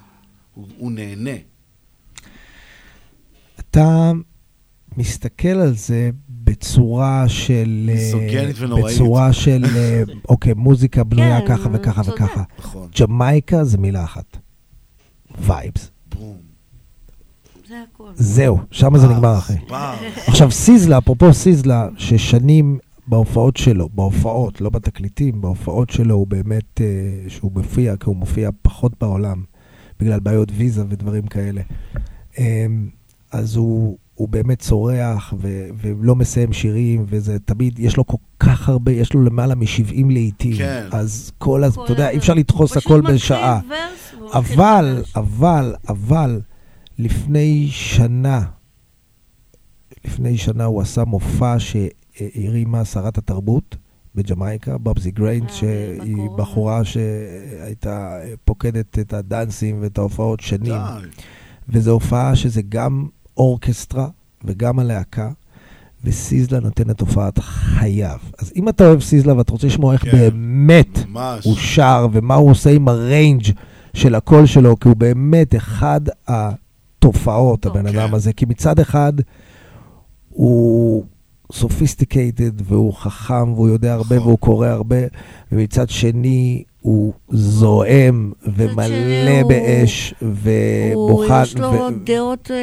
הוא, 0.54 0.68
הוא 0.78 0.92
נהנה. 0.92 1.36
אתה 3.60 4.12
מסתכל 5.00 5.48
על 5.48 5.74
זה 5.74 6.10
בצורה 6.30 7.24
של... 7.28 7.90
אה, 7.90 7.96
מיזוגנית 7.96 8.56
ונוראית. 8.60 8.96
בצורה 8.96 9.34
של, 9.34 9.66
אה, 9.76 10.04
אוקיי, 10.30 10.54
מוזיקה 10.54 11.04
בנויה 11.04 11.40
כן, 11.40 11.48
ככה 11.48 11.70
וככה 11.74 12.04
צודק. 12.04 12.16
וככה. 12.16 12.44
נכון. 12.60 12.90
ג'מייקה 13.00 13.64
זה 13.64 13.78
מילה 13.78 14.04
אחת. 14.04 14.38
וייבס. 15.42 15.92
זה. 17.70 17.76
זהו, 18.16 18.58
שם 18.72 18.98
זה 18.98 19.08
נגמר 19.08 19.38
אחי. 19.38 19.54
בר. 19.70 19.96
עכשיו, 20.28 20.52
סיזלה, 20.52 20.98
אפרופו 20.98 21.34
סיזלה, 21.34 21.88
ששנים 21.98 22.80
בהופעות 23.08 23.58
שלו, 23.58 23.90
בהופעות, 23.94 24.62
לא 24.62 24.70
בתקליטים, 24.70 25.42
בהופעות 25.42 25.90
שלו 25.90 26.16
הוא 26.16 26.28
באמת, 26.28 26.82
אה, 26.82 27.30
שהוא 27.30 27.52
מופיע, 27.52 27.96
כי 27.96 28.06
הוא 28.06 28.16
מופיע 28.16 28.50
פחות 28.62 28.92
בעולם, 29.02 29.44
בגלל 30.00 30.20
בעיות 30.20 30.52
ויזה 30.56 30.84
ודברים 30.90 31.28
כאלה. 31.28 31.62
אה, 32.40 32.66
אז 33.32 33.56
הוא, 33.56 33.98
הוא 34.20 34.30
באמת 34.30 34.60
צורח 34.60 35.34
ו- 35.38 35.70
ולא 35.82 36.16
מסיים 36.16 36.54
שירים, 36.54 37.06
וזה 37.08 37.40
תמיד, 37.40 37.80
יש 37.80 37.98
לו 37.98 38.08
כל 38.08 38.18
כך 38.40 38.70
הרבה, 38.70 38.92
יש 38.92 39.14
לו 39.14 39.24
למעלה 39.24 39.56
מ-70 39.56 40.06
להיטים. 40.10 40.58
כן. 40.58 40.88
אז 40.92 41.32
כל 41.38 41.64
הז... 41.64 41.78
אתה 41.84 41.92
יודע, 41.92 42.10
אי 42.10 42.18
אפשר 42.18 42.34
לדחוס 42.34 42.78
הכל 42.78 43.02
בשעה. 43.02 43.60
אבל, 44.34 45.04
אבל, 45.16 45.76
אבל, 45.90 46.42
לפני 46.98 47.68
שנה, 47.72 48.42
לפני 50.06 50.38
שנה 50.38 50.64
הוא 50.64 50.82
עשה 50.82 51.04
מופע 51.04 51.56
שהרימה 51.60 52.86
שרת 52.86 53.18
התרבות 53.18 53.76
בג'מייקה, 54.16 54.78
באבסי 54.78 55.12
גריינג', 55.12 55.50
שהיא 55.50 56.30
בחורה 56.38 56.82
שהייתה 56.84 58.18
פוקדת 58.46 59.00
את 59.00 59.14
הדאנסים 59.14 59.78
ואת 59.82 59.98
ההופעות 59.98 60.40
שנים. 60.40 60.74
די. 60.74 61.08
וזו 61.70 61.92
הופעה 61.92 62.36
שזה 62.36 62.62
גם 62.70 63.08
orchestra 63.40 64.08
וגם 64.44 64.80
הלהקה, 64.80 65.30
וסיזלה 66.04 66.60
נותן 66.60 66.88
את 66.88 67.02
הופעת 67.02 67.40
חייו. 67.40 68.18
אז 68.40 68.52
אם 68.56 68.70
אתה 68.70 68.88
אוהב 68.88 69.02
סיזלה 69.02 69.38
ואתה 69.38 69.52
רוצה 69.52 69.68
לשמוע 69.68 69.94
איך 69.94 70.04
כן, 70.04 70.12
באמת 70.12 71.08
ממש. 71.08 71.46
הוא 71.46 71.56
שר 71.56 72.08
ומה 72.12 72.36
הוא 72.36 72.52
עושה 72.52 72.70
עם 72.70 72.88
ה 72.88 72.97
range 72.97 73.44
של 73.94 74.16
הקול 74.16 74.46
שלו, 74.46 74.80
כי 74.80 74.88
הוא 74.88 74.98
באמת 74.98 75.56
אחד 75.56 76.02
התופעות, 76.28 77.66
הבן 77.66 77.88
אדם 77.88 78.14
הזה. 78.14 78.34
כי 78.34 78.46
מצד 78.46 78.80
אחד 78.80 79.14
הוא 80.30 81.04
sophisticated 81.52 82.52
והוא 82.64 82.94
חכם 82.94 83.54
והוא 83.54 83.70
יודע 83.70 83.94
הרבה 83.94 84.22
והוא 84.22 84.38
קורא 84.38 84.68
הרבה, 84.68 84.98
ומצד 85.52 85.90
שני 85.90 86.64
הוא 86.82 87.14
זועם 87.30 88.32
ומלא 88.56 88.86
הוא- 89.42 89.50
באש 89.50 90.14
הוא, 90.20 90.30
ומוכן. 90.44 91.42
יש 91.44 91.58
לו 91.58 91.72
ו- 91.74 92.04
דעות 92.04 92.52
אה, 92.52 92.58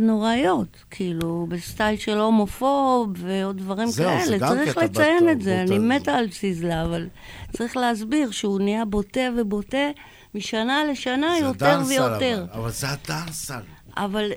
נוראיות, 0.00 0.76
כאילו, 0.90 1.46
בסטייל 1.50 1.96
של 1.98 2.18
הומופוב 2.18 3.08
ועוד 3.16 3.56
דברים 3.56 3.88
זהו, 3.88 4.10
זה 4.10 4.24
כאלה. 4.24 4.38
גם 4.38 4.48
צריך 4.48 4.78
לציין 4.78 5.28
את 5.32 5.42
זה, 5.42 5.62
בוטה. 5.62 5.74
אני 5.76 5.96
מתה 5.96 6.12
על 6.14 6.30
סיזלה, 6.30 6.82
אבל 6.84 7.06
צריך 7.52 7.76
להסביר 7.76 8.30
שהוא 8.30 8.60
נהיה 8.60 8.84
בוטה 8.84 9.20
ובוטה 9.38 9.88
משנה 10.34 10.82
לשנה 10.90 11.34
זה 11.40 11.44
יותר 11.46 11.80
ויותר. 11.88 12.44
אבל, 12.52 12.60
אבל 12.62 12.70
זה 12.70 12.86
הדאנסל. 12.90 13.54
אבל 13.96 14.30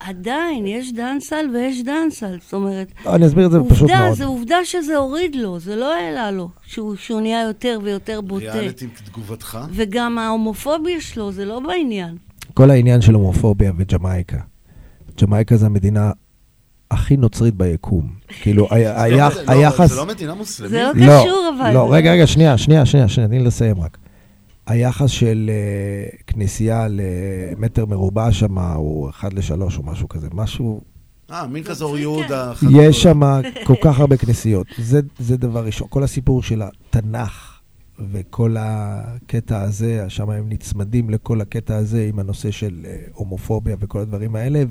עדיין, 0.00 0.66
יש 0.66 0.92
דאנסל 0.92 1.50
ויש 1.54 1.82
דאנסל, 1.82 2.38
זאת 2.42 2.52
אומרת... 2.52 2.92
לא, 3.04 3.14
אני 3.14 3.26
אסביר 3.26 3.46
את 3.46 3.50
זה 3.50 3.58
פשוט 3.68 3.80
עובדה, 3.80 4.00
מאוד. 4.00 4.16
זה 4.16 4.24
עובדה 4.24 4.56
שזה 4.64 4.96
הוריד 4.96 5.34
לו, 5.34 5.58
זה 5.58 5.76
לא 5.76 5.94
העלה 5.94 6.30
לו, 6.30 6.48
שהוא, 6.66 6.96
שהוא 6.96 7.20
נהיה 7.20 7.42
יותר 7.42 7.78
ויותר 7.82 8.20
בוטה. 8.20 8.52
ריאליטי 8.52 8.86
תגובתך? 9.04 9.58
וגם 9.72 10.18
ההומופוביה 10.18 11.00
שלו, 11.00 11.32
זה 11.32 11.44
לא 11.44 11.60
בעניין. 11.60 12.16
כל 12.54 12.70
העניין 12.70 13.00
של 13.00 13.14
הומופוביה 13.14 13.72
וג'מייקה. 13.78 14.38
ג'מייקה 15.22 15.56
זה 15.56 15.66
המדינה 15.66 16.12
הכי 16.90 17.16
נוצרית 17.16 17.54
ביקום. 17.54 18.10
כאילו, 18.28 18.68
לא- 18.70 18.78
לא, 19.08 19.28
היחס... 19.46 19.90
זה 19.90 19.96
לא 19.96 20.06
מדינה 20.06 20.34
מוסלמית? 20.34 20.70
זה 20.72 20.82
לא 20.82 20.92
קשור, 20.92 21.50
אבל. 21.58 21.74
לא, 21.74 21.94
רגע, 21.94 22.12
רגע, 22.12 22.26
שנייה, 22.26 22.58
שנייה, 22.58 22.86
שנייה, 22.86 23.08
שנייה, 23.08 23.28
תני 23.28 23.38
לי 23.38 23.44
לסיים 23.44 23.80
רק. 23.80 23.98
היחס 24.70 25.10
של 25.10 25.50
uh, 25.50 26.22
כנסייה 26.26 26.86
למטר 26.90 27.86
מרובע 27.86 28.32
שם 28.32 28.58
הוא 28.58 29.10
1 29.10 29.34
ל-3 29.34 29.62
או 29.76 29.82
משהו 29.82 30.08
כזה, 30.08 30.28
משהו... 30.34 30.80
אה, 31.32 31.46
מין 31.46 31.64
כזה 31.64 31.84
אור 31.84 31.98
יהודה. 31.98 32.52
יש 32.70 33.02
שם 33.02 33.20
כל 33.64 33.74
כך 33.82 34.00
הרבה 34.00 34.16
כנסיות. 34.16 34.66
זה, 34.78 35.00
זה 35.18 35.36
דבר 35.36 35.64
ראשון. 35.64 35.88
כל 35.90 36.02
הסיפור 36.02 36.42
של 36.42 36.62
התנ"ך 36.62 37.60
וכל 38.12 38.56
הקטע 38.58 39.62
הזה, 39.62 40.04
שם 40.08 40.30
הם 40.30 40.48
נצמדים 40.48 41.10
לכל 41.10 41.40
הקטע 41.40 41.76
הזה 41.76 42.06
עם 42.08 42.18
הנושא 42.18 42.50
של 42.50 42.80
אה, 42.84 42.96
הומופוביה 43.14 43.76
וכל 43.80 43.98
הדברים 43.98 44.36
האלה, 44.36 44.62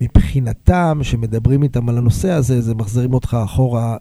ומבחינתם, 0.00 0.98
שמדברים 1.02 1.62
איתם 1.62 1.88
על 1.88 1.98
הנושא 1.98 2.30
הזה, 2.30 2.60
זה 2.60 2.74
מחזירים 2.74 3.14
אותך 3.14 3.36
אחורה 3.44 3.96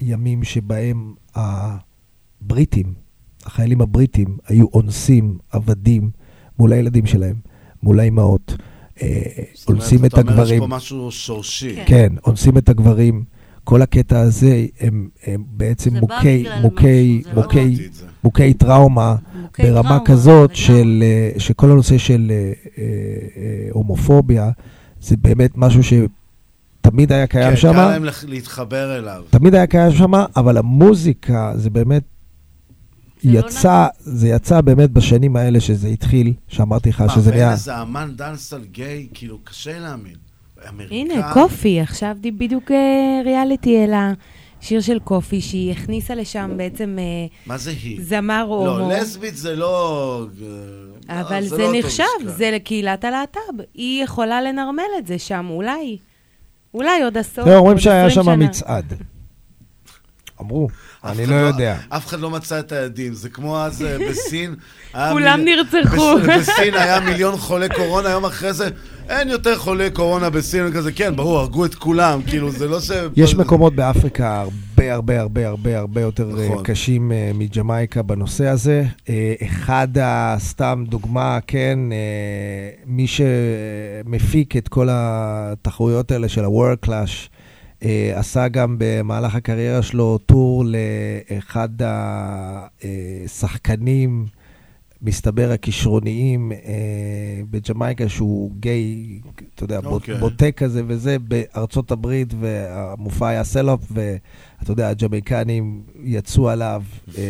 לימים 0.00 0.44
שבהם 0.44 1.14
הבריטים, 1.34 3.01
החיילים 3.46 3.80
הבריטים, 3.80 4.36
היו 4.46 4.66
אונסים 4.74 5.38
עבדים 5.50 6.10
מול 6.58 6.72
הילדים 6.72 7.06
שלהם, 7.06 7.36
מול 7.82 8.00
האימהות. 8.00 8.56
אה, 9.02 9.08
זאת 9.54 9.68
אומרת, 9.68 9.82
אונסים 9.82 10.04
את 10.04 10.12
אתה 10.12 10.20
אומר, 10.20 10.32
הגברים. 10.32 10.54
יש 10.54 10.60
פה 10.60 10.66
משהו 10.66 11.10
שורשי. 11.10 11.76
כן, 11.86 12.12
אונסים 12.26 12.58
את 12.58 12.68
הגברים. 12.68 13.24
כל 13.64 13.82
הקטע 13.82 14.20
הזה 14.20 14.66
הם, 14.80 15.08
הם 15.26 15.44
בעצם 15.50 15.96
מוכי, 15.96 16.44
מוכי, 16.62 17.22
זה 17.24 17.30
לא- 17.30 17.42
מוכי. 17.42 17.76
מוכי 18.24 18.54
טראומה, 18.54 19.16
מוכי 19.42 19.62
ברמה 19.62 19.82
טראומה, 19.82 20.04
כזאת 20.04 20.56
של, 20.56 21.02
אה, 21.02 21.40
שכל 21.40 21.70
הנושא 21.70 21.98
של 21.98 22.30
אה, 22.30 22.52
אה, 22.78 23.68
הומופוביה, 23.70 24.50
זה 25.00 25.16
באמת 25.16 25.50
משהו 25.56 25.80
שתמיד 25.82 27.12
היה 27.12 27.26
קיים 27.26 27.50
כן, 27.50 27.56
שם. 27.56 27.72
קל 27.72 27.88
להם 27.90 28.04
להתחבר 28.26 28.98
אליו. 28.98 29.22
תמיד 29.30 29.54
היה 29.54 29.66
קיים 29.66 29.92
שם, 29.92 30.12
אבל 30.36 30.56
המוזיקה 30.56 31.52
זה 31.56 31.70
באמת 31.70 32.02
לא 33.24 33.38
יצא, 33.38 33.86
זה 33.98 34.28
יצא 34.28 34.60
באמת 34.60 34.90
בשנים 34.90 35.36
האלה 35.36 35.60
שזה 35.60 35.88
התחיל, 35.88 36.32
שאמרתי 36.48 36.88
לך 36.88 37.00
מה, 37.00 37.08
שזה 37.14 37.30
נהיה... 37.30 37.52
איזה 37.52 37.82
אמן 37.82 38.10
דאנסל 38.16 38.64
גיי, 38.72 39.08
כאילו, 39.14 39.38
קשה 39.44 39.78
להאמין. 39.78 40.14
אמריקאי. 40.68 40.96
הנה, 41.00 41.32
קופי, 41.32 41.80
עכשיו 41.80 42.16
די- 42.20 42.30
בדיוק 42.30 42.70
אה, 42.70 42.76
ריאליטי 43.24 43.78
העלה 43.78 44.12
שיר 44.60 44.80
של 44.80 44.98
קופי, 44.98 45.40
שהיא 45.40 45.72
הכניסה 45.72 46.14
לשם 46.14 46.50
בעצם 46.56 46.96
אה, 46.98 47.04
מה 47.46 47.58
זה 47.58 47.70
היא? 47.70 48.00
זמר 48.02 48.44
הומו. 48.48 48.66
לא, 48.66 48.88
לסבית 48.92 49.36
זה 49.36 49.56
לא... 49.56 50.26
אה, 51.10 51.20
אבל 51.20 51.42
זה 51.42 51.48
זה 51.56 51.62
לא 51.62 51.72
נחשב. 51.78 52.04
זה 52.26 52.50
לקהילת 52.54 53.04
הלהט"ב. 53.04 53.62
היא 53.74 54.04
יכולה 54.04 54.42
לנרמל 54.42 54.82
את 54.98 55.06
זה 55.06 55.18
שם, 55.18 55.46
אולי. 55.50 55.96
אולי 56.74 57.02
עוד 57.02 57.18
עשור, 57.18 57.44
תראה, 57.44 57.56
אומרים 57.56 57.72
עוד 57.76 57.82
שהיה 57.82 58.06
20 58.06 58.24
שם 58.24 58.32
שנה. 58.32 58.36
מצעד. 58.46 58.92
אמרו, 60.40 60.68
אני 61.04 61.24
אחד 61.24 61.30
לא 61.32 61.36
יודע. 61.36 61.76
אף 61.88 62.06
אחד 62.06 62.20
לא 62.20 62.30
מצא 62.30 62.58
את 62.58 62.72
היעדים, 62.72 63.14
זה 63.14 63.28
כמו 63.28 63.60
אז 63.60 63.82
אה, 63.82 63.96
בסין. 64.10 64.54
כולם 65.12 65.40
נרצחו. 65.44 66.14
בס- 66.18 66.26
בסין 66.38 66.74
היה 66.74 67.00
מיליון 67.00 67.36
חולי 67.36 67.68
קורונה, 67.68 68.08
יום 68.10 68.24
אחרי 68.24 68.52
זה 68.52 68.68
אין 69.08 69.28
יותר 69.28 69.58
חולי 69.58 69.90
קורונה 69.90 70.30
בסין, 70.30 70.72
כזה, 70.72 70.92
כן, 70.92 71.16
ברור, 71.16 71.38
הרגו 71.38 71.64
את 71.64 71.74
כולם, 71.74 72.20
כאילו, 72.26 72.50
זה 72.50 72.68
לא 72.68 72.80
ש... 72.80 72.90
יש 73.16 73.34
מקומות 73.34 73.74
באפריקה 73.74 74.40
הרבה 74.40 74.94
הרבה 74.94 75.20
הרבה 75.20 75.48
הרבה 75.48 75.78
הרבה 75.78 76.00
יותר 76.00 76.30
אה, 76.38 76.44
נכון. 76.48 76.64
קשים 76.64 77.12
אה, 77.12 77.30
מג'מייקה 77.34 78.02
בנושא 78.02 78.46
הזה. 78.46 78.84
אחד, 79.46 79.88
סתם 80.38 80.84
דוגמה, 80.88 81.38
כן, 81.46 81.78
מי 82.86 83.06
שמפיק 83.06 84.56
את 84.56 84.68
כל 84.68 84.88
התחרויות 84.90 86.10
האלה 86.12 86.28
של 86.28 86.44
ה-World 86.44 86.86
Clash, 86.86 87.28
עשה 88.14 88.48
גם 88.48 88.76
במהלך 88.78 89.34
הקריירה 89.34 89.82
שלו 89.82 90.18
טור 90.18 90.64
לאחד 90.64 91.68
השחקנים, 93.24 94.26
מסתבר, 95.04 95.50
הכישרוניים 95.52 96.52
אה, 96.52 96.58
בג'מייקה, 97.50 98.08
שהוא 98.08 98.50
גיי, 98.60 99.20
אתה 99.54 99.64
יודע, 99.64 99.80
בוט- 99.80 99.92
אוקיי. 99.92 100.18
בוטה 100.18 100.50
כזה 100.50 100.82
וזה, 100.86 101.16
בארצות 101.18 101.90
הברית, 101.90 102.34
והמופע 102.40 103.28
היה 103.28 103.44
סלופ, 103.44 103.80
ואתה 103.90 104.72
יודע, 104.72 104.88
הג'מייקנים 104.88 105.82
יצאו 106.04 106.48
עליו 106.50 106.82
אה, 107.18 107.22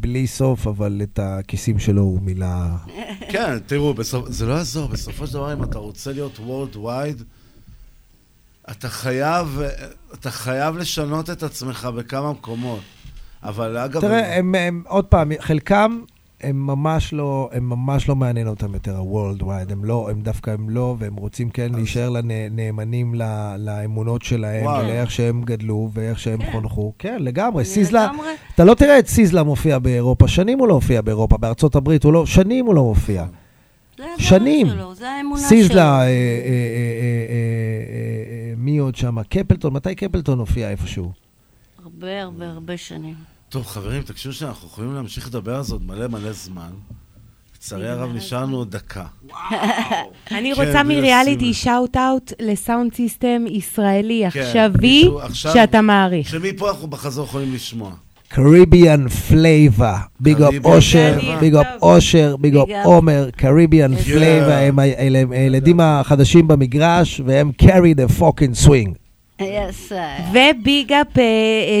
בלי 0.00 0.26
סוף, 0.26 0.66
אבל 0.66 1.00
את 1.02 1.18
הכיסים 1.22 1.78
שלו 1.78 2.02
הוא 2.02 2.20
מילא... 2.22 2.46
כן, 3.30 3.58
תראו, 3.66 3.94
בסופ... 3.94 4.28
זה 4.28 4.46
לא 4.46 4.52
יעזור, 4.52 4.88
בסופו 4.88 5.26
של 5.26 5.32
דבר, 5.34 5.52
אם 5.52 5.62
אתה 5.62 5.78
רוצה 5.78 6.12
להיות 6.12 6.38
World 6.46 6.76
Wide, 6.76 7.22
אתה 8.72 8.88
חייב, 8.88 9.60
אתה 10.14 10.30
חייב 10.30 10.76
לשנות 10.76 11.30
את 11.30 11.42
עצמך 11.42 11.88
בכמה 11.96 12.32
מקומות. 12.32 12.80
אבל 13.42 13.76
אגב... 13.76 14.00
תראה, 14.00 14.36
הם, 14.38 14.54
הם, 14.54 14.82
עוד 14.88 15.04
פעם, 15.04 15.32
חלקם, 15.40 16.00
הם 16.40 16.66
ממש 16.66 17.12
לא, 17.12 17.48
הם 17.52 17.68
ממש 17.68 18.08
לא 18.08 18.16
מעניין 18.16 18.48
אותם 18.48 18.74
יותר 18.74 18.96
ה-World 18.96 19.42
Wide, 19.42 19.72
הם 19.72 19.84
לא, 19.84 20.08
הם 20.10 20.20
דווקא 20.20 20.50
הם 20.50 20.70
לא, 20.70 20.96
והם 20.98 21.16
רוצים 21.16 21.50
כן 21.50 21.72
להישאר 21.74 22.10
לנ- 22.10 22.22
נאמנים 22.50 23.14
ל- 23.14 23.54
לאמונות 23.58 24.22
שלהם, 24.22 24.64
וואו. 24.64 24.84
ולאיך 24.84 25.10
שהם 25.10 25.42
גדלו, 25.42 25.90
ואיך 25.94 26.18
שהם 26.18 26.38
חונכו. 26.52 26.92
כן, 26.98 27.16
לגמרי. 27.20 27.64
זה 27.64 27.70
סיזלה, 27.70 28.04
לגמרי. 28.06 28.28
אתה 28.54 28.64
לא 28.64 28.74
תראה 28.74 28.98
את 28.98 29.08
סיזלה 29.08 29.42
מופיע 29.42 29.78
באירופה, 29.78 30.28
שנים 30.28 30.58
הוא 30.58 30.68
לא 30.68 30.74
הופיע 30.74 31.00
באירופה, 31.00 31.36
בארצות 31.36 31.76
הברית 31.76 32.04
הוא 32.04 32.12
לא, 32.12 32.26
שנים 32.26 32.66
הוא 32.66 32.74
לא 32.74 32.82
מופיע. 32.82 33.24
זה 33.98 34.04
הדרך 34.04 34.20
שנים. 34.20 34.68
שלו, 34.68 34.94
זה 34.94 35.10
האמונה 35.10 35.40
שלו. 35.40 35.48
סיזלה, 35.48 36.00
אה, 36.00 36.00
אה, 36.00 36.06
אה, 36.06 36.08
אה, 36.08 36.16
אה, 37.30 37.32
אה, 37.92 38.41
מי 38.62 38.78
עוד 38.78 38.96
שם? 38.96 39.22
קפלטון, 39.22 39.72
מתי 39.72 39.94
קפלטון 39.94 40.38
הופיע 40.38 40.70
איפשהו? 40.70 41.12
הרבה 41.84 42.22
הרבה 42.22 42.50
הרבה 42.50 42.76
שנים. 42.76 43.14
טוב, 43.48 43.66
חברים, 43.66 44.02
תקשיבו 44.02 44.34
שאנחנו 44.34 44.68
יכולים 44.68 44.94
להמשיך 44.94 45.26
לדבר 45.26 45.56
על 45.56 45.62
זה 45.62 45.74
עוד 45.74 45.82
מלא 45.86 46.06
מלא 46.08 46.32
זמן. 46.32 46.70
לצערי 47.56 47.88
הרב 47.88 48.10
נשארנו 48.14 48.56
עוד 48.56 48.70
דקה. 48.70 49.06
אני 50.30 50.54
כן, 50.54 50.66
רוצה 50.66 50.84
בלי 50.84 50.96
מריאליטי 50.96 51.54
שאוט 51.54 51.96
אאוט 51.96 52.32
לסאונד 52.40 52.94
סיסטם 52.94 53.44
ישראלי 53.48 54.24
כן, 54.30 54.40
עכשווי, 54.40 55.08
שאתה 55.34 55.80
מעריך. 55.80 56.28
שמפה 56.28 56.70
אנחנו 56.70 56.88
בחזור 56.88 57.26
יכולים 57.26 57.54
לשמוע. 57.54 57.92
קריביאן 58.34 59.08
פלייבה, 59.08 59.96
ביג 60.20 60.42
אפ 60.42 60.54
Caribbean 60.54 60.64
אושר. 60.64 61.18
ביג 61.40 61.54
אפ 61.54 61.66
אושר, 61.82 62.36
ביג 62.36 62.56
אפ 62.56 62.68
Big 62.68 62.70
up. 62.70 62.84
עומר, 62.86 63.28
קריביאן. 63.36 63.96
פלייבה, 63.96 64.58
הם 64.58 64.78
הילדים 65.30 65.80
החדשים 65.80 66.48
במגרש, 66.48 67.20
והם 67.24 67.50
carry 67.62 67.94
the 67.96 68.20
fucking 68.20 68.66
swing. 68.66 68.92
וביג 70.30 70.92
אפ 70.92 71.06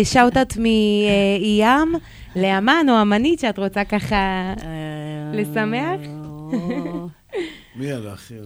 שאוט 0.04 0.36
אאוט 0.36 0.56
מאיים 0.56 1.94
לאמן 2.36 2.86
או 2.88 3.02
אמנית 3.02 3.40
שאת 3.40 3.58
רוצה 3.58 3.84
ככה 3.84 4.16
אה, 4.16 4.54
לשמח? 5.32 6.00
מי? 7.76 7.92
אני 7.92 8.00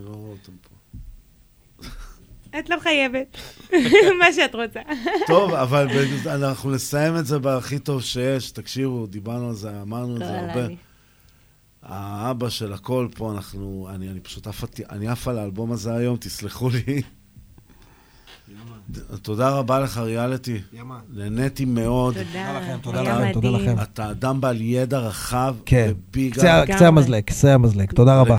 לא 0.05 0.10
רואה 0.15 0.31
אותם 0.31 0.52
פה. 0.62 0.76
את 2.59 2.70
לא 2.70 2.76
חייבת. 2.83 3.36
מה 4.20 4.33
שאת 4.36 4.55
רוצה. 4.55 4.81
טוב, 5.26 5.55
אבל 5.55 5.86
אנחנו 6.26 6.70
נסיים 6.70 7.17
את 7.17 7.26
זה 7.26 7.39
בהכי 7.39 7.78
טוב 7.78 8.02
שיש. 8.02 8.51
תקשיבו, 8.51 9.07
דיברנו 9.07 9.49
על 9.49 9.55
זה, 9.55 9.83
אמרנו 9.83 10.12
את 10.15 10.18
זה 10.18 10.25
לא, 10.25 10.39
הרבה. 10.39 10.65
אני- 10.67 10.76
האבא 11.83 12.49
של 12.49 12.73
הכל 12.73 13.09
פה, 13.15 13.33
אנחנו... 13.33 13.89
אני, 13.94 14.09
אני 14.10 14.20
פשוט 14.20 14.47
עף, 14.47 14.65
אני 14.91 15.09
עף 15.09 15.28
על 15.28 15.39
האלבום 15.39 15.73
הזה 15.73 15.94
היום, 15.94 16.17
תסלחו 16.17 16.68
לי. 16.70 17.02
תודה 19.23 19.51
רבה 19.51 19.81
לך, 19.81 19.99
ריאליטי. 19.99 20.60
נהניתי 21.10 21.65
מאוד. 21.65 22.15
תודה 22.15 22.59
לכם, 22.60 22.78
תודה 22.83 23.02
לכם, 23.02 23.33
תודה 23.33 23.49
לכם. 23.51 23.75
אתה 23.83 24.10
אדם 24.10 24.41
בעל 24.41 24.60
ידע 24.60 24.99
רחב, 24.99 25.57
כן. 25.67 25.93
קצה 26.67 26.86
המזלג, 26.89 27.23
קצה 27.23 27.55
המזלג, 27.55 27.93
תודה 27.93 28.20
רבה. 28.20 28.35